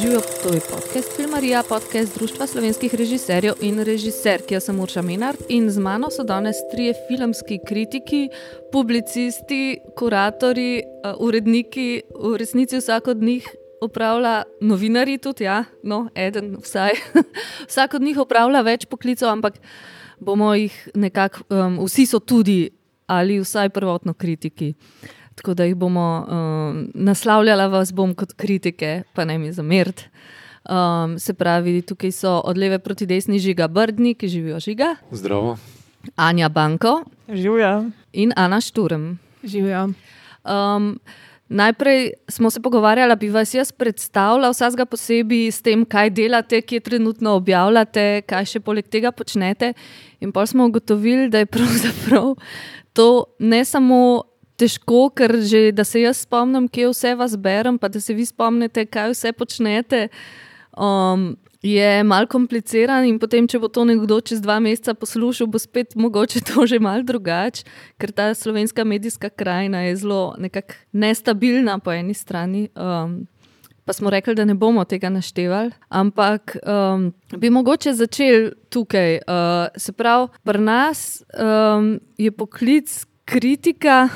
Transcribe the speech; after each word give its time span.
Živijo, 0.00 0.20
to 0.42 0.54
je 0.54 0.60
podcast 0.60 1.16
Filmarija, 1.16 1.62
podcast 1.68 2.18
Društva 2.18 2.46
slovenskih 2.46 2.94
režiserjev 2.94 3.54
in 3.60 3.78
režiserk. 3.82 4.50
Jaz 4.50 4.64
sem 4.64 4.80
Urša 4.80 5.02
Menard 5.02 5.38
in 5.48 5.70
z 5.70 5.78
mano 5.78 6.10
so 6.10 6.22
danes 6.24 6.56
trije 6.72 6.94
filmski 7.08 7.58
kritiki, 7.68 8.28
publicisti, 8.72 9.78
kuratori, 9.96 10.82
uh, 10.82 11.26
uredniki, 11.26 12.02
v 12.14 12.36
resnici 12.36 12.78
vsak 12.78 13.06
od 13.06 13.22
njih 13.22 13.48
opravlja, 13.80 14.42
novinari 14.60 15.18
tudi, 15.18 15.44
ja, 15.44 15.64
no, 15.82 16.08
eden 16.14 16.56
vsaj. 16.62 16.90
vsak 17.70 17.94
od 17.94 18.02
njih 18.02 18.18
opravlja 18.18 18.60
več 18.60 18.86
poklicov, 18.86 19.28
ampak 19.28 19.58
bomo 20.20 20.54
jih 20.54 20.88
nekako, 20.94 21.42
um, 21.50 21.78
vsi 21.86 22.06
so 22.06 22.18
tudi 22.18 22.70
ali 23.06 23.40
vsaj 23.40 23.68
prvotno 23.68 24.14
kritiki. 24.14 24.74
Tako 25.38 25.54
da 25.54 25.64
jih 25.64 25.76
bomo 25.78 26.26
um, 26.26 26.78
naslavljali, 26.94 27.68
vas 27.70 27.92
bom 27.94 28.14
kot 28.14 28.32
kritike, 28.34 29.02
pa 29.14 29.24
ne 29.24 29.38
mi 29.38 29.52
zameriti. 29.52 30.08
Um, 30.68 31.14
se 31.18 31.34
pravi, 31.34 31.82
tukaj 31.82 32.12
so 32.12 32.40
od 32.44 32.58
leve 32.58 32.78
proti 32.78 33.06
desni 33.06 33.38
žiga 33.38 33.68
Brdni, 33.68 34.14
ki 34.18 34.28
živijo 34.28 34.58
žiga. 34.60 34.96
Zdravo. 35.10 35.56
Anja 36.16 36.48
Banko. 36.48 37.04
Živijo. 37.28 37.90
In 38.12 38.32
Ana 38.36 38.60
Šturm. 38.60 39.14
Živijo. 39.44 39.88
Um, 40.44 40.98
Najprej 41.48 42.10
smo 42.28 42.50
se 42.50 42.60
pogovarjali, 42.60 43.16
bi 43.16 43.28
vas 43.28 43.54
jaz 43.54 43.72
predstavljal, 43.72 44.52
vsakega 44.52 44.84
posebej 44.84 45.46
s 45.50 45.62
tem, 45.64 45.84
kaj 45.84 46.10
delate, 46.10 46.60
kje 46.60 46.80
trenutno 46.80 47.32
objavljate, 47.40 48.22
kaj 48.28 48.44
še 48.44 48.60
poleg 48.60 48.84
tega 48.92 49.12
počnete. 49.16 49.72
In 50.20 50.32
pa 50.32 50.44
smo 50.46 50.66
ugotovili, 50.68 51.30
da 51.32 51.38
je 51.38 51.46
pravzaprav 51.46 52.34
to 52.92 53.24
ne 53.38 53.64
samo 53.64 54.22
težko, 54.58 55.08
ker 55.14 55.38
že 55.46 55.70
da 55.72 55.84
se 55.86 56.02
jaz 56.02 56.24
spomnim, 56.26 56.68
kje 56.68 56.90
vse 56.92 57.14
vas 57.18 57.36
berem, 57.38 57.78
pa 57.78 57.88
da 57.88 58.00
se 58.00 58.14
vi 58.14 58.26
spomnite, 58.26 58.86
kaj 58.86 59.14
vse 59.14 59.32
počnete. 59.32 60.08
Um, 60.74 61.36
je 61.62 62.04
malo 62.04 62.26
kompliciran, 62.30 63.06
in 63.08 63.18
potem, 63.18 63.48
če 63.50 63.58
bo 63.58 63.70
to 63.72 63.82
nekdo 63.86 64.20
čez 64.22 64.38
dva 64.42 64.60
meseca 64.62 64.94
poslušal, 64.94 65.48
bo 65.50 65.58
spet 65.58 65.96
mogoče 65.98 66.42
to 66.48 66.66
že 66.70 66.78
malo 66.82 67.02
drugače, 67.02 67.66
ker 67.98 68.12
ta 68.14 68.30
slovenska 68.34 68.84
medijska 68.84 69.30
krajina 69.30 69.88
je 69.88 69.96
zelo 70.04 70.36
nestabilna 70.92 71.78
po 71.82 71.92
eni 71.92 72.14
strani. 72.14 72.68
Um, 72.78 73.26
pa 73.84 73.92
smo 73.96 74.10
rekli, 74.12 74.34
da 74.36 74.44
ne 74.44 74.54
bomo 74.54 74.84
tega 74.84 75.08
naštevali, 75.08 75.72
ampak 75.88 76.58
um, 76.60 77.08
bi 77.40 77.50
mogoče 77.50 77.94
začeli 77.96 78.52
tukaj. 78.68 79.24
Uh, 79.24 79.72
se 79.76 79.92
pravi, 79.96 80.28
pri 80.44 80.60
nas 80.60 81.22
um, 81.32 81.96
je 82.18 82.30
poklic 82.30 82.92
kritika. 83.28 84.08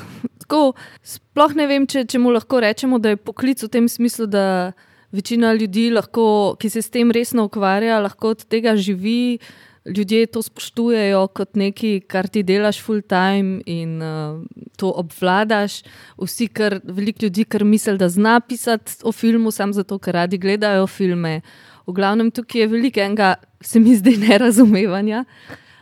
Tako, 0.43 0.73
sploh 1.05 1.53
ne 1.57 1.67
vem, 1.69 1.85
če, 1.89 2.03
če 2.09 2.19
mu 2.21 2.33
lahko 2.33 2.59
rečemo, 2.63 2.99
da 2.99 3.13
je 3.13 3.21
poklic 3.21 3.61
v 3.63 3.69
tem 3.71 3.87
smislu, 3.89 4.27
da 4.27 4.73
večina 5.13 5.53
ljudi, 5.53 5.89
lahko, 5.93 6.55
ki 6.59 6.71
se 6.73 6.81
s 6.81 6.91
tem 6.93 7.13
resno 7.13 7.45
ukvarja, 7.47 8.01
lahko 8.03 8.33
od 8.33 8.47
tega 8.49 8.75
živi. 8.75 9.37
Ljudje 9.83 10.29
to 10.31 10.39
spoštujejo 10.39 11.25
kot 11.35 11.57
nekaj, 11.59 11.97
kar 12.07 12.29
ti 12.31 12.39
delaš 12.47 12.77
full 12.79 13.01
time 13.03 13.59
in 13.67 13.97
uh, 13.99 14.39
to 14.79 14.93
obvladaš. 14.95 15.81
Vsi, 16.15 16.47
kar 16.47 16.77
veliko 16.83 17.25
ljudi, 17.25 17.43
ki 17.43 17.67
mislijo, 17.67 17.97
da 17.99 18.07
zna 18.09 18.37
pisati 18.39 19.03
o 19.03 19.11
filmu, 19.11 19.51
samo 19.51 19.75
zato, 19.75 19.99
ker 19.99 20.15
radi 20.15 20.39
gledajo 20.39 20.87
filme. 20.87 21.41
V 21.83 21.97
glavnem, 21.97 22.31
tukaj 22.31 22.63
je 22.63 22.69
veliko 22.71 23.03
enega, 23.03 23.33
se 23.59 23.79
mi 23.83 23.97
zdi, 23.99 24.15
nerazumevanja. 24.23 25.25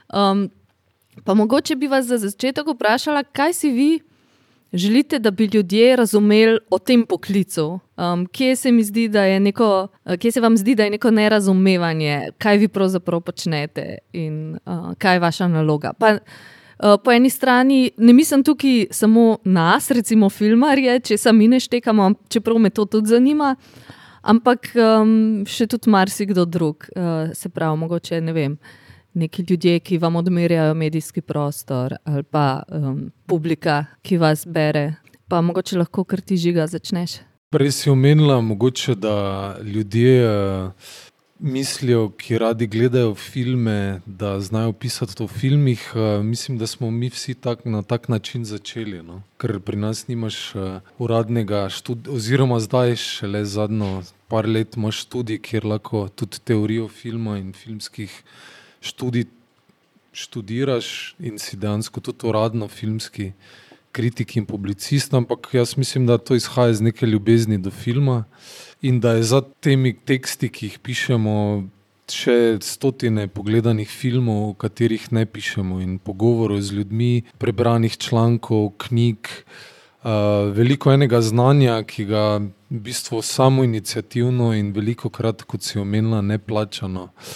Um, 0.09 0.47
pa 1.23 1.33
mogoče 1.33 1.75
bi 1.75 1.88
vas 1.88 2.05
za 2.05 2.17
začetek 2.17 2.67
vprašala, 2.67 3.23
kaj 3.23 3.53
si 3.53 3.69
vi 3.69 4.00
želite, 4.73 5.19
da 5.19 5.31
bi 5.31 5.50
ljudje 5.53 5.95
razumeli 5.95 6.59
o 6.69 6.80
tem 6.80 7.05
poklicu? 7.05 7.80
Um, 7.97 8.25
kje, 8.25 8.55
se 8.55 8.72
neko, 9.39 9.88
uh, 10.05 10.16
kje 10.16 10.31
se 10.31 10.41
vam 10.41 10.58
zdi, 10.58 10.75
da 10.75 10.83
je 10.83 10.89
neko 10.89 11.11
nerazumevanje, 11.11 12.29
kaj 12.38 12.57
vi 12.57 12.68
pravzaprav 12.68 13.22
počnete 13.22 13.97
in 14.13 14.57
uh, 14.66 14.94
kaj 14.97 15.16
je 15.16 15.19
vaša 15.19 15.47
naloga? 15.47 15.94
Pa, 15.94 16.13
uh, 16.13 16.19
po 17.03 17.12
eni 17.12 17.29
strani 17.29 17.91
ne 17.97 18.13
mislim 18.13 18.44
tukaj 18.44 18.85
samo 18.91 19.38
nas, 19.44 19.91
recimo 19.91 20.29
filmarje, 20.29 21.00
če 21.00 21.18
sami 21.18 21.47
ne 21.47 21.59
štekamo, 21.59 22.13
čeprav 22.29 22.57
me 22.57 22.69
to 22.69 22.85
tudi 22.85 23.07
zanima. 23.07 23.56
Ampak 24.22 24.68
um, 24.78 25.44
še 25.50 25.66
tudi 25.68 25.90
marsikdo 25.90 26.45
drug, 26.45 26.85
uh, 26.95 27.34
se 27.34 27.50
pravi, 27.50 27.78
mogoče 27.78 28.22
ne 28.22 28.34
vem 28.34 28.57
neki 29.13 29.45
ljudje, 29.49 29.79
ki 29.79 29.97
vam 29.97 30.16
odmerjajo 30.16 30.73
medijski 30.73 31.22
prostor, 31.22 31.95
ali 32.03 32.23
pa 32.23 32.63
um, 32.67 33.11
publika, 33.25 33.85
ki 34.01 34.17
vas 34.17 34.47
bere. 34.47 34.94
Pa 35.27 35.41
mogoče 35.41 35.77
lahko 35.77 36.03
kar 36.03 36.22
ti 36.22 36.38
žiga 36.38 36.67
začneš. 36.67 37.19
Prej 37.51 37.71
si 37.71 37.89
omenila, 37.89 38.41
mogoče, 38.41 38.95
da 38.95 39.57
ljudje 39.63 40.11
uh, 40.27 40.71
mislijo, 41.39 42.09
ki 42.17 42.38
radi 42.38 42.67
gledajo 42.67 43.16
filme, 43.16 44.01
da 44.05 44.39
znajo 44.39 44.73
pisati 44.73 45.23
v 45.23 45.27
filmih. 45.27 45.91
Uh, 45.95 46.25
mislim, 46.25 46.57
da 46.57 46.67
smo 46.67 46.91
mi 46.91 47.09
vsi 47.09 47.33
tak, 47.33 47.66
na 47.66 47.81
tak 47.81 48.07
način 48.07 48.45
začeli. 48.45 49.03
No? 49.03 49.21
Ker 49.38 49.59
pri 49.59 49.77
nas 49.77 50.07
nimaš 50.07 50.55
uh, 50.55 50.79
uradnega 50.97 51.69
študija, 51.69 52.16
oziroma 52.16 52.59
zdaj 52.59 52.95
šele 52.95 53.45
zadnjo 53.45 54.01
par 54.27 54.47
let 54.47 54.77
imaš 54.77 55.03
študij, 55.03 55.41
kjer 55.41 55.66
lahko 55.66 56.07
tudi 56.16 56.39
teorijo 56.39 56.88
filma 56.88 57.38
in 57.38 57.53
filmskih 57.53 58.23
študij, 58.81 59.25
študiraš 60.14 61.16
in 61.19 61.40
si 61.40 61.58
dejansko 61.58 62.02
tudi 62.02 62.28
uradno 62.28 62.68
filmski 62.68 63.31
kritik 63.92 64.36
in 64.36 64.46
publicist, 64.46 65.14
ampak 65.14 65.50
jaz 65.53 65.78
mislim, 65.78 66.08
da 66.08 66.18
to 66.18 66.36
izhaja 66.36 66.72
iz 66.72 66.81
neke 66.81 67.06
ljubezni 67.06 67.58
do 67.58 67.72
filma 67.72 68.24
in 68.81 69.00
da 69.00 69.12
je 69.12 69.24
za 69.24 69.42
temi 69.59 69.94
teksti, 70.06 70.50
ki 70.50 70.66
jih 70.66 70.80
pišemo, 70.80 71.36
še 72.12 72.58
stotine 72.64 73.28
pogledanih 73.31 73.88
filmov, 73.88 74.50
o 74.50 74.53
katerih 74.53 75.12
ne 75.16 75.25
pišemo 75.25 75.80
in 75.80 76.00
pogovorov 76.00 76.59
z 76.59 76.80
ljudmi, 76.80 77.24
prebranih 77.40 77.98
člankov, 77.98 78.74
knjig. 78.78 79.30
Uh, 80.02 80.50
veliko 80.56 80.90
enega 80.90 81.22
znanja, 81.22 81.78
ki 81.86 82.08
ga 82.09 82.25
v 82.42 82.80
bistvu 82.84 83.22
samo 83.22 83.63
inicijativno 83.63 84.50
in 84.58 84.72
veliko 84.74 85.12
krat, 85.13 85.44
kot 85.46 85.62
si 85.62 85.78
omenila, 85.80 86.24
ne 86.25 86.40
plačano 86.42 87.03
uh, 87.03 87.36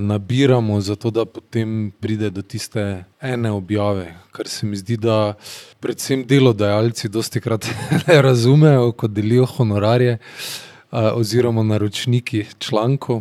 nabiramo, 0.00 0.80
zato 0.80 1.10
da 1.10 1.24
potem 1.24 1.92
pride 2.00 2.30
do 2.30 2.42
tiste 2.42 3.04
ene 3.20 3.50
objave. 3.50 4.14
Kar 4.32 4.48
se 4.48 4.66
mi 4.66 4.76
zdi, 4.76 4.96
da 4.96 5.34
predvsem 5.80 6.24
delodajalci 6.26 7.08
dosti 7.08 7.40
krat 7.40 7.66
ne 8.06 8.22
razumejo, 8.22 8.92
ko 8.92 9.08
delijo 9.08 9.46
honorarje 9.46 10.18
uh, 10.18 10.98
oziroma 11.14 11.62
naročniki 11.62 12.44
člankov. 12.58 13.16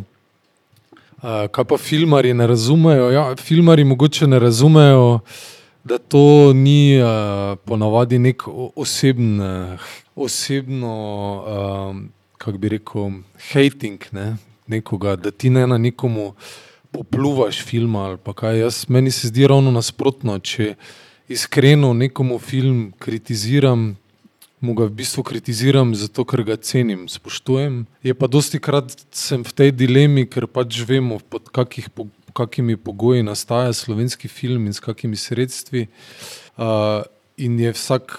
Uh, 1.21 1.47
kaj 1.51 1.65
pa 1.65 1.77
filmari 1.77 2.33
ne 2.33 2.47
razumejo? 2.47 3.11
Ja, 3.11 3.35
filmari 3.35 3.83
mogoče 3.83 4.27
ne 4.27 4.39
razumejo, 4.39 5.19
da 5.83 5.97
to 5.97 6.53
ni 6.53 6.99
ponavadi 7.65 8.19
nek 8.19 8.43
osebn, 8.75 9.39
osebno, 10.15 10.93
kako 12.37 12.57
bi 12.57 12.69
rekel, 12.69 13.11
hating. 13.51 14.03
Ne? 14.11 14.35
Nekoga, 14.71 15.15
da 15.15 15.31
ti 15.31 15.49
ne 15.49 15.67
na 15.67 15.77
nekomu 15.77 16.31
popluvaš 16.91 17.63
film 17.63 17.95
ali 17.95 18.17
kaj. 18.35 18.59
Jaz, 18.59 18.85
meni 18.89 19.11
se 19.11 19.27
zdi 19.27 19.47
ravno 19.47 19.71
nasprotno, 19.71 20.39
če 20.39 20.75
iskreno 21.31 21.93
nekomu 21.93 22.39
film 22.39 22.91
kritiziram. 22.99 23.95
Mu 24.61 24.75
ga 24.77 24.85
v 24.85 24.93
bistvu 24.93 25.23
kritiziram 25.25 25.95
zato, 25.97 26.21
ker 26.29 26.43
ga 26.45 26.55
cenim, 26.61 27.07
spoštujem. 27.09 27.79
Je 28.05 28.13
pa 28.13 28.27
dosti 28.29 28.59
krat 28.61 28.93
sem 29.09 29.41
v 29.41 29.55
tej 29.57 29.71
dilemi, 29.73 30.27
ker 30.29 30.45
pač 30.45 30.83
vemo, 30.85 31.17
pod 31.17 31.49
kakih, 31.49 31.87
po, 31.89 32.05
kakimi 32.37 32.77
pogoji 32.77 33.25
nastaja 33.25 33.73
slovenski 33.73 34.29
film 34.29 34.67
in 34.69 34.77
s 34.77 34.83
kakimi 34.83 35.17
sredstvi. 35.17 35.87
Uh, 36.61 37.01
in 37.41 37.57
je 37.57 37.73
vsak 37.73 38.13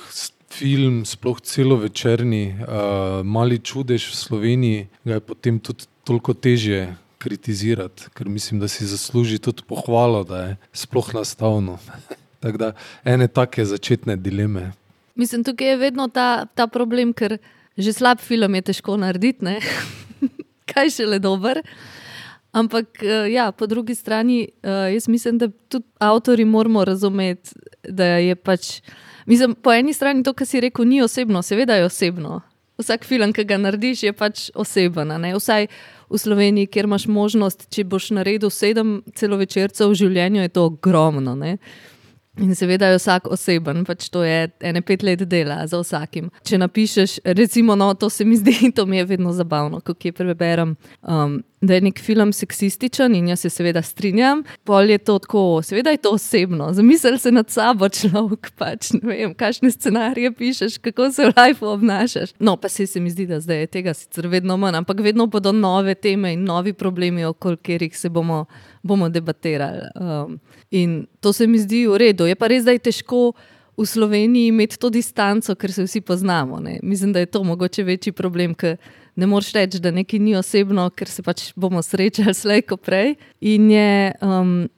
film, 0.51 1.05
sploh 1.07 1.39
celo 1.47 1.79
večerni, 1.79 2.59
uh, 2.59 3.23
mali 3.23 3.63
čudež 3.63 4.11
v 4.11 4.19
Sloveniji, 4.19 4.83
ga 5.07 5.21
je 5.21 5.27
potem 5.31 5.63
tudi 5.63 5.87
toliko 6.05 6.35
težje 6.35 6.95
kritizirati, 7.23 8.11
ker 8.15 8.29
mislim, 8.29 8.61
da 8.61 8.69
si 8.69 8.87
zasluži 8.87 9.39
tudi 9.39 9.63
pohvalo, 9.69 10.25
da 10.25 10.39
je 10.43 10.57
sploh 10.73 11.15
nastavno. 11.15 11.79
Tako 12.43 12.59
da 12.59 12.73
ene 13.05 13.29
take 13.29 13.65
začetne 13.65 14.17
dileme. 14.17 14.73
Mislim, 15.15 15.45
tukaj 15.45 15.69
je 15.69 15.77
vedno 15.77 16.09
ta, 16.09 16.47
ta 16.55 16.67
problem, 16.67 17.13
ker 17.13 17.39
že 17.77 17.93
slab 17.93 18.21
film 18.21 18.55
je 18.55 18.63
težko 18.63 18.97
narediti, 18.99 19.47
kaj 20.73 20.91
še 20.91 21.07
le 21.07 21.21
dober. 21.23 21.63
Ampak 22.53 23.01
eh, 23.01 23.31
ja, 23.33 23.53
po 23.53 23.67
drugi 23.67 23.95
strani, 23.95 24.43
eh, 24.45 24.93
jaz 24.93 25.09
mislim, 25.09 25.39
da 25.39 25.49
tudi 25.69 25.87
avtori 26.03 26.45
moramo 26.45 26.85
razumeti, 26.85 27.55
da 27.89 28.19
je 28.19 28.35
pač. 28.37 28.81
Mislim, 29.27 29.55
po 29.55 29.73
eni 29.73 29.95
strani 29.95 30.25
to, 30.27 30.35
kar 30.35 30.47
si 30.47 30.61
rekel, 30.61 30.85
ni 30.85 31.01
osebno, 31.03 31.43
seveda 31.43 31.79
je 31.79 31.87
osebno 31.87 32.43
vsak 32.83 33.07
film, 33.09 33.33
ki 33.33 33.47
ga 33.49 33.59
narediš, 33.61 34.03
je 34.09 34.13
pač 34.13 34.49
oseben. 34.55 35.15
Vsaj 35.37 35.69
v 36.13 36.21
Sloveniji, 36.21 36.69
kjer 36.69 36.91
imaš 36.91 37.07
možnost, 37.09 37.67
če 37.73 37.87
boš 37.89 38.11
naredil 38.19 38.53
sedem 38.53 39.01
celovečercev 39.17 39.93
v 39.93 39.99
življenju, 40.03 40.43
je 40.45 40.53
to 40.53 40.67
ogromno. 40.69 41.37
Ne? 41.39 41.57
In 42.41 42.55
seveda 42.57 42.87
je 42.89 42.97
vsak 42.97 43.27
oseben, 43.29 43.83
pač 43.85 44.07
to 44.09 44.23
je 44.25 44.47
ene 44.65 44.81
pet 44.81 45.03
let 45.05 45.21
dela 45.29 45.59
za 45.69 45.83
vsakim. 45.83 46.31
Če 46.49 46.63
napišeš, 46.63 47.19
recimo, 47.37 47.77
no, 47.77 47.91
to 47.93 48.09
se 48.09 48.25
mi 48.25 48.39
zdi, 48.41 48.71
to 48.77 48.87
mi 48.89 48.97
je 48.97 49.05
vedno 49.11 49.35
zabavno, 49.37 49.83
ko 49.85 49.93
kje 49.93 50.15
preberem, 50.17 50.73
um, 51.05 51.43
da 51.61 51.77
je 51.77 51.85
nek 51.85 52.01
film 52.01 52.33
seksističen 52.33 53.15
in 53.15 53.29
jaz 53.29 53.45
se 53.45 53.51
seveda 53.53 53.83
strinjam. 53.85 54.41
Pol 54.65 54.91
je 54.91 54.97
to 55.05 55.19
tako, 55.23 55.45
seveda 55.63 55.93
je 55.93 56.01
to 56.03 56.15
osebno, 56.17 56.71
zamisel 56.73 57.19
se 57.21 57.31
nad 57.37 57.53
sabo 57.53 57.91
človek, 57.93 58.49
pač 58.57 58.95
ne 58.97 59.05
vem, 59.05 59.37
kakšne 59.37 59.71
scenarije 59.71 60.33
pišeš, 60.33 60.81
kako 60.83 61.11
se 61.13 61.29
v 61.29 61.37
lifeu 61.37 61.75
obnašaš. 61.77 62.33
No, 62.41 62.57
pa 62.57 62.73
se, 62.73 62.89
se 62.89 63.01
mi 63.01 63.13
zdi, 63.13 63.29
da 63.29 63.43
zdaj 63.45 63.67
je 63.67 63.73
tega 63.77 63.95
sicer 63.95 64.33
vedno 64.33 64.57
manj, 64.57 64.81
ampak 64.81 65.05
vedno 65.05 65.29
bodo 65.29 65.53
nove 65.53 65.95
teme 65.95 66.33
in 66.33 66.49
novi 66.49 66.73
problemi, 66.73 67.29
okoli 67.29 67.61
katerih 67.61 67.99
se 67.99 68.09
bomo, 68.09 68.47
bomo 68.83 69.09
debatirali. 69.09 69.89
Um, 69.95 70.41
in 70.71 71.07
to 71.21 71.33
se 71.33 71.47
mi 71.47 71.59
zdi 71.59 71.87
v 71.87 71.99
redu. 71.99 72.27
Je 72.27 72.35
pa 72.35 72.49
res, 72.51 72.65
da 72.65 72.75
je 72.75 72.83
težko 72.91 73.33
v 73.77 73.87
Sloveniji 73.87 74.53
imeti 74.53 74.79
to 74.79 74.91
distanco, 74.91 75.55
ker 75.55 75.73
se 75.73 75.87
vsi 75.87 76.01
poznamo. 76.01 76.61
Ne? 76.61 76.79
Mislim, 76.83 77.13
da 77.13 77.23
je 77.23 77.27
to 77.27 77.45
mogoče 77.45 77.83
večji 77.83 78.13
problem, 78.13 78.55
ker 78.55 78.77
ne 79.17 79.27
moreš 79.27 79.53
reči, 79.53 79.81
da 79.81 79.91
nekaj 79.91 80.21
ni 80.21 80.37
osebno, 80.37 80.91
ker 80.91 81.09
se 81.09 81.23
pač 81.23 81.51
bomo 81.57 81.83
srečali 81.83 82.35
slejko 82.35 82.77
prej. 82.77 83.15
In 83.41 83.71
je 83.71 84.13
um, 84.21 84.69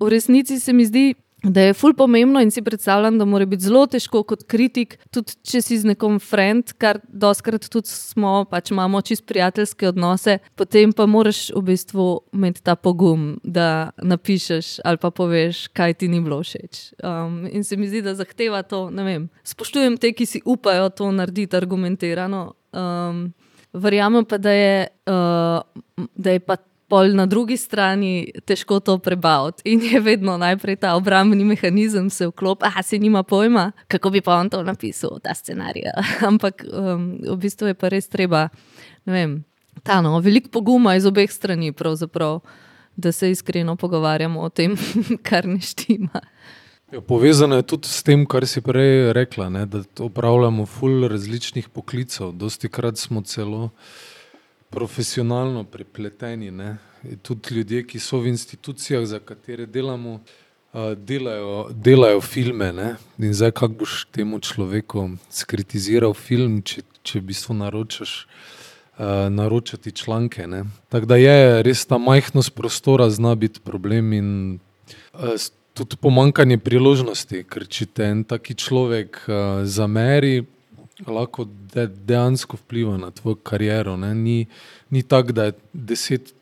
v 0.00 0.10
resnici 0.10 0.60
se 0.60 0.72
mi 0.72 0.86
zdi, 0.86 1.14
da 1.50 1.60
je 1.60 1.74
ful 1.74 1.94
pomembno 1.94 2.40
in 2.40 2.50
si 2.50 2.62
predstavljam, 2.62 3.18
da 3.18 3.24
mora 3.24 3.46
biti 3.46 3.64
zelo 3.64 3.86
težko 3.86 4.22
kot 4.26 4.44
kritik, 4.50 4.96
tudi 5.14 5.36
če 5.46 5.62
si 5.62 5.78
z 5.78 5.92
nekom 5.92 6.18
friend, 6.22 6.72
kar 6.80 7.00
doskrat 7.08 7.68
tudi 7.70 7.90
smo, 7.90 8.44
pač 8.50 8.72
imamo 8.74 9.00
čist 9.06 9.26
prijateljske 9.28 9.88
odnose, 9.88 10.38
potem 10.58 10.92
pa 10.96 11.06
moraš 11.06 11.48
v 11.54 11.62
bistvu 11.70 12.08
imeti 12.34 12.64
ta 12.66 12.76
pogum, 12.76 13.36
da 13.42 13.90
napišeš 14.02 14.80
ali 14.84 15.02
pa 15.02 15.10
poveš, 15.10 15.66
kaj 15.76 15.98
ti 16.02 16.10
ni 16.10 16.20
bilo 16.20 16.42
všeč. 16.42 16.82
Um, 17.04 17.44
in 17.50 17.64
se 17.64 17.76
mi 17.76 17.88
zdi, 17.88 18.02
da 18.02 18.16
zahteva 18.18 18.62
to, 18.66 18.86
ne 18.90 19.06
vem, 19.06 19.28
spoštujem 19.46 19.98
te, 20.02 20.12
ki 20.16 20.26
si 20.26 20.42
upajo 20.44 20.90
to 20.90 21.10
narediti 21.14 21.56
argumentirano. 21.56 22.48
Um, 22.76 23.28
verjamem 23.72 24.24
pa, 24.24 24.38
da 24.38 24.52
je, 24.52 24.88
uh, 25.10 26.08
da 26.14 26.36
je 26.36 26.40
pa 26.40 26.56
pol 26.88 27.14
na 27.14 27.26
drugi 27.26 27.56
strani 27.56 28.30
težko 28.46 28.80
to 28.80 28.98
prebaviti. 28.98 29.62
In 29.64 29.82
je 29.82 30.00
vedno 30.00 30.36
najprej 30.38 30.76
ta 30.76 30.94
obrambni 30.96 31.44
mehanizem 31.44 32.10
se 32.10 32.26
vklop, 32.26 32.62
a 32.62 32.82
se 32.82 32.98
nima 32.98 33.22
pojma, 33.22 33.72
kako 33.88 34.10
bi 34.10 34.20
pa 34.20 34.36
on 34.36 34.50
to 34.50 34.62
napisal, 34.62 35.18
ta 35.22 35.34
scenarij. 35.34 35.90
Ampak 36.30 36.64
um, 36.64 37.18
v 37.22 37.36
bistvu 37.36 37.72
je 37.72 37.74
pa 37.74 37.88
res 37.88 38.08
treba, 38.08 38.48
ne 39.04 39.12
vem, 39.12 39.36
ta 39.82 40.00
no, 40.00 40.20
veliko 40.20 40.48
poguma 40.48 40.96
iz 40.96 41.06
obeh 41.06 41.30
strani, 41.30 41.72
da 42.96 43.12
se 43.12 43.30
iskreno 43.30 43.76
pogovarjamo 43.76 44.40
o 44.40 44.48
tem, 44.48 44.76
kar 45.28 45.46
ne 45.46 45.60
štima. 45.60 46.22
Ja, 46.92 47.00
povezano 47.00 47.56
je 47.56 47.62
tudi 47.62 47.88
s 47.88 48.02
tem, 48.02 48.22
kar 48.26 48.46
si 48.46 48.60
prej 48.62 49.12
rekla, 49.12 49.48
ne, 49.50 49.66
da 49.66 49.82
upravljamo 50.00 50.66
ful 50.66 51.08
različnih 51.08 51.68
poklicev. 51.68 52.30
Dosti 52.32 52.68
krat 52.68 52.96
smo 52.96 53.22
celo 53.22 53.70
profesionalno 54.76 55.64
prepleteni. 55.64 56.50
Ne? 56.50 56.76
Tudi 57.22 57.54
ljudje, 57.54 57.86
ki 57.86 57.98
so 57.98 58.20
v 58.20 58.28
institucijah, 58.28 59.06
za 59.08 59.18
katere 59.24 59.66
delamo, 59.66 60.18
delajo, 60.96 61.70
delajo 61.72 62.20
filme. 62.20 62.72
Ne? 62.76 62.90
In 63.18 63.32
zdaj, 63.32 63.54
kako 63.56 63.80
boš 63.80 64.04
temu 64.12 64.40
človeku 64.40 65.08
skritiziral 65.32 66.12
film, 66.12 66.60
če, 66.60 66.84
če 67.02 67.22
v 67.22 67.32
bistvu 67.32 67.56
naročaš. 67.62 68.26
Naročati 69.30 69.90
članke. 69.92 70.46
Ne. 70.48 70.62
Tako 70.88 71.06
da 71.10 71.18
je 71.20 71.62
res 71.66 71.82
ta 71.84 71.98
majhnost 72.00 72.54
prostora, 72.56 73.10
zna 73.12 73.34
biti 73.36 73.60
problem, 73.60 74.12
in 74.16 74.28
tudi 75.76 75.98
pomankanje 76.00 76.56
priložnosti. 76.64 77.42
Ker 77.44 77.66
če 77.68 77.86
te 77.92 78.08
en 78.08 78.22
taki 78.24 78.56
človek 78.56 79.20
zameri, 79.68 80.46
lahko 81.04 81.44
de, 81.74 81.86
dejansko 81.86 82.56
vpliva 82.56 82.96
na 82.96 83.10
tvojo 83.10 83.36
kariero. 83.42 83.96
Ni, 83.96 84.46
ni 84.90 85.02
tako, 85.02 85.32
da 85.32 85.44
je 85.44 85.52
deset 85.72 86.32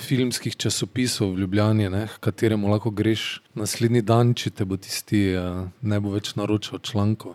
filmskih 0.00 0.56
časopisov 0.56 1.34
v 1.34 1.44
Ljubljani, 1.44 1.90
ne, 1.90 2.06
kateremu 2.20 2.70
lahko 2.70 2.90
greš 2.90 3.42
naslednji 3.54 4.02
dan, 4.02 4.32
če 4.34 4.50
te 4.50 4.64
bo 4.64 4.78
tisti 4.80 5.26
uh, 5.36 5.66
ne 5.82 6.00
bo 6.00 6.14
več 6.14 6.32
naročil 6.38 6.80
članko. 6.80 7.34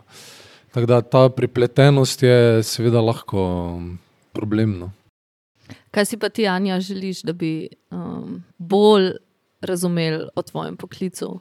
Tako 0.74 0.90
da 0.90 1.02
ta 1.02 1.28
pripletenost 1.30 2.24
je 2.24 2.64
seveda 2.66 3.02
lahko 3.02 3.80
problemna. 4.36 4.92
Kaj 5.96 6.10
si 6.10 6.18
pa 6.20 6.30
ti, 6.30 6.48
Anja, 6.48 6.80
želiš, 6.84 7.22
da 7.24 7.34
bi 7.34 7.70
um, 7.92 8.42
bolj 8.58 9.14
razumeli 9.62 10.26
o 10.36 10.42
tvojem 10.42 10.76
poklicu? 10.78 11.40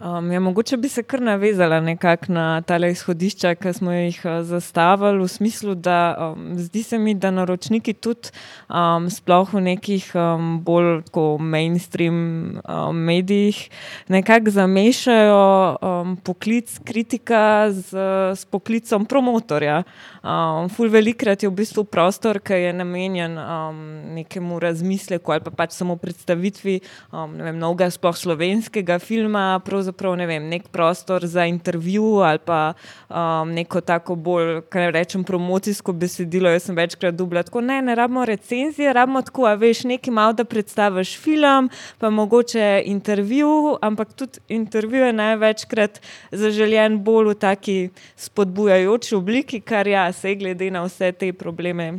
Um, 0.00 0.32
ja, 0.32 0.40
mogoče 0.40 0.76
bi 0.76 0.88
se 0.88 1.02
kar 1.02 1.22
navezala 1.24 1.80
na 2.28 2.60
ta 2.60 2.76
izhodišča, 2.76 3.54
ki 3.54 3.72
smo 3.72 3.92
jih 3.92 4.18
uh, 4.24 4.42
zastavili, 4.44 5.22
v 5.24 5.28
smislu, 5.28 5.74
da 5.74 6.32
um, 6.36 6.58
zdi 6.58 6.82
se 6.82 6.98
mi, 6.98 7.14
da 7.14 7.30
naročniki 7.30 7.94
tudi 7.94 8.28
um, 8.68 9.08
sploh 9.10 9.54
v 9.54 9.60
nekih 9.60 10.10
um, 10.12 10.60
bolj 10.60 11.00
mainstream 11.40 12.60
um, 12.68 12.96
medijih 12.96 13.70
nekako 14.08 14.50
zamešajo 14.50 15.76
um, 15.80 16.16
poklic 16.16 16.76
kritika 16.84 17.72
z, 17.72 17.96
z 18.36 18.44
poklicom 18.44 19.06
promotorja. 19.06 19.82
Um, 20.20 20.68
ful 20.68 20.92
velikrat 20.92 21.42
je 21.42 21.48
v 21.48 21.56
bistvu 21.56 21.86
prostor, 21.88 22.42
ki 22.44 22.52
je 22.52 22.72
namenjen 22.76 23.38
um, 23.38 23.80
nekemu 24.20 24.60
razmisleku 24.60 25.32
ali 25.32 25.40
pa 25.40 25.50
pač 25.50 25.72
samo 25.72 25.96
predstavitvi 25.96 26.80
um, 27.12 27.32
vem, 27.40 27.56
novega, 27.56 27.88
sploh 27.88 28.16
slovenskega 28.16 28.98
filma, 29.00 29.56
pravzaprav 29.92 30.16
ne 30.16 30.26
vem, 30.26 30.48
nek 30.48 30.68
prostor 30.68 31.26
za 31.26 31.44
intervju 31.46 32.22
ali 32.24 32.38
pa 32.38 32.72
um, 33.08 33.52
neko 33.52 33.80
tako 33.80 34.14
bolj, 34.14 34.60
kaj 34.68 34.90
rečem, 34.90 35.24
promocijsko 35.24 35.92
besedilo. 35.92 36.50
Jaz 36.50 36.66
sem 36.66 36.76
večkrat 36.76 37.14
dubla, 37.14 37.42
tako 37.42 37.60
ne, 37.60 37.82
ne 37.82 37.94
rabimo 37.94 38.24
recenzije, 38.24 38.92
rabimo 38.92 39.22
tako, 39.22 39.46
a 39.46 39.54
veš, 39.54 39.84
nekaj 39.84 40.12
malo, 40.12 40.32
da 40.32 40.44
predstaviš 40.44 41.18
film, 41.18 41.70
pa 41.98 42.10
mogoče 42.10 42.82
intervju, 42.86 43.78
ampak 43.82 44.12
tudi 44.12 44.40
intervju 44.48 45.04
je 45.04 45.12
največkrat 45.12 46.00
zaželjen 46.32 46.98
bolj 47.04 47.30
v 47.30 47.34
taki 47.34 47.78
spodbujajoči 48.16 49.14
obliki, 49.14 49.60
kar 49.60 49.86
jaz 49.86 50.16
se 50.16 50.34
glede 50.34 50.70
na 50.70 50.84
vse 50.84 51.12
te 51.12 51.32
probleme. 51.32 51.98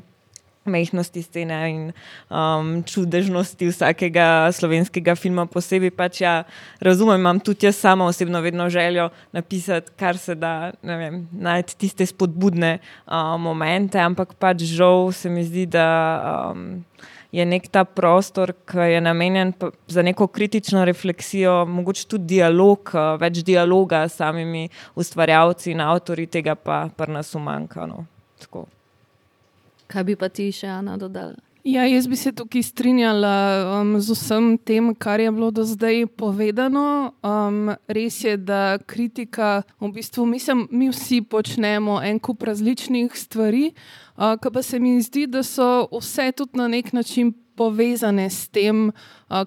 Mehnosti 0.68 1.22
scene 1.24 1.58
in 1.72 1.84
um, 2.30 2.84
čudežnosti 2.88 3.69
vsakega 3.69 4.52
slovenskega 4.56 5.16
filma, 5.19 5.48
posebej 5.50 5.92
pač 5.96 6.22
ja, 6.22 6.36
razumem, 6.84 7.19
imam 7.22 7.40
tudi 7.40 7.68
jaz 7.68 7.80
sama 7.80 8.06
osebno 8.06 8.42
vedno 8.42 8.69
željo 8.69 9.10
napisati, 9.31 9.92
kar 10.00 10.18
se 10.18 10.36
da, 10.36 10.72
vem, 10.84 11.25
najti 11.31 11.78
tiste 11.78 12.06
spodbudne 12.06 12.78
um, 13.06 13.42
momente, 13.50 14.00
ampak 14.00 14.36
pač 14.40 14.64
žal 14.68 15.12
se 15.12 15.30
mi 15.30 15.44
zdi, 15.47 15.66
da 15.66 15.88
um, 16.52 16.83
je 17.31 17.45
nek 17.45 17.68
ta 17.71 17.83
prostor, 17.83 18.54
ki 18.68 18.94
je 18.94 19.02
namenjen 19.02 19.54
za 19.88 20.02
neko 20.02 20.28
kritično 20.28 20.86
refleksijo, 20.86 21.66
mogoče 21.66 22.07
tudi 22.07 22.38
dialog, 22.38 22.94
uh, 22.94 23.16
več 23.21 23.44
dialoga 23.45 24.06
s 24.07 24.19
samimi 24.21 24.68
ustvarjalci 24.95 25.74
in 25.76 25.83
avtori, 25.83 26.28
tega 26.28 26.56
pa 26.56 26.88
pri 26.97 27.19
nas 27.19 27.36
umanjka. 27.36 27.88
No. 27.90 28.06
Kaj 29.88 30.04
bi 30.04 30.16
pa 30.16 30.30
ti 30.30 30.52
še 30.52 30.68
Ana 30.68 30.98
dodala? 30.98 31.38
Ja, 31.68 31.84
jaz 31.84 32.06
bi 32.08 32.16
se 32.16 32.32
tukaj 32.32 32.64
strinjala 32.64 33.32
um, 33.82 33.90
z 34.00 34.16
vsem 34.16 34.46
tem, 34.58 34.94
kar 34.96 35.20
je 35.20 35.32
bilo 35.32 35.50
do 35.52 35.66
zdaj 35.68 36.06
povedano. 36.16 37.12
Um, 37.20 37.74
res 37.92 38.22
je, 38.24 38.38
da 38.40 38.78
kritika, 38.80 39.66
v 39.80 39.90
bistvu, 39.92 40.24
mislim, 40.26 40.68
mi 40.72 40.88
vsi 40.88 41.20
počnemo 41.28 42.00
en 42.08 42.22
kup 42.24 42.48
različnih 42.48 43.12
stvari, 43.12 43.74
uh, 44.16 44.40
pa 44.40 44.64
se 44.64 44.80
mi 44.80 44.96
zdi, 45.04 45.26
da 45.28 45.44
so 45.44 45.90
vse 45.92 46.32
tudi 46.32 46.56
na 46.56 46.70
nek 46.72 46.94
način 46.94 47.34
povezane 47.58 48.30
s 48.30 48.48
tem, 48.48 48.92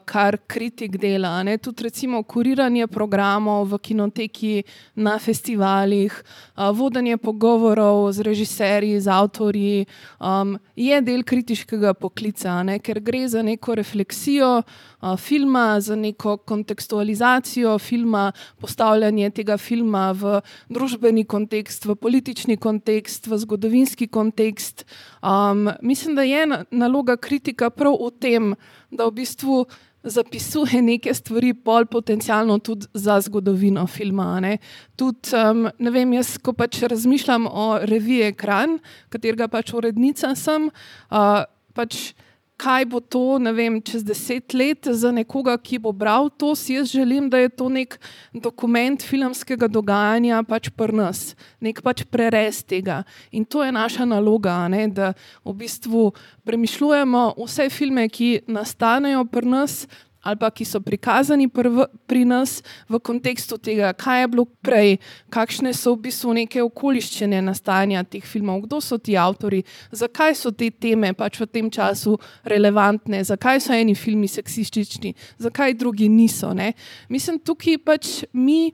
kar 0.04 0.36
kritik 0.46 0.98
dela. 1.00 1.42
Ne? 1.42 1.58
Tudi 1.58 1.88
recimo 1.88 2.22
kuriranje 2.22 2.86
programov 2.86 3.68
v 3.72 3.78
kinoteki, 3.78 4.54
na 4.94 5.18
festivalih, 5.18 6.12
vodenje 6.56 7.16
pogovorov 7.16 8.12
z 8.12 8.20
režiserji, 8.20 9.00
z 9.00 9.08
avtorji, 9.08 9.86
um, 10.20 10.58
je 10.76 11.00
del 11.00 11.24
kritiškega 11.24 11.94
poklica, 11.94 12.62
ne? 12.62 12.78
ker 12.78 13.00
gre 13.00 13.24
za 13.28 13.42
neko 13.42 13.74
refleksijo 13.74 14.60
uh, 14.60 15.16
filma, 15.16 15.80
za 15.80 15.96
neko 15.96 16.36
kontekstualizacijo 16.36 17.78
filma, 17.78 18.32
postavljanje 18.60 19.30
tega 19.30 19.56
filma 19.56 20.12
v 20.12 20.40
družbeni 20.68 21.24
kontekst, 21.24 21.86
v 21.86 21.96
politični 21.96 22.56
kontekst, 22.56 23.26
v 23.26 23.38
zgodovinski 23.38 24.08
kontekst. 24.08 24.84
Um, 25.22 25.70
mislim, 25.82 26.14
da 26.14 26.22
je 26.22 26.46
naloga 26.70 27.16
kritika 27.16 27.70
prav 27.70 27.96
v 28.00 28.10
tem, 28.20 28.54
da 28.90 29.06
v 29.08 29.16
bistvu 29.22 29.64
zapisuje 30.02 30.80
neke 30.82 31.12
stvari, 31.14 31.52
pol 31.54 31.86
potencialno 31.86 32.58
tudi 32.64 32.88
za 32.94 33.18
zgodovino 33.20 33.86
filma. 33.86 34.40
Ne. 34.40 34.56
Tudi, 34.96 35.34
um, 35.36 35.68
ne 35.78 35.92
vem, 35.92 36.14
jaz, 36.16 36.36
ko 36.40 36.54
pač 36.56 36.82
razmišljam 36.88 37.46
o 37.46 37.66
reviji 37.84 38.30
Ekran, 38.32 38.78
katerega 39.12 39.50
pač 39.52 39.74
urednica 39.76 40.32
sem, 40.38 40.70
uh, 41.12 41.44
pač 41.76 42.12
kaj 42.60 42.84
bo 42.92 43.00
to, 43.00 43.38
ne 43.40 43.52
vem, 43.56 43.78
čez 43.80 44.04
deset 44.04 44.52
let 44.54 44.88
za 44.92 45.12
nekoga, 45.14 45.56
ki 45.56 45.80
bo 45.80 45.92
bral 45.96 46.28
to, 46.28 46.52
si 46.58 46.76
jaz 46.76 46.92
želim, 46.92 47.30
da 47.32 47.40
je 47.40 47.48
to 47.48 47.70
nek 47.72 47.96
dokument 48.36 49.00
filmskega 49.00 49.68
dogajanja 49.70 50.42
pač 50.48 50.68
pri 50.76 50.96
nas, 51.00 51.22
nek 51.64 51.80
pač 51.84 52.04
prerez 52.04 52.60
tega. 52.66 53.00
In 53.32 53.48
to 53.48 53.64
je 53.64 53.72
naša 53.72 54.04
naloga, 54.08 54.58
ne, 54.68 54.86
da 54.92 55.12
v 55.44 55.56
bistvu 55.62 56.10
premišljujemo 56.44 57.24
vse 57.40 57.70
filme, 57.72 58.08
ki 58.12 58.44
nastanejo 58.50 59.24
pri 59.32 59.48
nas, 59.48 59.84
ali 60.22 60.36
pa 60.36 60.50
ki 60.50 60.64
so 60.64 60.80
prikazani 60.80 61.48
prv, 61.48 61.86
pri 62.06 62.24
nas 62.28 62.60
v 62.88 63.00
kontekstu 63.00 63.56
tega, 63.58 63.92
kaj 63.96 64.20
je 64.20 64.28
bilo 64.28 64.44
prej, 64.60 64.98
kakšne 65.32 65.72
so 65.76 65.94
v 65.94 66.08
bistvu 66.08 66.34
neke 66.36 66.62
okoliščine 66.62 67.40
nastajanja 67.44 68.04
teh 68.04 68.24
filmov, 68.24 68.66
kdo 68.66 68.80
so 68.84 68.98
ti 69.00 69.16
avtori, 69.16 69.62
zakaj 69.92 70.36
so 70.36 70.52
te 70.52 70.70
teme 70.70 71.12
pač 71.16 71.40
v 71.40 71.48
tem 71.48 71.70
času 71.72 72.18
relevantne, 72.44 73.22
zakaj 73.24 73.62
so 73.64 73.72
eni 73.72 73.96
filmi 73.96 74.28
seksistični, 74.28 75.14
zakaj 75.40 75.74
drugi 75.80 76.10
niso. 76.12 76.52
Ne? 76.54 76.74
Mislim, 77.08 77.40
tukaj 77.40 77.80
pač 77.80 78.12
mi 78.32 78.72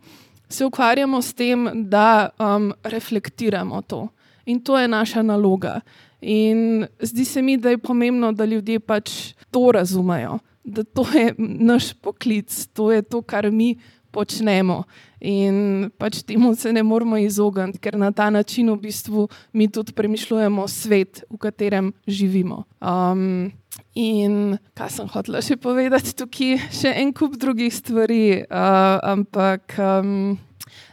se 0.49 0.67
ukvarjamo 0.67 1.23
s 1.23 1.35
tem, 1.35 1.87
da 1.91 2.31
um, 2.39 2.73
reflektiramo 2.83 3.83
to. 3.87 4.09
In 4.47 4.61
to 4.63 4.79
je 4.79 4.87
naša 4.89 5.23
naloga. 5.27 5.81
In 6.23 6.87
zdi 7.03 7.25
se 7.25 7.43
mi, 7.43 7.57
da 7.59 7.71
je 7.71 7.79
pomembno, 7.79 8.33
da 8.33 8.47
ljudje 8.47 8.81
pač 8.81 9.35
to 9.51 9.71
razumejo 9.75 10.39
da 10.67 10.85
to 10.85 11.07
je 11.15 11.35
naš 11.39 11.93
poklic, 11.93 12.67
to 12.75 12.93
je 12.93 13.03
to, 13.03 13.23
kar 13.23 13.51
mi 13.51 13.77
počnemo. 14.11 14.83
In 15.21 15.89
pač 15.99 16.21
temu 16.27 16.55
se 16.57 16.73
ne 16.73 16.83
moramo 16.83 17.19
izogniti, 17.21 17.81
ker 17.83 17.97
na 17.99 18.11
ta 18.13 18.29
način 18.31 18.71
v 18.73 18.77
bistvu 18.89 19.29
mi 19.53 19.69
tudi 19.69 19.95
premišljujemo 19.97 20.67
svet, 20.69 21.23
v 21.31 21.39
katerem 21.41 21.93
živimo. 22.07 22.65
Um, 22.81 23.53
in 23.95 24.57
kaj 24.77 24.91
sem 24.97 25.13
hotel 25.13 25.39
še 25.45 25.57
povedati, 25.61 26.17
tukaj 26.17 26.59
še 26.73 26.95
en 27.03 27.13
kup 27.17 27.39
drugih 27.41 27.73
stvari, 27.73 28.43
uh, 28.49 28.99
ampak. 29.05 29.79
Um, 29.79 30.37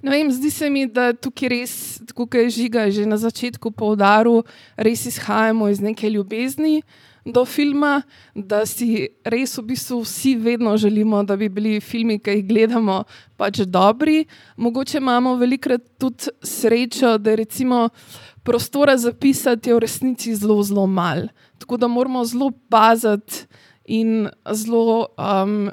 Vem, 0.04 0.30
zdi 0.32 0.52
se 0.52 0.68
mi, 0.70 0.84
da 0.86 1.12
tukaj 1.16 1.50
res, 1.50 1.72
kot 2.16 2.36
je 2.36 2.46
žiga 2.52 2.86
že 2.92 3.08
na 3.08 3.18
začetku 3.18 3.72
poudaril, 3.72 4.44
res 4.78 5.08
izhajamo 5.10 5.68
iz 5.72 5.80
neke 5.82 6.12
ljubezni, 6.12 6.84
uh, 6.84 7.13
do 7.26 7.46
filma, 7.46 8.04
da 8.36 8.66
si 8.68 9.08
res 9.24 9.56
v 9.58 9.64
bistvu 9.72 10.02
vsi 10.04 10.36
vedno 10.36 10.76
želimo, 10.78 11.24
da 11.24 11.38
bi 11.40 11.50
bili 11.50 11.80
filmi, 11.82 12.20
ki 12.20 12.38
jih 12.38 12.48
gledamo, 12.48 13.04
pač 13.40 13.64
dobri. 13.66 14.26
Mogoče 14.58 14.98
imamo 15.00 15.36
velikrat 15.40 15.82
tudi 15.98 16.34
srečo, 16.44 17.18
da 17.18 17.32
je 17.32 17.46
prostora 18.44 18.98
za 18.98 19.14
pisati 19.14 19.74
v 19.74 19.80
resnici 19.80 20.36
zelo, 20.36 20.64
zelo 20.64 20.88
mal. 20.88 21.28
Tako 21.58 21.78
da 21.78 21.88
moramo 21.88 22.26
zelo 22.26 22.52
paziti 22.70 23.46
in 23.86 24.30
zelo. 24.52 25.08
Um, 25.18 25.72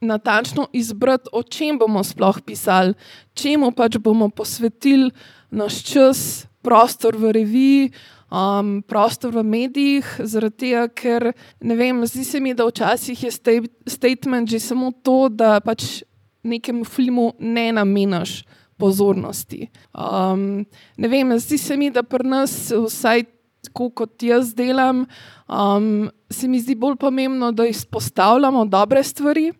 Natančno 0.00 0.64
izbrati, 0.72 1.28
o 1.32 1.42
čem 1.42 1.76
bomo 1.78 2.00
sploh 2.00 2.38
pisali, 2.40 2.94
čemu 3.36 3.68
pač 3.76 3.98
bomo 4.00 4.30
posvetili 4.32 5.10
naš 5.50 5.82
čas, 5.84 6.46
prostor 6.62 7.16
v 7.20 7.32
reviji, 7.36 7.90
um, 8.30 8.82
prostor 8.82 9.34
v 9.34 9.44
medijih, 9.44 10.06
zaradi 10.22 10.56
tega, 10.56 10.86
ker 10.88 11.30
ne 11.60 11.76
vem, 11.76 12.04
zdi 12.06 12.24
se 12.24 12.40
mi, 12.40 12.54
da 12.54 12.66
včasih 12.68 13.24
je 13.24 13.30
statement 13.86 14.50
že 14.50 14.60
samo 14.62 14.92
to, 15.02 15.28
da 15.28 15.58
pač 15.60 16.02
nekemu 16.42 16.84
filmu 16.84 17.32
ne 17.38 17.70
namenaš 17.72 18.40
pozornosti. 18.80 19.68
Um, 19.92 20.64
ne 20.96 21.08
vem, 21.08 21.36
zdi 21.38 21.58
se 21.58 21.76
mi, 21.76 21.90
da 21.90 22.02
pri 22.02 22.28
nas, 22.28 22.72
vsaj 22.72 23.26
tako 23.68 23.90
kot 23.92 24.22
jaz 24.24 24.54
delam, 24.56 25.04
um, 25.44 26.08
se 26.32 26.48
mi 26.48 26.62
zdi 26.62 26.74
bolj 26.74 26.96
pomembno, 26.96 27.52
da 27.52 27.66
izpostavljamo 27.68 28.64
dobre 28.64 29.02
stvari 29.04 29.50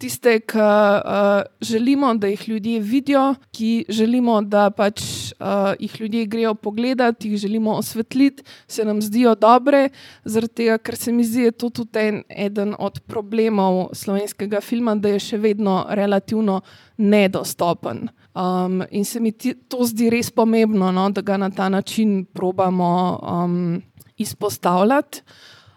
tiste, 0.00 0.38
ki 0.48 0.58
uh, 0.60 1.42
želimo, 1.60 2.14
da 2.14 2.30
jih 2.30 2.48
ljudje 2.48 2.80
vidijo, 2.80 3.34
ki 3.52 3.84
želimo, 3.88 4.40
da 4.42 4.70
pač 4.70 5.02
uh, 5.02 5.74
jih 5.78 6.00
ljudje 6.00 6.26
grejo 6.26 6.54
pogledat, 6.54 7.24
jih 7.24 7.36
želimo 7.36 7.74
osvetliti, 7.76 8.42
se 8.68 8.84
nam 8.84 9.02
zdijo 9.02 9.34
dobre, 9.34 9.88
zaradi 10.24 10.54
tega, 10.62 10.78
ker 10.78 10.96
se 10.96 11.12
mi 11.12 11.24
zdi, 11.24 11.44
da 11.44 11.50
je 11.50 11.52
to 11.52 11.70
tudi 11.70 11.98
en, 11.98 12.22
eden 12.28 12.74
od 12.78 13.00
problemov 13.06 13.90
slovenskega 13.92 14.60
filma, 14.60 14.94
da 14.94 15.14
je 15.14 15.20
še 15.20 15.38
vedno 15.38 15.84
relativno 15.88 16.60
nedostopen. 16.96 18.08
Um, 18.34 18.82
in 18.90 19.04
se 19.04 19.20
mi 19.20 19.32
ti, 19.32 19.54
to 19.68 19.84
zdi 19.84 20.10
res 20.10 20.30
pomembno, 20.30 20.92
no, 20.92 21.08
da 21.10 21.20
ga 21.20 21.36
na 21.36 21.50
ta 21.50 21.68
način 21.68 22.24
probamo 22.24 22.90
um, 23.22 23.82
izpostavljati. 24.16 25.22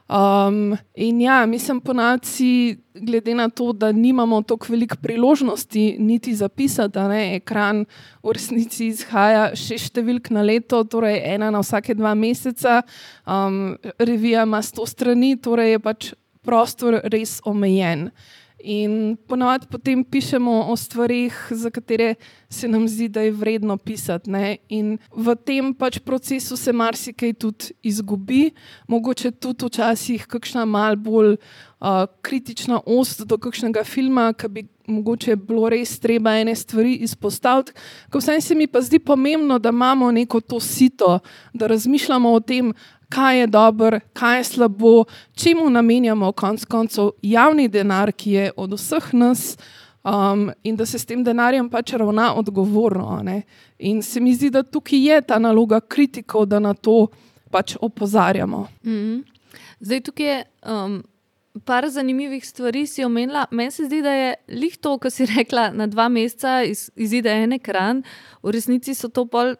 Um, 0.09 0.77
in 0.93 1.21
ja, 1.21 1.45
mislim, 1.45 1.79
ponavadi, 1.81 2.77
glede 2.93 3.35
na 3.35 3.49
to, 3.49 3.71
da 3.73 3.91
nimamo 3.91 4.41
tako 4.41 4.67
veliko 4.69 4.95
priložnosti, 5.01 5.95
niti 5.99 6.35
zapisati, 6.35 6.93
da 6.93 7.13
je 7.13 7.35
ekran 7.35 7.85
v 8.23 8.33
resnici 8.35 8.89
izhaja 8.91 9.53
šest 9.55 9.93
številk 9.93 10.29
na 10.35 10.43
leto, 10.43 10.83
torej 10.83 11.21
ena 11.35 11.49
na 11.51 11.63
vsake 11.63 11.95
dva 11.95 12.13
meseca, 12.19 12.81
um, 13.25 13.77
revija 13.99 14.43
ima 14.43 14.61
sto 14.61 14.85
strani, 14.85 15.37
torej 15.41 15.71
je 15.71 15.79
pač 15.79 16.11
prostor 16.43 17.01
res 17.03 17.39
omejen. 17.45 18.09
In 18.63 19.17
ponovadi 19.27 19.67
potem 19.67 20.05
pišemo 20.07 20.51
o 20.71 20.75
stvarih, 20.79 21.35
za 21.51 21.67
katere 21.69 22.15
se 22.49 22.67
nam 22.67 22.87
zdi, 22.87 23.09
da 23.11 23.21
je 23.21 23.31
vredno 23.35 23.75
pisati. 23.77 24.31
Ne? 24.31 24.57
In 24.69 24.95
v 25.11 25.35
tem 25.35 25.73
pač 25.75 25.99
procesu 25.99 26.55
se 26.55 26.71
marsikaj 26.71 27.33
tudi 27.33 27.75
izgubi, 27.83 28.53
mogoče 28.87 29.33
tudi 29.35 29.67
včasih 29.67 30.23
kakšna 30.31 30.63
mal 30.65 30.95
bolj 30.95 31.35
uh, 31.35 32.07
kritična 32.23 32.79
ost 32.85 33.25
do 33.27 33.35
kakšnega 33.37 33.83
filma, 33.83 34.31
ki 34.31 34.47
bi 34.47 34.63
mogoče 34.87 35.35
bilo 35.35 35.67
res 35.67 35.97
treba 35.99 36.37
ene 36.39 36.55
stvari 36.55 36.95
izpostaviti. 37.03 37.75
Vsem 38.15 38.41
se 38.41 38.55
mi 38.55 38.67
pa 38.67 38.79
zdi 38.81 38.99
pomembno, 38.99 39.59
da 39.59 39.75
imamo 39.75 40.11
neko 40.11 40.39
to 40.39 40.59
sito, 40.59 41.19
da 41.53 41.67
razmišljamo 41.67 42.31
o 42.31 42.39
tem, 42.39 42.71
kaj 43.13 43.39
je 43.39 43.47
dobro, 43.47 43.99
kaj 44.13 44.37
je 44.37 44.43
slabo, 44.43 45.05
čemu 45.35 45.69
namenjamo 45.69 46.31
konec 46.31 46.65
koncev 46.65 47.11
javni 47.21 47.67
denar, 47.67 48.11
ki 48.11 48.31
je 48.31 48.51
od 48.57 48.73
vseh 48.73 49.13
nas. 49.13 49.57
Um, 50.03 50.49
in 50.63 50.75
da 50.75 50.85
se 50.85 50.99
s 50.99 51.05
tem 51.05 51.23
denarjem 51.23 51.69
pač 51.69 51.93
ravna 51.93 52.33
odgovorno. 52.35 53.21
Ne? 53.23 53.41
In 53.79 54.01
se 54.03 54.19
mi 54.19 54.33
zdi, 54.35 54.49
da 54.49 54.63
tukaj 54.63 54.99
je 54.99 55.21
ta 55.21 55.39
naloga 55.39 55.79
kritikov, 55.79 56.45
da 56.45 56.59
na 56.59 56.73
to 56.73 57.07
pač 57.51 57.77
opozarjamo. 57.81 58.67
Mm 58.83 58.91
-hmm. 58.91 59.23
Zdaj, 59.79 60.01
tukaj 60.01 60.25
je 60.25 60.43
um, 60.65 61.03
par 61.65 61.89
zanimivih 61.89 62.47
stvari, 62.47 62.87
si 62.87 63.03
omenila. 63.03 63.45
Meni 63.51 63.71
se 63.71 63.85
zdi, 63.85 64.01
da 64.01 64.11
je 64.11 64.35
lih 64.47 64.77
to, 64.77 64.97
kar 64.97 65.11
si 65.11 65.25
rekla, 65.25 65.69
na 65.71 65.87
dva 65.87 66.09
meseca 66.09 66.63
iz, 66.63 66.89
izide 66.95 67.29
en 67.29 67.53
ekran, 67.53 68.03
v 68.43 68.51
resnici 68.51 68.93
so 68.93 69.09
to 69.09 69.25
pol 69.25 69.55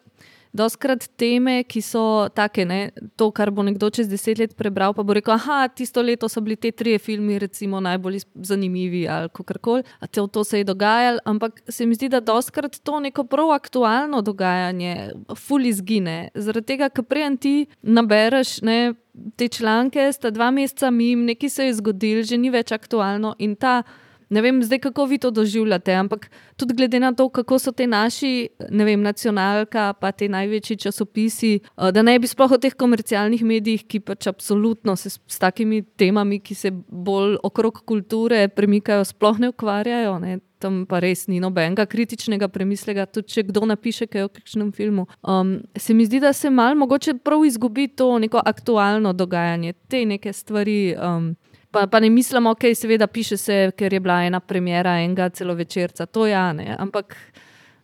doskrat 0.54 1.08
teme, 1.18 1.62
ki 1.66 1.82
so 1.82 2.28
take, 2.34 2.64
ne, 2.64 2.78
to, 3.18 3.28
kar 3.34 3.50
bo 3.54 3.64
nekdo 3.66 3.90
čez 3.90 4.08
deset 4.08 4.38
let 4.38 4.54
prebral, 4.56 4.94
pa 4.94 5.02
bo 5.02 5.16
rekel: 5.16 5.34
Ah, 5.34 5.66
tisto 5.68 6.02
leto 6.02 6.28
so 6.30 6.40
bili 6.44 6.56
te 6.56 6.70
tri 6.70 6.96
filme, 6.98 7.38
recimo, 7.42 7.80
najbolj 7.82 8.22
zanimivi 8.34 9.04
ali 9.08 9.28
kako 9.34 9.58
koli, 9.60 9.86
te, 10.10 10.22
to 10.32 10.44
se 10.44 10.62
je 10.62 10.64
dogajalo. 10.64 11.18
Ampak 11.24 11.62
se 11.68 11.86
mi 11.86 11.94
zdi, 11.94 12.08
da 12.08 12.20
doskrat 12.20 12.78
to 12.82 13.00
neko 13.00 13.24
prav 13.24 13.50
aktualno 13.52 14.22
dogajanje, 14.22 15.10
fully 15.34 15.72
zgine. 15.74 16.30
Zaradi 16.34 16.74
tega, 16.74 16.88
ker 16.88 17.04
prej 17.04 17.36
ti 17.40 17.56
nabereš. 17.82 18.60
Ne, 18.62 18.94
Te 19.38 19.46
članke 19.48 20.08
sta 20.12 20.32
dva 20.34 20.48
meseca 20.50 20.88
mim, 20.90 21.20
nekaj 21.24 21.50
se 21.50 21.66
je 21.68 21.74
zgodilo, 21.78 22.24
že 22.26 22.34
ni 22.34 22.50
več 22.50 22.72
aktualno 22.74 23.36
in 23.38 23.54
ta 23.54 23.84
Ne 24.28 24.42
vem, 24.42 24.62
zdaj 24.62 24.78
kako 24.78 25.04
vi 25.04 25.18
to 25.18 25.30
doživljate, 25.30 25.92
ampak 25.92 26.30
tudi 26.56 26.74
glede 26.74 27.00
na 27.00 27.12
to, 27.12 27.28
kako 27.28 27.58
so 27.58 27.72
te 27.72 27.86
naši, 27.86 28.48
ne 28.70 28.84
vem, 28.84 29.02
nacionalka, 29.02 29.92
pa 30.00 30.12
te 30.12 30.28
največji 30.28 30.76
časopisi, 30.76 31.52
eh, 31.60 31.92
da 31.92 32.02
ne 32.02 32.18
bi 32.18 32.26
sploh 32.26 32.52
o 32.52 32.58
teh 32.58 32.74
komercialnih 32.74 33.44
medijih, 33.44 33.84
ki 33.86 34.00
pač 34.00 34.26
absolutno 34.26 34.96
se 34.96 35.10
s, 35.10 35.20
s 35.26 35.38
takimi 35.38 35.82
temami, 35.82 36.40
ki 36.40 36.54
se 36.54 36.70
bolj 36.88 37.36
okrog 37.42 37.84
kulture 37.84 38.48
premikajo, 38.48 39.04
sploh 39.04 39.38
ne 39.38 39.52
ukvarjajo. 39.52 40.18
Ne? 40.18 40.38
Tam 40.58 40.84
pa 40.88 41.00
res 41.04 41.26
ni 41.28 41.40
nobenega 41.44 41.84
kritičnega 41.86 42.48
premislega, 42.48 43.04
tudi 43.06 43.34
če 43.34 43.42
kdo 43.50 43.66
napiše 43.68 44.06
kaj 44.08 44.24
o 44.24 44.30
kakšnem 44.32 44.70
filmu. 44.72 45.06
Um, 45.20 45.58
se 45.76 45.94
mi 45.94 46.06
zdi, 46.06 46.22
da 46.24 46.32
se 46.32 46.50
malo 46.50 46.78
mogoče 46.80 47.18
prav 47.24 47.44
izgubi 47.44 47.88
to 47.88 48.18
neko 48.18 48.40
aktualno 48.40 49.12
dogajanje, 49.12 49.74
te 49.88 50.06
neke 50.08 50.32
stvari. 50.32 50.94
Um, 50.96 51.34
Pa, 51.74 51.86
pa 51.86 52.00
ne 52.00 52.10
mislimo, 52.10 52.52
da 52.52 52.54
okay, 52.54 52.74
seveda 52.74 53.06
piše 53.06 53.36
se, 53.36 53.70
ker 53.76 53.92
je 53.92 54.00
bila 54.00 54.22
ena 54.22 54.40
premjera 54.40 54.98
enega 55.02 55.28
celo 55.28 55.54
večerca. 55.54 56.06
To 56.06 56.26
je 56.26 56.32
ja, 56.32 56.52
ne. 56.52 56.76
Ampak 56.78 57.16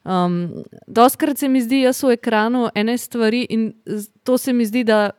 um, 0.05 0.65
doskrat 0.87 1.39
se 1.39 1.49
mi 1.49 1.63
zdi, 1.63 1.83
da 1.85 1.93
so 1.93 2.09
v 2.09 2.19
ekranu 2.19 2.69
ene 2.75 2.99
stvari 2.99 3.47
in 3.51 3.73
to 4.23 4.39
se 4.39 4.53
mi 4.53 4.67
zdi, 4.67 4.85
da 4.85 5.11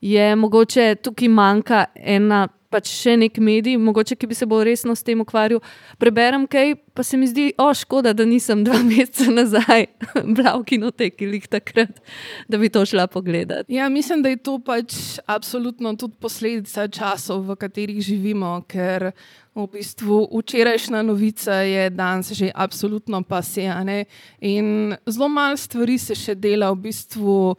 je 0.00 0.36
mogoče 0.36 0.94
tukaj 1.02 1.28
manjka 1.28 1.84
ena 1.94 2.48
pač 2.70 2.90
še 2.90 3.16
nek 3.20 3.38
medij, 3.42 3.78
mogoče 3.80 4.16
ki 4.18 4.28
bi 4.30 4.36
se 4.38 4.46
bolj 4.48 4.66
resno 4.70 4.94
s 4.96 5.04
tem 5.06 5.20
ukvarjal. 5.22 5.62
Preberem 6.02 6.46
kaj, 6.50 6.74
pa 6.96 7.04
se 7.06 7.18
mi 7.20 7.28
zdi, 7.30 7.50
o, 7.60 7.68
škoda, 7.74 8.12
da 8.16 8.26
nisem 8.28 8.64
dva 8.66 8.80
meseca 8.88 9.30
nazaj 9.32 9.86
bila 10.24 10.56
v 10.58 10.66
kinoteki 10.72 11.30
lik 11.30 11.48
takrat, 11.52 12.02
da 12.48 12.60
bi 12.60 12.70
to 12.72 12.84
šla 12.86 13.06
pogledat. 13.12 13.70
Ja, 13.72 13.88
mislim, 13.92 14.22
da 14.24 14.32
je 14.32 14.42
to 14.42 14.58
pač 14.64 15.18
absolutno 15.26 15.94
tudi 15.96 16.18
posledica 16.20 16.88
časov, 16.88 17.46
v 17.46 17.58
katerih 17.60 18.00
živimo, 18.02 18.58
ker 18.68 19.12
v 19.56 19.64
bistvu 19.72 20.26
včerajšnja 20.28 21.00
novica 21.02 21.62
je 21.64 21.88
danes 21.90 22.28
že 22.36 22.52
absolutno 22.54 23.22
pasejane 23.22 24.04
in 24.40 24.92
zelo 25.06 25.28
malo 25.28 25.56
stvari 25.56 25.98
se 25.98 26.14
še 26.14 26.34
dela 26.34 26.68
v 26.74 26.90
bistvu 26.90 27.56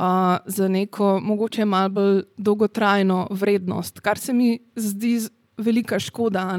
uh, 0.00 0.38
za 0.46 0.68
neko 0.68 1.20
mogoče 1.20 1.64
malo 1.64 1.88
bolj 1.88 2.22
dolgotrajno 2.36 3.26
vrednost, 3.30 4.00
kar 4.00 4.18
se 4.18 4.32
mi 4.32 4.58
zdi 4.76 5.20
velika 5.58 5.98
škoda, 6.00 6.58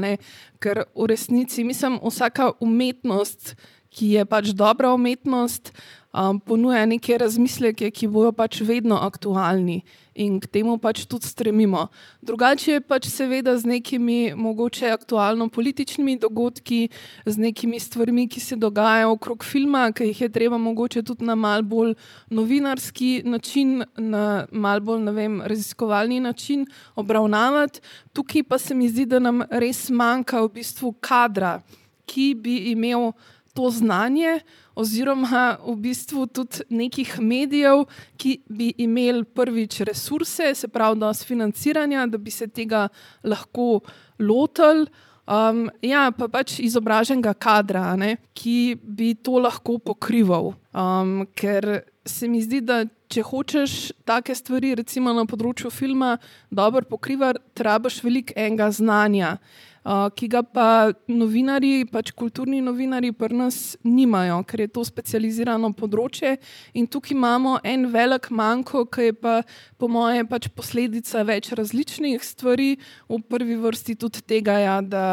ker 0.58 0.84
v 0.94 1.06
resnici 1.10 1.64
mislim, 1.64 1.98
vsaka 2.06 2.52
umetnost, 2.60 3.56
ki 3.92 4.14
je 4.16 4.24
pač 4.24 4.52
dobra 4.56 4.92
umetnost, 4.94 5.72
um, 6.12 6.40
ponuja 6.40 6.84
neke 6.86 7.18
razmisleke, 7.18 7.90
ki 7.90 8.08
bodo 8.08 8.32
pač 8.36 8.60
vedno 8.64 8.98
aktualni 9.00 9.82
in 10.12 10.36
k 10.40 10.48
temu 10.52 10.76
pač 10.76 11.06
tudi 11.08 11.24
stremimo. 11.24 11.86
Drugače 12.20 12.74
je 12.74 12.80
pač 12.84 13.08
seveda 13.08 13.54
z 13.56 13.64
nekimi 13.64 14.34
mogoče 14.36 14.90
aktualno-političnimi 14.92 16.18
dogodki, 16.20 16.90
z 17.24 17.40
nekimi 17.40 17.80
stvarmi, 17.80 18.26
ki 18.28 18.40
se 18.40 18.60
dogajajo 18.60 19.14
okrog 19.16 19.44
filma, 19.44 19.86
ki 19.92 20.10
jih 20.10 20.20
je 20.26 20.28
treba 20.28 20.60
mogoče 20.60 21.02
tudi 21.02 21.24
na 21.24 21.34
mal 21.34 21.64
bolj 21.64 21.94
novinarski 22.28 23.22
način, 23.24 23.84
na 23.96 24.44
mal 24.52 24.84
bolj 24.84 25.08
vem, 25.16 25.40
raziskovalni 25.40 26.20
način 26.20 26.66
obravnavati. 26.94 27.80
Tukaj 28.12 28.44
pa 28.44 28.60
se 28.60 28.76
mi 28.76 28.92
zdi, 28.92 29.08
da 29.08 29.18
nam 29.18 29.40
res 29.48 29.88
manjka 29.88 30.44
v 30.44 30.52
bistvu 30.60 30.92
kadra, 31.00 31.62
ki 32.04 32.34
bi 32.36 32.58
imel 32.76 33.14
to 33.52 33.70
znanje, 33.70 34.40
oziroma 34.74 35.58
v 35.66 35.76
bistvu 35.76 36.26
tudi 36.26 36.64
nekih 36.72 37.18
medijev, 37.20 37.84
ki 38.16 38.38
bi 38.48 38.72
imeli 38.80 39.24
prvič 39.24 39.80
resurse, 39.88 40.54
se 40.54 40.68
pravi, 40.68 41.00
da 41.00 41.12
so 41.14 41.28
financiranja, 41.28 42.06
da 42.06 42.18
bi 42.18 42.30
se 42.30 42.48
tega 42.48 42.88
lahko 43.24 43.80
lotili. 44.18 44.88
Um, 45.22 45.68
ja, 45.82 46.08
pa 46.10 46.26
pač 46.28 46.56
izobraženega 46.58 47.34
kadra, 47.38 47.92
ne, 47.96 48.16
ki 48.34 48.74
bi 48.82 49.12
to 49.14 49.38
lahko 49.38 49.78
pokrival. 49.78 50.50
Um, 50.74 51.22
ker 51.38 51.84
se 52.04 52.26
mi 52.28 52.42
zdi, 52.42 52.58
da 52.66 52.82
če 53.12 53.24
hočeš 53.28 53.74
take 54.08 54.34
stvari, 54.34 54.74
recimo 54.78 55.12
na 55.12 55.26
področju 55.28 55.70
filma, 55.70 56.16
dobro 56.50 56.86
pokrivati, 56.88 57.42
trebaš 57.58 58.00
veliko 58.04 58.36
enega 58.36 58.70
znanja 58.72 59.36
ki 59.84 60.28
ga 60.30 60.42
pa 60.46 60.94
novinari, 61.10 61.82
pač 61.90 62.12
kulturni 62.14 62.60
novinari, 62.62 63.10
pri 63.12 63.34
nas 63.34 63.76
nimajo, 63.82 64.38
ker 64.46 64.62
je 64.62 64.68
to 64.70 64.84
specializirano 64.86 65.72
področje. 65.74 66.36
In 66.78 66.86
tukaj 66.86 67.16
imamo 67.16 67.58
en 67.66 67.88
velik 67.90 68.30
manjko, 68.30 68.86
ki 68.86 69.10
je 69.10 69.16
pa, 69.18 69.34
po 69.78 69.90
moje, 69.90 70.22
pač 70.30 70.46
posledica 70.54 71.24
več 71.26 71.50
različnih 71.58 72.22
stvari, 72.22 72.76
v 73.10 73.20
prvi 73.26 73.58
vrsti 73.58 73.98
tudi 73.98 74.22
tega, 74.22 74.60
ja, 74.62 74.78
da 74.80 75.06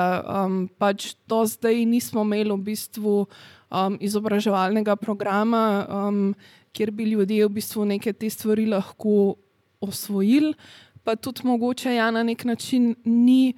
um, 0.45 0.67
pač 0.77 1.15
do 1.25 1.41
zdaj 1.49 1.81
nismo 1.89 2.21
imeli 2.21 2.53
v 2.53 2.61
bistvu 2.69 3.15
um, 3.25 3.97
izobraževalnega 3.97 4.99
programa, 5.01 5.65
um, 5.89 6.21
kjer 6.73 6.91
bi 6.91 7.03
ljudje 7.03 7.45
v 7.45 7.49
bistvu 7.49 7.85
neke 7.85 8.13
te 8.13 8.29
stvari 8.29 8.65
lahko 8.65 9.35
osvojili. 9.81 10.53
Pa 11.03 11.15
tudi 11.15 11.41
mogoče 11.43 11.93
ja, 11.95 12.11
na 12.11 12.23
nek 12.23 12.43
način 12.45 12.95
ni 13.05 13.53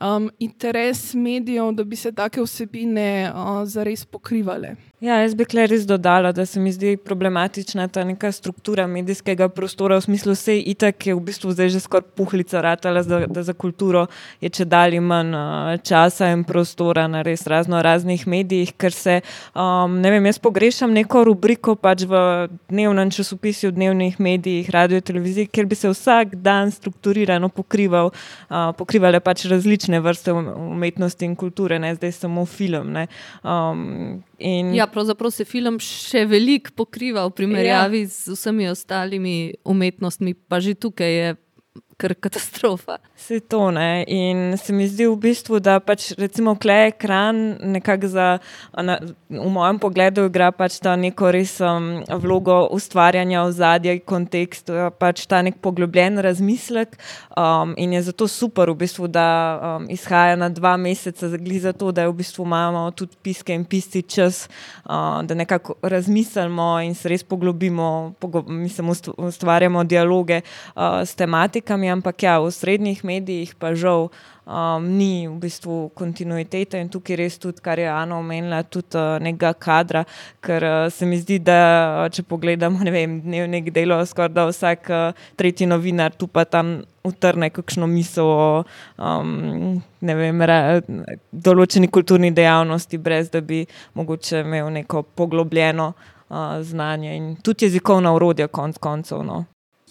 um, 0.00 0.30
interes 0.38 1.14
medijev, 1.14 1.72
da 1.72 1.84
bi 1.84 1.96
se 1.96 2.12
take 2.12 2.42
vsebine 2.42 3.32
uh, 3.32 3.64
zares 3.64 4.04
pokrivale. 4.04 4.76
Ja, 5.04 5.18
jaz 5.20 5.34
bi 5.36 5.44
res 5.68 5.82
dodala, 5.84 6.30
da 6.32 6.46
se 6.48 6.60
mi 6.60 6.70
zdi 6.72 6.94
problematična 6.96 7.88
ta 7.92 8.04
neka 8.08 8.30
struktura 8.32 8.86
medijskega 8.88 9.50
prostora, 9.52 9.98
v 9.98 10.04
smislu, 10.06 10.32
je 10.46 10.62
itak 10.72 11.06
je 11.06 11.14
v 11.14 11.20
bistvu 11.20 11.52
zdaj 11.52 11.68
že 11.74 11.80
skoraj 11.84 12.06
puhlica 12.16 12.62
ratala, 12.64 13.02
da, 13.02 13.26
da 13.26 13.42
za 13.42 13.52
kulturo 13.52 14.06
je 14.40 14.48
če 14.48 14.64
dalje 14.64 15.02
manj 15.04 15.36
časa 15.84 16.30
in 16.32 16.44
prostora 16.48 17.04
na 17.08 17.20
res 17.22 17.44
razno 17.46 17.82
raznih 17.84 18.24
medijih, 18.26 18.72
ker 18.80 18.96
se, 18.96 19.20
um, 19.52 20.00
ne 20.00 20.14
vem, 20.14 20.24
jaz 20.24 20.40
pogrešam 20.40 20.96
neko 20.96 21.26
rubriko 21.28 21.76
pač 21.76 22.06
v 22.08 22.24
dnevnem 22.72 23.12
časopisju, 23.12 23.74
v 23.74 23.76
dnevnih 23.76 24.16
medijih, 24.16 24.72
radio, 24.72 25.04
televiziji, 25.04 25.52
kjer 25.52 25.68
bi 25.68 25.76
se 25.76 25.92
vsak 25.92 26.38
dan 26.40 26.72
strukturirano 26.72 27.52
pokrival, 27.52 28.08
uh, 28.08 28.72
pokrivale 28.78 29.20
pač 29.20 29.44
različne 29.52 30.00
vrste 30.00 30.32
umetnosti 30.32 31.28
in 31.28 31.36
kulture, 31.36 31.76
ne 31.78 31.92
zdaj 31.98 32.22
samo 32.24 32.48
film. 32.48 32.96
Um, 33.44 34.22
in... 34.38 34.74
Ja, 34.74 34.86
pravzaprav 34.90 35.32
se 35.34 35.46
film 35.48 35.78
še 35.82 36.24
veliko 36.28 36.74
pokriva 36.76 37.24
v 37.28 37.34
primerjavi 37.38 38.04
ja. 38.04 38.10
z 38.12 38.36
vsemi 38.36 38.68
ostalimi 38.70 39.54
umetnostmi, 39.64 40.34
pa 40.34 40.60
že 40.64 40.74
tukaj 40.74 41.12
je 41.12 41.34
kar 42.04 42.14
katastrofa. 42.14 42.98
Se 43.16 43.40
to 43.40 43.70
ne. 43.70 44.04
In 44.08 44.56
se 44.58 44.72
mi 44.72 44.84
zdi 44.88 45.06
v 45.08 45.16
bistvu, 45.16 45.60
da 45.60 45.78
pač 45.80 46.10
recimo 46.20 46.52
klej 46.60 46.90
ekran 46.92 47.38
nekako 47.72 48.10
za, 48.12 48.26
na, 48.76 48.98
v 49.30 49.48
mojem 49.52 49.78
pogledu, 49.80 50.26
igra 50.28 50.50
pač 50.52 50.76
ta 50.84 50.96
neko 51.00 51.30
res 51.32 51.56
um, 51.64 52.02
vlogo 52.20 52.58
ustvarjanja 52.76 53.46
v 53.46 53.54
zadnji 53.56 53.94
kontekst, 54.04 54.72
pač 55.00 55.24
ta 55.30 55.40
nek 55.46 55.56
poglobljen 55.64 56.20
razmislek. 56.24 56.98
Um, 57.32 57.72
in 57.80 57.96
je 57.96 58.04
zato 58.10 58.28
super, 58.28 58.68
v 58.74 58.82
bistvu, 58.84 59.08
da 59.08 59.28
um, 59.78 59.88
izhaja 59.88 60.36
na 60.36 60.50
dva 60.52 60.76
meseca, 60.76 61.30
za 61.32 61.72
to, 61.72 61.92
da 61.92 62.04
v 62.10 62.18
bistvu 62.20 62.44
imamo 62.44 62.90
tudi 62.92 63.16
piske 63.22 63.54
in 63.56 63.64
pisci 63.64 64.02
čas, 64.02 64.44
uh, 64.84 65.22
da 65.24 65.34
nekako 65.34 65.78
razmislimo 65.80 66.68
in 66.84 66.92
se 66.94 67.08
res 67.08 67.24
poglobimo, 67.24 68.12
pogo 68.20 68.44
mislim, 68.44 68.92
ustvarjamo 69.16 69.84
dialoge 69.88 70.42
uh, 70.44 71.00
s 71.00 71.16
tematikami 71.16 71.93
ampak 71.94 72.26
ja, 72.26 72.38
v 72.42 72.50
srednjih 72.52 73.04
medijih 73.06 73.54
pa 73.58 73.74
žal 73.78 74.08
um, 74.46 74.86
ni 74.98 75.28
v 75.28 75.38
bistvu 75.40 75.90
kontinuitete 75.96 76.80
in 76.80 76.90
tukaj 76.92 77.18
res 77.18 77.38
tudi, 77.40 77.62
kar 77.64 77.78
je 77.80 77.88
Ana 77.88 78.18
omenila, 78.18 78.62
tudi 78.62 78.98
uh, 78.98 79.16
nekega 79.22 79.54
kadra, 79.54 80.04
ker 80.44 80.64
uh, 80.68 80.78
se 80.92 81.06
mi 81.08 81.18
zdi, 81.20 81.38
da 81.38 82.08
če 82.12 82.26
pogledamo, 82.28 82.82
ne 82.86 82.94
vem, 82.94 83.20
dnevnik 83.24 83.72
delo, 83.74 84.00
skoraj 84.06 84.34
da 84.34 84.48
vsak 84.50 84.90
uh, 84.92 85.26
tretji 85.36 85.70
novinar 85.70 86.16
tu 86.16 86.28
pa 86.28 86.44
tam. 86.44 86.82
Utrne 87.04 87.50
kakšno 87.52 87.84
misel 87.84 88.24
o 88.24 88.62
um, 88.96 89.74
vem, 90.00 90.38
re, 90.48 90.56
določeni 91.28 91.90
kulturni 91.92 92.30
dejavnosti, 92.32 92.96
brez 92.96 93.28
da 93.28 93.42
bi 93.44 93.58
mogoče 93.92 94.40
imel 94.40 94.70
neko 94.72 95.02
poglobljeno 95.12 95.90
uh, 95.92 96.62
znanje 96.64 97.12
in 97.12 97.26
tudi 97.44 97.68
jezikovna 97.68 98.14
urodja, 98.16 98.48
konc 98.48 98.80
koncev. 98.80 99.20
No. 99.20 99.44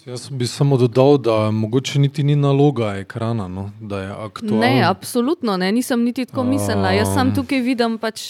Jaz 0.06 0.30
bi 0.30 0.46
samo 0.46 0.76
dodal, 0.76 1.18
da 1.18 1.50
mogoče 1.50 1.98
niti 1.98 2.22
ni 2.22 2.36
naloga 2.36 2.94
ekrana, 2.96 3.48
no? 3.48 3.70
da 3.80 4.00
je 4.00 4.10
aktualno. 4.10 4.60
Ne, 4.60 4.82
absolutno 4.86 5.56
ne, 5.56 5.72
nisem 5.72 6.02
niti 6.04 6.26
tako 6.26 6.44
mislila. 6.44 6.90
Jaz 6.90 7.14
sem 7.14 7.34
tukaj 7.34 7.60
vidim, 7.60 7.96
pač, 7.98 8.22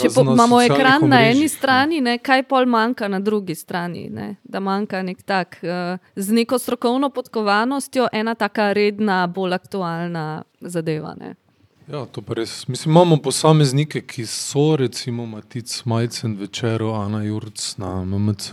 če 0.00 0.10
po, 0.14 0.24
imamo 0.26 0.58
ekran 0.62 1.06
na 1.08 1.20
eni 1.28 1.46
strani, 1.48 2.00
ne, 2.00 2.18
kaj 2.18 2.42
pol 2.50 2.66
manjka 2.66 3.08
na 3.08 3.20
drugi 3.20 3.54
strani. 3.54 4.08
Ne? 4.10 4.34
Da 4.44 4.60
manjka 4.60 5.02
nek 5.06 5.22
tak, 5.22 5.60
uh, 5.62 5.94
z 6.16 6.40
neko 6.40 6.58
strokovno 6.58 7.10
podkovanostjo, 7.14 8.08
ena 8.12 8.34
taka 8.34 8.72
redna, 8.72 9.26
bolj 9.26 9.54
aktualna 9.54 10.42
zadeva. 10.60 11.14
Ne? 11.20 11.36
Ja, 11.86 12.06
to 12.06 12.22
pa 12.22 12.34
res. 12.34 12.68
Mislim, 12.68 12.92
imamo 12.92 13.16
posameznike, 13.16 14.00
ki 14.00 14.26
so, 14.26 14.76
recimo, 14.76 15.26
Matic, 15.26 15.84
Majcen, 15.84 16.34
Večero, 16.36 16.92
Ana 16.94 17.22
Jurc 17.22 17.76
na 17.78 18.04
MMC, 18.04 18.50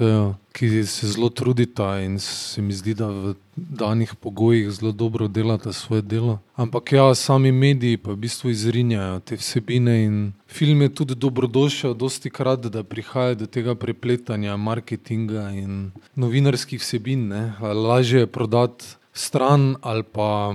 ki 0.53 0.69
se 0.85 1.07
zelo 1.07 1.29
trudita 1.29 1.99
in 1.99 2.19
se 2.19 2.61
mi 2.61 2.73
zdi, 2.73 2.93
da 2.93 3.07
v 3.07 3.33
danih 3.55 4.13
pogojih 4.21 4.69
zelo 4.71 4.91
dobro 4.91 5.27
delata 5.27 5.73
svoje 5.73 6.01
delo. 6.01 6.39
Ampak 6.55 6.91
ja, 6.93 7.15
sami 7.15 7.51
mediji 7.51 7.97
pa 7.97 8.11
v 8.11 8.21
bistvu 8.21 8.53
izrinjajo 8.53 9.19
te 9.19 9.35
vsebine 9.35 10.03
in 10.05 10.33
film 10.47 10.81
je 10.81 10.93
tudi 10.95 11.15
dobrodošel, 11.15 11.93
dosti 11.93 12.29
krat, 12.29 12.69
da 12.69 12.83
prihaja 12.83 13.33
do 13.33 13.45
tega 13.45 13.75
prepletanja 13.75 14.57
marketinga 14.57 15.49
in 15.57 15.91
novinarskih 16.15 16.81
vsebin. 16.81 17.27
Ne. 17.33 17.53
Lažje 17.61 18.19
je 18.19 18.27
prodati 18.27 18.85
stran 19.13 19.75
ali 19.81 20.03
pa 20.03 20.53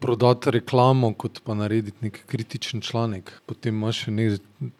prodati 0.00 0.50
reklamo, 0.50 1.14
kot 1.14 1.40
pa 1.44 1.54
narediti 1.54 1.96
neki 2.00 2.20
kritičen 2.26 2.80
članek. 2.80 3.32
Potem 3.46 3.82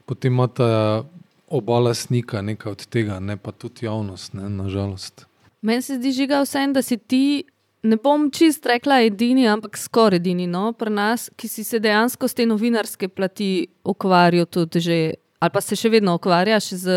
potem 0.06 0.32
imata 0.32 1.04
oba 1.48 1.78
lasnika 1.78 2.42
nekaj 2.42 2.72
od 2.72 2.86
tega, 2.86 3.20
ne 3.20 3.36
pa 3.36 3.52
tudi 3.52 3.86
javnost, 3.86 4.34
ne, 4.34 4.48
nažalost. 4.48 5.26
Meni 5.62 5.82
se 5.82 5.96
zdi 5.96 6.12
žiga 6.12 6.42
vse, 6.42 6.66
da 6.72 6.82
si 6.82 6.96
ti. 6.96 7.44
Ne 7.84 7.98
bom 8.00 8.30
čist 8.32 8.64
rekla 8.66 9.02
edini, 9.04 9.42
ampak 9.48 9.76
skoraj 9.76 10.16
edini, 10.16 10.46
no, 10.48 10.70
pri 10.72 10.88
nas, 10.90 11.26
ki 11.36 11.48
si 11.48 11.64
se 11.64 11.76
dejansko 11.84 12.28
s 12.28 12.34
te 12.34 12.46
novinarske 12.48 13.10
plati 13.12 13.66
ukvarjal, 13.84 14.46
tudi 14.48 14.80
že, 14.80 14.96
ali 15.36 15.52
pa 15.52 15.60
se 15.60 15.76
še 15.76 15.90
vedno 15.92 16.14
ukvarjaš 16.16 16.70
z 16.80 16.94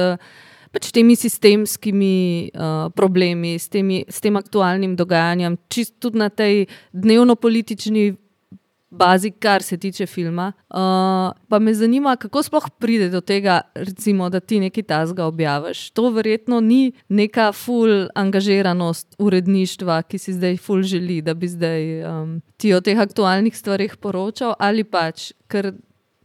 pač 0.72 0.92
temi 0.96 1.16
sistemskimi 1.16 2.52
uh, 2.54 2.88
problemi, 2.96 3.56
s, 3.60 3.70
temi, 3.70 4.04
s 4.10 4.22
tem 4.24 4.36
aktualnim 4.40 4.96
dogajanjem, 5.00 5.58
čisto 5.70 6.08
tudi 6.08 6.24
na 6.24 6.30
tej 6.30 6.66
dnevno-politični 6.94 8.16
bazi, 8.90 9.32
kar 9.32 9.64
se 9.64 9.78
tiče 9.78 10.06
filma. 10.06 10.52
Uh, 10.70 11.36
pa 11.50 11.60
me 11.60 11.74
zanima, 11.74 12.16
kako 12.16 12.44
sploh 12.44 12.70
pride 12.80 13.10
do 13.10 13.22
tega, 13.22 13.62
recimo, 13.76 14.30
da 14.30 14.40
ti 14.40 14.60
nekaj 14.60 14.84
tasga 14.84 15.26
objaviš. 15.26 15.90
To 15.92 16.10
verjetno 16.10 16.60
ni 16.62 16.92
neka 17.10 17.52
full 17.52 18.08
angažiranost 18.16 19.16
uredništva, 19.20 20.02
ki 20.08 20.18
si 20.18 20.34
zdaj 20.34 20.58
full 20.58 20.84
želi, 20.84 21.22
da 21.22 21.34
bi 21.34 21.48
zdaj 21.48 22.04
um, 22.04 22.40
ti 22.58 22.74
o 22.74 22.82
teh 22.82 23.00
aktualnih 23.00 23.58
stvarih 23.58 23.98
poročal, 23.98 24.56
ali 24.60 24.84
pač, 24.84 25.32
ker 25.48 25.74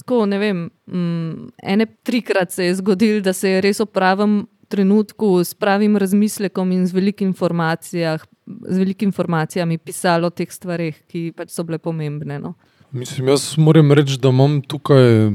tako 0.03 0.27
ne 0.27 0.39
vem. 0.43 0.67
Um, 0.91 1.53
ene 1.63 1.87
trikrat 2.03 2.53
se 2.53 2.67
je 2.67 2.75
zgodilo, 2.83 3.23
da 3.23 3.33
se 3.33 3.51
je 3.51 3.63
res 3.65 3.81
v 3.81 3.89
pravem 3.89 4.43
trenutku 4.73 5.39
s 5.45 5.55
pravim 5.55 5.97
razmislekom 6.01 6.71
in 6.73 6.87
z 6.87 6.97
velikim 6.97 7.33
informacijami 7.33 8.33
z 8.47 8.79
velikimi 8.79 9.09
informacijami 9.09 9.79
pisalo 9.79 10.27
o 10.27 10.31
teh 10.31 10.51
stvarih, 10.51 10.97
ki 11.09 11.33
pač 11.37 11.53
so 11.55 11.65
bile 11.67 11.79
pomembne. 11.79 12.39
No. 12.43 12.55
Mislim, 12.93 13.29
jaz 13.29 13.55
moram 13.57 13.93
reči, 13.93 14.19
da 14.21 14.29
imam 14.29 14.61
tukaj 14.63 15.31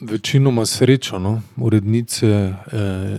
večinoma 0.00 0.66
srečo, 0.66 1.18
no? 1.18 1.40
urednice, 1.56 2.26
eh, 2.26 3.18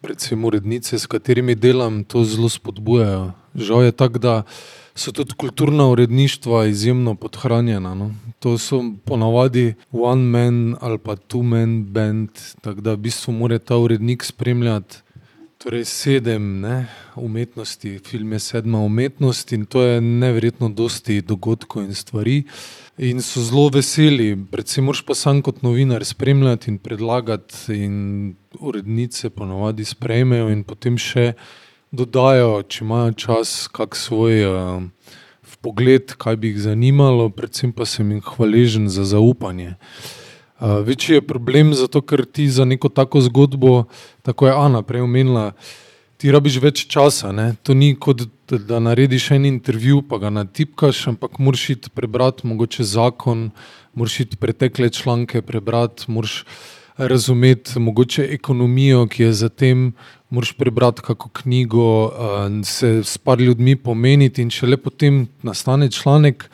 predvsem 0.00 0.44
urednice, 0.44 0.98
s 0.98 1.06
katerimi 1.06 1.54
delam, 1.54 2.02
to 2.04 2.24
zelo 2.24 2.48
spodbujajo. 2.48 3.32
Žal 3.54 3.84
je 3.84 3.92
tako, 3.92 4.18
da 4.18 4.42
so 4.94 5.12
tudi 5.12 5.34
kulturna 5.36 5.88
uredništva 5.88 6.66
izjemno 6.66 7.14
podhranjena. 7.14 7.94
No? 7.94 8.10
To 8.40 8.58
so 8.58 8.82
ponavadi 9.04 9.74
one 9.92 10.22
man 10.22 10.76
ali 10.80 10.98
pa 10.98 11.16
two 11.16 11.42
man 11.42 11.84
band, 11.84 12.30
tako 12.60 12.80
da 12.80 12.92
v 12.92 12.96
bistvu 12.96 13.32
mora 13.32 13.58
ta 13.58 13.76
urednik 13.76 14.24
spremljati 14.24 15.02
Torej, 15.62 15.84
sedem 15.86 16.60
ne, 16.60 16.88
umetnosti, 17.14 18.00
film 18.02 18.32
je 18.32 18.38
sedma 18.42 18.80
umetnost 18.82 19.52
in 19.52 19.62
to 19.64 19.82
je 19.82 20.00
neverjetno 20.00 20.68
dosti 20.68 21.20
dogodkov 21.22 21.84
in 21.84 21.94
stvari. 21.94 22.40
In 22.98 23.22
so 23.22 23.44
zelo 23.46 23.68
veseli, 23.70 24.34
predvsem 24.50 24.84
moš 24.90 25.04
pa 25.06 25.14
sam 25.14 25.38
kot 25.42 25.62
novinar 25.62 26.02
spremljati 26.04 26.70
in 26.70 26.80
predlagati, 26.82 27.76
in 27.78 28.34
urednice 28.58 29.30
ponovadi 29.30 29.86
sprejmejo 29.86 30.50
in 30.50 30.64
potem 30.66 30.98
še 30.98 31.28
dodajo, 31.92 32.62
če 32.64 32.84
imajo 32.84 33.12
čas, 33.20 33.68
kak 33.72 33.96
svoj 33.96 34.46
uh, 34.48 34.82
pogled, 35.62 36.16
kaj 36.18 36.40
bi 36.40 36.52
jih 36.52 36.64
zanimalo, 36.64 37.28
predvsem 37.30 37.72
pa 37.76 37.86
sem 37.86 38.10
jim 38.10 38.22
hvaležen 38.24 38.88
za 38.90 39.04
zaupanje. 39.04 39.76
Uh, 40.58 40.80
večji 40.86 41.20
je 41.20 41.26
problem 41.26 41.74
zato, 41.76 42.00
ker 42.00 42.24
ti 42.24 42.48
za 42.50 42.64
neko 42.64 42.88
tako 42.88 43.20
zgodbo, 43.20 43.84
tako 44.22 44.48
je 44.48 44.56
Ana 44.56 44.82
prej 44.82 45.04
omenila, 45.04 45.52
ti 46.16 46.32
rabiš 46.32 46.60
več 46.62 46.86
časa. 46.90 47.32
Ne? 47.34 47.52
To 47.66 47.74
ni 47.74 47.92
kot 47.94 48.24
da 48.48 48.80
narediš 48.80 49.32
en 49.36 49.46
intervju, 49.46 50.02
pa 50.08 50.18
ga 50.22 50.30
natipkaš, 50.30 51.06
ampak 51.12 51.38
moraš 51.38 51.70
iti 51.76 51.90
prebrati 51.90 52.46
mogoče 52.46 52.86
zakon, 52.86 53.50
moraš 53.94 54.20
iti 54.26 54.38
pretekle 54.40 54.90
članke 54.90 55.42
prebrati, 55.42 56.08
moraš 56.08 56.44
razumeti 56.96 57.80
mogoče 57.80 58.28
ekonomijo, 58.30 59.06
ki 59.06 59.22
je 59.22 59.32
za 59.32 59.48
tem. 59.48 59.92
Moraš 60.32 60.54
prebrati 60.56 61.02
kako 61.04 61.28
knjigo, 61.42 61.86
se 62.64 63.02
s 63.04 63.18
par 63.20 63.40
ljudmi 63.40 63.76
pomeniti, 63.76 64.42
in 64.42 64.50
če 64.50 64.70
le 64.70 64.78
potem 64.80 65.26
nastane 65.44 65.90
članek, 65.92 66.48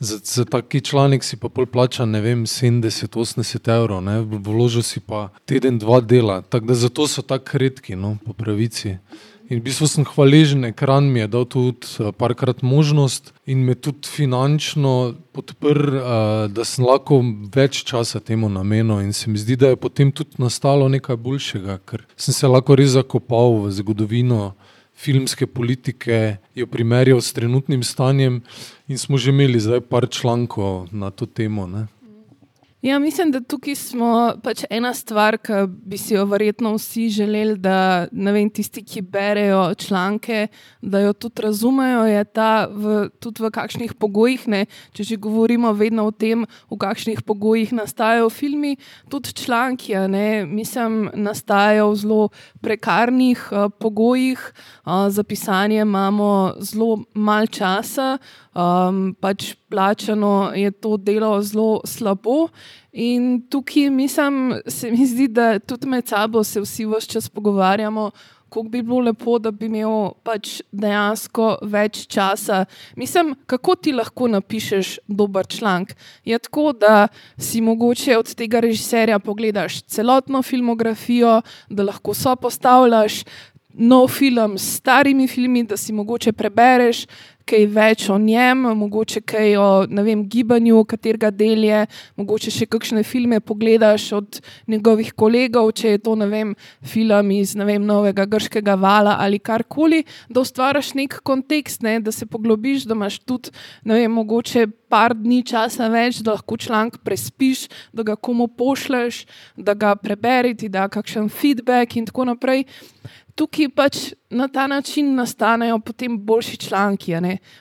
Za, 0.00 0.18
za 0.22 0.44
taki 0.44 0.80
članek 0.80 1.24
si 1.26 1.36
pa 1.36 1.48
pol 1.48 1.66
plača, 1.66 2.04
ne 2.06 2.20
vem, 2.22 2.44
70-80 2.46 3.66
evrov, 3.74 4.04
vložil 4.46 4.82
si 4.86 5.00
pa 5.02 5.28
teden, 5.44 5.78
dva 5.78 5.98
dela. 6.00 6.42
Tako 6.42 6.70
da 6.70 6.74
zato 6.74 7.08
so 7.10 7.22
tako 7.22 7.58
redki, 7.58 7.96
no, 7.96 8.14
po 8.22 8.32
pravici. 8.32 8.94
In 9.48 9.62
v 9.62 9.64
bistvu 9.64 9.86
sem 9.88 10.04
hvaležen, 10.04 10.66
ekran 10.68 11.06
mi 11.08 11.22
je 11.22 11.28
dal 11.32 11.46
tudi 11.48 11.88
eh, 11.96 12.12
parkrat 12.12 12.60
možnost 12.60 13.32
in 13.48 13.64
me 13.64 13.72
tudi 13.74 14.04
finančno 14.04 15.14
podprl, 15.32 15.96
eh, 15.96 16.02
da 16.52 16.66
sem 16.68 16.84
lahko 16.84 17.22
več 17.54 17.80
časa 17.88 18.20
temu 18.20 18.50
namenil. 18.52 19.00
In 19.00 19.16
se 19.16 19.30
mi 19.32 19.40
zdi, 19.40 19.56
da 19.56 19.72
je 19.72 19.80
potem 19.80 20.12
tudi 20.12 20.36
nastalo 20.36 20.88
nekaj 20.92 21.16
boljšega, 21.16 21.78
ker 21.88 22.04
sem 22.16 22.36
se 22.36 22.50
lahko 22.50 22.76
res 22.76 22.92
zakopal 22.98 23.62
v 23.64 23.72
zgodovino 23.80 24.52
filmske 24.98 25.46
politike, 25.46 26.36
jo 26.52 26.66
primerjal 26.68 27.22
s 27.24 27.32
trenutnim 27.32 27.80
stanjem, 27.86 28.42
in 28.84 28.98
smo 29.00 29.16
že 29.16 29.32
imeli 29.32 29.60
zdaj 29.62 29.80
par 29.88 30.10
člankov 30.12 30.90
na 30.92 31.08
to 31.08 31.24
temo. 31.24 31.64
Ne? 31.64 31.86
Ja, 32.82 32.98
mislim, 32.98 33.32
da 33.34 33.40
tukaj 33.40 33.74
smo 33.74 34.08
pač 34.42 34.60
ena 34.70 34.92
stvar, 34.94 35.34
ki 35.42 35.64
bi 35.66 35.98
si 35.98 36.14
jo 36.14 36.22
verjetno 36.30 36.76
vsi 36.76 37.08
želeli, 37.10 37.56
da 37.58 38.06
vem, 38.12 38.46
tisti, 38.54 38.84
ki 38.86 39.02
berejo 39.02 39.74
članke, 39.74 40.46
da 40.82 41.00
jo 41.02 41.12
tudi 41.12 41.42
razumejo, 41.42 42.04
je 42.06 42.22
ta 42.24 42.68
v, 42.70 43.08
tudi 43.18 43.42
v 43.42 43.50
kakšnih 43.50 43.96
pogojih. 43.98 44.46
Ne? 44.46 44.62
Če 44.94 45.08
že 45.10 45.18
govorimo 45.18 45.72
vedno 45.74 46.06
o 46.06 46.14
tem, 46.14 46.46
v 46.70 46.78
kakšnih 46.78 47.24
pogojih 47.26 47.74
nastajajo 47.74 48.30
filmi, 48.30 48.76
tudi 49.10 49.34
članki, 49.34 49.98
ne? 50.06 50.46
mislim, 50.46 51.10
nastajajo 51.18 51.90
v 51.90 51.98
zelo 51.98 52.22
prekarnih 52.62 53.42
uh, 53.50 53.72
pogojih. 53.74 54.38
Uh, 54.86 55.10
za 55.10 55.26
pisanje 55.26 55.82
imamo 55.82 56.54
zelo 56.62 57.02
malo 57.14 57.50
časa 57.50 58.18
um, 58.58 59.14
pač 59.18 59.54
plačano 59.70 60.52
je 60.54 60.70
to 60.70 60.96
delo 60.96 61.42
zelo 61.42 61.80
slabo. 61.84 62.48
In 62.92 63.42
tukaj 63.50 63.90
mislim, 63.90 64.54
se 64.66 64.90
mi 64.90 65.06
zdi, 65.06 65.28
da 65.28 65.58
tudi 65.58 65.86
med 65.86 66.08
sabo 66.08 66.44
se 66.44 66.60
vsi 66.60 66.86
vse 66.86 67.08
čas 67.08 67.28
pogovarjamo. 67.28 68.10
Kako 68.48 68.62
bi 68.62 68.82
bilo 68.82 69.00
lepo, 69.04 69.38
da 69.38 69.50
bi 69.50 69.66
imel 69.66 70.14
pač 70.24 70.62
dejansko 70.72 71.58
več 71.68 72.06
časa. 72.08 72.62
Mislim, 72.96 73.34
kako 73.46 73.74
ti 73.76 73.92
lahko 73.92 74.28
napišeš 74.28 74.94
dober 75.06 75.46
članek. 75.46 75.92
Je 76.24 76.38
tako, 76.38 76.72
da 76.72 77.08
si 77.36 77.60
mogoče 77.60 78.16
od 78.16 78.32
tega 78.34 78.60
režiserja 78.64 79.18
pogledaš 79.18 79.82
celotno 79.82 80.42
filmografijo, 80.42 81.42
da 81.68 81.84
lahko 81.90 82.14
so 82.14 82.36
postavljaš 82.36 83.20
nov 83.78 84.08
film 84.10 84.58
s 84.58 84.76
starimi 84.76 85.28
filmi, 85.28 85.64
da 85.64 85.76
si 85.76 85.92
mogoče 85.92 86.32
prebereš 86.32 87.06
kaj 87.48 87.66
več 87.72 88.06
o 88.12 88.18
njem, 88.20 88.66
mogoče 88.76 89.22
kaj 89.28 89.54
o 89.56 89.68
vem, 90.04 90.24
gibanju, 90.28 90.82
katerega 90.88 91.30
del 91.34 91.64
je, 91.64 91.82
mogoče 92.20 92.52
še 92.52 92.68
kakšne 92.70 93.04
filme 93.06 93.40
pogledaš 93.40 94.10
od 94.18 94.40
njegovih 94.68 95.14
kolegov, 95.18 95.70
če 95.78 95.94
je 95.94 96.02
to 96.04 96.16
vem, 96.28 96.54
film 96.84 97.30
iz 97.38 97.54
vem, 97.56 97.84
novega 97.84 98.26
grškega 98.28 98.76
vala 98.80 99.16
ali 99.22 99.40
karkoli, 99.40 100.02
da 100.28 100.42
ustvariš 100.44 100.92
nek 100.98 101.20
kontekst, 101.24 101.82
ne, 101.86 101.98
da 102.04 102.12
se 102.12 102.26
poglobiš, 102.26 102.84
da 102.88 102.98
imaš 102.98 103.20
tudi 103.24 103.54
vem, 103.84 104.12
mogoče 104.12 104.66
par 104.88 105.14
dni 105.16 105.42
časa 105.46 105.88
več, 105.92 106.20
da 106.24 106.36
lahko 106.36 106.56
članek 106.60 107.00
prespiš, 107.04 107.66
da 107.92 108.04
ga 108.04 108.16
komu 108.16 108.48
pošleš, 108.48 109.24
da 109.56 109.76
ga 109.76 109.94
prebereš, 109.96 110.68
da 110.72 110.88
kakšen 110.92 111.28
feedback 111.32 111.96
in 111.96 112.06
tako 112.08 112.28
naprej 112.28 112.66
tukaj 113.38 113.68
pač 113.74 113.98
na 114.30 114.48
ta 114.48 114.66
način 114.66 115.14
nastanejo 115.14 115.78
potem 115.78 116.18
boljši 116.26 116.56
članki. 116.56 117.14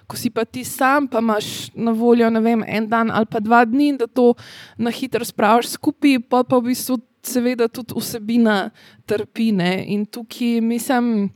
Ko 0.07 0.17
si 0.17 0.29
pa 0.29 0.45
ti 0.45 0.63
sam, 0.63 1.07
pa 1.07 1.19
imaš 1.19 1.69
na 1.75 1.91
voljo 1.91 2.29
vem, 2.41 2.63
en 2.67 2.89
dan 2.89 3.11
ali 3.11 3.25
pa 3.25 3.39
dva 3.39 3.65
dni, 3.65 3.93
da 3.97 4.07
to 4.07 4.33
na 4.77 4.91
hitro 4.91 5.25
spraviš 5.25 5.77
skupaj, 5.77 6.19
pa 6.29 6.43
pa 6.43 6.57
v 6.57 6.71
bistvu 6.71 6.99
seveda 7.23 7.67
tudi 7.67 7.93
vsebina 7.97 8.69
trpi. 9.05 9.51
Ne? 9.51 9.85
In 9.93 10.05
tukaj 10.05 10.61
mislim, 10.61 11.29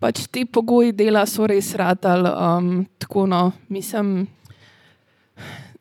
pač 0.00 0.26
te 0.26 0.44
pogoji 0.46 0.92
dela 0.92 1.26
so 1.26 1.46
res 1.46 1.74
radali. 1.74 2.30
Um, 2.30 2.86
tako 2.98 3.26
no, 3.26 3.52
mislim, 3.68 4.26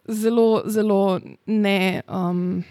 zelo, 0.08 0.64
zelo 0.66 1.20
ne. 1.46 2.02
Um, 2.08 2.64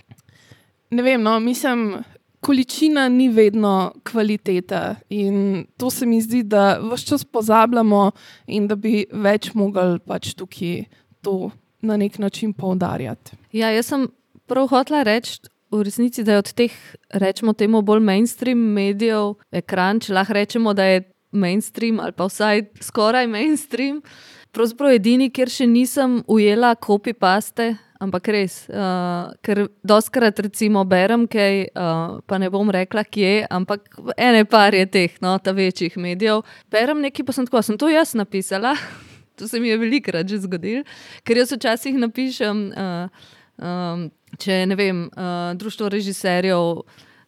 ne 0.91 1.03
vem, 1.03 1.23
no, 1.23 1.41
mislim 1.41 2.03
količina 2.43 3.09
ni 3.09 3.29
vedno 3.29 3.93
kvaliteta. 4.05 4.97
In 5.09 5.65
to 5.77 5.91
se 5.91 6.07
mi 6.07 6.21
zdi, 6.21 6.43
da 6.43 6.81
vse 6.83 7.07
čas 7.07 7.25
pozabljamo 7.25 8.11
in 8.47 8.67
da 8.69 8.77
bi 8.77 9.05
več 9.13 9.53
mogli 9.55 10.01
pač 10.07 10.35
tukaj 10.35 10.85
to 11.23 11.51
na 11.83 11.97
nek 11.97 12.19
način 12.19 12.53
poudarjati. 12.53 13.39
Ja, 13.53 13.71
jaz 13.71 13.93
sem 13.93 14.09
prav 14.47 14.69
hotela 14.75 15.05
reči. 15.07 15.41
V 15.73 15.81
resnici 15.87 16.21
je 16.21 16.37
od 16.37 16.51
teh, 16.53 16.73
rečemo, 17.17 17.55
temu 17.57 17.81
bolj 17.83 18.03
mainstream 18.05 18.59
medijev, 18.75 19.39
ekran, 19.53 20.03
če 20.05 20.13
lahko 20.13 20.35
rečemo, 20.37 20.75
da 20.77 20.85
je 20.85 21.07
mainstream 21.33 22.01
ali 22.01 22.13
pa 22.13 22.27
vsaj 22.29 22.67
skoraj 22.85 23.27
mainstream. 23.27 24.03
Pravzaprav 24.53 24.99
edini, 24.99 25.31
kjer 25.33 25.49
še 25.49 25.67
nisem 25.67 26.19
ujela 26.29 26.75
copy-paste, 26.77 27.71
ampak 28.03 28.33
res, 28.35 28.57
uh, 28.73 29.31
ker 29.47 29.67
doskrat 29.87 30.41
recimo 30.43 30.83
berem 30.89 31.29
kaj, 31.31 31.69
uh, 31.71 32.19
pa 32.27 32.41
ne 32.43 32.51
bom 32.53 32.71
rekla, 32.73 33.05
kje, 33.07 33.47
ampak 33.53 33.87
ene 34.17 34.45
par 34.49 34.75
je 34.75 34.85
teh, 34.91 35.15
no, 35.23 35.37
ta 35.39 35.55
večjih 35.57 35.97
medijev. 36.03 36.43
Berem 36.73 37.03
nekaj, 37.05 37.27
pa 37.29 37.37
sem 37.37 37.47
tako, 37.49 37.63
sem 37.63 37.79
to 37.79 37.91
jaz 37.93 38.17
napisala. 38.19 38.75
to 39.39 39.49
se 39.49 39.61
mi 39.61 39.69
je 39.69 39.79
velikrat 39.79 40.29
že 40.29 40.43
zgodilo, 40.43 40.85
ker 41.25 41.41
jaz 41.41 41.55
včasih 41.55 41.97
napišem, 41.99 42.67
uh, 42.75 43.31
um, 43.59 44.11
če 44.39 44.65
ne 44.67 44.77
vem, 44.79 45.07
uh, 45.13 45.55
društvo 45.59 45.93
režiserjev. 45.93 46.83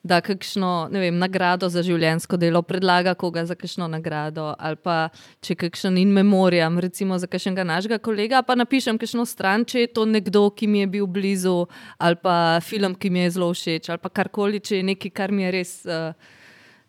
Da 0.05 0.21
kakšno 0.21 0.90
vem, 0.93 1.17
nagrado 1.19 1.69
za 1.73 1.81
življenjsko 1.85 2.37
delo 2.37 2.61
predlaga 2.62 3.14
koga 3.17 3.47
za 3.49 3.57
kakšno 3.57 3.88
nagrado, 3.88 4.51
ali 4.59 4.77
pa 4.77 4.97
če 5.45 5.57
kakšen 5.64 5.97
in 6.03 6.12
memoriam, 6.12 6.77
recimo 6.79 7.17
za 7.19 7.29
kakšnega 7.31 7.64
našega 7.64 7.99
kolega, 8.05 8.43
pa 8.45 8.57
napišem 8.61 9.01
kakšno 9.01 9.25
stran, 9.29 9.64
če 9.64 9.87
je 9.87 9.93
to 9.97 10.05
nekdo, 10.05 10.51
ki 10.53 10.69
mi 10.69 10.85
je 10.85 10.90
bil 10.99 11.09
blizu, 11.09 11.57
ali 11.97 12.21
pa 12.21 12.61
film, 12.61 12.99
ki 13.01 13.11
mi 13.11 13.25
je 13.25 13.35
zelo 13.38 13.49
všeč, 13.57 13.88
ali 13.95 14.05
pa 14.05 14.12
karkoli, 14.12 14.61
če 14.61 14.83
je 14.83 14.88
nekaj, 14.93 15.14
kar 15.17 15.33
mi 15.33 15.47
je 15.47 15.55
res 15.57 15.73
uh, 15.88 16.12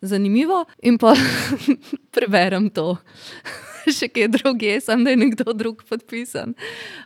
zanimivo, 0.04 0.66
in 0.84 1.00
pa 1.00 1.16
preberem 2.16 2.68
to. 2.68 2.92
še 3.98 4.08
kje 4.12 4.28
drugje, 4.38 4.80
sem 4.80 5.04
da 5.04 5.14
je 5.14 5.20
nekdo 5.20 5.52
drug 5.56 5.82
podpisan. 5.88 6.54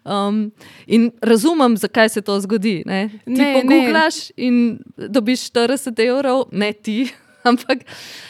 Um, 0.05 0.51
in 0.87 1.11
razumem, 1.23 1.77
zakaj 1.77 2.09
se 2.17 2.25
to 2.25 2.39
zgodi. 2.41 2.81
Ne? 2.87 3.09
Ti 3.25 3.41
ne, 3.41 3.65
poglaš 3.65 4.29
in 4.37 4.79
dobiš 4.97 5.51
40 5.53 6.05
evrov, 6.07 6.47
ne 6.53 6.73
ti. 6.73 7.03
Ampak, 7.49 7.87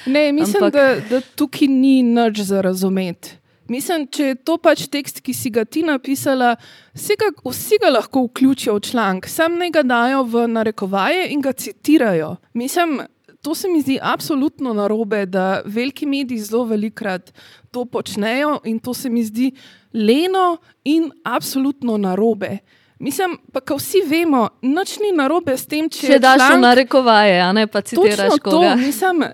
ne, 0.07 0.33
mislim, 0.33 0.63
ampak... 0.63 0.75
Da, 0.75 1.17
da 1.17 1.21
tukaj 1.35 1.67
ni 1.67 1.99
nič 2.07 2.45
za 2.47 2.61
razumeti. 2.63 3.41
Mislim, 3.71 4.09
če 4.11 4.25
je 4.33 4.37
to 4.47 4.57
pač 4.59 4.89
tekst, 4.91 5.21
ki 5.23 5.35
si 5.35 5.51
ga 5.55 5.63
ti 5.63 5.85
napisala, 5.87 6.57
vsi 6.97 7.15
ga, 7.19 7.29
vsi 7.45 7.79
ga 7.83 7.93
lahko 7.95 8.25
vključijo 8.27 8.75
v 8.81 8.83
članek, 8.89 9.29
sam 9.31 9.61
ne 9.61 9.69
ga 9.71 9.85
dajo 9.87 10.25
v 10.27 10.47
narekovaje 10.51 11.29
in 11.31 11.43
ga 11.43 11.53
citirajo. 11.55 12.33
Mislim, 12.59 12.99
to 13.43 13.55
se 13.55 13.69
mi 13.69 13.81
zdi 13.81 13.99
absolutno 14.03 14.73
narobe, 14.75 15.27
da 15.27 15.61
veliki 15.65 16.07
mediji 16.07 16.39
zelo 16.39 16.65
velikrat 16.65 17.33
to 17.71 17.85
počnejo 17.85 18.59
in 18.65 18.79
to 18.79 18.95
se 18.95 19.11
mi 19.11 19.25
zdi 19.25 19.53
leno 19.93 20.57
in 20.85 21.11
absolutno 21.25 21.97
narobe. 21.97 22.59
Mislim, 22.99 23.39
pa 23.53 23.61
ko 23.61 23.79
vsi 23.81 24.03
vemo, 24.07 24.49
noč 24.63 24.99
ni 25.01 25.13
narobe 25.17 25.57
s 25.57 25.67
tem, 25.67 25.89
če, 25.89 26.07
če 26.07 26.19
daš 26.21 26.43
člank, 26.43 26.61
na 26.61 26.75
rekovaje, 26.75 27.39
a 27.41 27.53
ne 27.57 27.65
pa 27.67 27.81
citiraš 27.81 28.37
koga. 28.43 28.75
To, 28.75 28.77
mislim, 28.77 29.25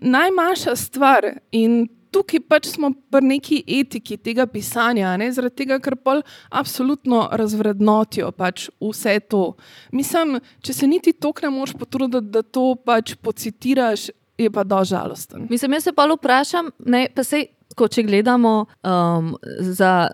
najmanjša 0.00 0.76
stvar 0.76 1.26
in 1.50 1.88
tukaj 2.12 2.42
pač 2.48 2.68
smo 2.74 2.92
pri 3.12 3.22
neki 3.26 3.60
etiki 3.80 4.18
tega 4.18 4.46
pisanja, 4.50 5.14
ne? 5.20 5.30
zaradi 5.32 5.62
tega, 5.62 5.78
ker 5.82 5.96
pa 5.96 6.18
absolutno 6.50 7.26
razvrednotijo 7.32 8.32
pač 8.36 8.68
vse 8.82 9.18
to. 9.30 9.44
Mislim, 9.96 10.38
če 10.64 10.76
se 10.76 10.90
niti 10.90 11.12
tok 11.12 11.42
ne 11.46 11.52
moš 11.54 11.76
potruditi, 11.78 12.32
da 12.34 12.42
to 12.42 12.74
pač 12.84 13.14
pocitiraš, 13.22 14.10
je 14.40 14.50
pa 14.50 14.64
do 14.64 14.80
žalosten. 14.84 15.46
Mislim, 15.50 15.76
jaz 15.76 15.88
se 15.88 15.92
pa 15.96 16.08
vprašam, 16.10 16.74
ne, 16.86 17.08
pa 17.14 17.26
sej. 17.26 17.50
Ko 17.78 17.86
če 17.86 18.02
gledamo 18.02 18.64
um, 18.66 19.28
za, 19.62 20.10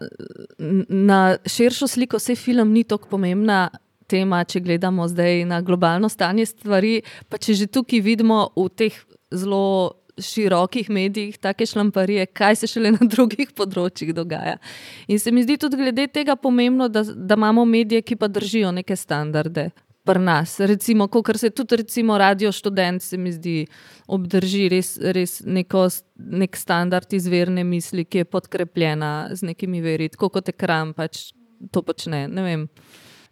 na 0.93 1.21
širšo 1.49 1.87
sliko, 1.89 2.19
se 2.21 2.35
film 2.37 2.75
ni 2.75 2.83
tako 2.85 3.09
pomembna 3.15 3.71
tema, 4.13 4.43
če 4.45 4.61
gledamo 4.61 5.07
zdaj 5.09 5.47
na 5.49 5.63
globalno 5.65 6.11
stanje 6.13 6.45
stvari. 6.51 7.01
Pa 7.33 7.41
če 7.41 7.57
že 7.57 7.67
tukaj 7.73 8.05
vidimo 8.05 8.43
v 8.53 8.69
teh 8.77 8.99
zelo 9.33 9.97
širokih 10.19 10.91
medijih 10.91 11.39
take 11.39 11.67
šlamparije, 11.67 12.27
kaj 12.27 12.57
se 12.57 12.67
šele 12.67 12.93
na 12.95 13.09
drugih 13.13 13.53
področjih 13.57 14.15
dogaja. 14.17 14.57
In 15.09 15.21
se 15.21 15.33
mi 15.33 15.45
zdi 15.45 15.59
tudi 15.61 15.81
glede 15.81 16.07
tega 16.13 16.37
pomembno, 16.37 16.89
da, 16.89 17.05
da 17.05 17.37
imamo 17.37 17.65
medije, 17.65 18.03
ki 18.03 18.17
pa 18.17 18.29
držijo 18.29 18.73
neke 18.73 18.97
standarde. 18.97 19.71
Pri 20.07 20.23
nas, 20.23 20.55
recimo, 20.63 21.09
kot 21.11 21.33
se 21.37 21.51
tudi 21.51 21.81
recimo, 21.81 22.15
radio 22.19 22.53
študent, 22.55 23.03
se 23.03 23.19
mi 23.19 23.33
zdi, 23.35 23.65
obdrži 24.07 24.69
res, 24.71 24.93
res 25.03 25.41
neko, 25.43 25.89
nek 26.15 26.57
standard 26.57 27.11
izvirne 27.13 27.65
misli, 27.67 28.05
ki 28.07 28.23
je 28.23 28.29
podkrepljena 28.31 29.13
z 29.35 29.51
nekimi 29.51 29.83
veri, 29.83 30.07
kot 30.15 30.53
ekran 30.55 30.95
pač 30.95 31.33
to 31.75 31.83
počne. 31.83 32.29
Ne 32.31 32.47
vem. 32.47 32.69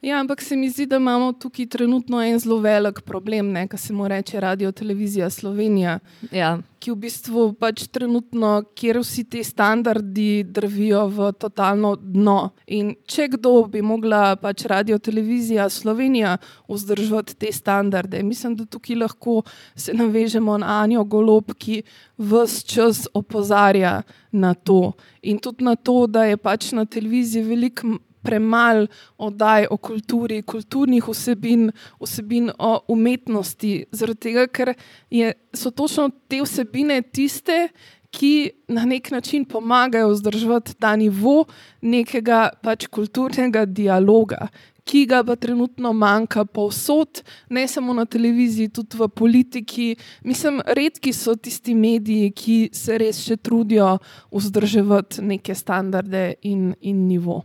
Ja, 0.04 0.18
ampak 0.20 0.42
se 0.42 0.56
mi 0.56 0.68
zdi, 0.70 0.84
da 0.86 0.96
imamo 0.96 1.32
tukaj 1.32 1.66
trenutno 1.66 2.18
en 2.22 2.38
zelo 2.38 2.58
velik 2.60 3.00
problem, 3.00 3.54
kar 3.68 3.80
se 3.80 3.92
mu 3.92 4.08
reče 4.08 4.40
Radio 4.40 4.72
Televizija 4.72 5.30
Slovenija. 5.30 5.98
Ja. 6.32 6.58
Ki 6.78 6.92
v 6.92 6.98
bistvu 7.06 7.46
pač 7.56 7.86
trenutno, 7.88 8.50
kjer 8.76 9.00
vsi 9.00 9.24
ti 9.24 9.40
standardi 9.44 10.44
drvijo 10.44 11.06
v 11.08 11.30
totalno 11.32 11.94
dno. 11.96 12.50
In 12.66 12.92
če 13.08 13.30
kdo 13.38 13.54
bi 13.72 13.80
mogla 13.80 14.36
pač 14.36 14.66
Radio 14.68 14.98
Televizija 15.00 15.70
Slovenija 15.72 16.36
vzdržati 16.68 17.40
te 17.40 17.52
standarde, 17.52 18.20
mislim, 18.22 18.60
da 18.60 18.68
tukaj 18.68 19.00
lahko 19.06 19.40
se 19.74 19.96
navežemo 19.96 20.60
na 20.60 20.82
Anjo 20.82 21.08
Golob, 21.08 21.56
ki 21.56 21.80
vse 22.20 22.66
čas 22.68 23.06
opozarja 23.14 24.02
na 24.32 24.52
to. 24.52 24.92
In 25.22 25.40
tudi 25.40 25.64
na 25.64 25.80
to, 25.80 26.02
da 26.06 26.28
je 26.28 26.36
pač 26.36 26.74
na 26.76 26.84
televiziji 26.84 27.48
veliko 27.48 27.96
premalo 28.24 28.88
oddaj 29.18 29.68
o 29.70 29.76
kulturi, 29.76 30.42
kulturnih 30.42 31.08
vsebin, 31.08 31.68
vsebin 32.00 32.50
o 32.58 32.78
umetnosti, 32.88 33.74
zaradi 33.92 34.28
tega, 34.28 34.46
ker 34.48 34.74
je, 35.10 35.34
so 35.54 35.70
točno 35.70 36.08
te 36.28 36.40
vsebine 36.42 37.02
tiste, 37.12 37.68
ki 38.14 38.50
na 38.68 38.84
nek 38.84 39.10
način 39.10 39.44
pomagajo 39.44 40.08
vzdrževati 40.08 40.74
ta 40.74 40.96
nivo 40.96 41.44
nekega 41.82 42.48
pač 42.62 42.86
kulturnega 42.86 43.64
dialoga. 43.64 44.48
Ki 44.84 45.06
ga 45.08 45.22
pa 45.24 45.36
trenutno 45.40 45.92
manjka 45.96 46.44
povsod, 46.44 47.22
ne 47.48 47.64
samo 47.68 47.94
na 47.96 48.04
televiziji, 48.04 48.68
tudi 48.68 48.98
v 49.00 49.08
politiki. 49.08 49.86
Mislim, 50.24 50.60
redki 50.66 51.12
so 51.12 51.34
tisti 51.34 51.74
mediji, 51.74 52.30
ki 52.36 52.58
se 52.72 52.98
res 53.00 53.22
še 53.24 53.38
trudijo 53.40 53.96
vzdrževati 54.28 55.24
neke 55.24 55.56
standarde 55.56 56.34
in, 56.42 56.74
in 56.80 57.06
nivo. 57.08 57.40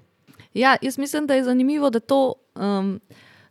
Ja, 0.53 0.77
jaz 0.81 0.97
mislim, 0.97 1.27
da 1.27 1.35
je 1.35 1.43
zanimivo, 1.43 1.89
da 1.89 1.99
to, 1.99 2.33
um, 2.55 2.99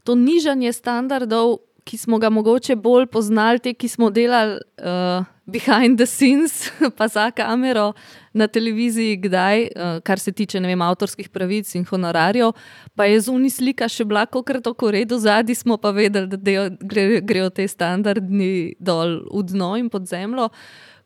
to 0.05 0.15
nižanje 0.15 0.73
standardov, 0.73 1.59
ki 1.89 1.97
smo 1.99 2.19
ga 2.19 2.29
mogoče 2.31 2.77
bolj 2.77 3.07
poznali, 3.07 3.63
te, 3.65 3.73
ki 3.75 3.89
smo 3.89 4.11
delali 4.11 4.59
uh, 4.83 5.25
behind 5.47 5.97
the 5.97 6.07
scenes, 6.07 6.69
pa 6.99 7.09
za 7.09 7.31
kamero 7.31 7.93
na 8.33 8.47
televiziji, 8.47 9.17
kdaj, 9.17 9.63
uh, 9.63 10.01
kar 10.05 10.21
se 10.21 10.33
tiče 10.33 10.61
vem, 10.61 10.83
avtorskih 10.85 11.31
pravic 11.33 11.71
in 11.75 11.87
honorarjev, 11.89 12.53
pa 12.95 13.07
je 13.09 13.23
zunaj 13.25 13.55
slika 13.57 13.89
še 13.89 14.05
bila, 14.05 14.27
kot 14.27 14.53
tako 14.65 14.91
redo, 14.93 15.19
zadnji 15.19 15.57
smo 15.57 15.79
pa 15.81 15.95
vedeli, 15.97 16.29
da 16.29 16.69
grejo 16.81 17.23
gre 17.25 17.49
te 17.55 17.69
standardi 17.69 18.75
dol 18.79 19.23
v 19.33 19.47
dno 19.49 19.77
in 19.81 19.89
pod 19.89 20.07
zemljo. 20.11 20.51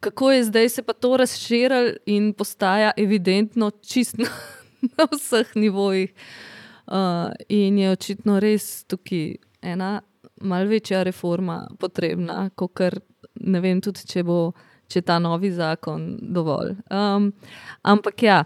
Kako 0.02 0.33
je 0.33 0.44
zdaj 0.50 0.68
se 0.68 0.83
pa 0.83 0.92
to 0.92 1.14
razširilo 1.16 1.94
in 2.11 2.33
postaja 2.35 2.90
evidentno 2.98 3.70
čisto. 3.70 4.26
na 4.97 5.07
vseh 5.12 5.55
nivojih. 5.55 6.12
Uh, 6.87 7.31
in 7.49 7.79
je 7.79 7.92
očitno 7.92 8.40
res 8.42 8.85
tukaj 8.90 9.37
ena 9.62 10.01
malce 10.42 10.68
večja 10.68 11.03
reforma 11.07 11.68
potrebna, 11.79 12.51
kot 12.55 12.73
ne 13.40 13.61
vem, 13.62 13.81
tudi 13.81 14.03
če 14.09 14.25
bo 14.27 14.53
če 14.90 15.05
ta 15.07 15.18
novi 15.23 15.53
zakon 15.55 16.18
dovolj. 16.35 16.75
Um, 16.90 17.33
ampak 17.83 18.23
ja. 18.23 18.45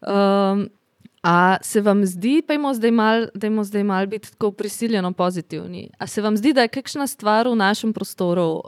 Um, 0.00 0.68
A 1.26 1.56
se 1.62 1.80
vam 1.82 2.04
zdi, 2.06 2.42
da 2.46 2.54
je 2.54 2.74
zdaj 2.74 2.90
malo 2.90 3.26
mal 3.84 4.06
biti 4.06 4.30
tako 4.30 4.52
prisiljeno 4.52 5.12
pozitivni? 5.12 5.90
A 5.98 6.06
se 6.06 6.22
vam 6.22 6.36
zdi, 6.36 6.52
da 6.52 6.62
je 6.62 6.68
kakšna 6.68 7.06
stvar 7.06 7.48
v 7.48 7.56
našem 7.56 7.92
prostoru 7.92 8.62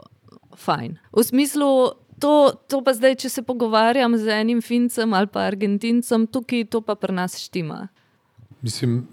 fajn? 0.55 0.97
V 1.15 1.23
smislu, 1.23 1.69
to, 2.19 2.53
to 2.67 2.81
pa 2.83 2.93
zdaj, 2.93 3.15
če 3.23 3.29
se 3.29 3.41
pogovarjam 3.45 4.17
z 4.17 4.41
enim 4.41 4.61
Fincem 4.61 5.13
ali 5.13 5.27
pa 5.27 5.47
Argentincem, 5.47 6.27
tukaj 6.27 6.65
to 6.69 6.81
pa 6.81 6.95
pri 6.95 7.15
nas 7.15 7.37
štima. 7.39 7.87
Mislim, 8.61 9.07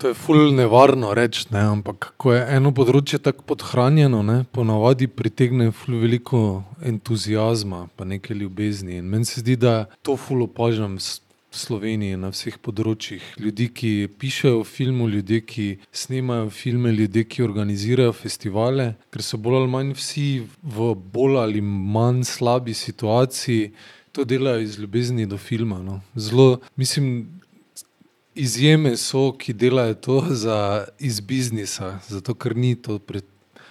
to 0.00 0.08
je 0.08 0.14
fully 0.14 0.52
nevarno 0.56 1.14
reči, 1.14 1.46
ne, 1.50 1.60
ampak 1.60 2.12
ko 2.16 2.32
je 2.32 2.44
eno 2.56 2.72
področje 2.72 3.20
tako 3.20 3.44
podhranjeno, 3.52 4.22
ponavadi 4.54 5.10
pritegne 5.12 5.70
fully 5.76 6.00
veliko 6.06 6.62
entuzijazma, 6.86 7.88
pa 7.96 8.08
nekaj 8.08 8.38
ljubezni. 8.40 9.00
In 9.02 9.10
meni 9.12 9.28
se 9.28 9.42
zdi, 9.44 9.58
da 9.60 9.84
to 10.02 10.16
fully 10.16 10.48
opažam. 10.48 10.96
Sloveniji 11.50 12.14
na 12.14 12.30
vseh 12.30 12.54
področjih. 12.62 13.22
Ljudje, 13.42 13.66
ki 13.74 13.90
pišejo 14.22 14.62
filme, 14.68 15.08
ljudje, 15.10 15.40
ki 15.42 15.66
snemajo 15.90 16.46
filme, 16.54 16.92
ljudje, 16.94 17.24
ki 17.26 17.42
organizirajo 17.42 18.12
festivale, 18.14 18.92
ker 19.10 19.24
so 19.26 19.38
bolj 19.42 19.58
ali 19.58 19.70
manj 19.72 19.90
vsi 19.98 20.28
v 20.62 20.92
bolj 21.14 21.40
ali 21.42 21.62
manj 21.64 22.22
slabi 22.30 22.74
situaciji, 22.74 23.72
to 24.14 24.24
delajo 24.24 24.62
iz 24.62 24.78
ljubezni 24.78 25.26
do 25.26 25.38
filma. 25.38 25.80
No. 25.82 25.98
Zelo, 26.14 26.60
mislim, 26.78 27.26
izjeme 28.34 28.94
so, 28.96 29.32
ki 29.34 29.52
delajo 29.52 29.98
to 30.06 30.22
za, 30.44 30.86
iz 31.02 31.18
biznisa, 31.20 31.98
zato 32.08 32.34
ker 32.34 32.56
ni 32.56 32.76
to 32.78 32.98
pred. 32.98 33.26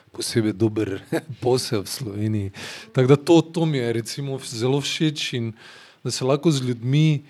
Posebej 0.10 0.56
dober 0.58 0.90
posel 1.44 1.84
v 1.86 1.88
Sloveniji. 1.88 2.52
Tako 2.98 3.08
da 3.12 3.16
to, 3.16 3.36
to 3.54 3.66
mi 3.70 3.78
je 3.78 4.02
zelo 4.42 4.80
všeč 4.82 5.34
in 5.38 5.52
da 6.04 6.12
se 6.12 6.26
lahko 6.26 6.52
z 6.52 6.66
ljudmi 6.66 7.22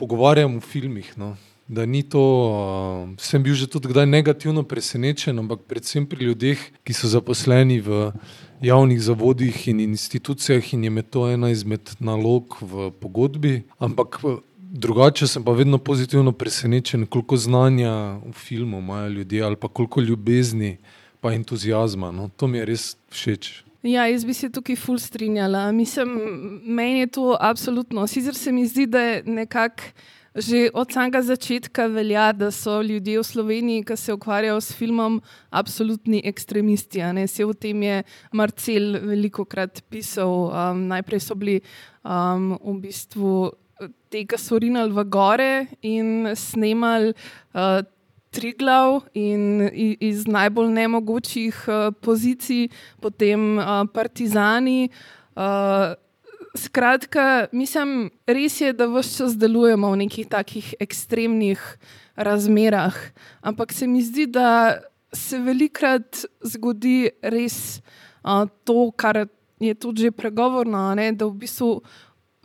pogovarjam 0.00 0.56
v 0.56 0.64
filmih. 0.64 1.12
No. 1.20 1.36
Da 1.68 1.84
ni 1.86 2.02
to, 2.02 2.18
uh, 2.18 3.12
sem 3.20 3.42
bil 3.44 3.54
že 3.54 3.68
tudi 3.70 3.92
kdaj 3.92 4.08
negativno 4.08 4.64
presenečen, 4.66 5.38
ampak 5.38 5.68
predvsem 5.70 6.08
pri 6.08 6.32
ljudeh, 6.32 6.58
ki 6.82 6.92
so 6.96 7.06
zaposleni 7.06 7.78
v 7.78 8.10
javnih 8.64 8.98
zavodih 8.98 9.54
in 9.70 9.84
institucijah, 9.84 10.64
in 10.74 10.88
je 10.88 11.02
to 11.06 11.28
ena 11.30 11.52
izmed 11.54 11.94
nalog 12.00 12.58
v 12.58 12.90
pogodbi. 12.90 13.62
Ampak 13.78 14.18
drugače 14.56 15.30
sem 15.30 15.44
pa 15.46 15.54
vedno 15.54 15.78
pozitivno 15.78 16.32
presenečen, 16.32 17.06
koliko 17.06 17.36
znanja 17.36 18.18
v 18.18 18.34
filmu 18.34 18.78
imajo 18.78 19.08
ljudje 19.08 19.42
ali 19.42 19.56
pa 19.56 19.68
koliko 19.68 20.00
ljubezni 20.00 20.78
pa 21.20 21.32
entuzijazma. 21.32 22.10
No. 22.10 22.30
To 22.36 22.46
mi 22.46 22.58
je 22.58 22.64
res 22.64 22.96
všeč. 23.10 23.69
Ja, 23.82 24.04
jaz 24.06 24.24
bi 24.28 24.34
se 24.36 24.50
tukaj 24.52 24.76
ful 24.76 24.98
strinjala. 25.00 25.70
Mislim, 25.72 26.10
meni 26.64 27.00
je 27.00 27.06
to 27.06 27.36
absolutno. 27.40 28.06
Sicer 28.06 28.34
se 28.34 28.52
mi 28.52 28.66
zdi, 28.66 28.86
da 28.86 29.00
je 29.00 29.22
nekako 29.26 29.82
že 30.34 30.70
od 30.74 30.92
samega 30.92 31.22
začetka 31.22 31.86
velja, 31.86 32.32
da 32.32 32.50
so 32.50 32.82
ljudje 32.82 33.18
v 33.18 33.24
Sloveniji, 33.24 33.84
ki 33.84 33.96
se 33.96 34.14
ukvarjajo 34.14 34.60
s 34.60 34.72
filmom, 34.78 35.20
absolutni 35.50 36.22
ekstremisti. 36.24 37.02
Se 37.26 37.44
v 37.44 37.54
tem 37.54 37.82
je 37.82 38.02
Marcel 38.32 39.00
veliko 39.02 39.44
krat 39.44 39.82
pisal. 39.90 40.50
Um, 40.50 40.86
najprej 40.86 41.20
so 41.20 41.34
bili 41.34 41.60
um, 42.04 42.54
v 42.62 42.78
bistvu 42.78 43.50
te, 44.08 44.22
ki 44.22 44.38
so 44.38 44.58
rinali 44.58 44.92
v 44.92 45.04
gore 45.04 45.66
in 45.82 46.30
snemali. 46.36 47.14
Uh, 47.54 47.82
Triglav 48.30 49.00
in 49.14 49.70
iz 50.00 50.26
najbolj 50.26 50.70
nemogočih 50.70 51.64
uh, 51.66 51.90
pozicij, 52.00 52.68
potem 53.00 53.58
uh, 53.58 53.82
Partizani. 53.92 54.90
Uh, 55.34 55.98
skratka, 56.54 57.46
mislim, 57.52 58.10
res 58.26 58.60
je, 58.60 58.72
da 58.72 58.86
vse 58.90 59.16
čas 59.22 59.36
delujemo 59.38 59.90
v 59.92 60.02
nekih 60.04 60.28
takih 60.30 60.74
ekstremnih 60.80 61.60
razmerah, 62.16 62.96
ampak 63.42 63.72
se 63.72 63.86
mi 63.86 64.02
zdi, 64.02 64.26
da 64.26 64.80
se 65.12 65.38
velikrat 65.38 66.24
zgodi 66.42 67.10
res 67.22 67.80
to, 68.64 68.90
kar 68.96 69.26
je 69.60 69.74
tudi 69.74 70.08
že 70.08 70.10
pregovorno, 70.10 70.94
ne, 70.94 71.12
da 71.12 71.26
v 71.26 71.46
bistvu. 71.46 71.80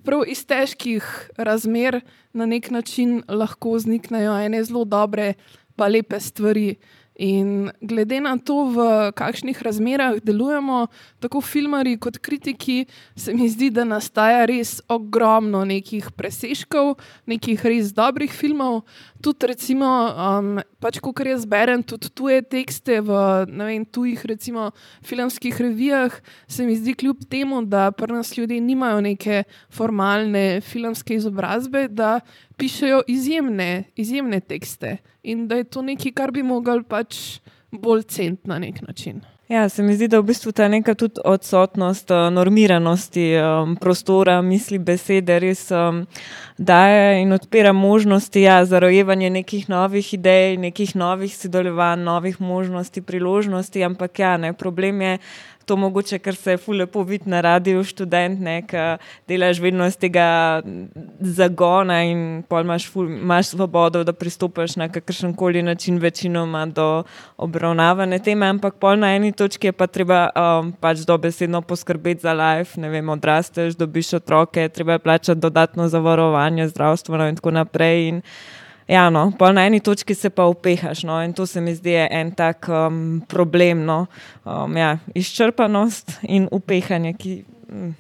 Prav 0.06 0.22
iz 0.30 0.44
težkih 0.46 1.02
razmer 1.34 2.04
na 2.30 2.46
nek 2.46 2.70
način 2.70 3.24
lahko 3.26 3.74
vzniknejo 3.74 4.36
ene 4.38 4.62
zelo 4.62 4.84
dobre 4.86 5.34
pa 5.76 5.88
lepe 5.88 6.20
stvari. 6.20 6.76
In 7.16 7.72
glede 7.80 8.20
na 8.20 8.36
to, 8.36 8.68
v 8.76 8.78
kakšnih 9.16 9.56
razmerah 9.64 10.20
delujemo, 10.20 10.88
tako 11.24 11.40
filmari 11.40 11.96
kot 11.96 12.20
kritiki, 12.20 12.86
se 13.16 13.32
mi 13.32 13.48
zdi, 13.48 13.70
da 13.72 13.86
nastaja 13.88 14.44
res 14.44 14.82
ogromno 14.92 15.64
nekih 15.64 16.12
presežkov, 16.12 16.98
nekih 17.24 17.64
res 17.64 17.96
dobrih 17.96 18.34
filmov. 18.36 18.84
Tudi, 19.24 19.48
recimo, 19.48 19.88
um, 20.12 20.60
pač, 20.84 21.00
ko 21.00 21.16
jaz 21.16 21.48
berem 21.48 21.80
tudi 21.88 22.12
tuje 22.12 22.42
tekste 22.44 23.00
v 23.00 23.16
vem, 23.48 23.88
tujih, 23.88 24.20
recimo, 24.28 24.76
filmskih 25.08 25.56
revijah, 25.56 26.12
se 26.52 26.68
mi 26.68 26.76
zdi, 26.76 27.00
kljub 27.00 27.24
temu, 27.32 27.64
da 27.64 27.96
pri 27.96 28.12
nas 28.12 28.36
ljudje 28.36 28.60
nimajo 28.60 29.00
neke 29.00 29.46
formalne 29.72 30.60
filmske 30.60 31.16
izobrazbe, 31.16 31.88
da 31.88 32.20
pišejo 32.58 33.02
izjemne, 33.08 33.84
izjemne 33.96 34.40
tekste 34.40 34.98
in 35.24 35.48
da 35.48 35.56
je 35.56 35.64
to 35.64 35.82
nekaj, 35.82 36.12
kar 36.12 36.32
bi 36.32 36.44
mogli 36.44 36.84
pač 36.84 37.40
bolj 37.72 38.04
ceniti 38.04 38.50
na 38.50 38.60
nek 38.60 38.82
način. 38.88 39.22
Ja, 39.48 39.70
se 39.70 39.84
mi 39.84 39.94
zdi, 39.96 40.08
da 40.08 40.18
je 40.18 40.22
v 40.22 40.26
bistvu 40.26 40.52
ta 40.58 40.66
neka 40.68 40.96
tudi 40.98 41.22
odsotnost 41.26 42.10
uh, 42.12 42.18
normiranosti 42.34 43.28
um, 43.38 43.76
prostora, 43.78 44.40
misli, 44.42 44.80
besede 44.82 45.38
res 45.40 45.68
um, 45.70 46.00
daje 46.58 47.22
in 47.22 47.34
odpira 47.34 47.74
možnosti 47.74 48.42
ja, 48.42 48.64
za 48.66 48.80
rojevanje 48.80 49.30
nekih 49.30 49.70
novih 49.70 50.14
idej, 50.14 50.58
nekih 50.58 50.96
novih 50.96 51.38
sodelovanj, 51.38 52.02
novih 52.02 52.42
možnosti, 52.42 53.02
priložnosti. 53.02 53.84
Ampak 53.84 54.20
ja, 54.20 54.38
ne, 54.38 54.54
problem 54.54 55.02
je, 55.02 55.18
to 55.66 55.76
mogoče, 55.76 56.20
ker 56.20 56.36
se 56.36 56.52
je 56.52 56.58
lepo 56.68 57.04
videti 57.04 57.30
na 57.30 57.42
radiju, 57.42 57.84
študent, 57.84 58.40
ki 58.68 58.84
delaš 59.28 59.60
vedno 59.60 59.88
iz 59.88 59.98
tega 59.98 60.62
zagona 61.20 62.02
in 62.04 62.44
imaš, 62.62 62.88
ful, 62.92 63.10
imaš 63.10 63.48
svobodo, 63.48 64.04
da 64.04 64.14
pristopiš 64.14 64.76
na 64.76 64.90
kakršen 64.90 65.34
koli 65.34 65.62
način, 65.62 65.98
večinoma 65.98 66.66
do 66.66 67.04
obravnavane 67.38 68.20
teme, 68.20 68.48
ampak 68.48 68.76
pol 68.80 69.00
na 69.00 69.16
eni 69.16 69.32
točki 69.32 69.68
je 69.68 69.72
pa 69.72 69.88
treba 69.88 70.30
um, 70.36 70.72
pač 70.72 71.06
dobesedno 71.08 71.62
poskrbeti 71.62 72.22
za 72.22 72.34
life, 72.34 72.82
ne 72.82 72.90
vem, 72.90 73.10
odrasteš, 73.10 73.76
dobiš 73.76 74.14
otroke, 74.14 74.70
treba 74.70 74.92
je 74.92 75.00
plačati 75.00 75.42
dodatno 75.42 75.88
zavarovanje, 75.88 76.68
zdravstveno 76.68 77.28
in 77.28 77.36
tako 77.36 77.52
naprej. 77.52 78.08
In, 78.08 78.22
Ja, 78.88 79.10
no, 79.10 79.32
na 79.54 79.66
eni 79.66 79.80
točki 79.80 80.14
se 80.16 80.30
pa 80.30 80.46
upehaš, 80.46 81.04
no, 81.04 81.18
in 81.24 81.34
to 81.34 81.46
se 81.46 81.62
mi 81.62 81.74
zdi 81.76 81.96
en 82.12 82.32
tak 82.32 82.68
um, 82.70 83.22
problem. 83.28 83.86
No. 83.86 84.06
Um, 84.46 84.78
ja, 84.78 84.98
izčrpanost 85.16 86.20
in 86.22 86.48
upehanje. 86.52 87.14
Ki, 87.14 87.44
mm. 87.70 87.94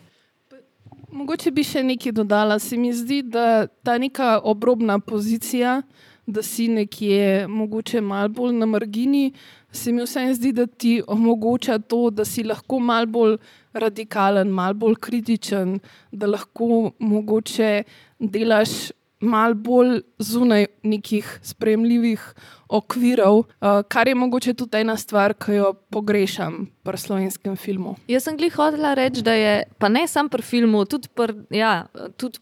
Mogoče 1.15 1.51
bi 1.51 1.63
še 1.63 1.81
nekaj 1.83 2.11
dodala. 2.11 2.59
Se 2.59 2.77
mi 2.77 2.91
zdi, 2.93 3.23
da 3.23 3.65
ta 3.83 3.97
neka 3.97 4.41
obrobna 4.43 4.99
pozicija, 4.99 5.79
da 6.25 6.41
si 6.43 6.67
nekje 6.67 7.47
mogoče 7.47 8.01
malo 8.01 8.29
bolj 8.29 8.53
na 8.59 8.65
margini, 8.65 9.31
se 9.71 9.91
mi 9.91 10.03
vseeno 10.03 10.33
zdi, 10.33 10.51
da 10.53 10.65
ti 10.67 10.99
omogoča 11.07 11.79
to, 11.79 12.09
da 12.09 12.25
si 12.25 12.43
lahko 12.43 12.79
malo 12.79 13.05
bolj 13.05 13.37
radikalen, 13.73 14.53
malo 14.53 14.77
bolj 14.85 14.99
kritičen, 15.01 15.79
da 16.11 16.29
lahko 16.29 16.91
mogoče 16.99 17.83
delaš 18.19 18.91
malo 19.25 19.55
bolj 19.55 19.99
zunaj 20.19 20.67
nekih 20.83 21.39
spremljivih 21.43 22.21
okvirov, 22.69 23.38
uh, 23.38 23.81
kar 23.88 24.07
je 24.07 24.15
mogoče 24.15 24.53
tudi 24.53 24.81
ena 24.81 24.97
stvar, 24.97 25.35
ki 25.38 25.59
jo 25.59 25.73
pogrešam 25.93 26.65
pri 26.83 26.97
slovenskem 26.97 27.55
filmu. 27.55 27.95
Jaz 28.07 28.25
sem 28.25 28.38
glih 28.38 28.53
hodila 28.55 28.93
reči, 28.97 29.21
da 29.25 29.33
je 29.38 29.63
pa 29.77 29.89
ne 29.89 30.07
samo 30.07 30.29
pri 30.29 30.41
filmu, 30.41 30.85
tudi 30.89 31.09
pri 31.13 31.35
ja, 31.53 31.85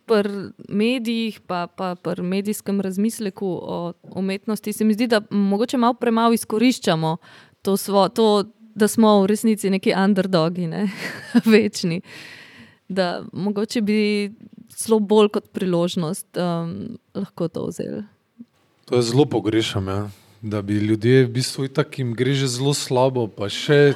pr 0.07 0.29
medijih, 0.69 1.41
pa, 1.47 1.67
pa 1.67 1.95
pri 1.95 2.23
medijskem 2.23 2.81
razmisleku 2.81 3.47
o 3.47 3.93
umetnosti. 4.15 4.73
Se 4.73 4.83
mi 4.83 4.93
zdi, 4.93 5.07
da 5.07 5.21
mogoče 5.29 5.77
malo 5.77 5.93
premalo 5.93 6.33
izkoriščamo 6.33 7.17
to, 7.61 7.77
svo, 7.77 8.07
to 8.09 8.43
da 8.75 8.87
smo 8.87 9.21
v 9.21 9.27
resnici 9.27 9.69
neki 9.69 9.93
underdogi, 10.05 10.67
ne? 10.67 10.89
večni. 11.53 12.01
Da 12.87 13.23
mogoče 13.33 13.81
bi 13.81 14.31
zelo 14.83 14.99
bolj 14.99 15.31
kot 15.37 15.49
priložnost 15.55 16.37
um, 16.37 16.97
lahko 17.15 17.47
to 17.47 17.67
vzeli. 17.69 18.03
To 18.85 18.99
je 18.99 19.07
zelo 19.09 19.25
pogrešam, 19.25 19.87
ja. 19.87 20.09
da 20.41 20.61
bi 20.61 20.73
ljudje 20.73 21.25
v 21.25 21.29
bistvu 21.39 21.67
tako 21.67 22.01
jim 22.01 22.13
gre 22.13 22.33
že 22.33 22.47
zelo 22.47 22.73
slabo, 22.73 23.27
pa 23.27 23.47
še, 23.49 23.93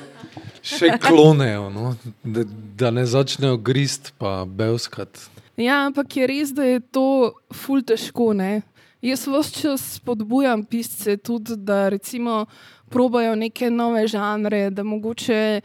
še 0.63 0.95
klonejo, 1.03 1.67
no? 1.69 1.95
da, 2.23 2.45
da 2.79 2.91
ne 2.91 3.05
začnejo 3.05 3.57
grist 3.57 4.13
pa 4.17 4.45
belskati. 4.45 5.19
Ja, 5.57 5.87
ampak 5.89 6.15
je 6.17 6.27
res, 6.29 6.53
da 6.53 6.63
je 6.63 6.79
to 6.79 7.33
ful 7.51 7.81
težko. 7.81 8.31
Ne? 8.37 8.61
Jaz 9.01 9.25
vse 9.27 9.61
čas 9.61 9.83
spodbujam 9.97 10.63
pisce 10.65 11.17
tudi, 11.17 11.57
da 11.57 11.89
recimo 11.89 12.45
probajo 12.89 13.35
neke 13.35 13.69
nove 13.69 14.07
žanre, 14.07 14.69
da 14.69 14.83
mogoče 14.83 15.61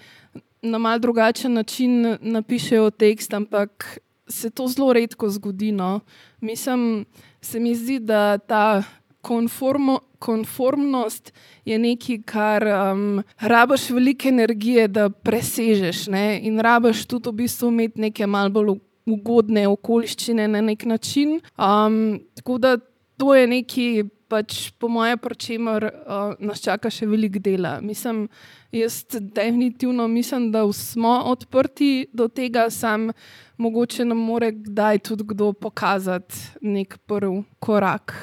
na 0.63 0.79
mal 0.79 0.99
drugačen 0.99 1.53
način 1.53 2.17
napišejo 2.21 2.91
tekst, 2.91 3.35
ampak 3.35 3.99
se 4.29 4.51
to 4.51 4.69
zelo 4.69 4.93
redko 4.93 5.31
zgodi. 5.31 5.73
No. 5.73 6.01
Mislim, 6.41 7.05
se 7.41 7.61
mi 7.61 7.75
zdi, 7.75 7.99
da 7.99 8.39
ta 8.39 8.83
konformo, 9.21 9.99
konformnost 10.19 11.33
je 11.65 11.79
nekaj, 11.79 12.23
kar 12.27 12.67
um, 12.67 13.23
rabaš 13.41 13.91
veliko 13.91 14.29
energije, 14.29 14.89
da 14.89 15.11
presežeš. 15.11 16.07
Ne. 16.07 16.41
In 16.43 16.61
rabaš 16.61 17.07
tudi 17.07 17.31
v 17.31 17.33
bistvu 17.43 17.69
imeti 17.69 18.01
neke 18.01 18.27
malce 18.27 18.53
bolj 18.53 18.79
ugodne 19.07 19.67
okoliščine 19.69 20.49
na 20.49 20.61
nek 20.61 20.85
način. 20.85 21.41
Um, 21.59 22.21
tako 22.35 22.59
da 22.59 22.77
to 23.17 23.35
je 23.35 23.47
nekaj 23.47 24.05
pač 24.33 24.71
po 24.81 24.89
mojem, 24.89 25.21
pri 25.21 25.37
čemer 25.37 25.85
uh, 25.85 26.33
nas 26.41 26.63
čaka 26.65 26.89
še 26.93 27.07
veliko 27.11 27.43
dela. 27.43 27.77
Mislim, 27.85 28.25
jaz 28.73 29.03
definitivno 29.13 30.09
mislim, 30.09 30.49
da 30.55 30.65
smo 30.73 31.19
odprti 31.29 32.09
do 32.17 32.29
tega, 32.33 32.71
sam 32.73 33.11
mogoče 33.61 34.07
nam 34.09 34.23
more 34.25 34.53
kdaj 34.57 35.03
tudi 35.09 35.29
kdo 35.35 35.53
pokazati 35.53 36.65
nek 36.65 36.97
prvi 37.07 37.45
korak. 37.61 38.15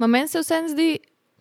Meni 0.00 0.28
se 0.32 0.40
vsem 0.40 0.70
zdi, 0.72 0.90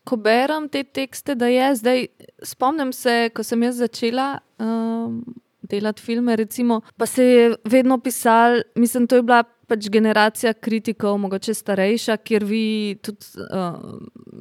ko 0.03 0.17
berem 0.19 0.67
te 0.67 0.83
tekste, 0.83 1.35
da 1.39 1.47
je 1.47 1.69
zdaj. 1.79 2.07
Spomnim 2.43 2.91
se, 2.95 3.29
ko 3.35 3.45
sem 3.45 3.63
jaz 3.63 3.79
začela. 3.79 4.33
Um, 4.59 5.21
Delati 5.69 6.01
filme, 6.01 6.33
recimo, 6.33 6.79
pa 6.97 7.05
se 7.05 7.23
je 7.23 7.49
vedno 7.69 7.99
pisal, 8.01 8.63
mislim, 8.73 9.05
to 9.05 9.19
je 9.19 9.23
bila 9.23 9.43
pač 9.69 9.88
generacija 9.91 10.53
kritikov, 10.53 11.17
mogoče 11.21 11.53
starejša, 11.53 12.17
kjer 12.25 12.45
vi, 12.49 12.63
tudi, 13.05 13.29
uh, 13.45 13.77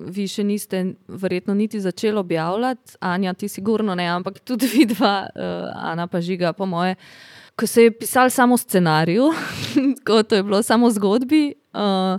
vi 0.09 0.27
še 0.31 0.45
niste, 0.49 0.83
verjetno, 1.09 1.57
niti 1.59 1.81
začeli 1.81 2.19
objavljati, 2.19 2.99
Anja, 3.05 3.35
ti 3.38 3.49
sigurno 3.53 3.95
ne, 3.99 4.09
ampak 4.11 4.41
tudi 4.41 4.71
vi 4.75 4.88
dva, 4.88 5.17
uh, 5.29 5.71
Ana 5.93 6.09
pa 6.11 6.23
žiga, 6.25 6.53
po 6.57 6.67
moje. 6.67 6.97
Ko 7.59 7.67
se 7.67 7.88
je 7.88 7.95
pisal 7.95 8.31
samo 8.31 8.57
scenarij, 8.57 9.19
kot 10.09 10.33
je 10.33 10.43
bilo 10.43 10.62
samo 10.62 10.91
zgodbi. 10.95 11.53
Uh, 11.75 12.19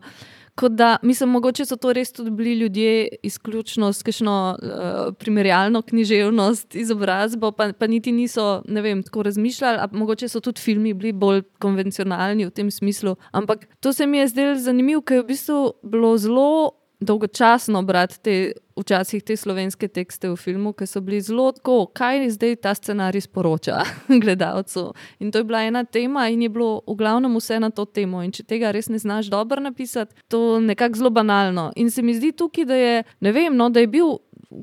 Da, 0.70 0.98
mislim, 1.04 1.30
mogoče 1.30 1.66
so 1.66 1.76
to 1.76 1.94
res 1.94 2.12
tudi 2.12 2.32
bili 2.32 2.54
ljudje, 2.60 3.08
izključno 3.24 3.94
s 3.94 4.04
kakšno 4.04 4.58
uh, 4.62 5.14
primerjalno 5.20 5.82
književnost, 5.82 6.76
izobrazbo, 6.76 7.52
pa, 7.52 7.72
pa 7.74 7.88
niti 7.88 8.12
niso 8.12 8.62
vem, 8.68 9.04
tako 9.04 9.24
razmišljali. 9.24 9.80
Mogoče 9.92 10.28
so 10.28 10.40
tudi 10.40 10.62
filmi 10.62 10.94
bili 10.94 11.14
bolj 11.14 11.42
konvencionalni 11.60 12.46
v 12.46 12.52
tem 12.52 12.72
smislu. 12.72 13.16
Ampak 13.32 13.68
to 13.80 13.94
se 13.94 14.08
mi 14.08 14.18
je 14.18 14.28
zdelo 14.28 14.56
zanimivo, 14.56 15.02
ker 15.02 15.18
je 15.18 15.24
v 15.24 15.28
bistvu 15.28 15.62
bilo 15.84 16.18
zelo 16.18 16.79
dolgočasno 17.00 17.82
brati 17.82 18.20
te, 18.22 18.52
včasih 18.76 19.24
te 19.24 19.36
slovenske 19.36 19.88
tekste 19.88 20.30
v 20.30 20.36
filmu, 20.36 20.74
ki 20.76 20.88
so 20.88 21.02
bili 21.04 21.22
zelo 21.24 21.50
tako, 21.56 21.86
kaj 21.96 22.26
zdaj 22.36 22.56
ta 22.64 22.74
scenarij 22.76 23.24
sporoča 23.24 23.82
gledalcu. 24.24 24.90
In 25.20 25.32
to 25.32 25.40
je 25.40 25.48
bila 25.48 25.64
ena 25.64 25.84
tema, 25.84 26.28
in 26.30 26.42
je 26.42 26.50
bilo 26.50 26.82
v 26.88 26.96
glavnem 27.00 27.36
vse 27.40 27.60
na 27.60 27.70
to 27.70 27.86
temo. 27.86 28.24
In 28.24 28.32
če 28.36 28.44
tega 28.44 28.72
res 28.76 28.92
ne 28.92 29.00
znaš 29.00 29.32
dobro 29.32 29.64
napisati, 29.64 30.16
to 30.28 30.56
je 30.56 30.62
nekako 30.68 31.04
zelo 31.04 31.10
banalno. 31.10 31.72
In 31.76 31.92
se 31.92 32.04
mi 32.04 32.16
zdi 32.16 32.32
tukaj, 32.32 32.66
da 32.66 32.76
je, 32.76 33.04
ne 33.20 33.32
vem, 33.32 33.56
no, 33.56 33.70
da 33.70 33.86
je 33.86 33.88
bil. 33.88 34.18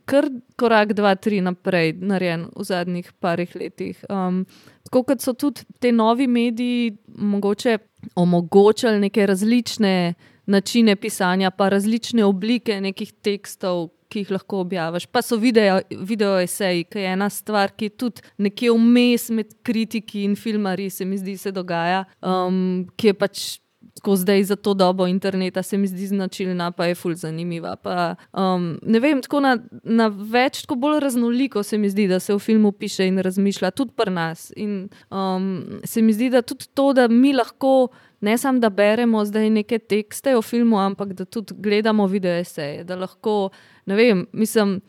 Kar 0.05 0.27
korak, 0.59 0.97
dva, 0.99 1.13
tri 1.15 1.39
naprej, 1.41 1.93
narejen 2.03 2.49
v 2.59 2.65
zadnjih 2.67 3.13
parih 3.23 3.53
letih. 3.55 4.01
Um, 4.11 4.41
tako 4.83 5.05
kot 5.07 5.23
so 5.23 5.31
tudi 5.39 5.63
te 5.79 5.93
novi 5.95 6.27
mediji 6.27 6.97
mogoče 7.07 7.77
omogočali 8.19 8.99
neke 9.05 9.27
različne 9.31 9.93
načine 10.47 10.97
pisanja, 10.97 11.51
pa 11.51 11.69
različne 11.69 12.25
oblike 12.25 12.81
nekih 12.81 13.13
tekstov, 13.23 13.91
ki 14.09 14.23
jih 14.23 14.33
lahko 14.37 14.63
objaviš. 14.63 15.09
Pa 15.11 15.23
so 15.23 15.39
video, 15.41 15.81
video 15.91 16.39
eseji, 16.41 16.87
ki 16.91 17.03
je 17.03 17.13
ena 17.17 17.31
stvar, 17.31 17.75
ki 17.77 17.91
je 17.91 17.97
tudi 18.05 18.27
nekje 18.39 18.73
vmes 18.75 19.29
med 19.35 19.55
kritiki 19.67 20.25
in 20.25 20.37
filmari, 20.39 20.91
se 20.91 21.05
mi 21.05 21.19
zdi, 21.19 21.37
se 21.41 21.53
dogaja, 21.53 22.05
um, 22.23 22.87
ki 22.97 23.13
je 23.13 23.21
pač. 23.23 23.47
Tako 23.97 24.13
zdaj 24.21 24.43
za 24.45 24.57
to 24.61 24.75
dobo 24.77 25.07
interneta 25.09 25.63
se 25.65 25.79
mi 25.81 25.87
zdi 25.89 26.07
značilna, 26.11 26.67
pa 26.77 26.85
je 26.85 26.95
ful 26.95 27.15
zanimiva. 27.17 27.77
Pa, 27.81 28.17
um, 28.37 28.75
ne 28.83 29.01
vem, 29.01 29.23
tako 29.25 29.41
na, 29.41 29.55
na 29.83 30.11
več, 30.13 30.67
tako 30.67 30.77
bolj 30.83 30.99
raznoliko 31.01 31.63
se 31.65 31.79
mi 31.81 31.89
zdi, 31.89 32.05
da 32.11 32.19
se 32.21 32.35
v 32.35 32.43
filmu 32.43 32.75
piše 32.77 33.07
in 33.09 33.23
razmišlja, 33.25 33.71
tudi 33.73 33.97
pri 33.97 34.13
nas. 34.13 34.51
In 34.57 34.91
um, 35.09 35.81
se 35.85 36.05
mi 36.05 36.13
zdi, 36.13 36.29
da 36.35 36.45
tudi 36.45 36.69
to, 36.77 36.91
da 36.93 37.09
mi 37.09 37.33
lahko 37.33 37.89
ne 38.21 38.39
samo 38.39 38.59
da 38.59 38.71
beremo 38.71 39.25
zdaj 39.25 39.51
neke 39.51 39.79
tekste 39.79 40.37
o 40.37 40.43
filmu, 40.43 40.79
ampak 40.79 41.13
da 41.13 41.25
tudi 41.25 41.55
gledamo 41.59 42.07
videoeseje. 42.07 42.85
Da 42.85 42.97
lahko, 42.97 43.51
ne 43.87 43.97
vem, 43.97 44.27
mislim, 44.33 44.81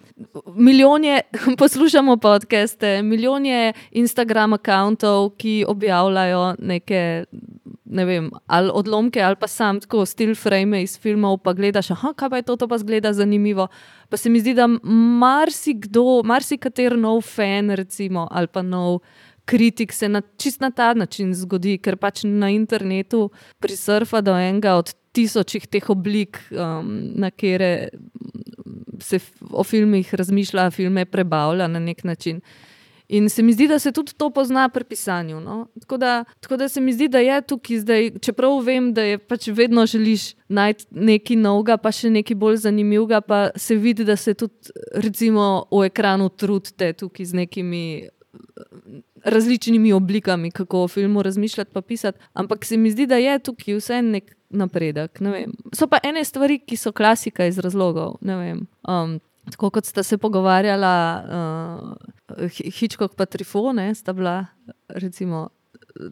milijonje 0.56 1.22
poslušamo 1.60 2.18
podcaste, 2.18 3.02
milijonje 3.04 3.74
Instagram-akauntov, 3.92 5.30
ki 5.38 5.66
objavljajo 5.68 6.56
neke. 6.60 7.26
Ne 7.90 8.04
vem, 8.06 8.32
ali 8.52 8.70
odlomke, 8.74 9.22
ali 9.24 9.36
pa 9.40 9.48
sam 9.48 9.80
tako 9.80 10.06
stil 10.06 10.34
frame 10.36 10.82
iz 10.84 10.98
filmov, 11.00 11.38
pa 11.40 11.54
gledaš, 11.54 11.92
aha, 11.92 12.12
kaj 12.14 12.30
pa 12.30 12.36
je 12.36 12.44
to, 12.44 12.56
to 12.56 12.68
pa 12.68 12.78
zgleda 12.78 13.14
zanimivo. 13.14 13.68
Pa 14.10 14.18
se 14.18 14.30
mi 14.30 14.40
zdi, 14.40 14.54
da 14.54 14.68
marsikdo, 15.22 16.22
marsikater 16.24 16.98
nov 17.00 17.22
fan, 17.22 17.70
recimo, 17.70 18.28
ali 18.32 18.48
pa 18.48 18.62
nov 18.62 19.00
kritik 19.48 19.94
se 19.94 20.10
na 20.10 20.22
čist 20.38 20.62
na 20.62 20.72
ta 20.72 20.92
način 20.94 21.32
zgodi, 21.36 21.78
ker 21.80 21.96
pač 21.96 22.26
na 22.28 22.50
internetu 22.52 23.30
prisurfa 23.64 24.22
do 24.22 24.36
enega 24.36 24.76
od 24.76 24.92
tisočih 25.16 25.68
teh 25.72 25.90
oblik, 25.90 26.42
um, 26.52 26.90
na 27.16 27.32
kere 27.32 27.90
se 29.00 29.20
o 29.52 29.64
filmih 29.64 30.12
razmišlja, 30.14 30.72
filme 30.76 31.06
prebavlja 31.06 31.68
na 31.72 31.80
nek 31.80 32.04
način. 32.04 32.42
In 33.08 33.30
se 33.32 33.44
mi 33.44 33.54
zdi, 33.56 33.70
da 33.72 33.80
se 33.80 33.94
tudi 33.96 34.12
to 34.20 34.28
pozna 34.36 34.66
pri 34.70 34.84
pisanju. 34.84 35.40
No? 35.40 35.68
Tako, 35.80 35.98
da, 35.98 36.26
tako 36.44 36.58
da 36.58 36.68
se 36.70 36.82
mi 36.82 36.94
zdi, 36.94 37.08
da 37.08 37.22
je 37.24 37.40
tukaj 37.42 37.80
zdaj, 37.86 38.10
čeprav 38.20 38.60
vem, 38.68 38.92
da 38.94 39.06
je 39.08 39.18
pač 39.18 39.48
vedno 39.48 39.86
želiš 39.86 40.34
najti 40.50 40.86
nekaj 40.92 41.40
novega, 41.40 41.78
pa 41.80 41.94
še 41.96 42.12
nekaj 42.12 42.36
bolj 42.36 42.60
zanimivega, 42.68 43.22
pa 43.24 43.40
se 43.56 43.80
vidi, 43.80 44.04
da 44.04 44.20
se 44.20 44.36
tudi 44.36 44.76
recimo 45.00 45.70
v 45.72 45.88
ekranu 45.88 46.28
trudite 46.30 46.92
tukaj 47.00 47.32
z 47.32 47.44
nekimi 47.46 47.86
različnimi 49.28 49.94
oblikami, 49.94 50.52
kako 50.52 50.84
o 50.84 50.88
filmu 50.88 51.24
razmišljati, 51.24 51.72
pa 51.74 51.82
pisati. 51.82 52.20
Ampak 52.34 52.66
se 52.66 52.78
mi 52.78 52.92
zdi, 52.92 53.06
da 53.06 53.16
je 53.16 53.40
tukaj 53.40 53.76
vse 53.76 54.02
nek 54.02 54.36
napredek. 54.50 55.20
So 55.76 55.88
pa 55.88 56.00
ene 56.04 56.24
stvari, 56.24 56.60
ki 56.60 56.78
so 56.78 56.92
klasika 56.92 57.46
iz 57.46 57.60
razlogov. 57.60 58.16
Um, 58.24 59.20
tako 59.52 59.70
kot 59.70 59.86
sta 59.86 60.04
se 60.04 60.18
pogovarjala, 60.18 60.96
uh, 61.28 62.48
Hitchcock 62.50 63.16
pa 63.16 63.26
Trifone, 63.26 63.94
sta 63.96 64.14
bila. 64.14 64.46
Recimo, 64.88 65.50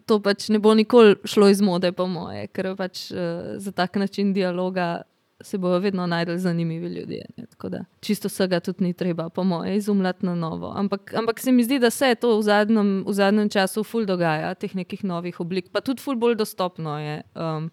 To 0.06 0.18
pač 0.22 0.48
ne 0.50 0.60
bo 0.60 0.74
nikoli 0.74 1.16
šlo 1.30 1.50
iz 1.50 1.62
mode, 1.62 1.92
po 1.94 2.08
moje, 2.10 2.48
ker 2.54 2.72
pač 2.78 3.12
uh, 3.14 3.56
za 3.62 3.72
tak 3.72 3.96
način 4.02 4.34
dialoga 4.34 5.06
se 5.46 5.58
bodo 5.58 5.80
vedno 5.80 6.08
najdel 6.08 6.38
zanimivi 6.38 6.88
ljudje. 6.88 7.26
Ne? 7.38 7.46
Tako 7.46 7.70
da 7.70 7.86
čisto 8.00 8.28
vsega 8.28 8.60
tudi 8.60 8.84
ni 8.84 8.94
treba, 8.94 9.30
po 9.30 9.44
mojem, 9.44 9.76
izumljati 9.76 10.26
na 10.26 10.36
novo. 10.36 10.74
Ampak, 10.76 11.14
ampak 11.14 11.40
se 11.40 11.52
mi 11.52 11.64
zdi, 11.64 11.80
da 11.80 11.90
se 11.90 12.16
to 12.16 12.38
v 12.38 12.42
zadnjem, 12.42 13.04
v 13.08 13.14
zadnjem 13.14 13.50
času 13.50 13.84
ful 13.84 14.06
dogaja, 14.06 14.54
teh 14.56 14.76
nekih 14.76 15.04
novih 15.04 15.40
oblik, 15.40 15.70
pa 15.72 15.82
tudi 15.82 16.02
ful 16.02 16.16
bolj 16.16 16.36
dostopno 16.36 17.00
je. 17.00 17.22
Um, 17.36 17.70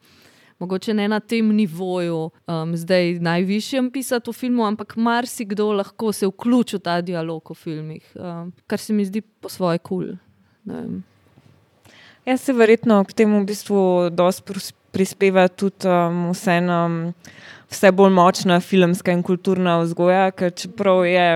Mogoče 0.62 0.94
ne 0.94 1.08
na 1.08 1.18
tem 1.20 1.48
nivoju, 1.56 2.30
um, 2.46 2.76
zdaj 2.76 3.16
najvišjem 3.18 3.88
pisati 3.90 4.30
v 4.30 4.32
filmu, 4.32 4.62
ampak 4.62 4.94
marsikdo 4.96 5.72
lahko 5.72 6.12
se 6.12 6.26
vključi 6.26 6.76
v 6.76 6.80
ta 6.80 7.00
dialog 7.02 7.50
v 7.50 7.54
filmih, 7.54 8.12
um, 8.14 8.52
kar 8.70 8.78
se 8.78 8.94
mi 8.94 9.04
zdi 9.04 9.20
po 9.20 9.48
svoje 9.48 9.78
kul. 9.78 10.12
Cool. 10.12 11.00
Jaz 12.26 12.40
se 12.40 12.52
verjetno 12.52 13.04
k 13.04 13.12
temu 13.12 13.40
v 13.42 13.46
bistvu 13.50 14.10
dosti 14.14 14.54
prispeva 14.92 15.48
tudi 15.48 15.88
um, 15.88 16.30
vseeno. 16.30 16.84
Um, 16.86 17.14
vse 17.72 17.92
bolj 17.92 18.12
močna 18.14 18.58
filmska 18.60 19.12
in 19.14 19.22
kulturna 19.24 19.78
vzgoja, 19.82 20.30
ker 20.36 20.52
čeprav 20.56 21.04
je 21.08 21.26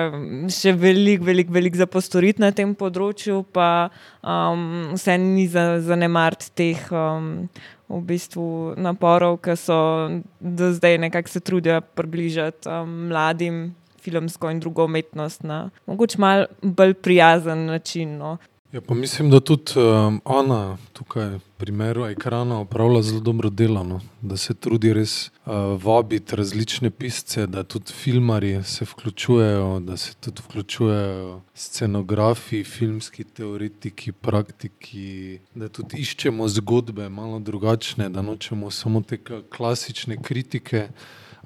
še 0.53 0.75
veliko, 0.77 1.27
veliko 1.27 1.55
velik 1.57 1.79
za 1.79 1.89
postoriti 1.91 2.43
na 2.43 2.53
tem 2.57 2.75
področju, 2.77 3.43
pa 3.57 3.89
um, 4.21 4.93
vse 4.95 5.17
ni 5.23 5.47
za 5.51 5.81
zanemariti 5.85 6.53
teh 6.57 6.85
um, 6.93 7.49
v 7.89 8.03
bistvu 8.07 8.77
naporov, 8.83 9.41
ki 9.45 9.57
so 9.61 9.81
do 10.41 10.71
zdaj 10.77 11.01
nekako 11.07 11.33
se 11.33 11.41
trudijo 11.41 11.81
približati 11.97 12.69
um, 12.69 12.95
mladim 13.11 13.69
filmsko 14.07 14.51
in 14.51 14.61
drugo 14.63 14.87
umetnost 14.87 15.43
na 15.43 15.71
mogoče 15.87 16.21
mal 16.23 16.47
bolj 16.63 16.95
prijazen 17.03 17.67
način. 17.67 18.19
No. 18.19 18.37
Ja, 18.73 18.81
pa 18.81 18.95
mislim, 18.95 19.31
da 19.31 19.41
tudi 19.41 19.73
um, 19.77 20.21
ona 20.25 20.77
tukaj, 20.93 21.29
v 21.39 21.41
primeru 21.57 22.07
ekrana, 22.07 22.59
opravlja 22.61 23.03
zelo 23.03 23.21
dobro 23.21 23.51
delo, 23.51 23.85
no? 23.85 24.01
da 24.23 24.37
se 24.37 24.55
trudi 24.55 24.93
res 24.93 25.31
uh, 25.47 25.53
vabiti 25.83 26.37
različne 26.37 26.91
pisce, 26.91 27.47
da 27.47 27.63
tudi 27.63 27.93
filmari 27.93 28.63
se 28.65 28.85
vključujejo, 28.85 29.81
da 29.81 29.97
se 29.97 30.15
tudi 30.21 30.43
vključujejo 30.49 31.41
scenografi, 31.55 32.65
filmski 32.65 33.25
teoretiki, 33.25 34.13
praktiki, 34.13 35.39
da 35.55 35.69
tudi 35.69 36.03
iščemo 36.03 36.49
zgodbe 36.49 37.09
malo 37.09 37.39
drugačne, 37.39 38.09
da 38.09 38.23
nočemo 38.23 38.71
samo 38.71 39.01
te 39.01 39.19
klasične 39.57 40.17
kritike 40.23 40.89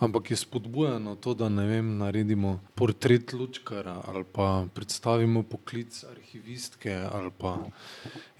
ampak 0.00 0.30
je 0.30 0.36
spodbujeno 0.36 1.14
to, 1.14 1.34
da 1.34 1.48
ne 1.48 1.66
vem, 1.66 1.98
naredimo 1.98 2.60
portret 2.74 3.32
Lučkara 3.32 4.00
ali 4.08 4.24
pa 4.32 4.66
predstavimo 4.74 5.42
poklic 5.42 6.04
arhivistke. 6.10 7.04
Pa, 7.38 7.58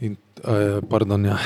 in, 0.01 0.17
eh, 0.45 0.81
pardon, 0.91 1.25
ja. 1.25 1.39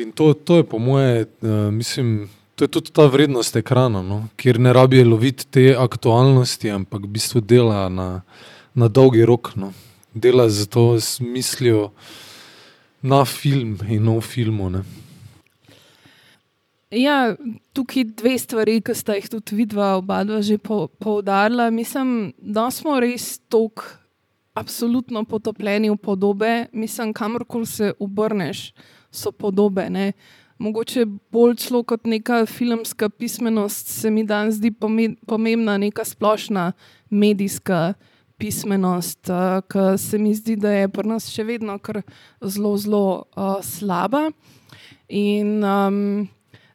in 0.00 0.12
to, 0.12 0.32
to 0.34 0.56
je 0.56 0.64
po 0.64 0.78
moje, 0.78 1.26
eh, 1.42 1.70
mislim. 1.70 2.30
To 2.54 2.64
je 2.64 2.68
tudi 2.68 2.90
ta 2.92 3.06
vrednost 3.08 3.56
ekrana, 3.56 4.02
no? 4.02 4.26
kjer 4.36 4.58
ne 4.60 4.72
rabijo 4.72 5.06
loviti 5.08 5.46
te 5.46 5.62
aktualnosti, 5.78 6.68
ampak 6.70 7.06
v 7.06 7.08
bistvu 7.08 7.40
dela 7.40 7.88
na, 7.88 8.20
na 8.74 8.88
dolgi 8.88 9.24
rok. 9.24 9.54
No? 9.56 9.72
Dela 10.14 10.44
z 10.48 10.68
to 10.68 10.98
mislijo 11.20 11.90
na 13.02 13.24
film 13.24 13.78
in 13.88 14.08
o 14.08 14.20
filmu. 14.20 14.68
Ne? 14.70 14.84
Ja, 16.90 17.36
tukaj 17.72 18.04
dve 18.18 18.34
stvari, 18.38 18.80
ki 18.82 18.94
sta 18.98 19.14
jih 19.14 19.28
tudi 19.30 19.60
vidva, 19.60 19.92
oba 20.00 20.24
dva 20.26 20.40
že 20.42 20.56
poudarila. 20.58 21.68
Mislim, 21.70 22.32
da 22.38 22.66
smo 22.70 22.98
res 23.00 23.38
tako 23.46 23.86
absolutno 24.58 25.22
potopljeni 25.24 25.90
v 25.90 25.96
podobe. 25.96 26.66
Mislim, 26.72 27.12
kamorkoli 27.14 27.66
se 27.66 27.92
obrneš, 27.98 28.72
so 29.10 29.30
podobe. 29.30 29.86
Ne? 29.90 30.12
Mogoče 30.58 31.06
bolj 31.32 31.54
celo 31.62 31.82
kot 31.82 32.06
neka 32.10 32.42
filmska 32.46 33.08
pismenost, 33.08 33.88
se 33.88 34.10
mi 34.10 34.26
danes 34.26 34.58
zdi 34.58 34.72
pomembna 35.26 35.78
neka 35.78 36.04
splošna 36.04 36.72
medijska 37.10 37.94
pismenost, 38.36 39.30
ki 39.70 39.86
se 39.98 40.18
mi 40.18 40.34
zdi, 40.34 40.56
da 40.56 40.72
je 40.72 40.88
pri 40.88 41.08
nas 41.08 41.30
še 41.30 41.46
vedno 41.46 41.78
zelo, 42.42 42.76
zelo 42.76 43.04
uh, 43.36 43.62
slaba. 43.62 44.30
In 45.08 45.64
um, 45.64 46.28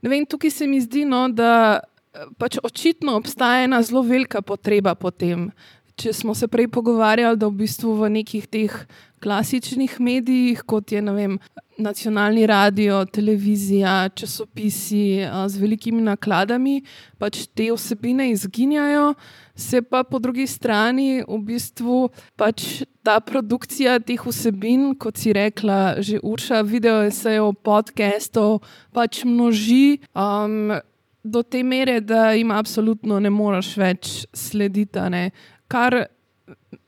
Vem, 0.06 0.26
tukaj 0.26 0.52
se 0.54 0.68
mi 0.70 0.82
zdi, 0.82 1.06
no, 1.10 1.26
da 1.34 1.80
eh, 1.82 2.28
pač 2.38 2.60
očitno 2.64 3.16
obstaja 3.18 3.66
ena 3.66 3.82
zelo 3.82 4.04
velika 4.06 4.42
potreba 4.46 4.96
po 4.96 5.12
tem. 5.12 5.50
Če 5.96 6.14
smo 6.14 6.36
se 6.36 6.48
prej 6.52 6.68
pogovarjali, 6.76 7.40
da 7.40 7.50
v 7.50 7.64
bistvu 7.64 7.96
v 8.02 8.12
nekih 8.20 8.48
teh 8.52 8.74
klasičnih 9.24 10.00
medijih, 10.00 10.64
kot 10.68 10.92
je 10.92 11.02
vem, 11.02 11.40
nacionalni 11.78 12.46
radio, 12.48 13.06
televizija, 13.06 14.10
časopisi 14.10 15.26
z 15.48 15.60
velikimi 15.60 16.02
nakladami, 16.02 16.82
pač 17.20 17.46
te 17.54 17.68
osebine 17.74 18.30
izginjajo, 18.32 19.14
se 19.56 19.82
pa 19.82 20.04
po 20.04 20.20
drugi 20.20 20.48
strani 20.48 21.24
v 21.28 21.40
bistvu 21.44 22.10
pač 22.36 22.84
ta 23.04 23.20
produkcija 23.20 24.00
teh 24.00 24.24
vsebin, 24.26 24.94
kot 25.00 25.20
si 25.20 25.34
rekla, 25.36 26.00
že 26.00 26.20
urša, 26.24 26.62
video 26.62 27.04
esejev, 27.08 27.54
podcastov, 27.64 28.64
pač 28.96 29.24
množi. 29.28 30.00
Um, 30.16 30.76
do 31.26 31.42
te 31.42 31.64
mere, 31.64 32.00
da 32.06 32.36
jim 32.38 32.52
absolutno 32.54 33.18
ne 33.20 33.32
moreš 33.34 33.72
več 33.82 34.10
slediti. 34.38 35.02
Kar 35.68 36.06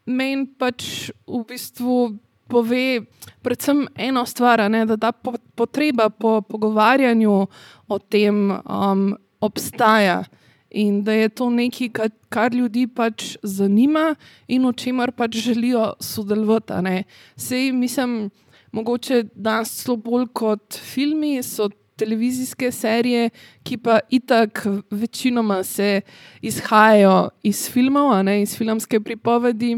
meni 0.07 0.47
pač 0.57 1.11
v 1.27 1.43
bistvu 1.47 2.17
pove 2.47 3.03
predvsem 3.43 3.85
eno 3.95 4.25
stvar, 4.25 4.63
ne? 4.71 4.85
da 4.85 4.97
ta 4.97 5.11
potreba 5.55 6.09
po 6.09 6.41
pogovarjanju 6.41 7.47
o 7.87 7.99
tem 7.99 8.51
um, 8.51 9.15
obstaja. 9.39 10.23
In 10.69 10.99
da 11.03 11.13
je 11.15 11.29
to 11.29 11.47
nekaj, 11.49 11.89
kar, 11.95 12.09
kar 12.29 12.53
ljudi 12.53 12.87
pač 12.91 13.37
zanima 13.43 14.15
in 14.51 14.65
o 14.67 14.73
čemer 14.75 15.13
pač 15.15 15.39
želijo 15.39 15.93
sodelovati. 16.03 17.05
Sej, 17.39 17.71
mislim, 17.71 18.29
mogoče 18.75 19.23
danes 19.33 19.71
celo 19.79 19.95
bolj 19.95 20.27
kot 20.35 20.75
filmi 20.75 21.39
so 21.43 21.69
televizijske 21.97 22.71
serije, 22.71 23.29
ki 23.63 23.77
pa 23.77 23.99
itak 24.09 24.65
večinoma 24.91 25.63
se 25.63 26.01
izhajajo 26.41 27.29
iz 27.43 27.69
filmov, 27.71 28.11
ne, 28.23 28.41
iz 28.41 28.57
filmske 28.57 28.99
pripovedi. 28.99 29.77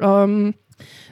Um, 0.00 0.54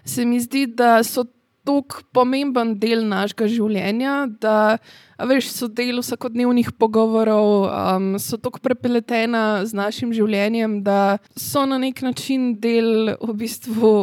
se 0.05 0.25
mi 0.25 0.41
zdi, 0.41 0.67
da 0.67 1.03
so 1.03 1.25
tako 1.65 2.03
pomemben 2.13 2.75
del 2.81 3.07
našega 3.09 3.49
življenja, 3.49 4.27
da 4.41 4.77
veš, 5.17 5.49
so 5.55 5.69
del 5.73 6.03
vsakodnevnih 6.03 6.75
pogovorov, 6.77 7.69
um, 7.71 8.11
so 8.21 8.37
tako 8.37 8.61
prepletena 8.65 9.65
z 9.65 9.77
našim 9.77 10.13
življenjem, 10.13 10.83
da 10.85 11.17
so 11.37 11.65
na 11.69 11.81
nek 11.81 12.03
način 12.05 12.53
del 12.61 13.15
v 13.17 13.39
bistvu 13.41 13.95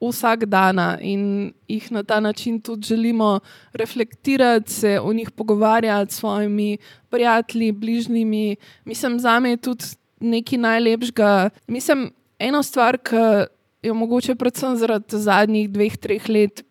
vsak 0.00 0.46
dan 0.48 0.80
in 1.04 1.52
jih 1.68 1.90
na 1.92 2.02
ta 2.02 2.20
način 2.20 2.60
tudi 2.60 2.88
želimo 2.88 3.40
reflektirati, 3.74 4.72
se 4.72 5.00
o 5.00 5.12
njih 5.12 5.30
pogovarjati 5.30 6.14
s 6.14 6.18
svojimi 6.18 6.78
prijatelji, 7.10 7.72
bližnjimi. 7.72 8.56
Mislim, 8.84 9.18
za 9.20 9.40
me 9.40 9.50
je 9.50 9.56
tudi 9.56 9.84
nekaj 10.20 10.58
najlepšega. 10.58 11.50
Mislim, 11.68 12.12
ena 12.38 12.62
stvar, 12.62 12.98
ki 12.98 13.46
jo 13.84 13.94
mogoče 13.94 14.34
predvsem 14.34 14.76
zaradi 14.80 15.20
zadnjih 15.20 15.68
dveh, 15.70 15.96
treh 16.00 16.28
let, 16.28 16.64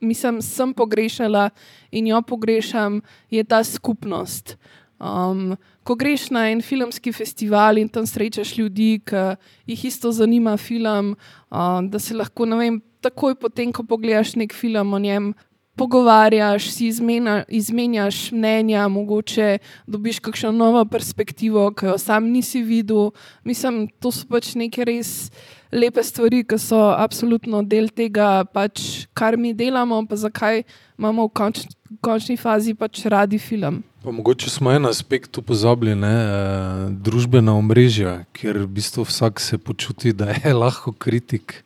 mislim, 0.00 0.42
sem 0.42 0.74
pogrešala 0.74 1.50
in 1.90 2.06
jo 2.06 2.22
pogrešam, 2.22 3.00
je 3.30 3.44
ta 3.44 3.64
skupnost. 3.64 4.56
Um, 5.00 5.56
ko 5.82 5.94
greš 5.96 6.28
na 6.30 6.50
en 6.52 6.60
filmski 6.60 7.12
festival 7.12 7.78
in 7.80 7.88
tam 7.88 8.06
srečaš 8.06 8.58
ljudi, 8.58 9.00
ki 9.00 9.36
jih 9.72 9.84
isto 9.88 10.12
zanima 10.12 10.56
film, 10.60 11.14
um, 11.50 11.88
da 11.88 11.98
se 11.98 12.14
lahko, 12.14 12.44
ne 12.44 12.56
vem, 12.56 12.80
takoj 13.00 13.34
potem, 13.40 13.72
ko 13.72 13.82
pogledaš 13.88 14.34
nek 14.36 14.52
film 14.52 14.92
o 14.94 14.98
njem. 14.98 15.32
Pogovarjaš, 15.80 16.66
si 16.74 16.90
izmena, 16.90 17.44
izmenjaš 17.48 18.32
mnenja, 18.36 18.84
mogoče 18.92 19.58
dobiš 19.88 20.18
kakšno 20.20 20.50
novo 20.52 20.82
perspektivo, 20.84 21.70
ki 21.72 21.86
jo 21.86 21.96
sam 21.98 22.28
nisi 22.28 22.60
videl. 22.60 23.14
Mislim, 23.44 23.86
to 23.88 24.12
so 24.12 24.28
pač 24.28 24.52
neke 24.60 24.84
res 24.84 25.30
lepe 25.72 26.02
stvari, 26.02 26.42
ki 26.44 26.58
so 26.58 26.78
absolutno 26.96 27.62
del 27.62 27.88
tega, 27.94 28.44
pač, 28.54 29.06
kar 29.14 29.38
mi 29.38 29.54
delamo, 29.54 30.02
pa 30.06 30.18
zakaj 30.18 30.64
imamo 30.98 31.28
v 31.28 31.32
konč, 31.34 31.62
končni 32.02 32.36
fazi 32.36 32.74
pač 32.74 33.04
radi 33.06 33.38
film. 33.38 33.82
Pa 34.00 34.10
mogoče 34.10 34.50
smo 34.50 34.72
en 34.72 34.88
aspekt 34.88 35.30
tu 35.30 35.42
pozabili, 35.42 35.94
ne, 35.94 36.14
eh, 36.24 36.90
družbena 36.90 37.52
omrežja, 37.52 38.24
kjer 38.32 38.64
v 38.64 38.68
bistvu 38.80 39.04
vsak 39.04 39.40
se 39.40 39.58
počuti, 39.58 40.12
da 40.12 40.32
je 40.32 40.54
lahko 40.62 40.92
kritik. 40.92 41.64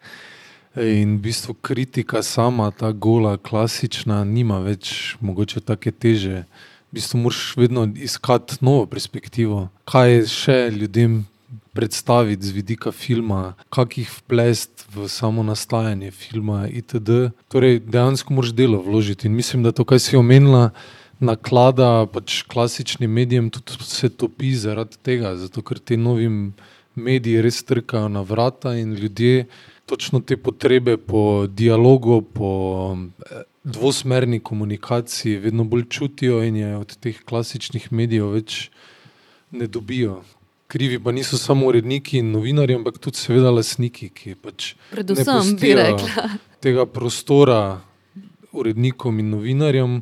In 0.75 1.17
v 1.17 1.31
bistvu 1.31 1.55
kritika 1.63 2.23
sama, 2.23 2.73
ta 2.75 2.91
gola, 2.91 3.37
klasična, 3.39 4.25
nima 4.27 4.59
več 4.59 5.15
mogoče 5.23 5.61
take 5.63 5.93
teže. 5.95 6.43
V 6.91 6.99
bistvu 6.99 7.21
moraš 7.23 7.55
vedno 7.57 7.87
iskati 7.95 8.59
novo 8.61 8.87
perspektivo, 8.91 9.69
kaj 9.87 10.27
še 10.27 10.59
ljudem 10.75 11.23
predstaviti 11.75 12.47
z 12.47 12.55
vidika 12.55 12.93
filma, 12.93 13.55
kako 13.71 14.01
jih 14.01 14.11
vplesti 14.19 14.87
v 14.95 15.09
samo 15.09 15.43
nastajanje 15.43 16.11
filma, 16.11 16.69
itd. 16.69 17.31
Torej, 17.49 17.81
dejansko 17.81 18.35
moraš 18.35 18.55
delo 18.55 18.83
vložiti. 18.83 19.27
In 19.27 19.35
mislim, 19.35 19.63
da 19.63 19.73
to, 19.73 19.85
kar 19.85 20.01
si 20.01 20.17
omenila 20.17 20.71
naklada 21.21 22.07
pač 22.13 22.43
klasičnim 22.51 23.11
medijem 23.11 23.51
tudi 23.51 23.79
se 23.85 24.09
topi 24.09 24.55
zaradi 24.55 24.99
tega, 25.03 25.37
zato 25.37 25.63
ker 25.63 25.79
ti 25.79 25.97
novim 25.97 26.55
mediji 26.95 27.43
res 27.43 27.63
trkajo 27.67 28.09
na 28.09 28.23
vrata 28.23 28.75
in 28.79 28.95
ljudje 28.95 29.47
točno 29.87 30.21
te 30.21 30.37
potrebe 30.37 30.97
po 30.97 31.47
dialogu, 31.47 32.23
po 32.23 32.51
eh, 33.31 33.43
dvosmerni 33.65 34.41
komunikaciji 34.41 35.37
vedno 35.37 35.65
bolj 35.65 35.89
čutijo 35.91 36.43
in 36.43 36.57
je 36.57 36.77
od 36.77 36.97
teh 36.97 37.21
klasičnih 37.25 37.93
medijev 37.93 38.33
več 38.37 38.71
ne 39.51 39.67
dobijo. 39.67 40.23
Krivi 40.67 40.99
pa 40.99 41.13
niso 41.13 41.39
samo 41.39 41.67
uredniki 41.67 42.19
in 42.19 42.33
novinarji, 42.33 42.77
ampak 42.81 42.99
tudi 42.99 43.21
seveda 43.21 43.51
lasniki, 43.53 44.09
ki 44.09 44.35
pač 44.35 44.75
Predvsem, 44.91 45.57
bi 45.61 45.75
rekla. 45.77 46.29
tega 46.65 46.87
prostora 46.87 47.81
urednikom 48.55 49.19
in 49.21 49.35
novinarjem 49.35 49.99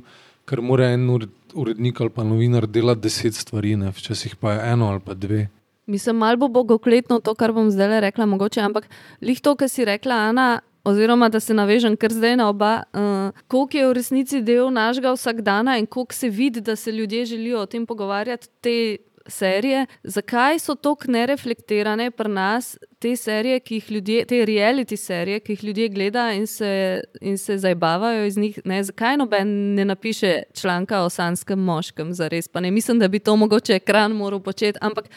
ker 0.52 0.60
mora 0.60 0.90
en 0.92 1.08
urednik 1.54 2.00
ali 2.00 2.10
pa 2.10 2.24
novinar 2.24 2.66
delati 2.66 3.00
deset 3.00 3.34
stvari, 3.34 3.76
ne? 3.76 3.92
včasih 3.92 4.36
pa 4.36 4.52
je 4.52 4.72
eno 4.72 4.90
ali 4.90 5.00
pa 5.00 5.14
dve. 5.14 5.48
Mislim, 5.86 6.16
malo 6.16 6.36
bo 6.36 6.48
bogokletno 6.48 7.20
to, 7.20 7.34
kar 7.34 7.52
bom 7.52 7.70
zdaj 7.70 8.00
rekla, 8.00 8.26
mogoče, 8.26 8.60
ampak 8.60 8.86
lih 9.20 9.40
to, 9.40 9.56
kar 9.56 9.68
si 9.68 9.84
rekla, 9.84 10.28
Ana. 10.28 10.60
Oziroma, 10.84 11.28
da 11.30 11.38
se 11.40 11.54
navežem 11.54 11.94
kar 11.96 12.10
zdaj 12.10 12.36
na 12.40 12.48
oba, 12.50 12.82
uh, 12.90 13.42
koliko 13.46 13.78
je 13.78 13.86
v 13.86 13.92
resnici 13.94 14.40
del 14.42 14.72
našega 14.74 15.12
vsakdana 15.14 15.76
in 15.78 15.86
koliko 15.86 16.14
se 16.14 16.28
vidi, 16.28 16.60
da 16.60 16.74
se 16.76 16.90
ljudje 16.92 17.26
želijo 17.26 17.60
o 17.60 17.66
tem 17.66 17.86
pogovarjati, 17.86 18.48
te 18.60 18.96
serije, 19.26 19.86
zakaj 20.02 20.58
so 20.58 20.74
tako 20.74 21.10
nereflektirane 21.10 22.10
pri 22.10 22.28
nas 22.28 22.78
te 22.98 23.16
serije, 23.16 23.60
ki 23.60 23.74
jih 23.74 23.90
ljudje, 23.90 24.24
te 24.24 24.40
reality 24.46 24.96
serije, 24.96 25.40
ki 25.40 25.52
jih 25.52 25.64
ljudje 25.64 25.88
gledajo 25.88 26.36
in 26.38 26.46
se, 26.46 27.02
in 27.20 27.38
se 27.38 27.58
zabavajo 27.58 28.24
iz 28.26 28.36
njih. 28.36 28.60
Ne, 28.64 28.82
zakaj 28.84 29.16
noben 29.16 29.74
ne 29.74 29.84
napiše 29.84 30.42
članka 30.54 31.02
o 31.02 31.10
sanskem 31.10 31.58
moškem, 31.58 32.12
za 32.14 32.28
res? 32.28 32.48
Pa 32.48 32.60
ne 32.60 32.70
mislim, 32.70 32.98
da 32.98 33.08
bi 33.08 33.18
to 33.18 33.36
mogoče 33.36 33.74
ekran 33.74 34.12
moral 34.12 34.40
početi, 34.40 34.78
ampak. 34.80 35.08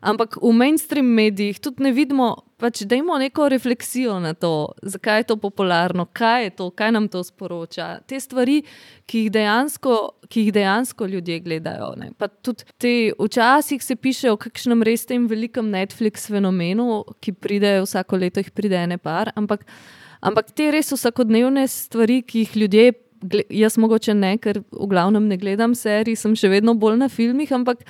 Ampak 0.00 0.36
v 0.42 0.52
mainstream 0.54 1.06
medijih 1.14 1.58
tudi 1.60 1.82
ne 1.82 1.90
vidimo, 1.92 2.28
pač, 2.58 2.82
da 2.86 2.96
imamo 2.98 3.18
neko 3.18 3.48
refleksijo 3.50 4.18
na 4.22 4.34
to, 4.34 4.72
zakaj 4.82 5.20
je 5.20 5.26
to 5.30 5.36
popularno, 5.36 6.06
kaj 6.12 6.44
je 6.44 6.50
to, 6.50 6.70
kaj 6.70 6.92
nam 6.94 7.08
to 7.08 7.22
sporoča. 7.24 7.88
Te 8.06 8.20
stvari, 8.20 8.60
ki 9.06 9.24
jih 9.24 9.32
dejansko, 9.34 9.94
ki 10.30 10.46
jih 10.46 10.52
dejansko 10.54 11.06
ljudje 11.06 11.40
gledajo. 11.40 11.92
Te, 12.78 12.94
včasih 13.18 13.82
se 13.84 13.96
piše 13.96 14.30
o 14.30 14.36
kakšnem 14.38 14.82
res 14.86 15.06
tem 15.06 15.26
velikem 15.26 15.70
Netflix 15.70 16.28
fenomenu, 16.30 17.02
ki 17.20 17.34
pride 17.34 17.78
vsako 17.82 18.22
leto, 18.22 18.42
jih 18.42 18.54
pride 18.54 18.78
ene 18.78 18.98
par. 18.98 19.32
Ampak, 19.34 19.66
ampak 20.20 20.54
te 20.54 20.70
res 20.74 20.92
vsakodnevne 20.94 21.66
stvari, 21.70 22.22
ki 22.22 22.46
jih 22.46 22.56
ljudje. 22.62 22.94
Jaz 23.50 23.74
mogoče 23.82 24.14
ne, 24.14 24.36
ker 24.38 24.60
v 24.62 24.86
glavnem 24.86 25.24
ne 25.26 25.34
gledam 25.40 25.72
serij, 25.74 26.14
sem 26.20 26.36
še 26.38 26.52
vedno 26.52 26.76
bolj 26.78 27.00
na 27.00 27.08
filmih, 27.10 27.50
ampak 27.50 27.82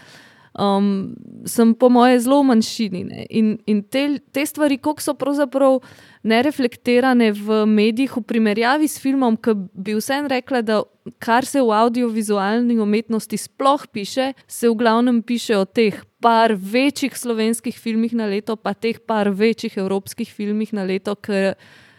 um, 0.55 1.15
sem 1.47 1.75
po 1.75 1.89
moje 1.89 2.21
zelo 2.21 2.41
v 2.43 2.51
manjšini. 2.53 3.03
Ne? 3.05 3.27
In, 3.31 3.57
in 3.67 3.83
te, 3.83 4.19
te 4.33 4.45
stvari, 4.47 4.79
kako 4.79 5.03
so 5.03 5.15
pravzaprav 5.19 5.81
nereflektirane 6.27 7.31
v 7.33 7.63
medijih, 7.67 8.19
v 8.19 8.25
primerjavi 8.27 8.89
s 8.89 9.01
filmom, 9.03 9.39
ki 9.39 9.55
bi 9.73 9.97
vsem 9.99 10.29
rekla, 10.31 10.63
da 10.63 10.83
kar 11.23 11.47
se 11.49 11.63
v 11.63 11.73
audiovizualni 11.73 12.79
umetnosti 12.83 13.39
sploh 13.39 13.87
piše, 13.93 14.33
se 14.47 14.69
v 14.69 14.77
glavnem 14.77 15.23
piše 15.23 15.57
o 15.59 15.65
teh. 15.65 16.05
Par 16.19 16.51
večjih 16.51 17.15
slovenskih 17.15 17.77
filmih 17.79 18.11
na 18.19 18.27
leto, 18.27 18.57
pa 18.59 18.75
teh 18.75 18.99
par 18.99 19.31
večjih 19.31 19.77
evropskih 19.79 20.27
filmih 20.27 20.73
na 20.75 20.83
leto, 20.83 21.15
ki 21.15 21.55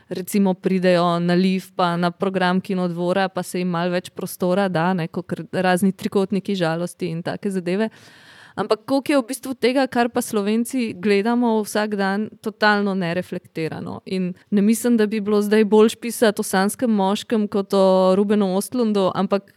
recimo 0.10 0.52
pridejo 0.58 1.22
na 1.24 1.38
Liv, 1.38 1.70
pa 1.78 1.94
na 1.96 2.12
program 2.12 2.60
Kinodvora, 2.60 3.30
pa 3.30 3.44
se 3.44 3.62
jim 3.62 3.70
malo 3.70 3.94
več 3.94 4.10
prostora 4.10 4.68
da, 4.68 4.92
kot 5.08 5.32
razni 5.54 5.94
trikotniki 5.94 6.56
žalosti 6.58 7.14
in 7.14 7.22
take 7.24 7.52
zadeve. 7.54 7.88
Uh, 7.88 8.29
Ampak 8.60 8.80
koliko 8.86 9.12
je 9.12 9.18
v 9.18 9.28
bistvu 9.28 9.54
tega, 9.56 9.86
kar 9.88 10.10
pa 10.12 10.20
slovenci 10.20 10.92
gledamo 11.00 11.54
vsak 11.64 11.96
dan, 11.96 12.28
totalno 12.44 12.92
nereflektirano. 12.92 14.02
In 14.12 14.34
ne 14.52 14.62
mislim, 14.62 14.98
da 15.00 15.08
bi 15.08 15.22
bilo 15.24 15.40
zdaj 15.42 15.64
bolj 15.64 15.96
pisati 16.02 16.42
o 16.42 16.44
sanskem 16.44 16.92
moškem 16.92 17.48
kot 17.48 17.74
o 17.74 18.16
Rubenu 18.20 18.52
Ostlundu, 18.58 19.12
ampak 19.16 19.54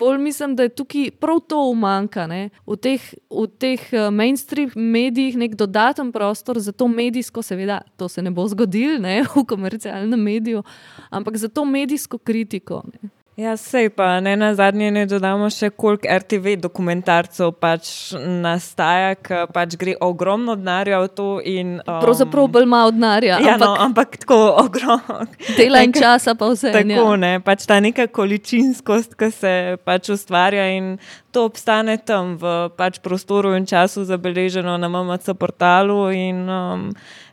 bolj 0.00 0.18
mislim, 0.20 0.56
da 0.56 0.68
je 0.68 0.74
tukaj 0.76 1.10
prav 1.20 1.40
to 1.48 1.62
umanka. 1.70 2.28
V 2.66 2.76
teh, 2.76 3.00
v 3.30 3.46
teh 3.58 3.88
eh, 3.92 4.10
mainstream 4.10 4.70
medijih 4.76 5.36
nek 5.36 5.56
dodaten 5.56 6.12
prostor 6.12 6.60
za 6.60 6.72
to 6.72 6.88
medijsko, 6.88 7.42
seveda, 7.42 7.80
to 7.96 8.08
se 8.08 8.22
ne 8.22 8.30
bo 8.30 8.44
zgodilo 8.48 9.00
v 9.34 9.46
komercialnem 9.48 10.20
mediju, 10.20 10.62
ampak 11.10 11.36
za 11.36 11.48
to 11.48 11.64
medijsko 11.64 12.18
kritiko. 12.18 12.82
Ne. 12.92 13.21
Ja, 13.32 13.56
sej 13.56 13.88
pa 13.88 14.20
ne 14.20 14.36
na 14.36 14.50
zadnje, 14.52 14.90
ne 14.92 15.06
dodamo 15.08 15.46
še, 15.48 15.70
koliko 15.72 16.04
RTV 16.04 16.58
dokumentarcev 16.60 17.54
pač 17.56 18.12
nastaja, 18.20 19.14
ker 19.16 19.46
pač 19.48 19.72
gre 19.80 19.94
ogromno 20.04 20.52
denarja 20.60 20.98
v 21.00 21.08
to. 21.16 21.28
In, 21.40 21.78
um, 21.80 22.02
Pravzaprav 22.04 22.50
bolj 22.52 22.68
malo 22.68 22.92
denarja. 22.92 23.40
Ja, 23.40 23.54
ampak 23.56 23.64
no, 23.64 23.72
ampak 23.86 24.20
tako 24.20 24.38
ogromno. 24.60 25.24
dela 25.56 25.80
in 25.80 25.96
časa 25.96 26.36
pa 26.36 26.50
vse. 26.52 26.74
Tako, 26.76 27.16
ne, 27.16 27.32
pač 27.40 27.64
ta 27.64 27.80
neka 27.80 28.10
količinskost, 28.12 29.16
ki 29.16 29.32
se 29.32 29.54
pač 29.80 30.12
ustvarja 30.12 30.68
in 30.76 30.98
to 31.32 31.48
obstane 31.48 31.96
tam 32.04 32.36
v 32.36 32.68
pač 32.76 33.00
prostoru 33.00 33.56
in 33.56 33.64
času 33.64 34.04
zabeleženo 34.04 34.76
na 34.76 34.92
MMC 34.92 35.32
portalu. 35.40 36.02
In, 36.12 36.44
um, 36.52 36.90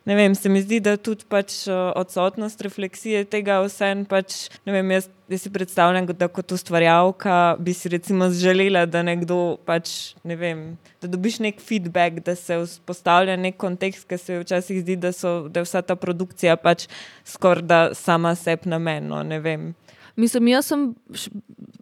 ne 0.10 0.16
vem, 0.16 0.34
se 0.36 0.50
mi 0.50 0.62
zdi, 0.64 0.80
da 0.82 0.96
tudi 0.98 1.28
pač 1.30 1.68
uh, 1.70 1.92
odsotnost 2.00 2.62
refleksije 2.66 3.28
tega 3.30 3.60
vsem, 3.62 4.02
pač, 4.10 4.48
ne 4.66 4.74
vem, 4.74 4.94
jaz, 4.96 5.06
jaz 5.30 5.44
si 5.46 5.52
predstavljam, 5.54 6.08
da 6.18 6.26
kot 6.34 6.56
ustvarjalka 6.56 7.36
bi 7.62 7.76
si 7.78 7.92
recimo 7.94 8.32
želela, 8.34 8.88
da 8.90 9.04
nekdo 9.06 9.60
pač, 9.70 10.16
ne 10.26 10.40
vem, 10.40 10.64
da 11.04 11.12
dobiš 11.14 11.38
nek 11.46 11.62
feedback, 11.62 12.24
da 12.26 12.34
se 12.34 12.58
vzpostavlja 12.64 13.38
nek 13.38 13.60
kontekst, 13.62 14.08
ker 14.10 14.18
se 14.18 14.40
včasih 14.42 14.82
zdi, 14.82 14.98
da, 14.98 15.14
so, 15.14 15.44
da 15.46 15.62
je 15.62 15.70
vsa 15.70 15.86
ta 15.86 15.94
produkcija 16.00 16.58
pač 16.58 16.88
skoraj 17.30 17.70
da 17.70 17.80
sama 17.94 18.34
sebi 18.40 18.74
namenno, 18.74 19.22
ne 19.24 19.38
vem. 19.46 19.70
Mislim, 20.18 20.50
jaz 20.50 20.74
sem, 20.74 20.90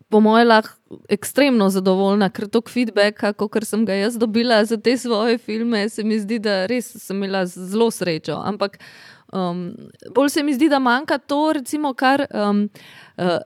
po 0.09 0.19
mojem, 0.19 0.47
lahko 0.47 0.99
ekstremno 1.11 1.69
zadovoljna, 1.69 2.29
ker 2.31 2.47
to 2.51 2.61
feedbacka, 2.63 3.33
kot 3.35 3.65
sem 3.67 3.83
ga 3.85 3.97
jaz 3.97 4.17
dobila 4.19 4.63
za 4.65 4.77
te 4.77 4.95
svoje 4.97 5.37
filme, 5.37 5.89
se 5.89 6.03
mi 6.03 6.19
zdi, 6.19 6.39
da 6.39 6.65
res 6.69 6.93
sem 7.03 7.17
imela 7.17 7.45
zelo 7.45 7.89
srečo. 7.91 8.37
Ampak 8.39 8.77
um, 9.33 9.73
bolj 10.15 10.29
se 10.29 10.43
mi 10.43 10.55
zdi, 10.55 10.69
da 10.69 10.79
manjka 10.79 11.17
to, 11.17 11.41
recimo, 11.59 11.91
kar 11.93 12.23
um, 12.31 12.69
uh, 13.17 13.39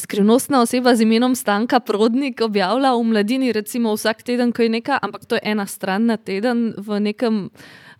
skrivnostna 0.00 0.62
oseba 0.64 0.96
z 0.96 1.04
imenom 1.04 1.36
Stanka 1.36 1.80
Prodnik 1.80 2.40
objavlja 2.40 2.94
v 2.96 3.04
mladini, 3.12 3.52
recimo 3.52 3.92
vsak 3.96 4.24
teden, 4.24 4.52
ko 4.52 4.64
je 4.64 4.72
nekaj, 4.78 5.02
ampak 5.02 5.28
to 5.28 5.36
je 5.36 5.44
ena 5.44 5.66
stran 5.66 6.08
na 6.08 6.16
teden 6.16 6.72
v 6.78 7.00
nekem. 7.10 7.48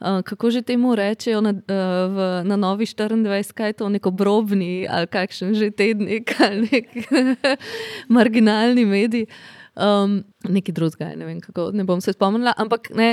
Uh, 0.00 0.22
kako 0.22 0.50
že 0.50 0.62
temu 0.62 0.94
rečejo 0.94 1.40
na, 1.40 1.50
uh, 1.50 1.60
v, 2.06 2.18
na 2.46 2.56
Novi 2.56 2.86
24, 2.86 3.52
kaj 3.52 3.68
je 3.68 3.72
to, 3.72 3.88
neko 3.88 4.10
brobni 4.10 4.86
ali 4.86 5.06
kakšen 5.06 5.54
že 5.54 5.70
tednik 5.70 6.38
ali 6.40 6.68
nek 6.70 6.86
marginalni 8.16 8.84
medij. 8.84 9.26
Um, 9.78 10.24
Nekaj 10.42 10.72
drugega, 10.74 11.12
ne 11.14 11.26
vem, 11.26 11.40
kako 11.40 11.70
ne 11.72 11.84
bom 11.84 12.00
se 12.00 12.12
spomnila, 12.12 12.50
ampak 12.56 12.90
ne, 12.94 13.12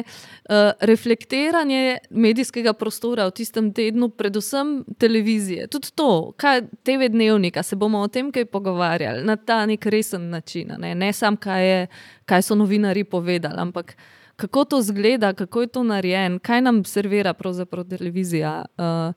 uh, 0.50 0.72
reflektiranje 0.82 1.98
medijskega 2.10 2.74
prostora 2.74 3.28
v 3.28 3.36
tistem 3.38 3.70
tednu, 3.74 4.10
predvsem 4.10 4.84
televizije, 4.98 5.68
tudi 5.68 5.92
to, 5.96 6.34
kaj 6.38 6.62
TV 6.84 7.10
dnevnika, 7.10 7.64
se 7.64 7.76
bomo 7.76 8.02
o 8.02 8.08
tem 8.08 8.32
kaj 8.32 8.46
pogovarjali 8.46 9.26
na 9.26 9.36
ta 9.36 9.66
nek 9.66 9.86
resen 9.86 10.30
način. 10.30 10.74
Ne, 10.78 10.96
ne 10.96 11.14
samo, 11.14 11.38
kaj, 11.38 11.66
je- 11.70 11.88
kaj 12.26 12.42
so 12.42 12.56
novinari 12.56 13.04
povedali, 13.04 13.58
ampak 13.58 13.94
kako 14.36 14.66
to 14.66 14.82
zgleda, 14.82 15.34
kako 15.34 15.62
je 15.62 15.68
to 15.68 15.84
narejeno, 15.84 16.40
kaj 16.40 16.62
nam 16.62 16.84
servira 16.84 17.34
pravzaprav 17.34 17.86
televizija. 17.90 18.66
Uh, 18.78 19.14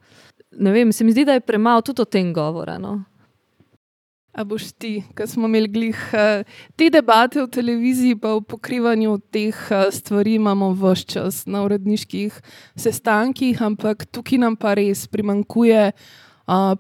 ne 0.53 0.73
vem, 0.73 0.93
se 0.93 1.05
mi 1.05 1.13
zdi, 1.13 1.25
da 1.25 1.33
je 1.33 1.41
premalo 1.41 1.81
tudi 1.81 2.03
o 2.03 2.05
tem 2.05 2.33
govora. 2.35 2.79
No? 2.79 3.03
A 4.33 4.45
boš 4.45 4.71
ti, 4.79 5.03
ki 5.17 5.27
smo 5.27 5.49
imeli 5.49 5.69
glih, 5.69 5.99
eh, 6.15 6.45
te 6.77 6.91
debate 6.95 7.43
v 7.43 7.49
televiziji, 7.51 8.17
pa 8.17 8.37
v 8.37 8.45
pokrivanju 8.47 9.19
teh 9.35 9.57
eh, 9.71 9.91
stvari 9.91 10.35
imamo 10.39 10.71
vse 10.79 11.05
čas 11.05 11.43
na 11.47 11.65
uredniških 11.67 12.37
sestankih, 12.77 13.63
ampak 13.63 14.07
tukaj 14.07 14.39
nam 14.39 14.57
pa 14.57 14.77
res 14.79 15.07
primankuje 15.11 15.91
uh, 15.91 16.28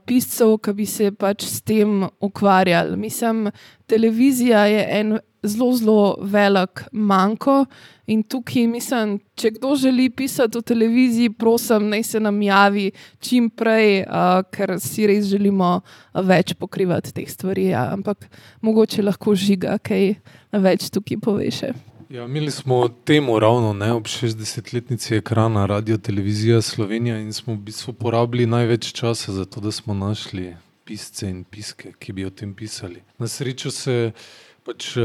piscev, 0.08 0.56
ki 0.64 0.72
bi 0.72 0.86
se 0.88 1.10
pač 1.12 1.44
s 1.44 1.60
tem 1.60 2.06
ukvarjali. 2.24 2.96
Mislim, 2.96 3.50
televizija 3.86 4.64
je 4.66 4.84
en 5.00 5.18
zelo, 5.42 5.72
zelo 5.76 6.16
velik 6.20 6.84
manjko. 6.92 7.64
In 8.08 8.22
tukaj 8.24 8.64
mislim, 8.66 9.18
če 9.36 9.50
kdo 9.58 9.74
želi 9.76 10.08
pisati 10.10 10.58
o 10.58 10.64
televiziji, 10.64 11.30
prosim, 11.30 11.90
naj 11.92 12.02
se 12.02 12.20
nam 12.20 12.40
javi 12.42 12.90
čim 13.20 13.50
prej, 13.50 14.02
uh, 14.06 14.40
ker 14.52 14.78
si 14.80 15.06
res 15.06 15.28
želimo 15.28 15.80
več 16.14 16.54
pokrivati 16.56 17.12
teh 17.12 17.28
stvari. 17.28 17.68
Ja. 17.74 17.90
Ampak 17.92 18.30
mogoče 18.64 19.04
lahko 19.04 19.36
žiga, 19.36 19.76
kaj 19.78 20.14
več 20.56 20.88
tukaj 20.94 21.20
poveš. 21.20 21.62
Ja, 22.10 22.24
imeli 22.24 22.50
smo 22.50 22.88
temu 22.88 23.38
ravno 23.38 23.72
ne, 23.72 23.92
ob 23.92 24.04
60-letnici 24.04 25.16
ekrana 25.16 25.66
Radio 25.66 25.98
Televizija 25.98 26.62
Slovenija 26.62 27.18
in 27.18 27.32
smo 27.32 27.54
v 27.54 27.56
bistvu 27.56 27.92
porabili 27.92 28.46
največ 28.46 28.92
časa 28.92 29.32
za 29.32 29.44
to, 29.44 29.60
da 29.60 29.72
smo 29.72 29.94
našli 29.94 30.56
pisce 30.84 31.28
in 31.28 31.44
piske, 31.44 31.92
ki 31.98 32.12
bi 32.12 32.24
o 32.24 32.30
tem 32.30 32.54
pisali. 32.54 33.02
Na 33.18 33.28
srečo 33.28 33.70
se 33.70 34.12
pač 34.64 34.96
uh, 34.96 35.04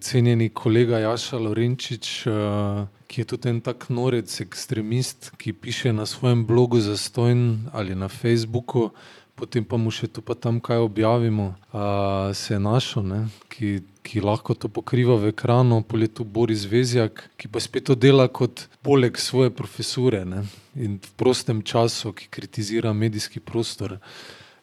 cenjeni 0.00 0.48
kolega 0.48 0.98
Jaša 0.98 1.38
Lorenčič, 1.38 2.26
uh, 2.26 2.86
ki 3.10 3.20
je 3.20 3.24
tudi 3.24 3.50
en 3.50 3.60
tak 3.60 3.88
norec, 3.90 4.40
ekstremist, 4.40 5.32
ki 5.42 5.52
piše 5.52 5.92
na 5.92 6.06
svojem 6.06 6.46
blogu 6.46 6.78
Zastojn 6.80 7.66
ali 7.72 7.94
na 7.94 8.08
Facebooku, 8.08 8.92
potem 9.34 9.64
pa 9.64 9.76
mu 9.76 9.90
še 9.90 10.06
tu 10.06 10.22
pa 10.22 10.38
tam 10.38 10.62
kaj 10.62 10.78
objavimo, 10.78 11.56
uh, 11.74 12.30
se 12.34 12.54
je 12.54 12.62
našel, 12.62 13.02
ne, 13.02 13.20
ki, 13.50 13.80
ki 14.06 14.22
lahko 14.22 14.54
to 14.54 14.70
pokriva 14.70 15.16
v 15.18 15.32
ekranu, 15.34 15.82
poletu 15.82 16.24
Boris 16.24 16.64
Vezjak, 16.70 17.24
ki 17.36 17.50
pa 17.50 17.62
spet 17.62 17.88
to 17.90 17.98
dela 17.98 18.28
kot 18.30 18.68
poleg 18.86 19.18
svoje 19.18 19.50
profesure 19.50 20.22
ne, 20.24 20.44
in 20.78 21.00
v 21.02 21.12
prostem 21.18 21.62
času, 21.66 22.14
ki 22.14 22.30
kritizira 22.30 22.94
medijski 22.94 23.42
prostor. 23.42 23.98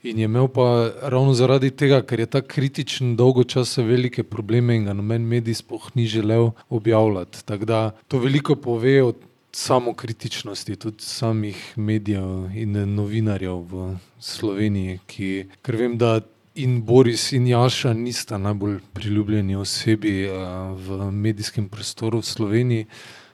In 0.04 0.20
je 0.20 0.28
imel 0.28 0.50
pa 0.52 0.92
ravno 1.12 1.32
zaradi 1.36 1.70
tega, 1.72 2.02
ker 2.04 2.20
je 2.20 2.28
ta 2.28 2.42
kritičen 2.44 3.16
dolgo 3.16 3.44
časa 3.48 3.86
velike 3.88 4.24
probleme 4.28 4.76
in 4.76 4.88
ga 4.88 4.96
noben 4.96 5.24
medij 5.28 5.62
sploh 5.62 5.86
ni 5.96 6.08
želel 6.12 6.52
objavljati. 6.70 7.46
Tako 7.48 7.66
da 7.66 7.80
to 8.12 8.20
veliko 8.20 8.56
pove 8.56 8.98
o 9.04 9.14
samokritičnosti 9.54 10.76
tudi 10.76 11.04
samih 11.04 11.74
medijev 11.78 12.52
in 12.56 12.76
novinarjev 12.96 13.64
v 13.72 13.96
Sloveniji, 14.20 15.00
ki, 15.08 15.30
ker 15.62 15.78
vem, 15.78 15.98
da 15.98 16.20
in 16.56 16.86
Boris 16.86 17.32
in 17.32 17.48
Jaša 17.48 17.94
nista 17.94 18.38
najbolj 18.38 18.80
priljubljeni 18.94 19.56
osebi 19.56 20.30
uh, 20.30 20.36
v 20.78 21.12
medijskem 21.12 21.70
prostoru 21.70 22.20
v 22.20 22.26
Sloveniji, 22.26 22.86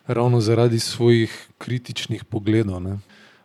ravno 0.07 0.41
zaradi 0.41 0.79
svojih 0.79 1.49
kritičnih 1.57 2.23
pogledov. 2.25 2.81
ne. 2.81 2.99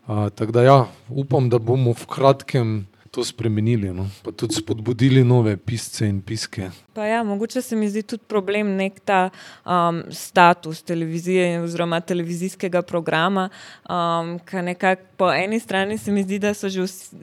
Uh, 0.06 0.28
tako 0.34 0.52
da 0.52 0.62
ja, 0.62 0.86
upam, 1.08 1.48
da 1.48 1.58
bomo 1.58 1.92
v 1.92 2.06
kratkem 2.06 2.86
to 3.14 3.24
spremenili, 3.24 3.92
no? 3.94 4.08
pa 4.22 4.32
tudi 4.32 4.54
spodbudili 4.58 5.24
nove 5.24 5.56
pisce 5.56 6.06
in 6.08 6.18
piske. 6.22 6.70
Pa 6.94 7.06
ja, 7.06 7.22
mogoče 7.22 7.62
se 7.62 7.76
mi 7.76 7.88
zdi 7.88 8.02
tudi 8.02 8.24
problem 8.28 8.74
nek 8.76 8.98
ta 9.06 9.30
um, 9.64 10.02
status 10.10 10.82
televizije 10.82 11.60
oziroma 11.62 12.00
televizijskega 12.00 12.82
programa, 12.82 13.48
um, 13.86 14.38
ki 14.38 14.62
nekako 14.66 15.14
po 15.16 15.30
eni 15.32 15.60
strani 15.60 15.98
se 15.98 16.12
mi 16.12 16.22
zdi, 16.22 16.38
da 16.38 16.54
so 16.54 16.68
že 16.68 16.82
vsi, 16.82 17.16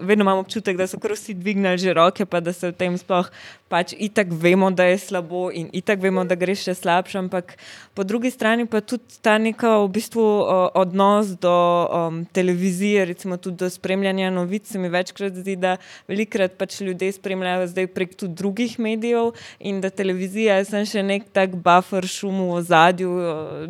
vedno 0.00 0.24
imam 0.24 0.38
občutek, 0.38 0.76
da 0.76 0.86
so 0.86 1.00
kar 1.00 1.16
vsi 1.16 1.34
dvignili 1.34 1.78
že 1.78 1.94
roke, 1.96 2.26
pa 2.26 2.40
da 2.40 2.52
se 2.52 2.68
v 2.68 2.76
tem 2.76 2.98
sploh 2.98 3.30
pač 3.70 3.94
itak 3.94 4.32
vemo, 4.34 4.70
da 4.74 4.84
je 4.90 4.98
slabo 4.98 5.48
in 5.54 5.68
itak 5.72 6.02
vemo, 6.02 6.24
da 6.26 6.34
gre 6.34 6.56
še 6.58 6.74
slabše, 6.74 7.20
ampak 7.22 7.54
po 7.94 8.02
drugi 8.02 8.32
strani 8.34 8.66
pa 8.66 8.82
tudi 8.82 9.20
ta 9.22 9.36
neka 9.38 9.76
v 9.84 9.88
bistvu 9.94 10.24
odnos 10.74 11.36
do 11.38 11.54
um, 11.86 12.24
televizije, 12.34 13.06
recimo 13.12 13.38
tudi 13.38 13.62
do 13.62 13.70
spremljanja 13.70 14.32
novic, 14.34 14.66
se 14.66 14.78
mi 14.78 14.90
večkrat 14.90 15.38
zdi, 15.38 15.54
da 15.54 15.76
velikrat 16.10 16.58
pač 16.58 16.80
ljudje 16.82 17.12
spremljajo 17.20 17.70
zdaj 17.70 17.90
prek 17.94 18.18
tudi 18.18 18.34
drugih 18.42 18.78
medijev 18.82 19.32
in 19.58 19.80
da 19.80 19.90
televizija 19.90 20.58
je 20.58 20.66
samo 20.72 20.90
še 20.90 21.06
nek 21.06 21.30
tak 21.32 21.54
buffer 21.54 22.10
šum 22.10 22.42
v 22.42 22.52
ozadju, 22.58 23.10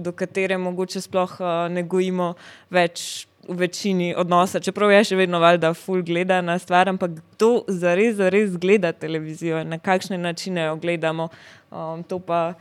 do 0.00 0.16
katere 0.16 0.56
mogoče 0.58 1.04
sploh 1.04 1.36
eh, 1.40 1.66
ne 1.76 1.84
gojimo 1.84 2.34
več. 2.72 3.29
V 3.50 3.56
večini 3.58 4.12
odnosa, 4.14 4.60
čeprav 4.62 4.92
je 4.94 5.00
še 5.10 5.16
vedno 5.18 5.40
valjda 5.42 5.72
ful 5.74 6.04
gleda 6.06 6.38
na 6.38 6.54
stvar, 6.62 6.86
ampak 6.86 7.16
kdo 7.18 7.64
zares, 7.66 8.14
zares 8.20 8.54
gleda 8.62 8.92
televizijo 8.94 9.58
in 9.58 9.72
na 9.74 9.78
kakšne 9.82 10.18
načine 10.22 10.68
jo 10.68 10.76
gledamo, 10.78 11.26
um, 11.74 12.04
to 12.06 12.20
pa 12.22 12.54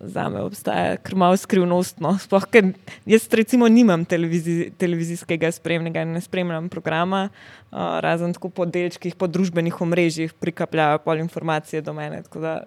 za 0.00 0.28
me 0.28 0.44
obstaja 0.46 0.96
kar 1.02 1.18
malo 1.18 1.36
skrivnostno. 1.36 2.14
Sploh, 2.22 2.46
ker 2.50 2.70
jaz 3.06 3.26
recimo 3.34 3.68
nimam 3.68 4.04
televizi, 4.06 4.70
televizijskega 4.78 5.50
spremnega, 5.58 6.04
ne 6.06 6.22
spremljam 6.22 6.70
programa, 6.70 7.26
uh, 7.28 7.98
razen 8.06 8.34
tako 8.38 8.50
po 8.54 8.66
delčkih, 8.70 9.18
po 9.18 9.26
družbenih 9.26 9.82
omrežjih 9.82 10.34
prikapljajo 10.38 11.02
pol 11.04 11.26
informacije 11.26 11.82
do 11.82 11.94
mene. 11.94 12.22
da 12.34 12.60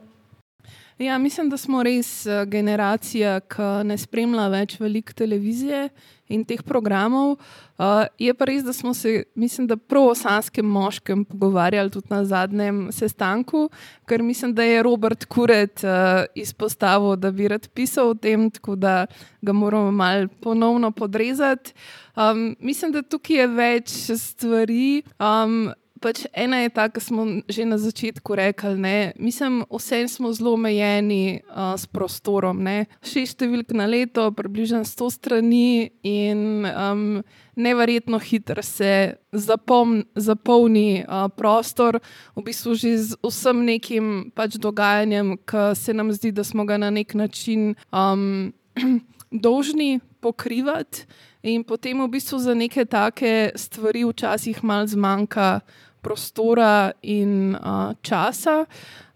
Ja, 1.00 1.18
mislim, 1.18 1.50
da 1.50 1.58
smo 1.58 1.84
res 1.84 2.26
eh, 2.26 2.45
generacija, 2.45 3.38
ki 3.47 3.68
ne 3.88 3.95
spremlja 3.97 4.50
več 4.52 4.74
veliko 4.82 5.16
televizije 5.16 5.86
in 6.28 6.43
teh 6.43 6.60
programov. 6.62 7.38
Uh, 7.80 8.04
je 8.20 8.34
pa 8.36 8.45
res, 8.50 8.66
da 8.68 8.74
smo 8.76 8.91
se, 8.93 9.24
mislim, 9.39 9.70
da 9.72 9.78
prav 9.80 10.10
o 10.12 10.16
sanskem 10.20 10.68
moškem 10.68 11.24
pogovarjali 11.26 11.89
tudi 11.89 12.12
na 12.12 12.20
zadnjem 12.28 12.89
sestanku, 12.91 13.70
ker 14.06 14.22
mislim, 14.22 14.52
da 14.54 14.68
je 14.68 14.84
Robert 14.84 15.24
Kuret 15.32 15.86
uh, 15.88 16.28
izpostavil, 16.36 17.16
da 17.16 17.32
bi 17.32 17.47
rad 17.47 17.70
pisal 17.74 18.12
o 18.12 18.20
tem, 18.20 18.50
tako 18.52 18.76
da 18.76 19.06
ga 19.41 19.56
moramo 19.56 19.95
mal 19.95 20.28
ponovno 20.43 20.91
podrezati. 20.91 21.74
Um, 22.20 22.58
mislim, 22.60 22.91
da 22.91 23.08
tukaj 23.08 23.39
je 23.39 23.47
več 23.47 24.00
stvari. 24.20 25.02
Um, 25.16 25.72
pač 26.02 26.24
ena 26.34 26.64
je 26.64 26.70
ta, 26.74 26.88
ki 26.89 27.02
smo 27.04 27.26
že 27.47 27.66
na 27.68 27.78
začetku 27.78 28.36
rekli, 28.36 28.76
ne, 28.80 28.97
mislim, 29.20 29.64
vse 29.70 30.08
smo 30.08 30.32
zelo 30.34 30.54
omejeni 30.56 31.41
uh, 31.43 31.76
s 31.76 31.86
prostorom. 31.86 32.64
Ne. 32.64 32.88
Šest 33.04 33.39
številk 33.39 33.76
na 33.76 33.86
leto, 33.89 34.30
približno 34.36 34.82
100 34.88 35.10
strani 35.14 35.91
in 36.04 36.66
um, 36.66 37.22
neverjetno 37.60 38.20
hitro 38.24 38.64
se 38.64 39.20
zapom, 39.32 40.02
zapolni 40.16 41.04
uh, 41.04 41.28
prostor, 41.30 42.00
v 42.36 42.45
bistvu 42.47 42.76
že 42.80 42.95
z 42.97 43.20
vsem 43.20 43.64
nekim 43.68 44.06
pač 44.36 44.56
dogajanjem, 44.56 45.36
ki 45.43 45.74
se 45.76 45.93
nam 45.93 46.14
zdi, 46.16 46.32
da 46.32 46.47
smo 46.47 46.66
ga 46.66 46.80
na 46.80 46.89
nek 46.89 47.14
način 47.14 47.76
um, 47.91 48.54
dolžni 49.45 50.00
pokrivati. 50.24 51.06
In 51.43 51.64
potem 51.64 51.95
v 52.04 52.12
bistvu 52.12 52.36
za 52.39 52.52
neke 52.52 52.84
take 52.84 53.56
stvari 53.56 54.04
včasih 54.04 54.60
malo 54.64 54.88
zmanjka 54.88 55.62
prostora 56.02 56.91
in 57.02 57.56
uh, 57.56 57.93
časa. 58.02 58.66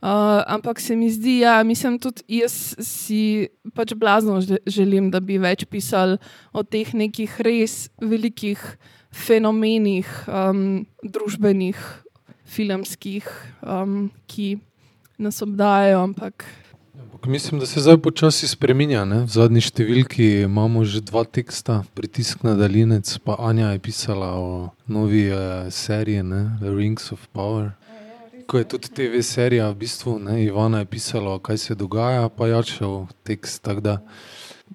Uh, 0.04 0.44
ampak 0.52 0.80
se 0.84 0.96
mi 0.96 1.08
zdi, 1.12 1.40
da 1.40 1.46
ja, 1.46 1.64
mislim, 1.64 1.96
tudi 2.00 2.24
jaz 2.28 2.76
si 2.84 3.48
pač 3.76 3.94
blazno 3.96 4.42
želim, 4.68 5.08
da 5.12 5.22
bi 5.24 5.38
več 5.40 5.64
pisali 5.66 6.18
o 6.52 6.64
teh 6.64 6.92
nekih 6.92 7.40
res 7.40 7.88
velikih 8.04 8.60
fenomenih, 9.14 10.10
um, 10.28 10.84
družbenih, 11.04 11.80
filmskih, 12.44 13.30
um, 13.64 14.12
ki 14.28 14.58
nas 15.22 15.40
obdajajo. 15.46 16.04
Ampak 16.10 16.44
Mislim, 17.26 17.59
da 17.59 17.65
se 17.65 17.82
zdaj 17.82 17.97
počasi 17.97 18.47
spremenja. 18.47 19.05
Ne? 19.05 19.21
V 19.24 19.32
zadnji 19.32 19.61
številki 19.63 20.26
imamo 20.43 20.84
že 20.84 20.99
dva 21.07 21.24
teksta, 21.24 21.84
pritisk 21.95 22.43
na 22.43 22.57
daljinec, 22.59 23.07
pa 23.24 23.38
Anja 23.39 23.71
je 23.71 23.80
pisala 23.80 24.34
o 24.36 24.49
novi 24.91 25.30
uh, 25.32 25.71
seriji 25.71 26.24
ne? 26.24 26.41
The 26.59 26.74
Rings 26.76 27.13
of 27.15 27.24
Power. 27.32 27.71
Ko 28.43 28.59
je 28.59 28.67
tudi 28.67 28.91
TV 28.91 29.24
serija, 29.24 29.69
v 29.71 29.80
bistvu 29.86 30.17
ne? 30.19 30.41
Ivana 30.43 30.84
je 30.84 30.89
pisala, 30.91 31.38
kaj 31.39 31.63
se 31.63 31.80
dogaja, 31.80 32.28
pa 32.28 32.51
jačal 32.51 33.07
tekst. 33.24 33.71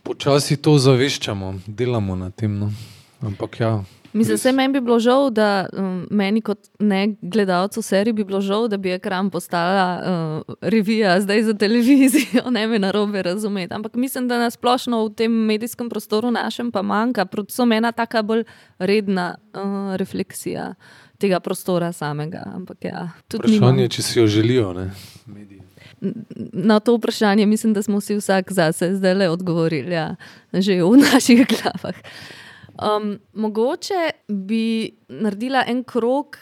Počasi 0.03 0.57
to 0.57 0.79
zaveščamo, 0.81 1.53
delamo 1.67 2.17
na 2.17 2.33
tem. 2.33 2.57
No? 2.57 2.73
Ampak 3.21 3.61
ja. 3.61 3.85
Mislim, 4.13 4.39
da 4.45 4.53
meni 4.53 4.73
bi 4.73 4.81
bilo 4.81 4.99
žal, 4.99 5.31
da 5.31 5.67
um, 5.73 6.07
meni 6.11 6.41
kot 6.41 6.59
ne 6.79 7.15
gledalcu 7.23 7.83
serije 7.83 8.13
bi 8.13 8.25
bilo 8.25 8.41
žal, 8.41 8.69
da 8.69 8.77
bi 8.77 8.93
ekran 8.93 9.31
postala 9.31 10.01
uh, 10.47 10.55
revija 10.61 11.21
zdaj 11.21 11.43
za 11.43 11.55
televizijo, 11.55 12.51
ne 12.57 12.67
me 12.67 12.79
na 12.79 12.91
robe 12.91 13.23
razumeti. 13.23 13.75
Ampak 13.75 13.95
mislim, 13.95 14.29
da 14.29 14.39
nas 14.39 14.55
splošno 14.55 15.05
v 15.05 15.15
tem 15.15 15.33
medijskem 15.33 15.89
prostoru 15.89 16.31
našem 16.31 16.73
pa 16.73 16.83
manjka, 16.83 17.25
predvsem 17.25 17.73
ena 17.73 17.93
taka 17.93 18.23
bolj 18.23 18.45
redna 18.79 19.35
uh, 19.55 19.97
refleksija 19.97 20.75
tega 21.19 21.41
prostora 21.41 21.93
samega. 21.93 22.43
Ampak, 22.55 22.85
ja, 22.85 23.09
vprašanje 23.35 23.83
je, 23.83 23.89
če 23.89 24.03
si 24.03 24.19
jo 24.19 24.27
želijo. 24.27 24.73
Ne? 24.73 24.91
Na 26.53 26.81
to 26.81 26.95
vprašanje 26.97 27.47
mislim, 27.47 27.73
da 27.75 27.83
smo 27.83 28.01
si 28.01 28.17
vsak 28.17 28.53
zase 28.53 28.95
zdaj 28.95 29.15
le 29.15 29.31
odgovorili, 29.31 29.95
ja, 29.95 30.15
že 30.53 30.83
v 30.83 30.97
naših 31.13 31.47
glavah. 31.47 31.97
Um, 32.79 33.17
mogoče 33.35 34.11
bi 34.29 34.95
naredila 35.09 35.65
en 35.67 35.83
krok 35.85 36.39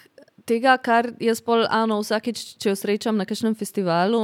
tega, 0.47 0.77
kar 0.79 1.09
jaz 1.23 1.41
pol, 1.43 1.65
ano, 1.73 1.99
vsakeč, 2.05 2.43
če 2.63 2.71
jo 2.71 2.77
srečam 2.79 3.17
na 3.19 3.27
kakšnem 3.29 3.57
festivalu, 3.59 4.21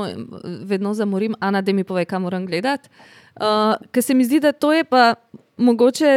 vedno 0.68 0.92
zamorim, 0.94 1.34
Ana, 1.42 1.62
da 1.64 1.74
mi 1.74 1.84
pove, 1.88 2.04
kam 2.06 2.26
moram 2.26 2.46
gledati. 2.46 2.90
Uh, 3.34 3.74
ker 3.94 4.04
se 4.04 4.14
mi 4.14 4.26
zdi, 4.28 4.42
da 4.44 4.52
to 4.52 4.72
je 4.76 4.84
pa 4.84 5.14
mogoče. 5.56 6.12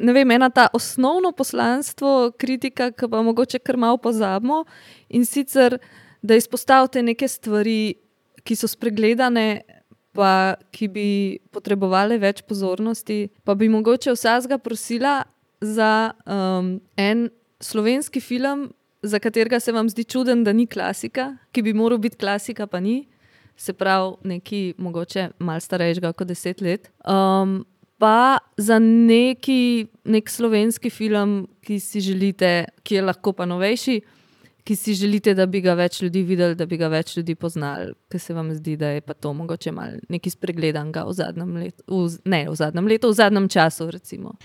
Ne 0.00 0.14
vem, 0.14 0.30
ena 0.30 0.46
ta 0.54 0.68
osnovno 0.72 1.32
poslanstvo 1.36 2.30
kritika, 2.38 2.88
ki 2.94 3.08
pa 3.10 3.20
mogoče 3.26 3.58
kar 3.58 3.76
malo 3.76 3.98
pozabimo, 4.00 4.62
in 5.10 5.26
sicer, 5.28 5.76
da 6.22 6.38
izpostavite 6.38 7.02
neke 7.02 7.28
stvari, 7.28 7.98
ki 8.46 8.56
so 8.56 8.70
spregledane, 8.70 9.64
pa 10.16 10.54
ki 10.72 10.88
bi 10.88 11.08
potrebovali 11.52 12.16
več 12.22 12.40
pozornosti, 12.46 13.26
pa 13.44 13.58
bi 13.58 13.68
mogoče 13.68 14.14
vsega 14.14 14.60
prosila, 14.62 15.18
za 15.60 16.12
um, 16.26 16.80
en 16.96 17.28
slovenski 17.60 18.20
film, 18.20 18.72
za 19.02 19.18
katerega 19.18 19.60
se 19.60 19.72
vam 19.72 19.88
zdi 19.88 20.04
čuden, 20.04 20.44
da 20.44 20.52
ni 20.52 20.66
klasika, 20.66 21.36
ki 21.52 21.62
bi 21.62 21.74
moral 21.74 21.98
biti 21.98 22.16
klasika, 22.16 22.66
pa 22.66 22.80
ni, 22.80 23.06
se 23.56 23.72
pravi, 23.72 24.16
neki 24.24 24.74
mogoče 24.78 25.28
malo 25.38 25.60
starejšega 25.60 26.12
kot 26.12 26.28
deset 26.28 26.60
let. 26.60 26.90
Um, 27.04 27.64
pa 27.98 28.38
za 28.56 28.78
neki 28.78 29.86
nek 30.04 30.30
slovenski 30.30 30.90
film, 30.90 31.48
ki 31.60 31.80
si 31.80 32.00
želite, 32.00 32.64
ki 32.82 32.94
je 32.94 33.02
lahko 33.02 33.32
pa 33.32 33.46
novejši 33.46 34.00
ki 34.64 34.76
si 34.76 34.94
želite, 34.94 35.34
da 35.34 35.46
bi 35.46 35.60
ga 35.60 35.74
več 35.74 36.00
ljudi 36.02 36.22
videli, 36.26 36.54
da 36.54 36.66
bi 36.66 36.76
ga 36.80 36.88
več 36.92 37.16
ljudi 37.16 37.34
poznali, 37.34 37.92
ker 38.10 38.20
se 38.20 38.34
vam 38.34 38.52
zdi, 38.54 38.76
da 38.80 38.92
je 38.94 39.00
pa 39.04 39.14
to 39.14 39.32
mogoče 39.36 39.72
malo 39.72 40.00
nekaj 40.12 40.34
spregledanega 40.34 41.04
v 41.08 41.14
zadnjem 41.16 41.56
letu, 41.62 41.84
v, 41.88 42.08
ne 42.30 42.42
v 42.48 42.56
zadnjem 42.58 42.90
letu, 42.90 43.10
v 43.10 43.18
zadnjem 43.18 43.48
času. 43.48 43.88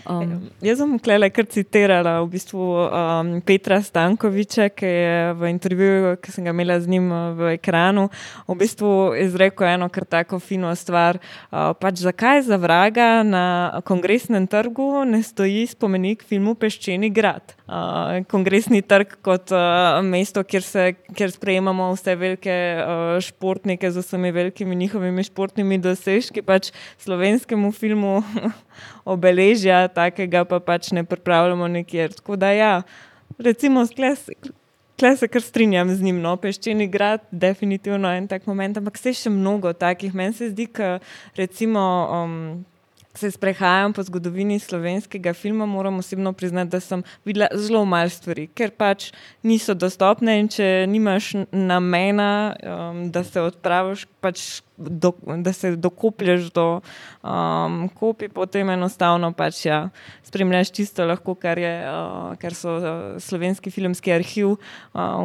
Um. 0.10 0.36
Jaz 0.64 0.80
sem 0.82 0.96
klele 1.00 1.30
kar 1.34 1.48
citirala 1.52 2.18
v 2.24 2.30
bistvu 2.36 2.64
um, 2.64 3.34
Petra 3.46 3.82
Stankoviča, 3.84 4.70
ki 4.74 4.92
je 4.92 5.34
v 5.40 5.52
intervjuju, 5.54 6.16
ki 6.24 6.36
sem 6.36 6.48
ga 6.48 6.56
imela 6.56 6.80
z 6.82 6.92
njim 6.92 7.12
v 7.38 7.56
ekranu, 7.56 8.08
v 8.48 8.58
bistvu 8.60 8.92
izrekel 9.22 9.76
eno 9.76 9.90
kar 9.94 10.08
tako 10.10 10.40
fino 10.40 10.72
stvar. 10.76 11.20
Uh, 11.52 11.74
pač 11.80 12.04
zakaj 12.06 12.46
za 12.48 12.60
vraga 12.62 13.24
na 13.24 13.46
kongresnem 13.86 14.48
trgu 14.48 15.06
ne 15.10 15.22
stoji 15.24 15.66
spomenik 15.70 16.24
filmu 16.24 16.56
Peščeni 16.56 17.12
grad? 17.14 17.56
Uh, 17.66 18.20
kongresni 18.30 18.84
trg 18.86 19.16
kot 19.26 19.50
uh, 19.50 19.98
mesto, 20.06 20.44
kjer, 20.46 20.62
se, 20.62 20.84
kjer 21.18 21.32
sprejemamo 21.34 21.88
vse 21.96 22.14
velike 22.14 22.54
uh, 22.78 23.16
športnike 23.26 23.90
z 23.90 24.04
vsemi 24.04 24.30
velikimi 24.32 24.78
njihovimi 24.78 25.26
športnimi 25.26 25.80
dosežki, 25.82 26.44
pač 26.46 26.70
slovenskemu 27.02 27.72
filmu 27.74 28.20
obeležja, 29.16 29.88
takega 29.96 30.44
pa 30.46 30.60
pač 30.62 30.92
ne 30.94 31.02
pripravljamo 31.10 31.72
nikjer. 31.80 32.14
Tako 32.14 32.38
da, 32.38 32.54
ja, 32.54 32.72
recimo, 33.42 33.82
klej 35.00 35.18
se 35.18 35.28
kar 35.28 35.42
strinjam 35.42 35.90
z 35.90 36.06
njim. 36.06 36.22
No? 36.22 36.36
Peščeni 36.38 36.86
grad, 36.86 37.26
definitivno 37.32 38.14
en 38.14 38.30
tak 38.30 38.46
moment, 38.46 38.78
ampak 38.78 39.02
se 39.02 39.18
še 39.18 39.34
mnogo 39.34 39.74
takih. 39.74 40.14
Meni 40.14 40.38
se 40.38 40.54
zdi, 40.54 40.70
da 40.70 41.00
recimo. 41.34 41.82
Um, 42.14 42.66
se 43.18 43.32
sprehajam 43.32 43.94
po 43.94 44.04
zgodovini 44.04 44.60
slovenskega 44.60 45.34
filma, 45.34 45.66
moram 45.66 46.00
osebno 46.00 46.34
priznati, 46.34 46.72
da 46.72 46.80
sem 46.80 47.04
videla 47.26 47.48
zelo 47.54 47.86
malo 47.86 48.10
stvari, 48.10 48.48
ker 48.48 48.72
pač 48.72 49.12
niso 49.44 49.74
dostopne 49.74 50.40
in 50.40 50.50
če 50.52 50.86
nimaš 50.90 51.34
namena, 51.52 52.56
um, 52.62 53.06
da 53.12 53.24
se 53.24 53.42
odpraviš, 53.42 54.08
pač 54.22 54.62
do, 54.78 55.12
da 55.38 55.54
se 55.54 55.76
dokoplješ 55.76 56.52
do 56.52 56.82
um, 57.24 57.90
kopij, 57.90 58.30
potem 58.30 58.70
enostavno 58.70 59.32
pač 59.34 59.66
ja, 59.66 59.90
spremljaš 60.24 60.72
čisto 60.72 61.06
lahko, 61.06 61.36
kar, 61.36 61.60
je, 61.60 61.74
uh, 61.88 62.36
kar 62.40 62.54
so 62.54 62.76
uh, 62.78 62.88
slovenski 63.22 63.72
filmski 63.72 64.14
arhiv 64.14 64.56
uh, 64.56 64.60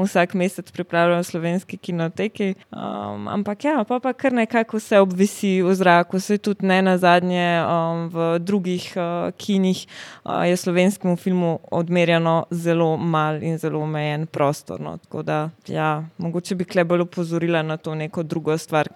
vsak 0.04 0.34
mesec 0.34 0.70
pripravljajo 0.70 1.22
slovenski 1.24 1.76
kinoteki. 1.76 2.54
Um, 2.70 3.28
ampak 3.28 3.64
ja, 3.64 3.84
pa, 3.88 4.00
pa 4.00 4.12
kar 4.12 4.32
nekako 4.32 4.78
vse 4.78 5.00
obvisi 5.00 5.58
v 5.62 5.74
zraku, 5.74 6.20
se 6.20 6.38
tudi 6.38 6.66
ne 6.66 6.82
na 6.82 6.96
zadnje 6.98 7.46
um, 7.64 8.06
v 8.12 8.38
drugih 8.38 8.86
uh, 8.96 9.30
kinih 9.36 9.86
uh, 10.24 10.46
je 10.46 10.56
slovenskemu 10.56 11.16
filmu 11.16 11.58
odmerjeno 11.70 12.44
zelo 12.50 12.96
mal 12.96 13.42
in 13.42 13.58
zelo 13.58 13.82
omejen 13.82 14.26
prostor. 14.26 14.80
No. 14.80 14.96
Tako 14.96 15.22
da 15.22 15.50
ja, 15.66 16.04
mogoče 16.18 16.54
bi 16.54 16.64
kle 16.64 16.84
bolj 16.84 17.00
upozorila 17.08 17.62
na 17.62 17.76
to 17.76 17.94
neko 17.94 18.22
drugo 18.22 18.58
stvar 18.58 18.88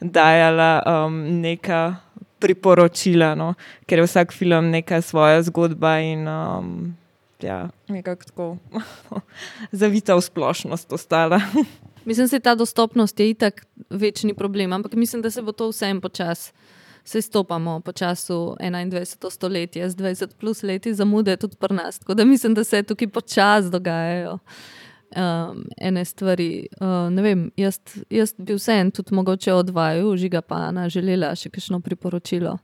dajala 0.00 0.82
um, 0.86 1.40
neka 1.40 1.96
priporočila, 2.38 3.34
no? 3.34 3.54
ker 3.86 3.98
je 3.98 4.08
vsak 4.08 4.32
film 4.32 4.70
neka 4.70 5.00
svoja 5.02 5.42
zgodba 5.42 5.98
in 6.04 6.28
um, 6.28 6.94
ja, 7.40 7.68
nekako 7.88 8.24
tako 8.24 8.46
zavita 9.80 10.14
v 10.14 10.20
splošnost 10.20 10.92
ostala. 10.92 11.40
mislim, 12.08 12.28
da 12.28 12.40
ta 12.40 12.54
dostopnost 12.54 13.20
je 13.20 13.30
itak 13.30 13.66
večni 13.90 14.34
problem, 14.34 14.72
ampak 14.72 14.92
mislim, 14.92 15.22
da 15.22 15.30
se 15.30 15.42
bo 15.42 15.52
to 15.52 15.68
vsem 15.68 16.00
počasi. 16.00 16.52
Se 17.04 17.20
stopamo 17.22 17.80
po 17.84 17.92
času 17.92 18.56
21. 18.60 19.30
stoletja, 19.30 19.88
z 19.90 19.96
20 19.96 20.28
plus 20.40 20.62
leti 20.62 20.94
zamude, 20.94 21.36
tudi 21.36 21.56
pri 21.56 21.74
nas. 21.74 21.98
Tako 21.98 22.14
da 22.14 22.24
mislim, 22.24 22.54
da 22.54 22.64
se 22.64 22.82
tukaj 22.82 23.08
počasi 23.08 23.70
dogajajo 23.70 24.38
um, 25.16 25.64
ene 25.76 26.04
stvari. 26.04 26.66
Uh, 26.80 27.22
vem, 27.22 27.50
jaz, 27.56 27.80
jaz 28.10 28.34
bi 28.38 28.56
vseeno 28.58 28.90
tudi 28.90 29.14
mogoče 29.14 29.52
odvajal, 29.52 30.16
žiga 30.16 30.42
pa 30.42 30.66
Ana, 30.68 30.88
želela 30.88 31.34
še 31.36 31.50
kakšno 31.50 31.80
priporočilo. 31.80 32.58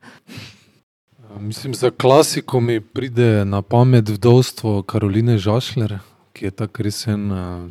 Mislim, 1.38 1.74
za 1.74 1.90
klasiko 1.90 2.60
mi 2.60 2.80
pride 2.80 3.44
na 3.44 3.62
pamet 3.62 4.08
vdovstvo 4.08 4.82
Karoline 4.82 5.38
Žašler, 5.38 5.98
ki 6.32 6.46
je 6.46 6.50
tako 6.50 6.84
res 6.86 7.00
en, 7.10 7.24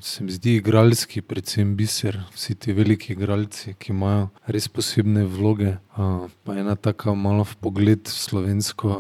se 0.04 0.24
mi 0.24 0.34
zdi, 0.34 0.58
igralski, 0.60 1.22
predvsem 1.26 1.72
biser, 1.80 2.20
vsi 2.36 2.56
ti 2.60 2.76
veliki 2.76 3.14
igralci, 3.16 3.74
ki 3.80 3.94
imajo 3.94 4.28
res 4.52 4.68
posebne 4.72 5.24
vloge. 5.30 5.78
Pa 5.96 6.58
ena 6.60 6.76
taka 6.76 7.16
malo 7.16 7.46
v 7.48 7.56
pogled 7.64 8.04
v 8.08 8.16
slovensko 8.16 9.00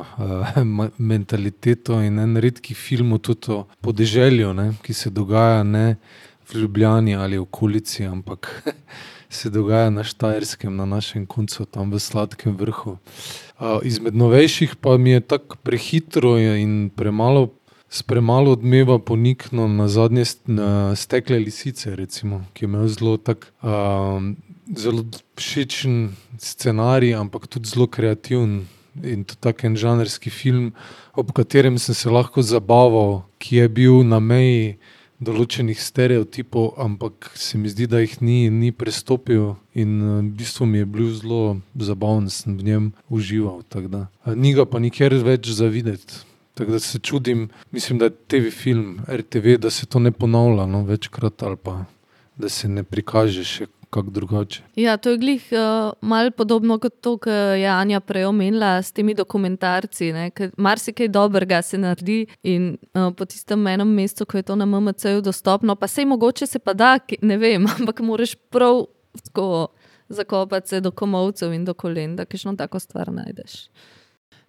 mentaliteto 1.11 1.99
in 2.03 2.19
en 2.23 2.39
redki 2.39 2.75
film 2.75 3.17
tudi 3.19 3.53
o 3.55 3.59
podeželju, 3.85 4.53
ne, 4.55 4.71
ki 4.83 4.95
se 4.95 5.11
dogaja 5.11 5.63
ne 5.63 5.85
v 6.49 6.63
Ljubljani 6.63 7.15
ali 7.15 7.37
v 7.37 7.45
okolici, 7.45 8.05
ampak 8.05 8.49
se 9.29 9.49
dogaja 9.49 9.89
na 9.89 10.03
Štajerskem, 10.03 10.75
na 10.75 10.85
našem 10.85 11.25
koncu, 11.25 11.65
tam 11.65 11.91
v 11.91 11.99
Sladkem 11.99 12.57
vrhu. 12.57 12.97
Izmed 13.83 14.15
novejših 14.15 14.75
pa 14.81 14.97
mi 14.97 15.11
je 15.11 15.21
tako 15.21 15.59
prehitro 15.63 16.37
in 16.39 16.89
premalo 16.89 17.51
s 17.89 18.03
premalo 18.03 18.51
odmeva 18.51 18.99
ponikno 18.99 19.67
na 19.67 19.87
zadnje 19.87 20.25
stekle 20.95 21.39
lisice, 21.39 21.95
recimo, 21.95 22.45
ki 22.53 22.65
je 22.65 22.67
imel 22.67 22.87
zelo, 22.87 23.17
tak, 23.17 23.51
um, 23.63 24.35
zelo 24.77 25.05
všečen 25.35 26.13
scenarij, 26.37 27.15
ampak 27.15 27.47
tudi 27.47 27.69
zelo 27.69 27.87
kreativen. 27.87 28.67
In 29.03 29.23
to 29.23 29.33
je 29.33 29.41
tako 29.41 29.67
en 29.67 29.75
žanrski 29.77 30.29
film, 30.29 30.71
ob 31.13 31.31
katerem 31.33 31.77
sem 31.77 31.95
se 31.95 32.09
lahko 32.09 32.41
zabaval, 32.41 33.23
ki 33.39 33.55
je 33.55 33.67
bil 33.69 34.03
na 34.03 34.19
meji 34.19 34.77
določenih 35.19 35.79
stereotipov, 35.79 36.73
ampak 36.79 37.31
se 37.35 37.57
mi 37.57 37.69
zdi, 37.69 37.87
da 37.87 37.99
jih 37.99 38.21
ni, 38.21 38.49
ni 38.49 38.71
prestopil. 38.71 39.57
In 39.73 39.99
v 39.99 40.31
bistvu 40.39 40.67
mi 40.67 40.81
je 40.81 40.87
bil 40.87 41.11
zelo 41.15 41.59
zabaven, 41.75 42.29
sem 42.29 42.57
v 42.57 42.65
njem 42.69 42.85
užival. 43.09 43.63
Ni 44.35 44.53
ga 44.53 44.65
pa 44.65 44.79
nikjer 44.79 45.15
več 45.23 45.51
za 45.51 45.67
videti. 45.71 46.28
Tako 46.59 46.71
da 46.71 46.79
se 46.79 46.99
čudim, 46.99 47.49
mislim, 47.71 47.99
da 47.99 48.05
je 48.05 48.11
TV 48.27 48.49
film, 48.51 48.99
RTV, 49.07 49.57
da 49.57 49.69
se 49.69 49.85
to 49.85 49.99
ne 49.99 50.11
ponavlja 50.11 50.65
no, 50.65 50.83
večkrat 50.83 51.43
ali 51.43 51.57
pa 51.57 51.85
da 52.35 52.49
se 52.49 52.67
ne 52.67 52.83
prikaže 52.83 53.43
še 53.47 53.67
kako 53.89 54.11
drugače. 54.11 54.63
Ja, 54.75 54.97
to 54.97 55.13
je 55.13 55.17
glih 55.17 55.45
uh, 55.51 55.93
malo 56.01 56.31
podobno 56.31 56.75
kot 56.79 56.99
to, 57.01 57.15
kar 57.17 57.55
je 57.57 57.67
Anja 57.71 57.99
prej 57.99 58.27
omenila 58.27 58.81
s 58.83 58.91
temi 58.91 59.15
dokumentarci. 59.15 60.11
Mar 60.57 60.79
se 60.79 60.91
kaj 60.93 61.07
dobrega 61.07 61.61
se 61.61 61.77
naredi 61.77 62.25
in 62.43 62.75
uh, 62.75 63.07
po 63.15 63.25
tistem 63.25 63.67
enem 63.67 63.95
mestu, 63.95 64.27
ko 64.27 64.37
je 64.37 64.43
to 64.51 64.59
na 64.59 64.65
MMC-ju 64.65 65.21
dostopno, 65.21 65.75
pa 65.75 65.87
se 65.87 66.01
jim 66.01 66.11
mogoče 66.11 66.47
se 66.47 66.59
pa 66.59 66.73
da, 66.73 66.97
ne 67.21 67.37
vem, 67.37 67.67
ampak 67.79 68.03
moraš 68.03 68.35
prav 68.35 68.83
tako 69.23 69.67
zakopati 70.09 70.69
se 70.69 70.81
do 70.81 70.91
komovcev 70.91 71.53
in 71.53 71.65
do 71.65 71.73
kolen, 71.73 72.15
da 72.19 72.25
kišno 72.25 72.55
tako 72.59 72.79
stvar 72.79 73.13
najdeš. 73.13 73.69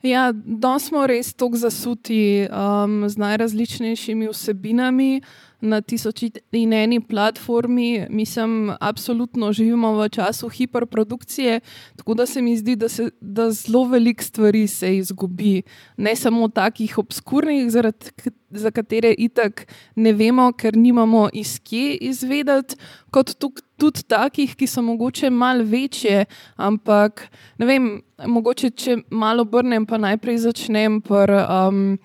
Ja, 0.03 0.31
da 0.33 0.79
smo 0.79 1.05
res 1.07 1.35
tako 1.37 1.61
zasuti 1.61 2.49
um, 2.49 3.05
z 3.09 3.21
najrazličnejšimi 3.21 4.31
vsebinami 4.33 5.21
na 5.61 5.81
tisoči 5.81 6.31
in 6.57 6.73
eni 6.73 7.01
platformi. 7.01 8.07
Mislim, 8.09 8.73
absolutno 8.81 9.53
živimo 9.53 9.93
v 9.99 10.09
času 10.09 10.49
hiperprodukcije, 10.49 11.61
tako 11.97 12.15
da 12.15 12.27
se 12.27 12.43
mi 12.43 12.57
zdi, 12.57 12.77
da 12.77 12.89
se 12.89 13.11
da 13.21 13.51
zelo 13.51 13.85
veliko 13.85 14.25
stvari 14.25 14.67
se 14.67 14.97
izgubi. 14.97 15.63
Ne 15.97 16.17
samo 16.17 16.49
takih 16.49 16.99
obskurnih, 16.99 17.71
zaradi, 17.71 18.07
za 18.51 18.71
katere 18.71 19.15
itak 19.19 19.67
ne 19.97 20.13
vemo, 20.13 20.53
ker 20.53 20.77
nimamo 20.77 21.29
iz 21.33 21.59
kje 21.61 21.95
izvedeti, 21.95 22.77
kot 23.11 23.35
tudi, 23.39 23.63
tudi 23.77 24.03
takih, 24.03 24.57
ki 24.57 24.67
so 24.67 24.83
mogoče 24.83 25.31
malo 25.31 25.65
večje. 25.65 26.25
Ampak 26.57 27.29
ne 27.59 27.67
vem, 27.67 27.91
mogoče 28.27 28.71
če 28.71 28.97
malo 29.11 29.45
obrnem, 29.47 29.87
pa 29.87 29.99
najprej 30.01 30.43
začnem. 30.47 31.01
Pr, 31.05 31.33
um, 31.45 31.99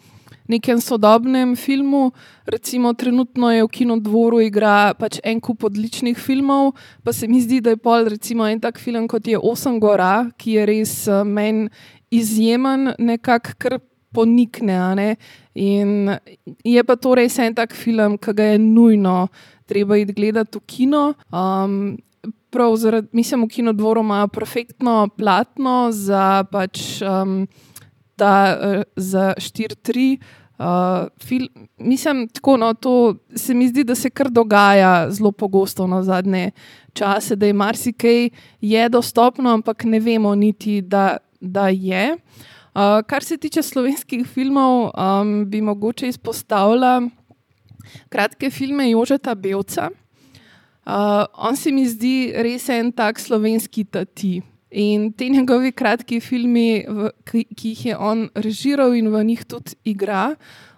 nekem 0.48 0.82
sodobnem 0.82 1.56
filmu, 1.58 2.12
recimo 2.46 2.94
trenutno 2.94 3.50
je 3.52 3.64
v 3.66 3.72
kinodvoru 3.80 4.44
igra 4.46 4.94
pač 4.94 5.18
en 5.26 5.42
kup 5.42 5.66
odličnih 5.66 6.18
filmov, 6.18 6.76
pa 7.04 7.14
se 7.14 7.28
mi 7.28 7.42
zdi, 7.42 7.62
da 7.66 7.74
je 7.74 7.82
pol 7.82 8.06
recimo 8.14 8.46
en 8.46 8.62
tak 8.62 8.78
film 8.78 9.08
kot 9.10 9.28
je 9.28 9.40
Osem 9.42 9.80
gora, 9.82 10.30
ki 10.38 10.60
je 10.60 10.70
res 10.70 10.94
uh, 11.10 11.26
meni 11.26 11.70
izjemen, 12.14 12.94
nekako 13.00 13.58
kar 13.58 13.80
ponikne. 14.16 15.16
In 15.60 16.14
je 16.64 16.84
pa 16.84 16.96
to 16.96 17.16
res 17.20 17.40
en 17.40 17.56
tak 17.56 17.74
film, 17.76 18.18
ki 18.18 18.34
ga 18.38 18.54
je 18.54 18.62
nujno 18.62 19.28
treba 19.66 19.98
iti 19.98 20.14
gledati 20.14 20.58
v 20.58 20.62
kino. 20.66 21.14
Um, 21.34 21.98
Prav, 22.56 22.76
zaradi, 22.80 23.08
mislim, 23.12 23.44
v 23.44 23.52
kinodvoru 23.52 24.02
ima 24.02 24.28
perfektno 24.32 25.10
platno 25.18 25.90
za 25.92 26.46
pač. 26.52 27.02
Um, 27.04 27.48
da 28.18 28.60
uh, 28.62 28.82
za 28.96 29.34
4-3. 29.38 30.18
Uh, 30.58 30.66
fil, 31.24 31.48
mislim, 31.78 32.28
tako, 32.28 32.58
no, 32.58 32.74
to 32.74 33.16
se 33.36 33.54
mi 33.54 33.68
zdi, 33.68 33.84
da 33.84 33.96
se 33.96 34.10
kar 34.10 34.30
dogaja 34.30 35.12
zelo 35.12 35.32
pogosto 35.32 35.88
na 35.88 36.04
zadnje 36.04 36.52
čase, 36.94 37.36
da 37.36 37.46
je 37.46 37.54
marsikaj 37.54 38.30
je 38.62 38.90
dostopno, 38.90 39.54
ampak 39.54 39.84
ne 39.84 40.00
vemo 40.00 40.36
niti, 40.36 40.82
da, 40.82 41.18
da 41.42 41.68
je. 41.68 42.18
Uh, 42.76 43.02
kar 43.08 43.24
se 43.24 43.38
tiče 43.38 43.62
slovenskih 43.62 44.28
filmov, 44.28 44.92
um, 44.96 45.46
bi 45.50 45.62
mogoče 45.62 46.08
izpostavila 46.08 47.02
kratke 48.10 48.50
filme 48.50 48.90
Jožeta 48.90 49.36
Belca. 49.36 49.90
Uh, 50.86 51.26
on 51.34 51.56
se 51.58 51.72
mi 51.74 51.88
zdi 51.90 52.30
res 52.46 52.70
en 52.70 52.92
tak 52.94 53.18
slovenski 53.20 53.88
tati. 53.90 54.44
In 54.70 55.08
te 55.18 55.30
njegovi 55.32 55.72
kratki 55.72 56.20
filmi, 56.22 56.84
v, 56.86 57.10
ki, 57.26 57.46
ki 57.58 57.72
jih 57.74 57.86
je 57.88 57.98
on 57.98 58.26
režiral 58.36 58.94
in 58.94 59.10
v 59.10 59.24
njih 59.32 59.46
tudi 59.50 59.74
igra, 59.88 60.36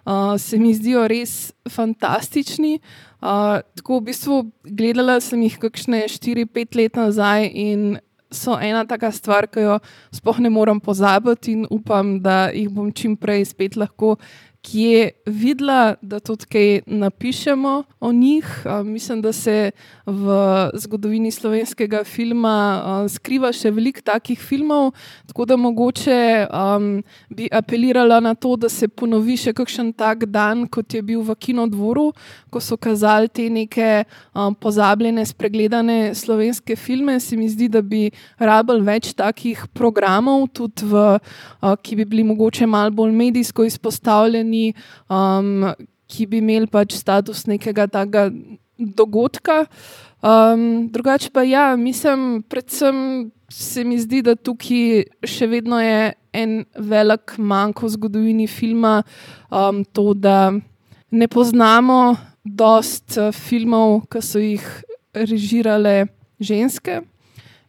uh, 0.08 0.36
se 0.40 0.56
mi 0.56 0.72
zdijo 0.72 1.04
res 1.10 1.52
fantastični. 1.68 2.78
Uh, 3.20 3.60
tako 3.76 3.98
v 3.98 4.08
bistvu 4.08 4.42
gledala 4.64 5.18
sem 5.20 5.42
jih 5.44 5.58
kakšne 5.60 6.06
4-5 6.08 6.78
let 6.78 6.96
nazaj 6.96 7.50
in 7.52 7.98
so 8.30 8.56
ena 8.60 8.84
taka 8.88 9.10
stvar, 9.12 9.48
ki 9.48 9.64
jo 9.64 9.78
sploh 10.14 10.40
ne 10.40 10.50
morem 10.52 10.80
pozabiti 10.80 11.52
in 11.56 11.66
upam, 11.70 12.18
da 12.20 12.48
jih 12.52 12.68
bom 12.72 12.92
čim 12.92 13.16
prej 13.16 13.48
spet 13.52 13.76
lahko 13.76 14.16
kje 14.70 15.10
videla, 15.26 15.94
da 16.02 16.20
tudi 16.20 16.46
kaj 16.46 16.80
napišemo 16.86 17.82
o 18.00 18.12
njih. 18.12 18.66
Mislim, 18.84 19.22
da 19.22 19.32
se 19.32 19.70
v 20.06 20.28
zgodovini 20.74 21.30
slovenskega 21.30 22.04
filma 22.04 22.56
skriva 23.08 23.52
še 23.52 23.70
veliko 23.72 24.02
takih 24.04 24.40
filmov, 24.40 24.92
tako 25.26 25.46
da 25.48 25.56
mogoče 25.56 26.18
um, 26.48 26.88
bi 27.30 27.48
apelirala 27.52 28.20
na 28.20 28.34
to, 28.34 28.56
da 28.56 28.68
se 28.68 28.88
ponovi 28.88 29.36
še 29.40 29.54
kakšen 29.56 29.92
tak 29.96 30.26
dan, 30.28 30.66
kot 30.68 30.94
je 30.94 31.02
bil 31.02 31.22
v 31.24 31.36
Kinodvoru, 31.38 32.10
ko 32.50 32.60
so 32.60 32.76
kazali 32.76 33.28
te 33.28 33.48
neke 33.50 34.04
um, 34.34 34.54
pozabljene, 34.54 35.24
spregledane 35.26 36.14
slovenske 36.14 36.76
filme. 36.76 37.18
Se 37.20 37.36
mi 37.36 37.48
zdi, 37.48 37.70
da 37.72 37.82
bi 37.82 38.08
rabili 38.38 38.84
več 38.84 39.12
takih 39.16 39.64
programov, 39.72 40.48
tudi 40.52 40.88
v, 40.88 41.06
uh, 41.16 41.74
ki 41.82 42.00
bi 42.02 42.08
bili 42.08 42.26
mogoče 42.28 42.68
malo 42.68 42.92
bolj 42.94 43.16
medijsko 43.16 43.64
izpostavljeni 43.68 44.57
strani, 44.58 44.74
um, 45.08 45.74
ki 46.08 46.26
bi 46.26 46.40
imeli 46.40 46.66
pač 46.66 46.96
status 46.96 47.46
nekega 47.46 47.86
takega 47.86 48.30
dogodka. 48.78 49.66
Um, 50.22 50.88
drugače 50.90 51.30
pa 51.32 51.42
ja, 51.42 51.76
mislim, 51.76 52.42
predvsem 52.48 53.30
se 53.50 53.84
mi 53.84 53.98
zdi, 53.98 54.22
da 54.22 54.34
tukaj 54.34 55.04
še 55.24 55.46
vedno 55.46 55.80
je 55.80 56.14
en 56.32 56.64
velik 56.74 57.36
manjko 57.38 57.86
v 57.86 57.92
zgodovini 57.94 58.46
filma, 58.46 59.02
um, 59.50 59.84
to, 59.84 60.14
da 60.14 60.52
ne 61.10 61.28
poznamo 61.28 62.16
dost 62.44 63.18
uh, 63.18 63.32
filmov, 63.32 64.08
ki 64.10 64.22
so 64.22 64.40
jih 64.42 64.64
režirale 65.14 66.08
ženske 66.40 67.02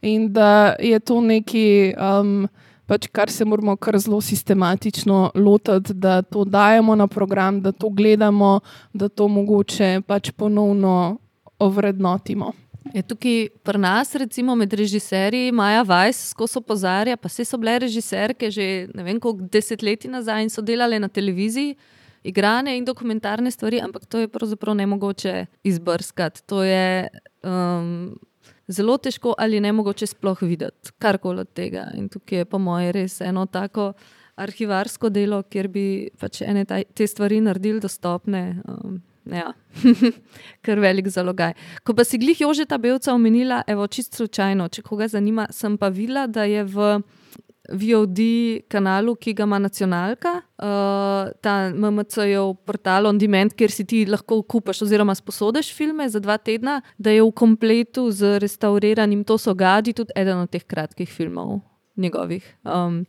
in 0.02 0.30
da 0.32 0.76
je 0.80 1.00
to 1.00 1.22
neki. 1.22 1.94
Um, 1.98 2.48
pač 2.90 3.08
kar 3.14 3.30
se 3.30 3.46
moramo 3.46 3.76
kar 3.78 3.98
zelo 4.02 4.22
sistematično 4.22 5.32
lotiti, 5.36 5.94
da 5.94 6.22
to 6.22 6.44
dajemo 6.46 6.96
na 6.96 7.08
program, 7.08 7.62
da 7.62 7.72
to 7.72 7.90
gledamo, 7.90 8.60
da 8.94 9.10
to 9.10 9.28
mogoče 9.28 10.02
pač 10.08 10.32
ponovno 10.32 11.18
ovrednotimo. 11.60 12.52
Je 12.94 13.04
tukaj 13.06 13.50
pri 13.64 13.78
nas, 13.78 14.16
recimo 14.16 14.56
med 14.58 14.74
režiserji, 14.74 15.52
Maja 15.54 15.84
Vajs, 15.86 16.32
ko 16.34 16.48
so 16.50 16.62
pozarja, 16.66 17.18
pa 17.18 17.30
vse 17.30 17.46
so 17.46 17.60
bile 17.62 17.78
režiserke 17.86 18.50
že 18.50 18.88
ne 18.96 19.06
vem 19.06 19.20
koliko 19.22 19.46
desetletij 19.52 20.10
nazaj 20.10 20.48
in 20.48 20.50
so 20.50 20.66
delale 20.66 21.00
na 21.00 21.08
televiziji. 21.08 21.76
Igrane 22.24 22.74
in 22.76 22.84
dokumentarne 22.84 23.52
stvari, 23.52 23.80
ampak 23.80 24.04
to 24.06 24.20
je 24.20 24.28
pravzaprav 24.28 24.76
ne 24.76 24.86
mogoče 24.86 25.46
izbrskati. 25.64 26.42
To 26.52 26.64
je 26.64 27.08
um, 27.44 28.18
zelo 28.70 28.98
težko 28.98 29.34
ali 29.38 29.60
ne 29.60 29.72
mogoče 29.74 30.08
sploh 30.08 30.42
videti 30.42 30.94
karkoli 31.00 31.44
od 31.46 31.54
tega. 31.54 31.90
In 31.98 32.10
tukaj 32.10 32.44
je, 32.44 32.46
po 32.46 32.60
mojem, 32.62 32.94
res 32.96 33.20
eno 33.22 33.46
tako 33.46 33.94
arhivarsko 34.40 35.10
delo, 35.10 35.42
kjer 35.44 35.68
bi 35.68 35.86
pač 36.20 36.44
ene 36.46 36.64
ta, 36.66 36.80
te 36.96 37.08
stvari 37.08 37.42
naredili 37.44 37.82
dostopne. 37.84 38.62
Um, 38.68 39.02
ja, 39.30 39.52
kar 40.66 40.80
velik 40.80 41.10
zalogaj. 41.12 41.56
Ko 41.84 41.94
pa 41.94 42.06
si 42.08 42.20
glih 42.22 42.40
Jožeta 42.42 42.78
Belca 42.78 43.14
omenila, 43.14 43.64
evo, 43.68 43.88
čist 43.88 44.16
slučajno, 44.16 44.70
če 44.70 44.86
koga 44.86 45.10
zanima, 45.12 45.50
sem 45.52 45.78
pa 45.78 45.92
videla, 45.94 46.28
da 46.28 46.48
je 46.48 46.64
v 46.64 46.94
VOD 47.72 48.20
kanalu, 48.72 49.16
ki 49.16 49.34
ga 49.38 49.46
ima 49.48 49.60
nacionalka, 49.62 50.36
uh, 50.40 51.32
ta 51.44 51.56
MMC-jev 51.70 52.54
portal 52.66 53.10
On 53.10 53.18
Demand, 53.18 53.54
kjer 53.54 53.74
si 53.74 53.86
ti 53.86 54.04
lahko 54.10 54.42
kupaš 54.44 54.84
oziroma 54.88 55.16
sposodiš 55.16 55.72
filme 55.76 56.08
za 56.10 56.20
dva 56.20 56.38
tedna, 56.38 56.80
da 56.98 57.14
je 57.14 57.24
v 57.24 57.32
kompletu 57.32 58.10
z 58.12 58.40
restauriranim 58.42 59.24
To 59.24 59.38
so 59.38 59.54
gadi 59.54 59.94
tudi 59.94 60.16
eden 60.16 60.46
od 60.46 60.50
teh 60.50 60.64
kratkih 60.64 61.10
filmov 61.10 61.60
njegovih. 61.98 62.46
Um, 62.64 63.06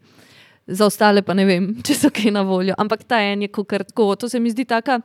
za 0.66 0.86
ostale 0.86 1.22
pa 1.22 1.34
ne 1.34 1.44
vem, 1.44 1.74
če 1.86 1.96
so 1.96 2.10
kaj 2.14 2.32
na 2.34 2.42
voljo. 2.46 2.74
Ampak 2.78 3.04
ta 3.08 3.22
en 3.22 3.46
je 3.46 3.48
kot 3.48 3.68
tako. 3.70 4.14
To 4.16 4.28
se 4.28 4.40
mi 4.40 4.50
zdi 4.50 4.64
taka 4.64 5.00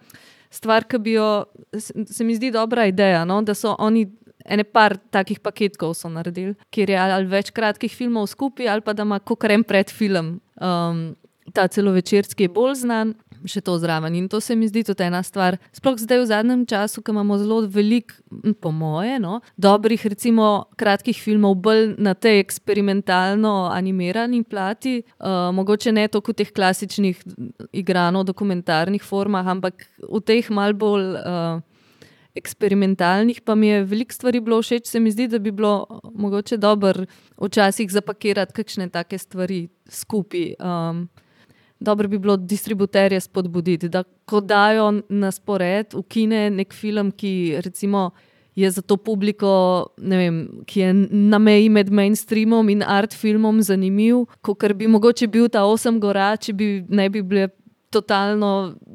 stvar, 0.50 0.86
ki 0.88 1.00
bi 1.00 1.16
jo, 1.18 1.46
se 1.78 2.24
mi 2.24 2.36
zdi 2.36 2.52
dobra 2.52 2.86
ideja, 2.86 3.26
no? 3.26 3.42
da 3.42 3.54
so 3.54 3.76
oni 3.80 4.06
ene 4.46 4.64
par 4.64 4.98
takih 5.12 5.40
paketkov 5.40 5.96
naredili, 6.10 6.56
kjer 6.72 6.90
je 6.90 6.98
ali 6.98 7.30
več 7.30 7.52
kratkih 7.52 7.92
filmov 7.92 8.28
skupaj, 8.32 8.68
ali 8.70 8.82
pa 8.82 8.94
da 8.94 9.04
ima 9.04 9.20
kot 9.20 9.44
en 9.50 9.64
predfilm. 9.64 10.40
Um, 10.62 11.16
Ta 11.54 11.68
celovečerski 11.70 12.48
je 12.48 12.50
bolj 12.50 12.74
znan, 12.82 13.12
še 13.48 13.62
to 13.62 13.76
zraven. 13.80 14.16
In 14.18 14.28
to 14.30 14.40
se 14.42 14.56
mi 14.58 14.68
zdi 14.68 14.84
tudi 14.88 15.06
ena 15.06 15.22
stvar. 15.24 15.58
Sploh 15.76 15.98
zdaj 16.02 16.24
v 16.24 16.28
zadnjem 16.30 16.64
času, 16.66 17.04
ko 17.06 17.14
imamo 17.14 17.38
zelo 17.38 17.60
veliko, 17.70 18.18
po 18.62 18.72
moje, 18.74 19.20
no, 19.22 19.40
dobrih, 19.58 20.02
recimo, 20.10 20.66
kratkih 20.80 21.18
filmov, 21.22 21.56
bolj 21.62 21.94
na 22.02 22.16
tej 22.18 22.42
eksperimentalno 22.44 23.70
animirani 23.72 24.42
plati, 24.44 24.98
uh, 25.20 25.54
mogoče 25.56 25.94
ne 25.96 26.08
toliko 26.12 26.34
teh 26.34 26.52
klasičnih 26.52 27.22
igrano 27.72 28.26
dokumentarnih 28.26 29.06
formah, 29.06 29.48
ampak 29.56 29.86
v 30.02 30.26
teh 30.26 30.50
mal 30.50 30.74
bolj. 30.74 31.16
Uh, 31.22 31.64
Eksperimentalnih, 32.36 33.42
pa 33.42 33.56
mi 33.56 33.68
je 33.68 33.84
veliko 33.84 34.14
stvari 34.14 34.40
bilo 34.44 34.62
všeč, 34.62 34.90
se 34.92 35.00
mi 35.00 35.12
zdi, 35.12 35.28
da 35.28 35.40
bi 35.40 35.52
bilo 35.52 36.02
mogoče 36.14 36.58
dobro 36.58 37.06
včasih 37.38 37.92
zapakirati 37.92 38.54
kakšne 38.54 38.90
take 38.90 39.18
stvari 39.18 39.68
skupaj. 39.88 40.54
Um, 40.60 41.08
dobro 41.80 42.08
bi 42.08 42.20
bilo 42.20 42.38
distributerje 42.38 43.20
spodbuditi, 43.22 43.90
da 43.90 44.04
ko 44.26 44.42
dajo 44.42 45.02
na 45.10 45.32
spored 45.32 45.94
v 45.94 46.04
kine 46.04 46.50
nek 46.50 46.74
film, 46.74 47.12
ki 47.12 47.62
recimo. 47.66 48.12
Je 48.56 48.70
za 48.72 48.80
to 48.82 48.96
publiko, 48.96 49.50
vem, 49.98 50.64
ki 50.64 50.80
je 50.80 50.94
na 51.12 51.38
meji 51.44 51.68
med 51.70 51.90
mainstreamom 51.92 52.70
in 52.72 52.84
art 52.88 53.12
filmom, 53.14 53.60
zanimiv, 53.62 54.22
kot 54.42 54.64
bi 54.80 54.88
mogoče 54.88 55.28
bil 55.28 55.50
ta 55.52 55.66
osem 55.68 56.00
gora, 56.00 56.30
če 56.40 56.54
bi 56.56 56.70
ne 56.88 57.10
bi 57.12 57.20
bile 57.20 57.50
totalno 57.96 58.52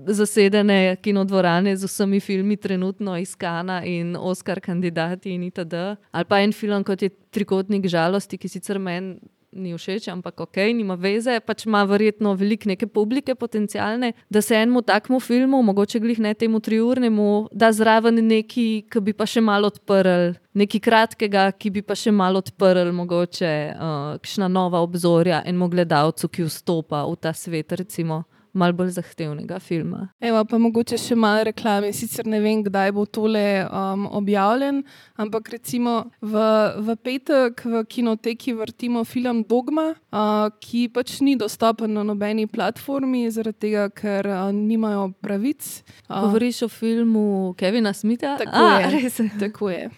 zasedene 0.06 0.96
kinodvorane 1.02 1.74
z 1.76 1.88
vsemi 1.88 2.20
filmi, 2.20 2.56
trenutno 2.60 3.16
iskana 3.18 3.80
in 3.88 4.14
Oscar 4.16 4.60
kandidati 4.60 5.34
in 5.34 5.48
itd. 5.48 5.74
Ali 6.12 6.28
pa 6.28 6.40
en 6.44 6.52
film, 6.52 6.84
kot 6.84 7.02
je 7.02 7.10
Trikotnik 7.30 7.86
žalosti, 7.88 8.38
ki 8.38 8.48
sicer 8.50 8.78
meni 8.82 9.20
ni 9.52 9.74
všeč, 9.74 10.08
ampak 10.12 10.40
ok, 10.46 10.56
nima 10.74 10.94
veze, 10.94 11.34
pač 11.42 11.64
ima 11.66 11.82
verjetno 11.88 12.34
veliko 12.38 12.68
neke 12.70 12.86
publike 12.86 13.34
potencijalne, 13.34 14.12
da 14.30 14.42
se 14.42 14.54
enemu 14.54 14.82
takmu 14.86 15.20
filmu, 15.20 15.62
mogoče 15.66 16.00
glih 16.00 16.20
ne 16.22 16.34
temu 16.34 16.60
triurnemu, 16.60 17.48
da 17.52 17.72
zraven 17.74 18.22
neki, 18.26 18.86
ki 18.90 19.02
bi 19.02 19.14
pa 19.16 19.26
še 19.26 19.42
malo 19.42 19.70
odprl, 19.72 20.36
nekaj 20.54 20.84
kratkega, 20.86 21.50
ki 21.58 21.74
bi 21.74 21.82
pa 21.82 21.98
še 21.98 22.14
malo 22.14 22.42
odprl, 22.44 22.92
mogoče 22.94 23.54
uh, 23.74 23.96
kakšna 24.22 24.48
nova 24.48 24.84
obzorja 24.86 25.42
enemu 25.44 25.70
gledalcu, 25.74 26.30
ki 26.30 26.46
vstopa 26.46 27.02
v 27.10 27.18
ta 27.18 27.34
svet, 27.34 27.74
recimo 27.74 28.24
malo 28.52 28.72
bolj 28.72 28.94
zahtevnega 28.96 29.58
filma. 29.62 30.08
Evo, 30.20 30.42
pa 30.44 30.58
mogoče 30.58 30.98
še 30.98 31.16
malo 31.18 31.44
reklame. 31.50 31.92
Sicer 31.96 32.26
ne 32.30 32.40
vem, 32.42 32.64
kdaj 32.66 32.92
bo 32.96 33.06
tole 33.06 33.44
um, 33.66 34.06
objavljen, 34.20 34.82
ampak 35.20 35.52
recimo 35.54 36.10
v, 36.20 36.44
v 36.80 36.96
petek 37.02 37.64
v 37.64 37.84
kinoteki 37.86 38.56
vrtimo 38.58 39.04
film 39.08 39.44
Dogma, 39.48 39.90
uh, 39.94 40.50
ki 40.62 40.88
pač 40.94 41.18
ni 41.24 41.36
dostopen 41.40 41.94
na 41.94 42.04
nobeni 42.06 42.46
platformi, 42.50 43.26
zaradi 43.30 43.70
tega, 43.70 43.88
ker 43.94 44.28
uh, 44.28 44.50
nimajo 44.54 45.10
pravic. 45.22 45.82
Uh, 46.08 46.26
Govoriš 46.26 46.64
o 46.66 46.70
filmu 46.72 47.26
Kevina 47.58 47.94
Smitha? 47.94 48.36
Tako 48.40 48.66
A, 48.66 48.78
je. 48.84 49.28
Tako 49.40 49.74
je. 49.74 49.90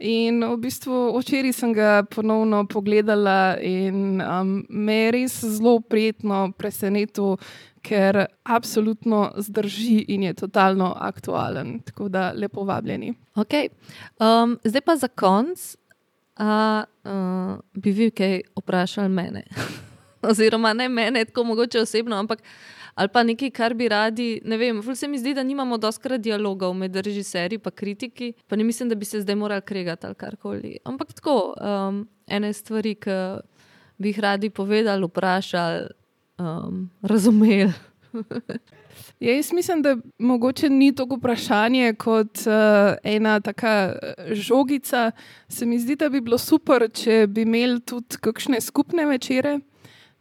In 0.00 0.40
v 0.40 0.56
bistvu 0.56 1.12
včeraj 1.12 1.52
sem 1.52 1.72
ga 1.76 2.00
ponovno 2.08 2.62
pogledala, 2.64 3.58
in 3.60 4.22
um, 4.24 4.62
me 4.68 4.94
je 4.94 5.10
res 5.12 5.34
zelo 5.44 5.80
prijetno 5.80 6.52
presenetil, 6.56 7.36
ker 7.84 8.24
absolutno 8.48 9.32
zdrži 9.36 9.98
in 10.08 10.22
je 10.22 10.34
totalno 10.34 10.94
aktualen. 10.96 11.80
Tako 11.84 12.08
da 12.08 12.32
lepo 12.32 12.64
vabljeni. 12.64 13.12
Okay. 13.36 13.68
Um, 14.16 14.56
zdaj 14.64 14.80
pa 14.80 14.96
za 14.96 15.08
konc, 15.08 15.76
a 16.40 16.84
uh, 17.04 17.60
bi 17.74 17.92
vi 17.92 18.10
kaj 18.10 18.40
vprašali 18.56 19.08
mene? 19.08 19.44
Oziroma 20.30 20.72
ne 20.72 20.88
mene, 20.88 21.24
tako 21.24 21.44
mogoče 21.44 21.80
osebno, 21.80 22.16
ampak 22.16 22.40
ali 23.00 23.08
pa 23.08 23.22
nekaj, 23.22 23.50
kar 23.50 23.74
bi 23.74 23.88
radi. 23.88 24.28
Ne 24.44 24.58
vem, 24.60 24.82
se 24.94 25.08
mi 25.08 25.18
zdi, 25.18 25.32
da 25.34 25.42
nimamo 25.42 25.78
doskrat 25.80 26.20
dialogov 26.20 26.74
med 26.76 26.96
režiserji 26.96 27.56
in 27.56 27.70
kritiki, 27.74 28.32
pa 28.46 28.56
ne 28.56 28.64
mislim, 28.64 28.88
da 28.88 28.94
bi 28.94 29.04
se 29.04 29.20
zdaj 29.20 29.36
morali 29.36 29.62
kregati 29.62 30.06
ali 30.06 30.14
karkoli. 30.14 30.76
Ampak 30.84 31.12
tako, 31.12 31.54
um, 31.56 32.08
ene 32.26 32.52
stvari, 32.52 32.94
ki 32.94 33.16
bi 33.98 34.12
jih 34.12 34.20
radi 34.20 34.50
povedali, 34.50 35.06
vprašali 35.06 35.86
um, 36.38 36.90
razumeli. 37.02 37.72
Ja, 39.20 39.34
jaz 39.36 39.52
mislim, 39.52 39.82
da 39.82 39.96
mogoče 40.18 40.68
ni 40.68 40.94
to 40.94 41.04
vprašanje 41.04 41.94
kot 41.94 42.40
uh, 42.46 42.96
ena 43.04 43.40
taka 43.40 43.92
eh, 44.02 44.34
žogica. 44.34 45.10
Se 45.48 45.66
mi 45.66 45.78
zdi, 45.78 45.96
da 45.96 46.08
bi 46.08 46.20
bilo 46.20 46.38
super, 46.38 46.88
če 46.92 47.26
bi 47.28 47.42
imeli 47.42 47.80
tudi 47.80 48.16
kakšne 48.20 48.60
skupne 48.60 49.06
večere, 49.06 49.58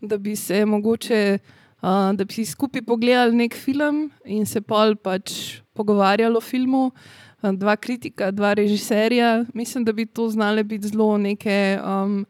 da 0.02 0.18
bi 0.18 0.36
se 0.36 0.66
mogoče, 0.66 1.40
uh, 1.40 1.59
da 1.82 2.26
bi 2.26 2.34
si 2.34 2.46
skupaj 2.46 2.82
pogledali 2.82 3.36
nek 3.36 3.56
film 3.56 4.10
in 4.26 4.46
se 4.46 4.62
pol 4.62 4.96
pač 4.96 5.60
pogovarjali 5.74 6.36
o 6.36 6.42
filmu. 6.42 6.92
Dva 7.40 7.78
kritika, 7.80 8.34
dva 8.36 8.52
režiserja. 8.54 9.46
Mislim, 9.56 9.86
da 9.88 9.94
bi 9.96 10.06
to 10.06 10.28
znale 10.30 10.64
biti 10.64 10.90
zelo 10.92 11.18
neke 11.18 11.80
um, 11.80 12.26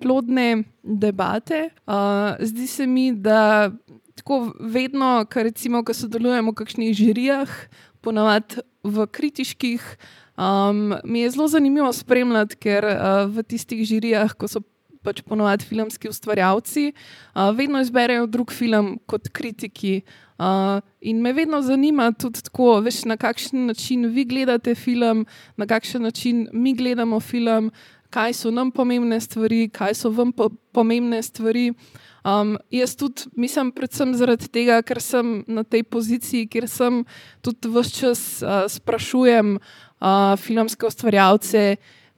plodne 0.00 0.64
debate. 0.82 1.68
Uh, 1.86 2.40
zdi 2.40 2.66
se 2.66 2.86
mi, 2.86 3.12
da 3.12 3.70
tako 4.14 4.52
vedno, 4.60 5.26
ko, 5.32 5.42
recimo, 5.42 5.84
ko 5.84 5.94
sodelujemo 5.94 6.52
v 6.52 6.60
kakšnih 6.62 6.96
žirijah, 6.96 7.50
ponavadi 8.00 8.64
v 8.84 9.06
kritiških, 9.06 9.84
um, 10.36 10.94
mi 11.04 11.24
je 11.24 11.30
zelo 11.36 11.48
zanimivo 11.48 11.92
spremljati, 11.92 12.56
ker 12.56 12.84
uh, 12.88 12.96
v 13.28 13.44
tistih 13.44 13.84
žirijah, 13.84 14.32
ko 14.32 14.48
so 14.48 14.64
pač 15.04 15.22
ponovadi 15.22 15.68
filmski 15.68 16.08
ustvarjalci, 16.08 16.90
uh, 16.90 17.50
vedno 17.56 17.80
izberejo 17.84 18.26
drug 18.26 18.52
film 18.52 18.96
kot 19.06 19.28
kritiki. 19.32 20.00
Uh, 20.34 20.80
in 21.00 21.20
me 21.22 21.32
vedno 21.32 21.60
zanima 21.62 22.08
tudi 22.12 22.42
tako, 22.42 22.80
veš, 22.82 23.04
na 23.06 23.16
kakšen 23.16 23.68
način 23.70 24.08
vi 24.10 24.24
gledate 24.24 24.74
film, 24.74 25.26
na 25.56 25.66
kakšen 25.66 26.02
način 26.02 26.48
mi 26.52 26.74
gledamo 26.74 27.20
film, 27.20 27.70
kaj 28.10 28.32
so 28.32 28.50
nam 28.50 28.70
pomembne 28.70 29.20
stvari, 29.20 29.68
kaj 29.68 29.94
so 29.94 30.10
vam 30.10 30.32
po 30.32 30.50
pomembne 30.72 31.22
stvari. 31.22 31.72
Um, 32.24 32.56
jaz 32.70 32.96
tudi 32.96 33.28
mislim, 33.36 33.70
predvsem 33.76 34.14
zaradi 34.16 34.48
tega, 34.48 34.78
ker 34.82 35.00
sem 35.02 35.42
na 35.46 35.62
tej 35.62 35.82
poziciji, 35.84 36.48
kjer 36.48 36.66
sem 36.72 37.02
tudi 37.44 37.68
vse 37.68 37.92
čas 37.98 38.22
uh, 38.42 38.64
sprašujem 38.70 39.58
uh, 39.58 40.36
filmske 40.40 40.88
ustvarjalce, 40.88 41.74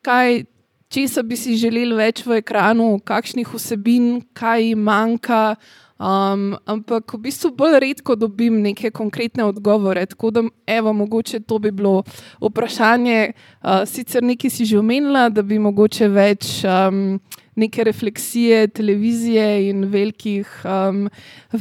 kaj. 0.06 0.44
Če 0.86 1.22
bi 1.26 1.36
si 1.36 1.56
želeli 1.58 1.96
več 1.98 2.22
v 2.26 2.38
ekranu, 2.38 3.00
kakšnih 3.02 3.48
vsebin, 3.50 4.20
kaj 4.38 4.68
jim 4.68 4.84
manjka, 4.86 5.56
um, 5.98 6.52
ampak 6.62 7.16
v 7.16 7.24
bistvu 7.24 7.50
bolj 7.58 7.80
redko 7.82 8.14
dobim 8.14 8.60
neke 8.62 8.92
konkretne 8.94 9.48
odgovore. 9.48 10.04
Tako 10.06 10.30
da, 10.30 10.44
evo, 10.66 10.92
mogoče 10.94 11.42
to 11.42 11.58
bi 11.58 11.72
bilo 11.74 12.04
vprašanje. 12.40 13.32
Uh, 13.62 13.82
sicer 13.82 14.22
nekaj 14.22 14.50
si 14.50 14.68
že 14.68 14.78
omenila, 14.78 15.26
da 15.28 15.42
bi 15.42 15.58
mogoče 15.58 16.08
več. 16.08 16.62
Um, 16.62 17.18
neke 17.56 17.84
refleksije 17.84 18.68
televizije 18.68 19.70
in 19.70 19.84
velikih 19.88 20.48
um, 20.64 21.08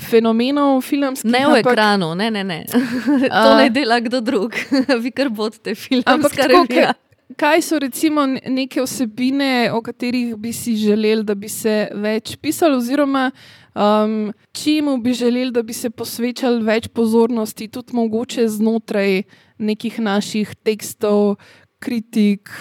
fenomenov 0.10 0.82
filmskih. 0.84 1.32
Ne 1.32 1.46
v 1.48 1.62
ekranu, 1.62 2.12
ne, 2.20 2.28
ne, 2.32 2.44
ne. 2.44 2.66
to 3.32 3.56
ne 3.56 3.70
dela 3.72 4.02
kdo 4.04 4.20
drug, 4.22 4.60
vi 5.04 5.12
kar 5.16 5.32
bodite 5.32 5.76
filmska 5.76 6.52
revija. 6.52 6.94
Kaj 7.34 7.62
so 7.66 7.80
recimo 7.82 8.22
neke 8.28 8.82
osebine, 8.82 9.72
o 9.74 9.82
katerih 9.82 10.36
bi 10.38 10.54
si 10.54 10.76
želeli, 10.78 11.24
da 11.26 11.34
bi 11.36 11.50
se 11.50 11.88
več 11.94 12.36
pisali, 12.38 12.78
oziroma 12.78 13.32
um, 13.74 14.30
čemu 14.54 14.98
bi 15.02 15.14
želeli, 15.14 15.52
da 15.52 15.64
bi 15.66 15.74
se 15.74 15.90
posvečali 15.90 16.62
več 16.64 16.88
pozornosti, 16.94 17.68
tudi 17.68 17.98
mogoče 17.98 18.46
znotraj 18.48 19.24
nekih 19.58 20.00
naših 20.00 20.54
tekstov, 20.64 21.36
kritik, 21.82 22.52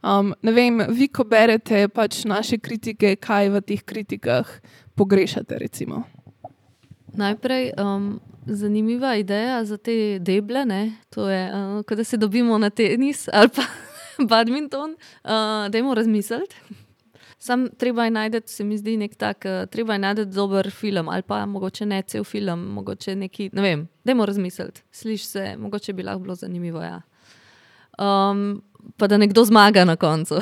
Um, 0.00 0.32
ne 0.42 0.52
vem, 0.52 0.80
vi, 0.96 1.10
ko 1.12 1.26
berete 1.28 1.84
pač 1.92 2.22
naše 2.24 2.56
kritike, 2.56 3.18
kaj 3.20 3.50
v 3.52 3.60
teh 3.60 3.82
kritikah 3.84 4.48
pogrešate? 4.96 5.60
Recimo? 5.60 6.06
Najprej 7.12 7.76
um, 7.76 8.16
zanimiva 8.48 9.12
ideja 9.20 9.60
za 9.68 9.76
te 9.76 10.16
deble, 10.16 10.64
ne? 10.64 10.96
to 11.12 11.28
je, 11.28 11.42
uh, 11.52 11.96
da 11.96 12.04
se 12.04 12.16
dobimo 12.16 12.56
na 12.58 12.70
tenis 12.70 13.28
ali 13.28 13.52
pa 13.52 13.68
badminton, 14.30 14.90
uh, 15.24 15.30
da 15.68 15.78
jim 15.78 15.92
razmisliti. 15.92 16.56
Sam 17.38 17.68
treba 17.78 18.04
je 18.04 18.10
najti, 18.10 18.40
se 18.46 18.64
mi 18.64 18.78
zdi, 18.78 18.96
nek 18.96 19.14
tak, 19.14 19.44
uh, 19.44 19.66
treba 19.70 19.92
je 19.92 19.98
najti 19.98 20.24
dober 20.24 20.70
film 20.70 21.08
ali 21.08 21.22
pa 21.22 21.46
mogoče 21.46 21.86
ne 21.86 22.02
cel 22.02 22.24
film, 22.24 22.60
mogoče 22.60 23.16
neki, 23.16 23.50
ne 23.52 23.62
vem, 23.62 23.88
dajmo 24.04 24.26
razmisliti, 24.26 24.82
sliši 24.92 25.26
se, 25.26 25.56
mogoče 25.58 25.92
bi 25.92 26.02
lahko 26.02 26.20
bilo 26.20 26.34
zanimivo. 26.34 26.82
Ja. 26.82 27.00
Um, 27.98 28.62
pa 28.96 29.06
da 29.06 29.16
nekdo 29.16 29.44
zmaga 29.44 29.84
na 29.84 29.96
koncu. 29.96 30.34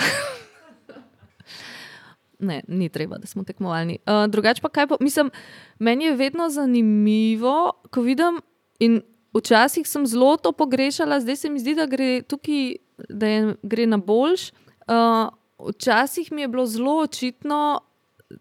ne, 2.38 2.62
ni 2.68 2.88
treba, 2.88 3.18
da 3.18 3.26
smo 3.26 3.44
tekmovalni. 3.44 3.98
Uh, 4.06 4.30
drugače 4.30 4.62
pa 4.62 4.68
kaj, 4.68 4.86
pa, 4.86 4.96
mislim, 5.00 5.30
meni 5.78 6.04
je 6.04 6.16
vedno 6.16 6.50
zanimivo, 6.50 7.72
ko 7.90 8.02
vidim 8.02 8.40
in 8.78 9.00
včasih 9.34 9.88
sem 9.88 10.06
zelo 10.06 10.36
to 10.36 10.52
pogrešala, 10.52 11.20
zdaj 11.20 11.36
se 11.36 11.50
mi 11.50 11.60
zdi, 11.60 11.74
da 11.74 11.86
gre 11.86 12.22
tukaj, 12.22 12.76
da 13.08 13.26
je, 13.26 13.54
gre 13.62 13.86
na 13.86 13.96
boljš. 13.96 14.50
Uh, 14.88 15.28
včasih 15.58 16.32
mi 16.32 16.42
je 16.42 16.48
bilo 16.48 16.66
zelo 16.66 17.00
očitno 17.02 17.80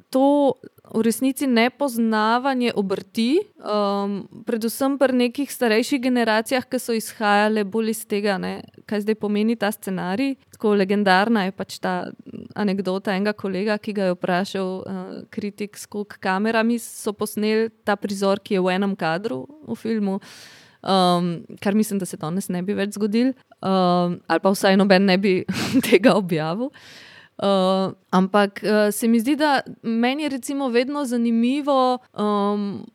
to 0.10 0.54
v 0.94 1.02
resnici 1.02 1.48
nepoznavanje 1.48 2.72
obrti, 2.76 3.40
um, 3.60 4.24
predvsem 4.48 4.98
pri 5.00 5.16
nekih 5.16 5.52
starejših 5.52 6.02
generacijah, 6.02 6.64
ki 6.64 6.80
so 6.80 6.96
izhajale 6.96 7.64
bolj 7.68 7.92
iz 7.92 8.02
tega, 8.08 8.38
ne, 8.40 8.62
kaj 8.88 9.04
zdaj 9.04 9.18
pomeni 9.20 9.58
ta 9.60 9.72
scenarij. 9.72 10.36
Tako 10.56 10.76
legendarna 10.80 11.46
je 11.48 11.56
pač 11.56 11.80
ta 11.84 11.96
anekdota 12.56 13.16
enega 13.16 13.36
kolega, 13.36 13.78
ki 13.78 13.96
ga 13.96 14.10
je 14.10 14.16
vprašal 14.16 14.70
uh, 14.80 15.02
kritik, 15.32 15.78
s 15.78 15.86
koliko 15.86 16.20
kamerami 16.24 16.80
so 16.80 17.14
posneli 17.14 17.70
ta 17.84 17.96
prizor, 18.00 18.40
ki 18.40 18.58
je 18.58 18.64
v 18.64 18.76
enem 18.80 18.96
kadru 18.96 19.44
v 19.68 19.76
filmu. 19.76 20.20
Um, 20.84 21.46
kar 21.64 21.76
mislim, 21.76 22.00
da 22.00 22.06
se 22.06 22.18
danes 22.18 22.50
ne 22.50 22.62
bi 22.64 22.76
več 22.78 22.96
zgodil, 22.96 23.34
um, 23.62 24.20
ali 24.28 24.44
pa 24.44 24.54
vsaj 24.54 24.78
noben 24.78 25.08
ne 25.10 25.18
bi 25.18 25.40
tega 25.90 26.16
objavil. 26.16 26.72
Uh, 27.38 27.94
ampak 28.10 28.64
uh, 28.66 28.88
se 28.90 29.08
mi 29.08 29.20
zdi, 29.22 29.36
da 29.38 29.62
meni 29.84 30.26
je 30.26 30.30
recimo 30.30 30.70
vedno 30.74 31.06
zanimivo 31.06 32.00
um, 32.18 32.86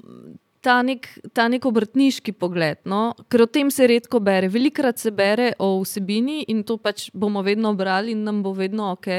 ta, 0.63 0.81
nek, 0.87 1.07
ta 1.35 1.47
nek 1.51 1.67
obrtniški 1.67 2.35
pogled, 2.39 2.81
no? 2.89 3.13
ker 3.31 3.45
o 3.45 3.49
tem 3.51 3.71
se 3.71 3.87
redko 3.91 4.23
bere. 4.25 4.51
Velikrat 4.51 5.03
se 5.03 5.13
bere 5.15 5.53
o 5.63 5.75
vsebini 5.83 6.43
in 6.51 6.63
to 6.67 6.79
pač 6.83 7.09
bomo 7.15 7.43
vedno 7.47 7.75
brali 7.79 8.15
in 8.17 8.23
nam 8.27 8.43
bo 8.43 8.55
vedno 8.57 8.93
ok 8.97 9.11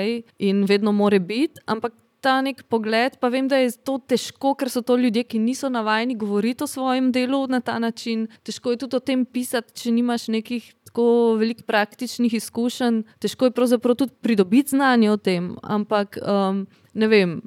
in 0.44 0.64
vedno 0.70 0.96
more 0.96 1.20
biti. 1.20 1.64
Ampak 1.68 1.96
ta 2.24 2.40
nek 2.42 2.64
pogled, 2.72 3.18
pa 3.20 3.28
vem, 3.34 3.50
da 3.52 3.60
je 3.60 3.74
to 3.84 3.98
težko, 4.00 4.54
ker 4.56 4.72
so 4.72 4.82
to 4.86 4.96
ljudje, 5.00 5.26
ki 5.28 5.42
niso 5.44 5.70
navajeni 5.70 6.16
govoriti 6.16 6.64
o 6.64 6.68
svojem 6.68 7.12
delu 7.12 7.44
na 7.52 7.60
ta 7.60 7.76
način. 7.84 8.28
Težko 8.48 8.72
je 8.72 8.84
tudi 8.86 8.96
o 8.96 9.04
tem 9.04 9.26
pisati, 9.26 9.76
če 9.82 9.92
nimaš 9.92 10.30
nekih 10.32 10.70
tako 10.88 11.36
velikih 11.42 11.66
praktičnih 11.68 12.34
izkušenj. 12.40 13.02
Težko 13.20 13.50
je 13.50 13.56
pravzaprav 13.58 13.98
tudi 14.00 14.16
pridobiti 14.22 14.78
znanje 14.78 15.12
o 15.12 15.18
tem. 15.18 15.58
Ampak. 15.64 16.18
Um, 16.22 16.66
Ne 16.94 17.08
vem, 17.10 17.40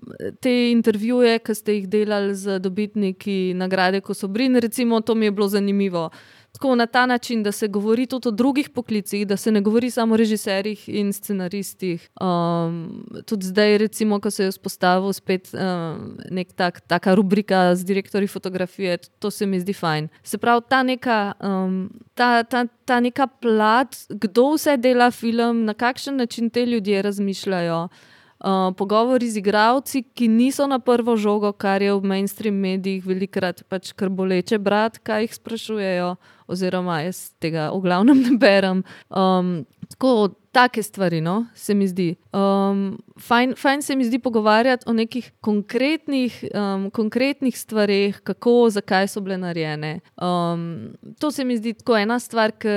te 0.43 0.51
intervjuje, 0.73 1.37
ki 1.39 1.55
ste 1.55 1.77
jih 1.77 1.85
delali 1.87 2.33
z 2.35 2.57
dobitniki 2.59 3.55
nagrade, 3.55 4.01
ko 4.03 4.11
so 4.11 4.27
brin, 4.27 4.59
recimo, 4.59 4.99
to 5.07 5.15
mi 5.15 5.29
je 5.29 5.35
bilo 5.37 5.47
zanimivo 5.49 6.09
tako 6.57 6.75
na 6.75 6.87
ta 6.87 7.07
način, 7.07 7.43
da 7.43 7.53
se 7.53 7.69
govori 7.69 8.07
tudi 8.07 8.29
o 8.29 8.31
drugih 8.31 8.71
poklicih, 8.71 9.27
da 9.27 9.37
se 9.37 9.53
ne 9.53 9.61
govori 9.61 9.91
samo 9.91 10.15
o 10.15 10.17
režiserjih 10.17 10.89
in 10.89 11.13
scenaristih. 11.13 12.09
Um, 12.21 13.05
tudi 13.27 13.47
zdaj, 13.47 13.79
recimo, 13.79 14.21
ko 14.21 14.31
se 14.31 14.45
je 14.45 14.51
vzpostavil 14.51 15.13
spet 15.13 15.51
um, 15.53 16.17
nek 16.31 16.53
tak, 16.53 16.81
taka 16.81 17.15
rubrika 17.15 17.75
z 17.75 17.85
direktorji 17.85 18.29
fotografije, 18.29 18.99
to 19.19 19.31
se 19.31 19.47
mi 19.47 19.61
zdi 19.61 19.73
fajn. 19.73 20.09
Se 20.23 20.39
pravi, 20.39 20.65
ta 20.69 20.83
neka, 20.83 21.33
um, 21.45 21.91
ta, 22.15 22.43
ta, 22.43 22.65
ta 22.85 23.01
neka 23.01 23.27
plat, 23.27 23.97
kdo 24.09 24.55
vse 24.57 24.77
dela 24.77 25.11
film, 25.11 25.65
na 25.65 25.75
kakšen 25.75 26.17
način 26.17 26.51
te 26.51 26.67
ljudje 26.67 27.03
razmišljajo. 27.03 27.89
Uh, 28.37 28.69
pogovori 28.77 29.31
z 29.31 29.41
igravci, 29.41 30.03
ki 30.03 30.29
niso 30.29 30.67
na 30.69 30.77
prvo 30.79 31.17
žogo, 31.17 31.55
kar 31.57 31.83
je 31.83 31.95
v 31.95 32.05
mainstream 32.05 32.59
medijih 32.61 33.07
velikrat 33.07 33.63
pač 33.69 33.95
kar 33.97 34.13
boleče 34.13 34.59
brati, 34.61 35.01
kaj 35.01 35.25
jih 35.25 35.37
sprašujejo 35.39 36.11
oziroma 36.47 37.01
jaz 37.07 37.31
tega 37.41 37.71
v 37.73 37.81
glavnem 37.81 38.21
ne 38.27 38.37
berem. 38.37 38.85
Um, 39.09 39.65
tako, 39.89 40.37
take 40.57 40.83
stvari, 40.83 41.21
no, 41.21 41.47
se 41.55 41.75
mi 41.75 41.89
zdi. 41.89 42.15
Um, 42.33 42.99
fajn, 43.21 43.55
fajn 43.61 43.83
se 43.83 43.97
mi 43.97 44.05
zdi 44.05 44.19
pogovarjati 44.19 44.89
o 44.89 44.93
nekih 44.93 45.29
konkretnih, 45.41 46.45
um, 46.55 46.89
konkretnih 46.91 47.59
stvarih, 47.59 48.21
kako, 48.25 48.71
zakaj 48.73 49.09
so 49.13 49.21
bile 49.21 49.37
narejene. 49.37 49.99
Um, 50.17 50.95
to 51.21 51.31
se 51.31 51.45
mi 51.45 51.59
zdi 51.61 51.75
tako 51.77 51.99
ena 52.01 52.17
stvar, 52.19 52.57
ki 52.57 52.73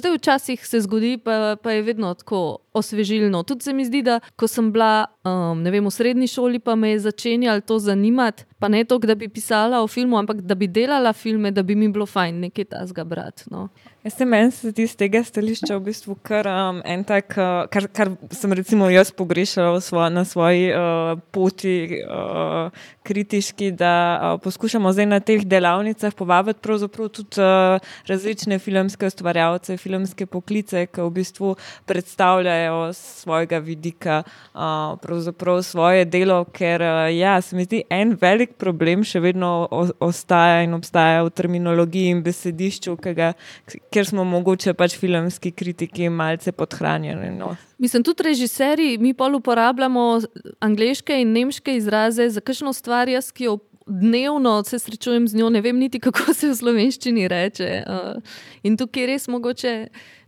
zdaj 0.00 0.16
včasih 0.16 0.66
se 0.66 0.80
zgodi, 0.80 1.18
pa, 1.24 1.56
pa 1.62 1.76
je 1.76 1.82
vedno 1.82 2.14
tako 2.14 2.58
osvežilno. 2.72 3.42
Tudi 3.42 3.68
se 3.68 3.72
mi 3.72 3.84
zdi, 3.84 4.02
da 4.02 4.20
ko 4.36 4.48
sem 4.48 4.72
bila 4.72 5.06
um, 5.24 5.64
vem, 5.68 5.84
v 5.84 5.92
srednji 5.92 6.32
šoli, 6.32 6.58
pa 6.64 6.74
me 6.74 6.94
je 6.94 7.04
začenjalo 7.10 7.60
to 7.60 7.78
zanimati. 7.78 8.48
Pa 8.58 8.68
ne 8.72 8.84
to, 8.88 8.98
da 8.98 9.14
bi 9.14 9.28
pisala 9.28 9.82
o 9.84 9.88
filmu, 9.88 10.16
ampak 10.16 10.40
da 10.40 10.54
bi 10.56 10.66
delala 10.66 11.12
filme, 11.12 11.50
da 11.52 11.62
bi 11.62 11.76
mi 11.76 11.92
bilo 11.92 12.06
fajn 12.06 12.40
nekaj 12.48 12.72
tasga 12.72 13.04
brati. 13.04 13.52
No. 13.52 13.68
Jaz 14.04 14.14
se 14.14 14.24
meni 14.24 14.50
zdi 14.52 14.84
z 14.84 14.98
tega 15.00 15.22
stališča 15.24 15.78
v 15.78 15.86
bistvu 15.86 16.14
kar 16.20 16.44
um, 16.44 16.82
en 16.84 17.06
tak, 17.08 17.32
uh, 17.40 17.64
kar, 17.72 17.86
kar 17.88 18.10
sem 18.36 18.52
recimo 18.52 18.90
jaz 18.92 19.08
pogrešala 19.16 19.80
svo, 19.80 20.02
na 20.12 20.26
svoji 20.28 20.66
uh, 20.76 21.16
poti 21.32 22.02
uh, 22.04 22.68
kritiški, 23.04 23.70
da 23.76 23.92
uh, 24.16 24.40
poskušamo 24.42 24.92
zdaj 24.92 25.06
na 25.06 25.20
teh 25.20 25.44
delavnicah 25.44 26.14
povabiti 26.16 26.60
tudi 26.62 27.40
uh, 27.40 27.80
različne 28.08 28.58
filmske 28.58 29.06
ustvarjalce, 29.06 29.76
filmske 29.76 30.26
poklice, 30.26 30.86
ki 30.86 31.02
v 31.04 31.10
bistvu 31.10 31.54
predstavljajo 31.86 32.92
svojega 32.92 33.58
vidika, 33.58 34.22
uh, 34.54 35.62
svoje 35.62 36.04
delo, 36.04 36.44
ker 36.44 36.82
uh, 36.82 37.16
ja, 37.16 37.40
se 37.40 37.56
mi 37.56 37.64
zdi 37.64 37.82
en 37.90 38.16
velik 38.20 38.56
problem 38.58 39.04
še 39.04 39.20
vedno 39.20 39.68
ostaja 40.00 40.62
in 40.64 40.74
obstaja 40.74 41.22
v 41.24 41.30
terminologiji 41.30 42.16
in 42.16 42.22
besedišču, 42.24 42.96
ker 43.04 44.06
smo 44.06 44.24
mogoče 44.24 44.74
pač 44.74 44.96
filmski 44.96 45.52
kritiki 45.52 46.08
malce 46.08 46.52
podhranjeni. 46.52 47.30
No. 47.38 47.54
Mislim, 47.84 48.02
tudi 48.02 48.22
režiserji, 48.22 48.98
mi 48.98 49.14
pa 49.14 49.26
uporabljamo 49.28 50.20
angliške 50.60 51.20
in 51.20 51.32
nemške 51.32 51.74
izraze 51.76 52.30
za 52.32 52.40
kakšno 52.40 52.72
stvar, 52.72 53.08
jaz, 53.12 53.28
ki 53.32 53.44
jo 53.44 53.58
dnevno 53.86 54.62
se 54.64 54.78
srečujem 54.78 55.28
z 55.28 55.36
njo, 55.36 55.50
ne 55.50 55.60
vem 55.60 55.76
niti, 55.78 56.00
kako 56.00 56.32
se 56.34 56.48
v 56.48 56.54
slovenščini 56.56 57.28
reče. 57.28 57.68
Uh, 57.84 58.38
in 58.62 58.78
tukaj 58.80 59.04
res 59.10 59.28
mogoče 59.28 59.74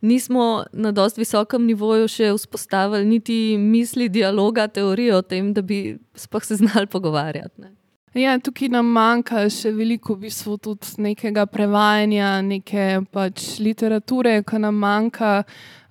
nismo 0.04 0.66
na 0.72 0.92
dosti 0.92 1.24
visokem 1.24 1.64
nivoju 1.64 2.12
še 2.12 2.34
vzpostavili 2.36 3.08
niti 3.08 3.38
misli, 3.56 4.10
dialoga, 4.12 4.68
teorije 4.68 5.16
o 5.16 5.22
tem, 5.24 5.54
da 5.56 5.64
bi 5.64 5.96
sploh 6.14 6.44
se 6.44 6.60
znali 6.60 6.92
pogovarjati. 6.92 7.64
Ne. 7.64 7.72
Ja, 8.16 8.38
tukaj 8.40 8.70
nam 8.72 8.86
manjka 8.96 9.42
še 9.52 9.74
veliko, 9.76 10.14
v 10.16 10.24
bistvu 10.24 10.54
tudi 10.64 11.02
nekega 11.04 11.42
prevajanja, 11.52 12.30
neke 12.40 13.02
pač 13.12 13.58
literature, 13.60 14.38
ki 14.40 14.60
nam 14.62 14.78
manjka, 14.80 15.32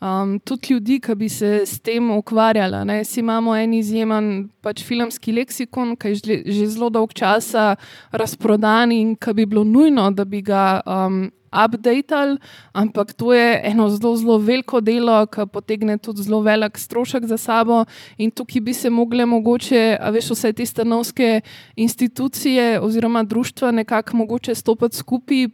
um, 0.01 0.31
tudi 0.41 0.73
ljudi, 0.73 0.97
ki 1.05 1.15
bi 1.19 1.29
se 1.29 1.51
s 1.69 1.77
tem 1.85 2.09
ukvarjali. 2.15 2.97
Si 3.05 3.19
imamo 3.21 3.53
en 3.53 3.75
izjemen 3.77 4.31
pač 4.65 4.81
filmski 4.87 5.35
leksikon, 5.37 5.93
ki 6.01 6.15
je 6.15 6.39
že 6.49 6.65
zelo 6.73 6.89
dolg 6.89 7.13
časa 7.13 7.75
razprodan 8.09 8.95
in 8.95 9.13
ki 9.13 9.37
bi 9.37 9.45
bilo 9.45 9.61
nujno, 9.61 10.09
da 10.09 10.25
bi 10.25 10.41
ga 10.41 10.81
um, 10.81 11.27
updated, 11.55 12.39
ampak 12.73 13.13
to 13.13 13.33
je 13.33 13.61
eno 13.63 13.89
zelo, 13.89 14.15
zelo 14.17 14.37
veliko 14.37 14.81
delo, 14.81 15.25
ki 15.25 15.47
potegne 15.51 15.97
tudi 15.97 16.23
zelo 16.23 16.41
velik 16.41 16.77
strošek 16.77 17.25
za 17.25 17.37
sabo. 17.37 17.85
In 18.17 18.31
tukaj 18.31 18.61
bi 18.61 18.73
se 18.73 18.89
mogle, 18.89 19.25
mogoče, 19.25 19.97
veš, 20.11 20.31
vse 20.35 20.53
te 20.53 20.65
stanovske 20.65 21.41
institucije 21.75 22.79
oziroma 22.79 23.23
društva 23.23 23.71
nekako 23.71 24.17
mogoče 24.17 24.55
stopiti 24.55 24.97
skupaj 24.97 25.37
in 25.37 25.51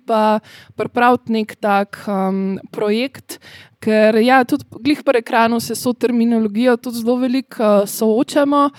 pripraviti 0.76 1.32
nek 1.32 1.56
tak 1.56 2.04
um, 2.08 2.60
projekt. 2.72 3.40
Ker 3.82 4.20
ja, 4.22 4.44
tudi 4.46 4.66
glih 4.84 5.00
po 5.02 5.14
ekranu 5.18 5.60
se 5.60 5.76
s 5.76 5.84
to 5.84 5.94
terminologijo 5.94 6.76
tudi 6.78 7.02
zelo 7.02 7.16
veliko 7.18 7.64
uh, 7.82 7.88
soočamo. 7.90 8.70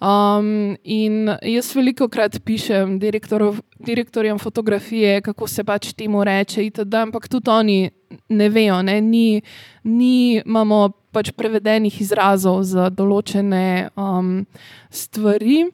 Um, 0.00 0.76
in 0.84 1.28
jaz 1.44 1.74
veliko 1.76 2.08
krat 2.08 2.38
pišem 2.44 2.98
direktorjem 2.98 4.38
fotografije, 4.38 5.20
kako 5.20 5.48
se 5.48 5.64
pač 5.64 5.92
temu 5.92 6.24
reče, 6.24 6.64
itd., 6.64 6.94
ampak 7.02 7.28
tudi 7.28 7.50
oni 7.50 7.90
ne 8.28 8.48
vejo, 8.48 8.82
ne? 8.82 9.00
Ni, 9.00 9.42
ni 9.84 10.40
imamo 10.40 10.88
pač 11.12 11.32
prevedenih 11.36 12.00
izrazov 12.00 12.62
za 12.64 12.88
določene 12.88 13.90
um, 13.96 14.46
stvari. 14.88 15.66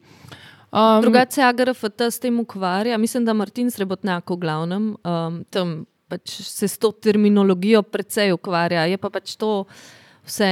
Um, 0.67 1.03
Drugače, 1.03 1.43
AGRFT 1.47 2.09
s 2.11 2.23
tem 2.23 2.39
ukvarja, 2.39 2.97
mislim, 2.99 3.23
da 3.27 3.35
Martin 3.35 3.71
Srebotnjak 3.71 4.27
v 4.31 4.39
glavnem 4.43 4.89
um, 5.03 5.43
tam 5.51 5.77
pač 6.07 6.41
se 6.47 6.67
s 6.67 6.77
to 6.77 6.91
terminologijo 6.91 7.83
precej 7.83 8.33
ukvarja. 8.35 8.87
Je 8.87 8.97
pa 8.97 9.09
pač 9.09 9.35
to 9.35 9.65
vse 10.27 10.49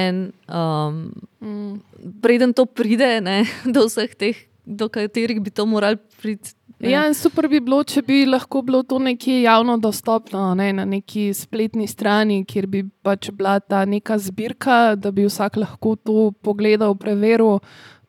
um, 0.47 1.12
mm. 1.41 1.74
preden 2.22 2.53
to 2.53 2.66
pride, 2.66 3.21
ne, 3.21 3.43
do 3.75 3.88
vseh 3.88 4.16
teh, 4.16 4.46
do 4.66 4.89
katerih 4.89 5.42
bi 5.43 5.51
to 5.51 5.66
morali 5.67 6.00
priti, 6.21 6.55
Ne? 6.80 6.89
Ja, 6.92 7.05
super 7.16 7.47
bi 7.47 7.62
bilo, 7.63 7.78
če 7.88 8.01
bi 8.04 8.25
lahko 8.28 8.59
bilo 8.66 8.82
to 8.84 8.97
nekje 9.00 9.38
javno 9.46 9.78
dostopno, 9.80 10.50
ne, 10.59 10.74
na 10.75 10.84
neki 10.84 11.30
spletni 11.36 11.88
strani, 11.88 12.42
kjer 12.47 12.67
bi 12.67 12.82
pač 13.05 13.30
bila 13.32 13.62
ta 13.63 13.86
neka 13.88 14.17
zbirka, 14.20 14.80
da 15.00 15.13
bi 15.16 15.24
vsak 15.24 15.55
lahko 15.62 15.96
to 15.96 16.25
pogledal, 16.43 16.97
preveril. 17.00 17.62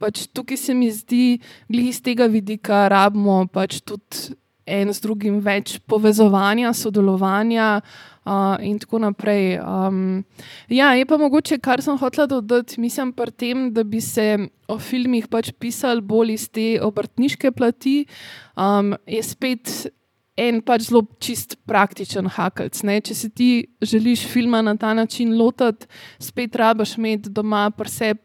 Pač 0.02 0.26
tukaj 0.34 0.58
se 0.58 0.74
mi 0.74 0.90
zdi, 0.90 1.38
da 1.70 1.78
iz 1.78 2.02
tega 2.02 2.26
vidika 2.28 2.82
rabimo 2.90 3.44
pač 3.52 3.78
tudi 3.86 4.34
en 4.66 4.92
z 4.92 5.02
drugim 5.06 5.40
več 5.40 5.78
povezovanja, 5.86 6.74
sodelovanja. 6.74 7.80
Uh, 8.26 8.56
in 8.58 8.80
tako 8.82 8.98
naprej. 8.98 9.60
Um, 9.62 10.24
ja, 10.66 10.88
je 10.98 11.04
pa 11.06 11.14
mogoče, 11.14 11.60
kar 11.62 11.78
sem 11.78 11.94
hotel 11.94 12.26
dodati, 12.26 12.80
mislim 12.82 13.12
pa 13.14 13.28
tem, 13.30 13.68
da 13.70 13.84
bi 13.86 14.00
se 14.02 14.48
o 14.66 14.80
filmih 14.82 15.28
pač 15.30 15.52
pisali 15.54 16.02
bolj 16.02 16.32
iz 16.34 16.48
te 16.50 16.64
obrtniške 16.82 17.52
plati, 17.54 18.00
um, 18.58 18.96
je 19.06 19.22
spet 19.22 19.70
en 20.36 20.60
pač 20.60 20.88
zelo 20.90 21.04
čist 21.22 21.56
praktičen 21.68 22.28
hakalc. 22.34 22.82
Ne? 22.82 22.98
Če 23.00 23.16
si 23.16 23.30
ti 23.32 23.50
želiš 23.80 24.26
filma 24.28 24.60
na 24.64 24.76
ta 24.76 24.92
način 24.94 25.32
lotiti, 25.38 25.88
spet 26.18 26.56
rabaš 26.58 26.96
imeti 26.98 27.32
doma 27.32 27.68
preseb 27.76 28.20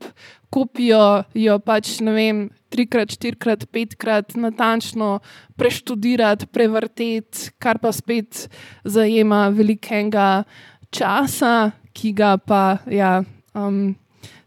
kopijo, 0.52 1.24
jo 1.34 1.60
pač 1.64 2.00
ne 2.04 2.16
vem. 2.16 2.42
Trikrat, 2.72 3.12
štirikrat, 3.12 3.66
petkrat, 3.68 4.32
natančno 4.40 5.18
preštudirati, 5.60 6.48
prevrteti, 6.56 7.50
kar 7.60 7.82
pa 7.84 7.92
spet 7.92 8.46
zajema 8.88 9.50
velikega 9.52 10.46
časa, 10.88 11.74
ki 11.92 12.14
ga 12.16 12.38
pa 12.40 12.80
ja, 12.88 13.18
um, 13.52 13.92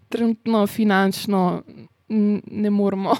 trenutno 0.08 0.64
finančno 0.64 1.42
ne 2.08 2.72
moremo 2.72 3.12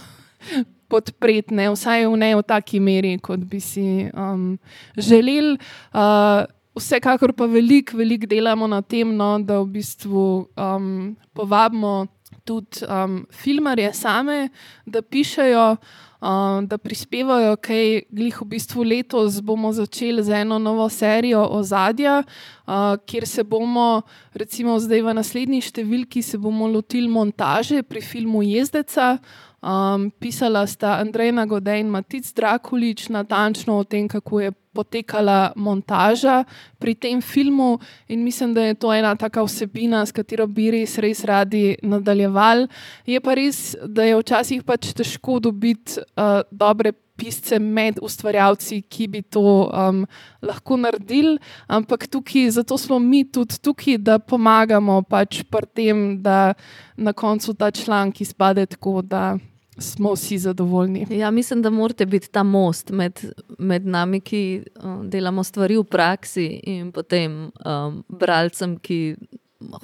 podpreti, 0.93 1.52
ne, 1.52 1.69
vsaj 1.77 2.09
v 2.09 2.16
ne 2.24 2.32
v 2.39 2.48
taki 2.48 2.81
meri, 2.81 3.19
kot 3.20 3.44
bi 3.44 3.61
si 3.61 4.09
um, 4.09 4.55
želeli. 4.97 5.59
Uh, 5.93 6.48
vsekakor 6.74 7.32
pa 7.36 7.47
veliko, 7.47 7.97
veliko 7.97 8.27
delamo 8.27 8.66
na 8.66 8.82
tem, 8.82 9.12
no, 9.16 9.36
da 9.39 9.61
v 9.61 9.69
bistvu 9.77 10.24
um, 10.56 11.15
povabimo 11.35 12.06
tudi 12.45 12.85
um, 12.85 13.27
filmarje 13.33 13.93
same, 13.95 14.49
da 14.87 15.03
pišejo, 15.03 15.77
um, 16.21 16.66
da 16.66 16.79
prispevajo, 16.79 17.57
kaj 17.57 18.03
glih 18.11 18.41
v 18.41 18.49
bistvu 18.55 18.85
letos 18.85 19.41
bomo 19.41 19.73
začeli 19.73 20.23
z 20.23 20.43
eno 20.45 20.59
novo 20.59 20.89
serijo 20.89 21.45
ozadja, 21.57 22.23
uh, 22.23 22.97
kjer 23.07 23.27
se 23.29 23.45
bomo, 23.45 24.03
recimo 24.35 24.77
zdaj 24.79 25.03
v 25.03 25.16
naslednji 25.16 25.62
številki, 25.71 26.23
se 26.23 26.39
bomo 26.39 26.69
lotili 26.69 27.09
montaže 27.09 27.83
pri 27.83 28.05
filmu 28.05 28.45
Jezdeca. 28.45 29.19
Um, 29.65 30.11
pisala 30.21 30.66
sta 30.69 30.99
Andrej 31.01 31.33
Nagodej 31.33 31.81
in 31.81 31.89
Matic 31.89 32.29
Drakulič 32.37 33.09
natančno 33.09 33.79
o 33.81 33.85
tem, 33.89 34.05
kako 34.12 34.43
je 34.43 34.53
potekala 34.75 35.53
montaža 35.57 36.43
pri 36.79 36.95
tem 36.95 37.23
filmu, 37.23 37.79
in 38.09 38.25
mislim, 38.25 38.55
da 38.55 38.67
je 38.67 38.75
to 38.75 38.93
ena 38.95 39.15
taka 39.17 39.45
vsebina, 39.47 40.03
s 40.07 40.13
katero 40.13 40.47
bi 40.47 40.71
res, 40.75 40.99
res 40.99 41.25
radi 41.25 41.77
nadaljevali. 41.83 42.69
Je 43.07 43.21
pa 43.21 43.39
res, 43.39 43.77
da 43.87 44.05
je 44.05 44.19
včasih 44.21 44.67
pač 44.67 44.93
težko 44.97 45.41
dobiti 45.41 46.03
uh, 46.17 46.43
dobre. 46.51 46.93
Pisce 47.15 47.61
med 47.63 48.01
ustvarjalci, 48.03 48.81
ki 48.91 49.05
bi 49.07 49.21
to 49.23 49.41
um, 49.71 50.01
lahko 50.43 50.75
naredili, 50.83 51.37
ampak 51.71 52.09
tukaj, 52.11 52.49
zato 52.57 52.75
smo 52.75 52.99
mi 52.99 53.21
tudi 53.23 53.61
tukaj, 53.63 54.01
da 54.03 54.19
pomagamo 54.19 54.97
pač 55.07 55.45
pri 55.47 55.69
tem, 55.79 56.01
da 56.27 56.57
na 56.99 57.15
koncu 57.15 57.55
ta 57.55 57.71
članek 57.71 58.19
izpade 58.27 58.67
tako, 58.67 58.99
da 59.07 59.37
smo 59.79 60.13
vsi 60.13 60.39
zadovoljni. 60.39 61.07
Ja, 61.11 61.31
mislim, 61.31 61.63
da 61.63 61.71
morate 61.71 62.07
biti 62.07 62.31
ta 62.31 62.43
most 62.43 62.91
med, 62.91 63.21
med 63.59 63.87
nami, 63.87 64.21
ki 64.21 64.63
uh, 64.77 65.05
delamo 65.05 65.45
stvari 65.45 65.77
v 65.77 65.85
praksi, 65.85 66.47
in 66.63 66.93
potem 66.93 67.51
um, 67.67 68.05
bralcem, 68.09 68.77
ki 68.79 69.17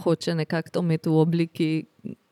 hoče 0.04 0.34
nekako 0.34 0.70
to 0.70 0.80
imeti 0.80 1.08
v 1.08 1.16
obliki, 1.16 1.70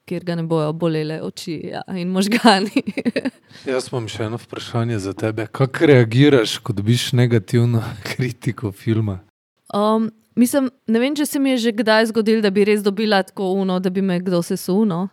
kjer 0.08 0.24
ga 0.24 0.34
ne 0.38 0.42
bojo 0.48 0.72
bolele 0.72 1.20
oči 1.22 1.58
ja, 1.72 1.82
in 1.96 2.08
možgani. 2.08 2.82
Jaz 3.68 3.90
imam 3.92 4.08
še 4.08 4.24
eno 4.28 4.40
vprašanje 4.40 4.98
za 5.04 5.12
tebe. 5.12 5.46
Kako 5.52 5.90
reagiraš, 5.90 6.58
ko 6.64 6.72
dobiš 6.72 7.12
negativno 7.12 7.82
kritiko 8.08 8.72
filma? 8.72 9.18
Um, 9.74 10.10
mislim, 10.34 10.70
ne 10.86 11.02
vem, 11.02 11.16
če 11.16 11.26
se 11.26 11.38
mi 11.38 11.56
je 11.56 11.68
že 11.68 11.76
kdaj 11.76 12.08
zgodilo, 12.12 12.42
da 12.42 12.50
bi 12.50 12.64
res 12.64 12.82
dobila 12.82 13.22
tako 13.22 13.52
uno, 13.60 13.80
da 13.80 13.90
bi 13.90 14.02
me 14.02 14.20
kdo 14.20 14.42
sesuno. 14.42 15.08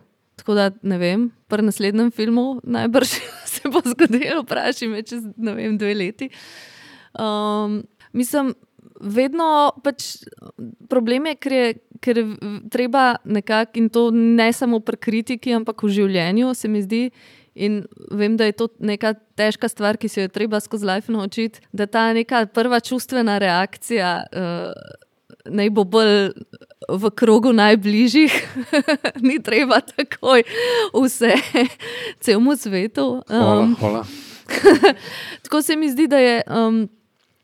Tako 0.45 0.53
da 0.59 0.69
ne 0.85 0.97
vem, 1.01 1.21
pri 1.49 1.63
naslednjem 1.65 2.11
filmu 2.13 2.59
najbrž 2.63 3.15
se 3.53 3.69
bo 3.73 3.81
zgodilo, 3.81 4.43
vprašaj 4.43 4.87
me 4.91 5.01
čez 5.01 5.23
vem, 5.37 5.73
dve 5.77 5.95
leti. 5.97 6.27
Um, 7.17 7.79
mislim, 8.13 8.51
vedno 9.01 9.71
pač 9.81 10.11
problem 10.89 11.25
je, 11.31 11.35
ker 11.41 11.55
je, 11.55 11.71
ker 11.97 12.19
je 12.21 12.25
treba 12.69 13.15
nekako 13.25 13.81
in 13.81 13.89
to 13.89 14.03
ne 14.13 14.51
samo 14.53 14.83
pri 14.85 15.01
kritiki, 15.01 15.55
ampak 15.57 15.81
v 15.81 15.89
življenju, 15.97 16.53
se 16.53 16.69
mi 16.69 16.83
zdi. 16.85 17.01
In 17.55 17.81
vem, 18.11 18.35
da 18.37 18.45
je 18.45 18.57
to 18.59 18.67
neka 18.83 19.15
težka 19.39 19.65
stvar, 19.71 19.97
ki 19.97 20.11
se 20.11 20.27
jo 20.27 20.29
treba 20.29 20.59
skozi 20.61 20.85
life 20.85 21.09
naučiti, 21.11 21.65
da 21.73 21.87
ta 21.89 22.11
neka 22.13 22.45
prva 22.53 22.81
čustvena 22.85 23.39
reakcija 23.41 24.13
uh, 24.29 25.01
naj 25.49 25.69
bo 25.69 25.83
bolj 25.83 26.33
v 26.89 27.11
krogu 27.15 27.53
najbližjih, 27.53 28.33
ni 29.27 29.39
treba 29.43 29.81
takoj 29.81 30.43
vse, 30.93 31.33
celemu 32.23 32.55
svetu. 32.57 33.07
Um, 33.29 33.75
hvala, 33.75 33.75
hvala. 33.79 34.03
tako 35.43 35.61
se 35.61 35.75
mi 35.75 35.89
zdi, 35.91 36.07
da 36.07 36.17
je, 36.17 36.41
um, 36.49 36.85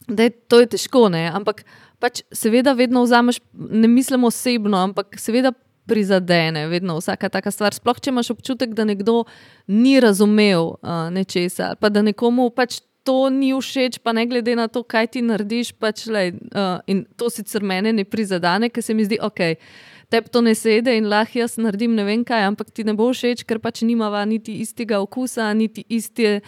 da 0.07 0.23
je 0.23 0.30
to 0.30 0.60
je 0.60 0.69
težko, 0.76 1.10
ne? 1.10 1.28
ampak 1.34 1.65
pač 1.99 2.22
seveda 2.34 2.73
vedno 2.73 3.03
vzameš, 3.03 3.41
ne 3.53 3.88
mislim 3.88 4.23
osebno, 4.30 4.78
ampak 4.78 5.19
seveda. 5.19 5.53
Prizadene, 5.91 6.68
vedno 6.69 6.94
vsaka 6.99 7.28
taka 7.34 7.52
stvar. 7.52 7.73
Sploh, 7.73 7.98
če 7.99 8.11
imaš 8.14 8.30
občutek, 8.32 8.76
da 8.78 8.86
nekdo 8.86 9.23
ni 9.68 9.95
razumel 9.99 10.78
uh, 10.78 11.10
nečesa, 11.11 11.72
pa 11.82 11.90
da 11.90 12.03
nekomu 12.06 12.45
pač 12.53 12.78
to 13.03 13.30
ni 13.30 13.52
všeč, 13.53 13.99
pa 14.03 14.14
ne 14.14 14.26
glede 14.30 14.56
na 14.56 14.68
to, 14.68 14.84
kaj 14.84 15.15
ti 15.15 15.22
narediš. 15.26 15.73
Pač, 15.80 16.06
lej, 16.11 16.36
uh, 16.53 16.82
in 16.88 17.06
to 17.18 17.32
sicer 17.34 17.64
mene 17.65 17.94
ne 17.94 18.06
prizadene, 18.06 18.69
ker 18.69 18.84
se 18.86 18.94
mi 18.94 19.06
zdi, 19.07 19.18
ok. 19.22 19.57
Tebi 20.11 20.28
to 20.28 20.41
ne 20.44 20.52
sedi 20.57 20.98
in 20.99 21.07
lahko 21.07 21.40
jaz 21.40 21.56
naredim 21.61 21.95
ne 21.95 22.03
vem 22.03 22.26
kaj, 22.28 22.44
ampak 22.49 22.73
ti 22.76 22.84
ne 22.84 22.94
bo 22.98 23.07
všeč, 23.14 23.45
ker 23.48 23.61
pač 23.64 23.82
nimava 23.88 24.26
niti 24.28 24.57
istega 24.60 24.99
okusa, 24.99 25.48
niti 25.56 25.86
iste, 25.88 26.41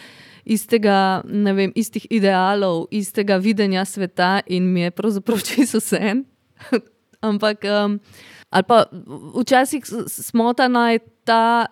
istega, 0.44 1.24
ne 1.24 1.54
vem, 1.56 1.72
istih 1.74 2.04
idealov, 2.12 2.86
istega 2.92 3.40
videnja 3.40 3.86
sveta 3.88 4.42
in 4.46 4.68
mi 4.74 4.84
je 4.84 4.92
pravzaprav 4.92 5.40
čisto 5.48 5.80
vse. 5.80 6.20
ampak, 7.24 7.64
um, 7.64 7.96
ali 8.52 8.68
pa 8.68 8.84
včasih 9.40 9.82
smotana 10.06 10.90
je 10.92 11.00
ta, 11.24 11.66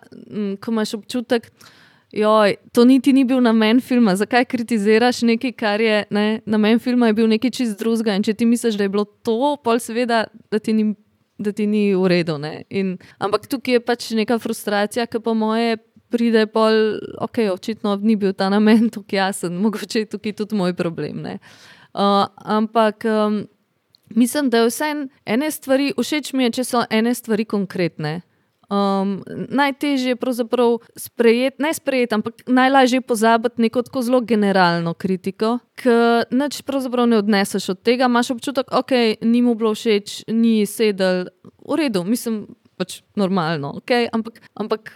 ko 0.64 0.72
imaš 0.72 0.96
občutek, 0.96 1.52
da 1.52 1.81
Joj, 2.12 2.56
to 2.72 2.84
niti 2.84 3.12
ni 3.12 3.24
bil 3.24 3.40
namen 3.40 3.80
filma. 3.80 4.12
Zakaj 4.16 4.44
kritiziraš 4.44 5.22
nekaj, 5.24 5.52
kar 5.56 5.80
je 5.80 6.02
ne, 6.10 6.40
namen 6.46 6.78
filma, 6.78 7.08
je 7.08 7.16
bil 7.16 7.30
nekaj 7.32 7.50
čist 7.56 7.78
drugega. 7.80 8.18
In 8.18 8.26
če 8.26 8.34
ti 8.36 8.48
misliš, 8.48 8.76
da 8.76 8.84
je 8.84 8.92
bilo 8.92 9.06
to, 9.24 9.54
pol 9.64 9.80
seveda, 9.80 10.26
da 10.52 10.60
ti 10.60 10.74
ni, 10.76 10.90
da 11.40 11.54
ti 11.56 11.66
ni 11.66 11.86
v 11.96 12.10
redu. 12.12 12.36
In, 12.68 12.98
ampak 13.16 13.48
tukaj 13.48 13.78
je 13.78 13.84
pač 13.84 14.10
neka 14.18 14.36
frustracija, 14.42 15.08
ki 15.08 15.22
po 15.24 15.32
moje 15.32 15.78
pride, 16.12 16.44
pol, 16.52 16.98
ok, 17.24 17.46
očitno 17.54 17.96
ni 18.04 18.18
bil 18.20 18.36
ta 18.36 18.50
namen 18.52 18.90
tukaj 18.94 19.18
jasen, 19.18 19.56
mogoče 19.64 20.04
je 20.04 20.12
tukaj 20.12 20.36
tudi 20.42 20.60
moj 20.60 20.76
problem. 20.76 21.24
Uh, 21.24 22.28
ampak. 22.36 23.08
Um, 23.08 23.44
Mislim, 24.12 24.50
da 24.50 24.58
je 24.58 24.66
vse 24.66 24.84
ene 25.24 25.50
stvari, 25.50 25.92
všeč 25.96 26.34
mi 26.36 26.44
je, 26.44 26.50
če 26.58 26.64
so 26.68 26.82
ene 26.90 27.14
stvari 27.16 27.46
konkretne. 27.48 28.20
Um, 28.72 29.20
najtežje 29.48 30.14
je 30.14 30.16
pravzaprav 30.16 30.78
sprejeti, 30.96 31.60
ne 31.62 31.74
sprejeti, 31.74 32.14
ampak 32.14 32.34
najlažje 32.46 32.96
je 32.96 33.04
pozabiti 33.04 33.60
neko 33.60 33.82
tako 33.82 34.02
zelo 34.02 34.20
generalno 34.20 34.94
kritiko, 34.94 35.58
ki 35.76 35.96
neč 36.30 36.62
pravzaprav 36.64 37.06
ne 37.06 37.18
odneseš 37.20 37.68
od 37.74 37.82
tega. 37.82 38.08
Imáš 38.08 38.30
občutek, 38.32 38.70
da 38.70 38.80
okay, 38.80 39.16
ni 39.20 39.42
mu 39.42 39.52
bilo 39.54 39.74
všeč, 39.76 40.24
ni 40.32 40.64
sedel, 40.66 41.26
v 41.68 41.80
redu, 41.84 42.04
mislim. 42.04 42.46
Pač 42.72 43.02
normalno, 43.14 43.76
okay? 43.78 44.08
ampak, 44.10 44.40
ampak 44.58 44.94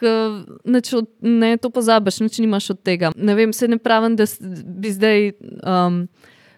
od, 0.97 1.11
ne 1.20 1.51
to 1.61 1.69
pozabiš, 1.70 2.23
nič 2.24 2.39
nimaš 2.40 2.70
od 2.73 2.81
tega. 2.82 3.12
Ne 3.15 3.35
vem, 3.36 3.53
se 3.53 3.69
ne 3.69 3.77
pravim, 3.78 4.16
da 4.16 4.24
bi 4.65 4.90
zdaj. 4.90 5.36
Um, 5.61 6.09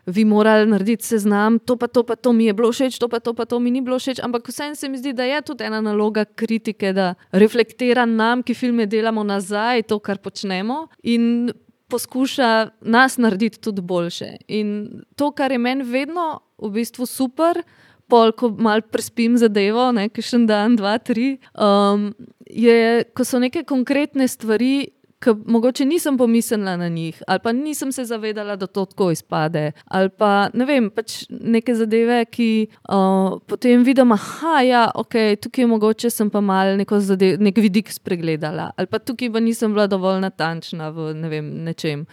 vi 0.09 0.25
morali 0.25 0.67
narediti 0.71 1.05
seznam, 1.05 1.59
to 1.59 1.77
pa 1.77 1.87
to, 1.87 2.03
pa 2.03 2.17
to 2.17 2.33
mi 2.33 2.49
je 2.49 2.53
bilo 2.57 2.73
všeč, 2.73 2.99
to 2.99 3.09
pa 3.09 3.21
to, 3.21 3.35
pa 3.35 3.45
to 3.45 3.61
mi 3.61 3.71
ni 3.71 3.83
bilo 3.85 3.99
všeč. 3.99 4.23
Ampak 4.25 4.49
vseeno 4.49 4.75
se 4.75 4.89
mi 4.89 4.99
zdi, 4.99 5.13
da 5.13 5.25
je 5.29 5.43
tudi 5.43 5.65
ena 5.65 5.81
naloga 5.85 6.25
kritike, 6.25 6.93
da 6.97 7.15
reflektira 7.33 8.07
nam, 8.07 8.43
ki 8.43 8.57
filme 8.57 8.87
delamo 8.87 9.25
nazaj, 9.25 9.85
to, 9.89 10.01
kar 10.01 10.19
počnemo. 10.25 10.87
In 11.03 11.53
poskuša 11.89 12.71
nas 12.81 13.19
narediti 13.21 13.61
tudi 13.61 13.85
boljše. 13.85 14.31
In 14.49 15.03
to, 15.17 15.31
kar 15.33 15.53
je 15.53 15.59
meni 15.59 15.85
vedno 15.85 16.41
v 16.59 16.73
bistvu 16.81 17.07
super, 17.07 17.63
pol, 18.09 18.33
ko 18.33 18.49
malo 18.57 18.85
prespim 18.89 19.37
zadevo, 19.37 19.91
nekaj 19.93 20.25
še 20.25 20.37
en 20.41 20.47
dan, 20.49 20.77
dva, 20.81 20.97
tri, 20.99 21.37
um, 21.53 22.11
je, 22.49 23.05
ko 23.13 23.25
so 23.25 23.41
neke 23.41 23.67
konkretne 23.69 24.29
stvari, 24.29 24.89
ki 25.19 25.35
mogoče 25.47 25.85
nisem 25.85 26.19
pomislila 26.19 26.77
na 26.77 26.89
njih, 26.89 27.23
ali 27.27 27.41
pa 27.43 27.53
nisem 27.53 27.93
se 27.93 28.05
zavedala, 28.05 28.57
da 28.57 28.67
to 28.67 28.85
tako 28.85 29.11
izpade. 29.11 29.73
Ali 29.85 30.09
pa 30.09 30.49
ne 30.55 30.65
vem, 30.65 30.91
pač 30.91 31.25
neke 31.31 31.75
zadeve, 31.75 32.25
ki 32.31 32.69
uh, 32.89 33.39
potem 33.47 33.83
vidim, 33.83 34.15
da 34.15 34.61
ja, 34.63 34.91
okay, 34.95 35.37
tukaj 35.37 35.67
mogoče 35.67 36.11
sem 36.11 36.31
pa 36.31 36.41
mal 36.41 36.77
neko 36.77 37.01
zadev, 37.01 37.41
nek 37.41 37.57
vidik 37.57 37.91
spregledala, 37.93 38.71
ali 38.77 38.87
pa 38.87 38.99
tukaj 38.99 39.33
pa 39.33 39.41
nisem 39.41 39.73
bila 39.75 39.87
dovolj 39.87 40.21
natančna 40.21 40.91
v 40.91 41.15
ne 41.15 41.29
vem, 41.29 41.51
nečem. 41.65 42.07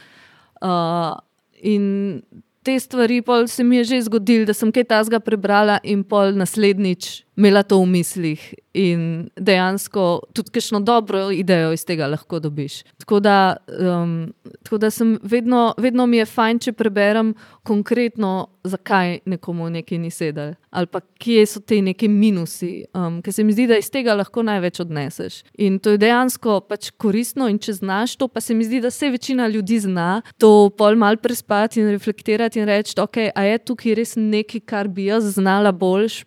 Uh, 0.61 1.13
in 1.61 2.21
te 2.63 2.79
stvari, 2.79 3.21
pol 3.21 3.47
se 3.47 3.63
mi 3.63 3.77
je 3.77 3.83
že 3.83 4.01
zgodilo, 4.01 4.45
da 4.45 4.53
sem 4.53 4.71
kaj 4.71 4.89
tasga 4.89 5.19
prebrala 5.19 5.77
in 5.83 6.03
pol 6.03 6.33
naslednjič 6.33 7.24
imela 7.37 7.63
to 7.63 7.79
v 7.81 7.85
mislih 7.85 8.53
in 8.73 9.29
dejansko 9.35 10.21
tudi 10.33 10.51
kakšno 10.51 10.79
dobro 10.79 11.31
idejo 11.31 11.71
iz 11.73 11.85
tega 11.85 12.07
lahko 12.07 12.39
dobiš. 12.39 12.83
Tako 12.97 13.19
da, 13.19 13.57
um, 13.79 14.33
tako 14.63 14.77
da 14.77 14.89
vedno, 15.23 15.73
vedno 15.77 16.05
mi 16.05 16.17
je 16.17 16.25
fajn, 16.25 16.59
če 16.59 16.73
preberem 16.73 17.33
konkretno, 17.63 18.47
zakaj 18.63 19.19
nekomu 19.25 19.69
nekaj 19.69 19.97
ni 19.97 20.11
sedel 20.11 20.53
ali 20.75 20.87
pa 20.91 20.99
kje 20.99 21.45
so 21.47 21.59
ti 21.59 21.77
neki 21.81 22.07
minusi, 22.11 22.83
um, 22.93 23.21
ker 23.23 23.33
se 23.33 23.43
mi 23.43 23.53
zdi, 23.55 23.67
da 23.69 23.77
iz 23.79 23.87
tega 23.91 24.13
lahko 24.17 24.43
največ 24.43 24.81
odneseš. 24.83 25.37
In 25.63 25.77
to 25.79 25.93
je 25.95 26.01
dejansko 26.01 26.57
pač 26.67 26.89
koristno, 26.99 27.47
in 27.47 27.59
če 27.63 27.77
znaš 27.77 28.17
to, 28.19 28.27
pa 28.27 28.43
se 28.43 28.53
mi 28.53 28.67
zdi, 28.67 28.81
da 28.83 28.91
se 28.91 29.07
večina 29.13 29.47
ljudi 29.47 29.79
zna 29.79 30.19
to 30.37 30.69
pol 30.77 30.99
mal 30.99 31.15
prespati 31.17 31.79
in 31.79 31.93
reflektirati 31.95 32.59
in 32.59 32.67
reči, 32.67 32.97
ok, 32.99 33.29
a 33.31 33.47
je 33.47 33.61
tukaj 33.63 33.95
res 33.95 34.15
nekaj, 34.19 34.65
kar 34.67 34.91
bi 34.91 35.07
jaz 35.07 35.31
znala 35.37 35.71
boljš 35.71 36.25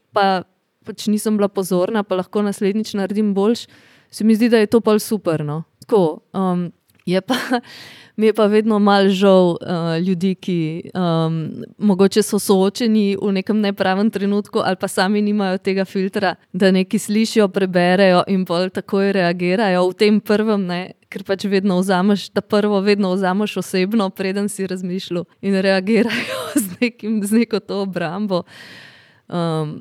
pač 0.88 1.06
nisem 1.12 1.36
bila 1.36 1.50
pozorna, 1.52 2.02
pa 2.02 2.16
lahko 2.22 2.42
naslednjič 2.46 2.96
naredim 2.96 3.34
boljš, 3.36 3.68
se 4.10 4.24
mi 4.24 4.34
zdi, 4.34 4.48
da 4.48 4.64
je 4.64 4.72
to 4.72 4.80
pa 4.80 4.96
super. 4.98 5.44
No. 5.44 5.62
Tako, 5.84 6.20
um, 6.32 6.70
je 7.08 7.20
pa, 7.20 7.34
mi 8.16 8.26
je 8.26 8.32
pa 8.32 8.46
vedno 8.46 8.78
mal 8.78 9.08
žal 9.08 9.56
uh, 9.56 9.58
ljudi, 10.06 10.34
ki 10.34 10.90
um, 10.94 11.64
mogoče 11.78 12.22
so 12.22 12.38
soočeni 12.38 13.16
v 13.22 13.32
nekem 13.32 13.60
nepravem 13.60 14.10
trenutku, 14.10 14.60
ali 14.64 14.76
pa 14.76 14.88
sami 14.88 15.22
nimajo 15.22 15.58
tega 15.58 15.84
filtra, 15.84 16.34
da 16.52 16.70
nekaj 16.70 17.00
slišijo, 17.00 17.48
preberejo 17.48 18.24
in 18.28 18.44
pol 18.44 18.68
takoj 18.70 19.12
reagirajo 19.12 19.88
v 19.90 19.94
tem 19.94 20.20
prvem. 20.20 20.66
Ne, 20.66 20.80
Ker 21.08 21.22
pač 21.24 21.46
vedno 21.48 21.78
vzameš, 21.80 22.26
ta 22.36 22.42
prvo, 22.44 22.82
vedno 22.84 23.14
vzameš 23.14 23.56
osebno, 23.62 24.10
preden 24.10 24.50
si 24.52 24.66
razmišljal, 24.68 25.24
in 25.40 25.56
reagirajo 25.64 26.42
z, 26.64 26.92
z 27.24 27.32
neko 27.32 27.60
to 27.64 27.80
obrambo. 27.86 28.44
Um, 29.28 29.76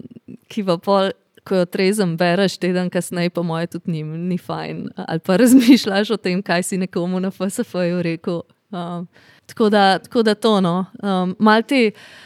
ki 0.51 0.63
pa 0.67 0.77
pol, 0.83 1.11
ko 1.47 1.61
jo 1.61 1.65
trezem, 1.71 2.17
bereš 2.19 2.57
teden 2.59 2.91
kasneje, 2.91 3.31
po 3.31 3.43
mojem, 3.47 3.71
tudi 3.77 3.95
ni, 3.95 4.03
ni 4.03 4.37
fajn. 4.37 4.87
Ali 5.07 5.23
pa 5.23 5.37
razmišljaš 5.41 6.13
o 6.15 6.19
tem, 6.21 6.43
kaj 6.43 6.67
si 6.67 6.79
nekomu 6.81 7.21
na 7.23 7.31
FSF-ju 7.31 8.03
rekel. 8.03 8.41
Um, 8.71 9.07
tako, 9.47 9.69
da, 9.71 9.99
tako 10.03 10.23
da 10.27 10.35
to, 10.35 10.57
no. 10.61 10.85
Um, 11.03 11.35
Malti. 11.39 11.91
Uh, 11.91 12.17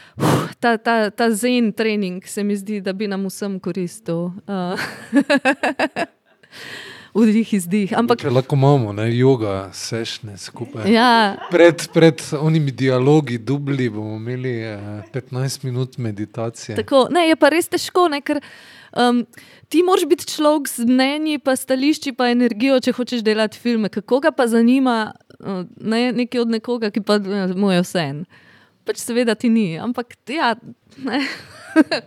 ta, 0.60 0.76
ta, 0.76 1.10
ta 1.10 1.30
zen 1.30 1.72
trening 1.72 2.26
se 2.26 2.44
mi 2.44 2.56
zdi, 2.56 2.80
da 2.80 2.92
bi 2.92 3.08
nam 3.08 3.26
vsem 3.26 3.60
koristil. 3.60 4.30
Uh. 4.46 4.78
vdih, 7.14 7.54
izdih. 7.56 7.92
Ampak, 7.96 8.22
Če 8.22 8.32
lahko 8.32 8.56
imamo, 8.56 8.92
ne, 8.96 9.06
yoga, 9.12 9.68
sešne 9.76 10.38
skupaj. 10.40 10.88
Ja. 10.92 11.36
Pred, 11.52 11.86
pred 11.94 12.22
onimi 12.38 12.72
dialogi, 12.72 13.38
dubli, 13.38 13.88
bomo 13.92 14.16
imeli 14.16 14.54
eh, 14.72 14.92
15 15.14 15.66
minut 15.66 15.98
meditacije. 15.98 16.76
Tako, 16.80 17.06
ne, 17.12 17.26
je 17.28 17.36
pa 17.36 17.52
res 17.52 17.68
težko, 17.72 18.06
ne, 18.12 18.22
ker 18.24 18.40
um, 18.96 19.24
ti 19.72 19.82
moraš 19.84 20.06
biti 20.08 20.28
človek 20.32 20.70
z 20.72 20.88
mnenji, 20.88 21.40
pa 21.44 21.56
stališči, 21.56 22.14
pa 22.16 22.30
energijo, 22.32 22.80
če 22.80 22.96
hočeš 22.96 23.24
delati 23.26 23.60
filme. 23.60 23.92
Kako 23.92 24.22
ga 24.24 24.32
pa 24.36 24.48
zanima 24.50 24.96
uh, 25.12 25.66
ne, 25.80 26.06
nekaj 26.16 26.46
od 26.46 26.56
nekoga, 26.56 26.92
ki 26.94 27.04
pa 27.04 27.20
mu 27.56 27.74
je 27.74 27.84
vse 27.84 28.06
en. 28.14 28.24
Pač 28.88 28.98
seveda 29.04 29.36
ti 29.38 29.52
ni, 29.52 29.76
ampak 29.78 30.16
ja. 30.32 30.56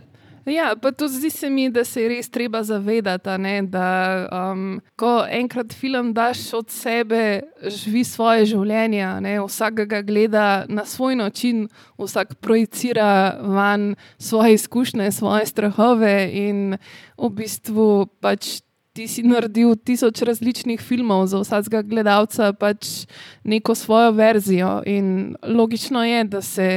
Ja, 0.45 0.75
pa 0.81 0.91
tudi 0.91 1.13
zdi 1.13 1.29
se 1.29 1.49
mi, 1.49 1.69
da 1.69 1.81
se 1.83 2.03
je 2.03 2.09
res 2.09 2.29
treba 2.29 2.61
zavedati, 2.63 3.33
ne, 3.41 3.61
da 3.65 3.87
um, 4.29 4.77
ko 4.95 5.25
enkrat 5.25 5.73
film 5.73 6.11
daš 6.13 6.53
od 6.53 6.69
sebe, 6.69 7.41
živi 7.65 8.03
svoje 8.05 8.45
življenje, 8.53 9.07
ne, 9.25 9.39
vsak 9.41 9.81
ga 9.89 10.03
gleda 10.05 10.65
na 10.69 10.85
svoj 10.85 11.17
način, 11.17 11.65
vsak 11.97 12.35
projicira 12.45 13.39
van 13.41 13.95
svoje 14.21 14.53
izkušnje, 14.59 15.09
svoje 15.11 15.49
strahove 15.49 16.29
in 16.29 16.77
v 17.17 17.31
bistvu 17.33 18.05
pač. 18.21 18.61
Ti 18.95 19.07
si 19.11 19.25
naredil 19.27 19.75
tisoč 19.75 20.21
različnih 20.23 20.79
filmov 20.79 21.25
za 21.27 21.41
vsakega 21.41 21.81
gledalca, 21.83 22.53
pač 22.55 23.05
neko 23.43 23.75
svojo 23.75 24.13
verzijo. 24.15 24.77
In 24.87 25.35
logično 25.43 26.05
je, 26.05 26.23
da 26.23 26.41
se 26.41 26.69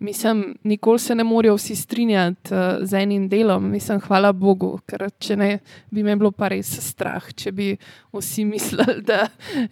Mislim, 0.00 0.58
nikoli 0.64 0.98
se 0.98 1.14
ne 1.14 1.24
morajo 1.24 1.56
vsi 1.56 1.76
strinjati 1.76 2.54
uh, 2.54 2.60
z 2.80 2.94
enim 2.94 3.28
delom, 3.28 3.70
mislim, 3.70 4.00
hvala 4.00 4.32
Bogu, 4.32 4.76
ker 4.86 5.08
če 5.18 5.36
ne, 5.36 5.48
bi 5.90 6.04
me 6.06 6.14
bilo 6.16 6.30
pa 6.30 6.52
res 6.52 6.70
strah, 6.86 7.24
če 7.34 7.50
bi 7.52 7.72
vsi 8.14 8.44
mislili, 8.46 9.00
da 9.02 9.24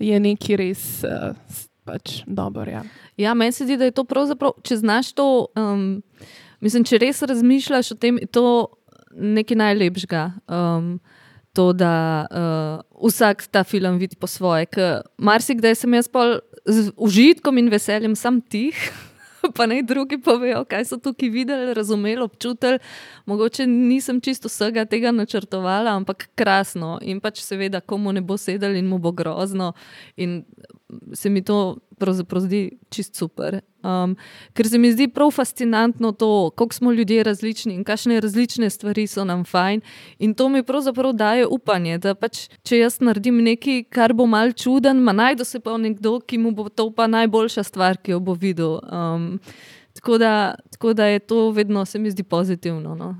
je 0.02 0.18
nekaj 0.20 0.59
res 0.59 0.82
uh, 1.06 1.31
pač 1.86 2.24
dobro. 2.27 2.66
Ja, 2.70 2.82
ja 3.16 3.35
meni 3.39 3.55
se 3.55 3.68
zdi, 3.68 3.77
da 3.78 3.86
je 3.86 3.94
to 3.94 4.02
pravzaprav, 4.05 4.56
če 4.66 4.81
znaš 4.82 5.12
to, 5.14 5.28
um, 5.55 6.02
mislim, 6.59 6.82
če 6.82 6.98
res 7.06 7.23
razmišljaš 7.23 7.93
o 7.94 7.98
tem, 8.02 8.18
je 8.18 8.27
to 8.27 8.47
nekaj 9.14 9.62
najlepšega. 9.62 10.24
Um, 10.51 10.97
To, 11.57 11.70
da 11.73 12.27
uh, 12.28 13.09
vsak 13.09 13.47
ta 13.49 13.65
film 13.65 13.97
vidi 13.99 14.16
po 14.20 14.28
svoje. 14.28 14.66
Marsikdaj 15.16 15.74
sem 15.74 15.95
jaz 15.95 16.09
z 16.66 16.91
užitkom 16.97 17.59
in 17.59 17.70
veseljem 17.73 18.16
sam 18.16 18.41
tih, 18.41 18.77
pa 19.57 19.66
naj 19.66 19.83
drugi 19.89 20.19
povejo, 20.20 20.65
kaj 20.69 20.85
so 20.85 20.99
tukaj 21.01 21.31
videli, 21.33 21.74
razumeli, 21.74 22.23
občutili. 22.23 22.78
Mogoče 23.27 23.66
nisem 23.66 24.20
čisto 24.20 24.51
vsega 24.53 24.85
tega 24.85 25.12
načrtovala, 25.15 25.97
ampak 25.97 26.28
krasno. 26.35 26.99
In 27.03 27.20
pač 27.20 27.41
seveda, 27.41 27.81
komu 27.81 28.12
ne 28.12 28.20
bo 28.20 28.37
sedel 28.37 28.77
in 28.77 28.91
mu 28.91 28.99
bo 28.99 29.12
grozno. 29.12 29.73
In 30.16 30.43
se 31.12 31.31
mi 31.31 31.45
to 31.45 31.78
pravzaprav 31.98 32.43
zdi 32.44 32.78
čist 32.90 33.16
super. 33.16 33.60
Um, 33.86 34.16
ker 34.56 34.68
se 34.68 34.78
mi 34.78 34.90
zdi 34.93 35.06
prav 35.09 35.31
fascinantno 35.31 36.12
to, 36.12 36.51
kako 36.51 36.74
smo 36.74 36.93
ljudje 36.93 37.23
različni 37.23 37.74
in 37.74 37.85
kakšne 37.85 38.20
različne 38.20 38.70
stvari 38.70 39.06
so 39.06 39.24
nam 39.24 39.44
fajn. 39.44 39.81
In 40.18 40.35
to 40.35 40.48
mi 40.48 40.62
pravzaprav 40.62 41.12
daje 41.12 41.47
upanje, 41.47 41.98
da 41.98 42.14
pač, 42.14 42.48
če 42.66 42.82
jaz 42.82 42.98
naredim 43.01 43.39
nekaj, 43.44 43.85
kar 43.90 44.12
bo 44.12 44.27
mal 44.27 44.52
čuden, 44.52 45.01
ma 45.05 45.12
najdu 45.12 45.44
se 45.44 45.60
pa 45.60 45.77
nekdo, 45.78 46.18
ki 46.20 46.39
mu 46.39 46.51
bo 46.51 46.68
to 46.68 46.90
pa 46.90 47.06
najboljša 47.06 47.62
stvar, 47.62 47.97
ki 48.02 48.16
jo 48.16 48.20
bo 48.20 48.35
videl. 48.35 48.81
Um, 48.90 49.39
tako, 49.94 50.18
da, 50.18 50.55
tako 50.70 50.93
da 50.93 51.06
je 51.06 51.18
to 51.18 51.51
vedno, 51.51 51.85
se 51.85 51.98
mi 51.98 52.10
zdi 52.10 52.23
pozitivno. 52.23 52.94
No. 52.94 53.14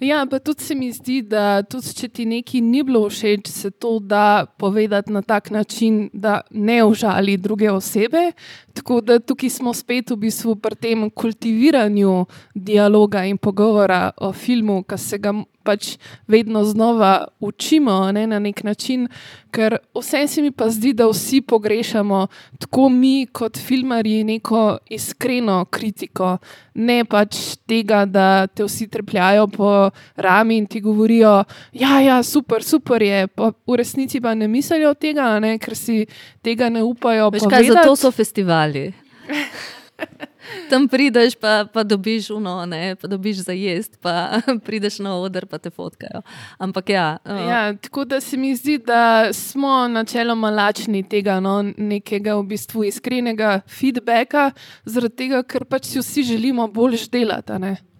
Ja, 0.00 0.26
pa 0.30 0.38
tudi 0.38 0.64
se 0.64 0.74
mi 0.74 0.88
zdi, 0.92 1.20
da 1.22 1.62
tudi 1.62 1.92
če 1.94 2.08
ti 2.08 2.24
nekaj 2.26 2.60
ni 2.64 2.80
bilo 2.82 3.04
všeč, 3.10 3.50
se 3.52 3.70
to 3.70 3.98
da 4.00 4.46
povedati 4.58 5.12
na 5.12 5.22
tak 5.22 5.50
način, 5.50 6.08
da 6.12 6.40
ne 6.50 6.80
užali 6.84 7.36
druge 7.36 7.70
osebe. 7.70 8.32
Tako 8.72 9.00
da 9.00 9.18
tukaj 9.18 9.50
smo 9.50 9.74
spet 9.74 10.10
v 10.10 10.16
bistvu 10.24 10.56
pri 10.56 10.74
tem 10.74 11.10
kultiviranju 11.10 12.24
dialoga 12.54 13.24
in 13.28 13.38
pogovora 13.38 14.10
o 14.16 14.32
filmu, 14.32 14.82
ki 14.82 14.98
se 14.98 15.18
ga 15.18 15.34
pač 15.64 15.96
vedno 16.28 16.64
znova 16.64 17.24
učimo 17.40 18.12
ne, 18.12 18.26
na 18.26 18.38
nek 18.38 18.62
način, 18.64 19.08
ker 19.50 19.76
vse 19.94 20.26
se 20.28 20.42
mi 20.42 20.50
pa 20.50 20.68
zdi, 20.70 20.92
da 20.92 21.06
vsi 21.06 21.40
pogrešamo, 21.40 22.26
tako 22.58 22.88
mi 22.88 23.26
kot 23.32 23.58
filmarji, 23.58 24.24
neko 24.24 24.78
iskreno 24.90 25.64
kritiko, 25.64 26.36
ne 26.74 27.04
pač 27.04 27.40
tega, 27.68 28.04
da 28.04 28.46
te 28.46 28.64
vsi 28.64 28.88
trepljajo 28.88 29.46
po 29.52 29.90
rami 30.16 30.56
in 30.62 30.66
ti 30.66 30.80
govorijo, 30.80 31.44
ja, 31.72 32.00
ja, 32.00 32.22
super, 32.22 32.64
super 32.64 33.02
je, 33.02 33.26
pa 33.28 33.52
v 33.66 33.78
resnici 33.78 34.20
pa 34.20 34.34
ne 34.34 34.48
mislijo 34.48 34.94
tega, 34.94 35.36
ne, 35.40 35.58
ker 35.58 35.76
si 35.76 36.06
tega 36.42 36.68
ne 36.72 36.82
upajo. 36.82 37.30
Veš, 37.32 37.48
kaj, 37.50 37.72
zato 37.74 37.96
so 37.96 38.10
festivali. 38.10 38.90
Tam 40.70 40.88
prideš, 40.88 41.36
pa, 41.40 41.64
pa 41.72 41.82
dobiš 41.82 42.30
uno, 42.30 42.66
ne, 42.66 42.96
pa 42.96 43.08
dobiš 43.08 43.44
za 43.46 43.52
jesti, 43.52 43.98
pa 44.00 44.40
prideš 44.66 44.98
na 44.98 45.16
oder, 45.18 45.46
pa 45.46 45.58
te 45.58 45.70
fotkajo. 45.70 46.22
Ampak 46.58 46.88
ja. 46.88 47.18
Uh. 47.24 47.48
ja. 47.48 47.62
Tako 47.74 48.04
da 48.04 48.20
se 48.20 48.36
mi 48.36 48.54
zdi, 48.56 48.78
da 48.78 49.32
smo 49.32 49.88
načeloma 49.88 50.50
lačni 50.50 51.02
tega 51.08 51.40
no, 51.40 51.62
nekega 51.76 52.36
v 52.36 52.46
bistvu 52.54 52.84
iskrenega 52.84 53.60
feedbacka, 53.68 54.50
zaradi 54.84 55.16
tega, 55.24 55.42
ker 55.42 55.64
pač 55.64 55.92
si 55.92 56.02
vsi 56.02 56.22
želimo 56.34 56.68
boljš 56.68 57.08
delati. 57.10 57.52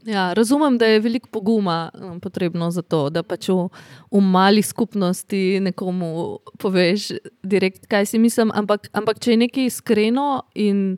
Ja, 0.06 0.32
razumem, 0.32 0.78
da 0.78 0.86
je 0.86 1.00
veliko 1.00 1.28
poguma 1.30 1.90
um, 1.94 2.20
potrebno 2.20 2.70
za 2.70 2.82
to, 2.82 3.10
da 3.10 3.22
pač 3.22 3.48
v, 3.48 3.68
v 4.10 4.20
mali 4.20 4.62
skupnosti 4.62 5.60
nekomu 5.60 6.38
poveš, 6.58 7.12
direkt, 7.42 7.86
kaj 7.86 8.06
si 8.06 8.18
mislim. 8.18 8.50
Ampak, 8.54 8.88
ampak 8.92 9.22
če 9.22 9.30
je 9.36 9.42
nekaj 9.44 9.70
iskreno 9.70 10.42
in 10.54 10.96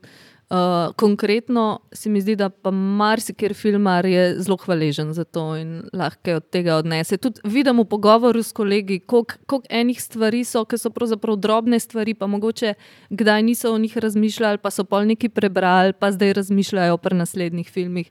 Uh, 0.50 0.92
konkretno 0.96 1.80
se 1.92 2.10
mi 2.10 2.20
zdi, 2.20 2.36
da 2.36 2.50
pa 2.50 2.70
marsiker 2.70 3.54
filmar 3.54 4.06
je 4.06 4.34
zelo 4.38 4.56
hvaležen 4.60 5.12
za 5.16 5.24
to 5.24 5.56
in 5.56 5.82
lahko 5.92 6.36
od 6.36 6.50
tega 6.52 6.76
odnese. 6.76 7.16
Tudi 7.16 7.40
vidim 7.44 7.80
v 7.80 7.86
pogovoru 7.88 8.42
s 8.42 8.52
kolegi, 8.52 8.98
koliko 9.00 9.62
enih 9.70 10.02
stvari 10.02 10.44
so, 10.44 10.66
ki 10.68 10.78
so 10.78 10.92
pravzaprav 10.92 11.36
drobne 11.40 11.80
stvari, 11.80 12.14
pa 12.14 12.26
mogoče 12.26 12.74
kdaj 13.10 13.42
niso 13.42 13.72
o 13.72 13.78
njih 13.78 13.96
razmišljali, 13.98 14.58
pa 14.58 14.70
so 14.70 14.84
pol 14.84 15.08
neki 15.08 15.28
prebrali, 15.28 15.92
pa 15.92 16.12
zdaj 16.12 16.32
razmišljajo 16.32 16.96
pri 16.96 17.16
naslednjih 17.16 17.70
filmih. 17.70 18.10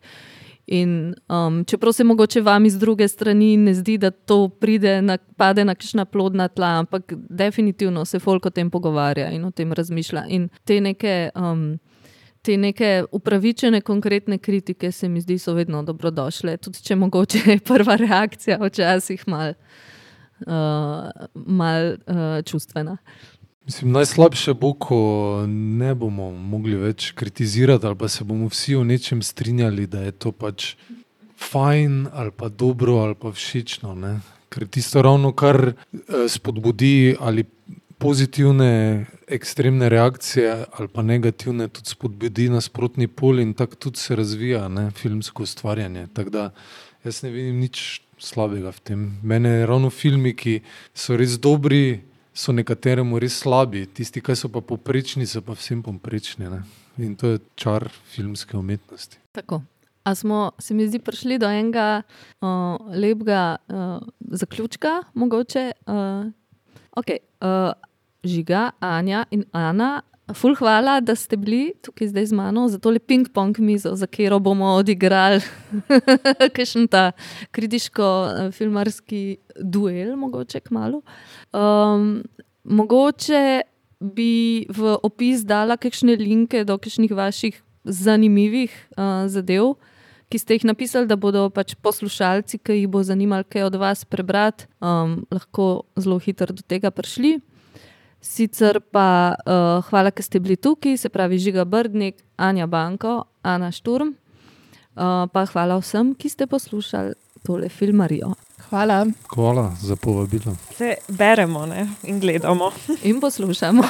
In, 0.68 1.14
um, 1.30 1.65
čeprav 1.65 1.91
se 1.93 2.03
mogoče 2.03 2.41
vam 2.41 2.65
iz 2.65 2.80
druge 2.80 3.07
strani 3.07 3.57
ne 3.57 3.73
zdi, 3.73 3.97
da 3.97 4.11
to 4.11 4.49
pride 4.49 5.01
na, 5.01 5.18
pade 5.38 5.65
na 5.65 5.76
kakšna 5.76 6.05
plodna 6.05 6.47
tla, 6.47 6.80
ampak 6.80 7.14
definitivno 7.30 8.05
se 8.05 8.19
folk 8.19 8.45
o 8.45 8.49
tem 8.49 8.69
pogovarja 8.72 9.30
in 9.31 9.45
o 9.45 9.51
tem 9.51 9.73
razmišlja. 9.73 10.26
In 10.30 10.49
te 10.64 10.81
neke, 10.81 11.30
um, 11.35 11.77
te 12.44 12.57
neke 12.60 13.03
upravičene, 13.11 13.82
konkretne 13.82 14.38
kritike 14.38 14.91
se 14.91 15.10
mi 15.10 15.22
zdi, 15.22 15.38
so 15.40 15.53
vedno 15.56 15.84
dobrodošle, 15.84 16.57
tudi 16.57 16.84
če 16.84 16.95
mogoče 16.99 17.44
je 17.45 17.60
prva 17.64 17.95
reakcija 17.95 18.60
včasih 18.61 19.24
mal, 19.32 19.53
uh, 20.45 21.07
mal 21.34 21.94
uh, 21.94 22.41
čustvena. 22.45 22.98
Mislim, 23.65 23.94
najslabše 23.95 24.53
bo, 24.60 24.74
ko 24.76 24.98
ne 25.48 25.94
bomo 25.95 26.32
mogli 26.36 26.76
več 26.76 27.14
kritizirati, 27.15 27.88
ali 27.88 27.95
pa 27.95 28.10
se 28.11 28.28
bomo 28.28 28.49
vsi 28.52 28.76
o 28.76 28.84
nečem 28.84 29.22
strinjali, 29.24 29.88
da 29.88 30.03
je 30.03 30.11
to 30.11 30.34
pač 30.36 30.74
fajn, 31.40 32.10
ali 32.11 32.32
pa 32.36 32.49
dobro, 32.49 32.98
ali 33.06 33.15
pa 33.15 33.32
všečno. 33.32 33.95
Ne? 33.95 34.18
Ker 34.52 34.68
tisto 34.68 35.02
ravno 35.02 35.32
kar 35.32 35.72
eh, 35.72 36.28
spodbudi 36.28 37.15
ali 37.20 37.45
pozitivne, 38.03 39.06
ekstremne 39.28 39.90
reakcije, 39.90 40.66
ali 40.78 40.88
pa 40.88 41.02
negativne, 41.02 41.68
tudi 41.68 41.90
spodbudi 41.90 42.50
nasprotni 42.50 43.08
pol 43.08 43.40
in 43.40 43.54
tako 43.54 43.76
tudi 43.76 44.00
se 44.00 44.16
razvija 44.16 44.68
ne? 44.68 44.91
filmsko 44.91 45.44
ustvarjanje. 45.44 46.08
Tako 46.14 46.30
da 46.30 46.50
jaz 47.04 47.24
ne 47.24 47.30
vidim 47.30 47.60
nič 47.60 48.02
slabega 48.20 48.72
v 48.72 48.80
tem. 48.84 49.06
Mene 49.24 49.66
ravno 49.66 49.90
filmi, 49.90 50.34
ki 50.36 50.62
so 50.94 51.18
res 51.20 51.38
dobri 51.40 52.02
so 52.34 52.54
nekateremu 52.56 53.20
res 53.22 53.38
slabi, 53.44 53.86
tisti, 53.86 54.22
ki 54.24 54.36
so 54.36 54.50
pa 54.50 54.64
poprečni, 54.66 55.28
so 55.30 55.44
pa 55.45 55.54
vsem 55.58 55.84
poprečni. 55.86 56.50
Ne? 56.50 56.64
In 56.98 57.16
to 57.20 57.36
je 57.36 57.44
čar 57.56 57.90
filmske 58.16 58.58
umetnosti. 58.58 59.20
Tako. 59.32 59.62
A 60.04 60.16
smo, 60.16 60.52
se 60.60 60.74
mi 60.74 60.84
zdi, 60.88 61.00
prišli 61.00 61.38
do 61.40 61.48
enega 61.48 62.02
uh, 62.04 62.76
lepega 62.91 63.56
uh, 63.56 64.04
zaključka, 64.20 65.04
mogoče. 65.16 65.72
Uh, 65.88 66.28
okay, 67.00 67.24
uh, 67.40 67.72
žiga, 68.24 68.72
Anja 68.80 69.26
in 69.32 69.45
Ana, 69.52 70.02
Ful, 70.32 70.56
hvala, 70.56 71.02
da 71.04 71.18
ste 71.20 71.36
bili 71.36 71.74
tukaj 71.84 72.08
zdaj 72.08 72.26
z 72.32 72.36
mano 72.38 72.62
za 72.72 72.80
tole 72.80 73.00
ping-pong 73.00 73.60
mizo, 73.60 73.91
za 73.95 74.08
katero 74.08 74.40
bomo 74.40 74.70
odigrali 74.80 75.41
kakšen 76.56 76.88
ta 76.88 77.12
kritiško-filmarski 77.52 79.38
duel, 79.60 80.16
mogoče 80.16 80.64
kmalo. 80.64 81.02
Um, 81.52 82.24
mogoče 82.64 83.62
bi 84.00 84.64
v 84.72 84.95
opis 85.04 85.44
dala 85.44 85.76
kakšne 85.76 86.16
linke 86.16 86.64
do 86.64 86.80
kakšnih 86.80 87.12
vaših 87.12 87.60
zanimivih 87.84 88.72
uh, 88.95 89.28
zadev, 89.28 89.76
ki 90.32 90.40
ste 90.40 90.56
jih 90.56 90.72
napisali, 90.72 91.08
da 91.08 91.20
bodo 91.20 91.50
pač 91.52 91.76
poslušalci, 91.76 92.64
ki 92.64 92.80
jih 92.80 92.88
bo 92.88 93.04
zanimalo, 93.04 93.44
kaj 93.44 93.68
od 93.68 93.76
vas 93.76 94.08
prebrati, 94.08 94.72
um, 94.80 95.26
lahko 95.28 95.84
zelo 96.00 96.16
hitro 96.24 96.56
do 96.56 96.64
tega 96.64 96.95
prišli. 96.95 97.41
Sicer 98.24 98.80
pa 98.80 99.36
uh, 99.36 99.84
hvala, 99.90 100.10
da 100.16 100.24
ste 100.24 100.40
bili 100.40 100.56
tukaj, 100.56 100.98
se 100.98 101.10
pravi 101.10 101.38
Žiga 101.38 101.66
Brdnik, 101.66 102.24
Anja 102.38 102.66
Banko, 102.68 103.24
Ana 103.41 103.72
Šturm. 103.72 104.14
Uh, 104.95 105.28
pa 105.34 105.45
hvala 105.45 105.76
vsem, 105.82 106.14
ki 106.16 106.30
ste 106.30 106.48
poslušali 106.48 107.14
tole 107.44 107.70
filmarijo. 107.70 108.32
Hvala. 108.70 109.06
Hvala 109.36 109.76
za 109.82 109.95
povabilo. 109.95 110.56
Se 110.78 110.95
beremo 111.08 111.66
ne? 111.66 111.90
in 112.04 112.20
gledamo. 112.20 112.72
In 113.04 113.20
poslušamo. 113.22 113.84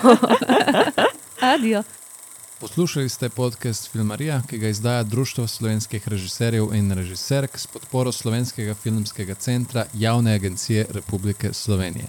Adijo. 1.53 1.83
Poslušali 2.59 3.09
ste 3.09 3.29
podcast 3.29 3.91
Filmarija, 3.91 4.41
ki 4.49 4.57
ga 4.57 4.67
izdaja 4.67 5.03
Društvo 5.03 5.47
slovenskih 5.47 6.07
režiserjev 6.07 6.73
in 6.73 6.91
režiserk 6.91 7.57
s 7.57 7.67
podporo 7.67 8.11
Slovenskega 8.11 8.73
filmskega 8.73 9.35
centra 9.35 9.85
Javne 9.93 10.33
agencije 10.33 10.85
Republike 10.89 11.53
Slovenije 11.53 12.07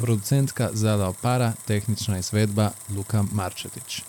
producentka 0.00 0.70
Zala 0.72 1.08
Opara, 1.08 1.52
tehnična 1.66 2.18
izvedba 2.18 2.70
Luka 2.96 3.24
Marčetič. 3.32 4.02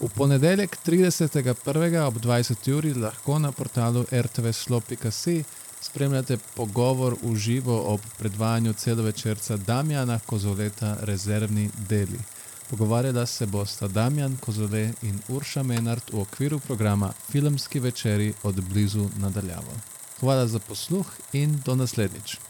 V 0.00 0.08
ponedeljek 0.08 0.76
30.1. 0.86 2.00
ob 2.06 2.14
20. 2.14 2.72
uri 2.72 2.94
lahko 2.94 3.38
na 3.38 3.52
portalu 3.52 4.04
rtvslo.si 4.12 5.44
spremljate 5.80 6.38
pogovor 6.54 7.16
v 7.22 7.36
živo 7.36 7.82
ob 7.94 8.00
predvajanju 8.18 8.72
celovečerca 8.72 9.56
Damjana 9.56 10.18
Kozoleta 10.26 10.96
Rezervni 11.00 11.70
deli. 11.88 12.18
Pogovarjala 12.70 13.26
se 13.26 13.46
bosta 13.46 13.88
Damjan 13.88 14.36
Kozole 14.36 14.92
in 15.02 15.18
Urša 15.28 15.62
Menard 15.62 16.02
v 16.12 16.20
okviru 16.20 16.58
programa 16.58 17.12
Filmski 17.30 17.80
večeri 17.80 18.32
od 18.42 18.60
blizu 18.60 19.08
nadaljavo. 19.16 19.72
Hvala 20.20 20.46
za 20.46 20.58
posluh 20.58 21.06
in 21.32 21.60
do 21.64 21.74
naslednjič. 21.74 22.47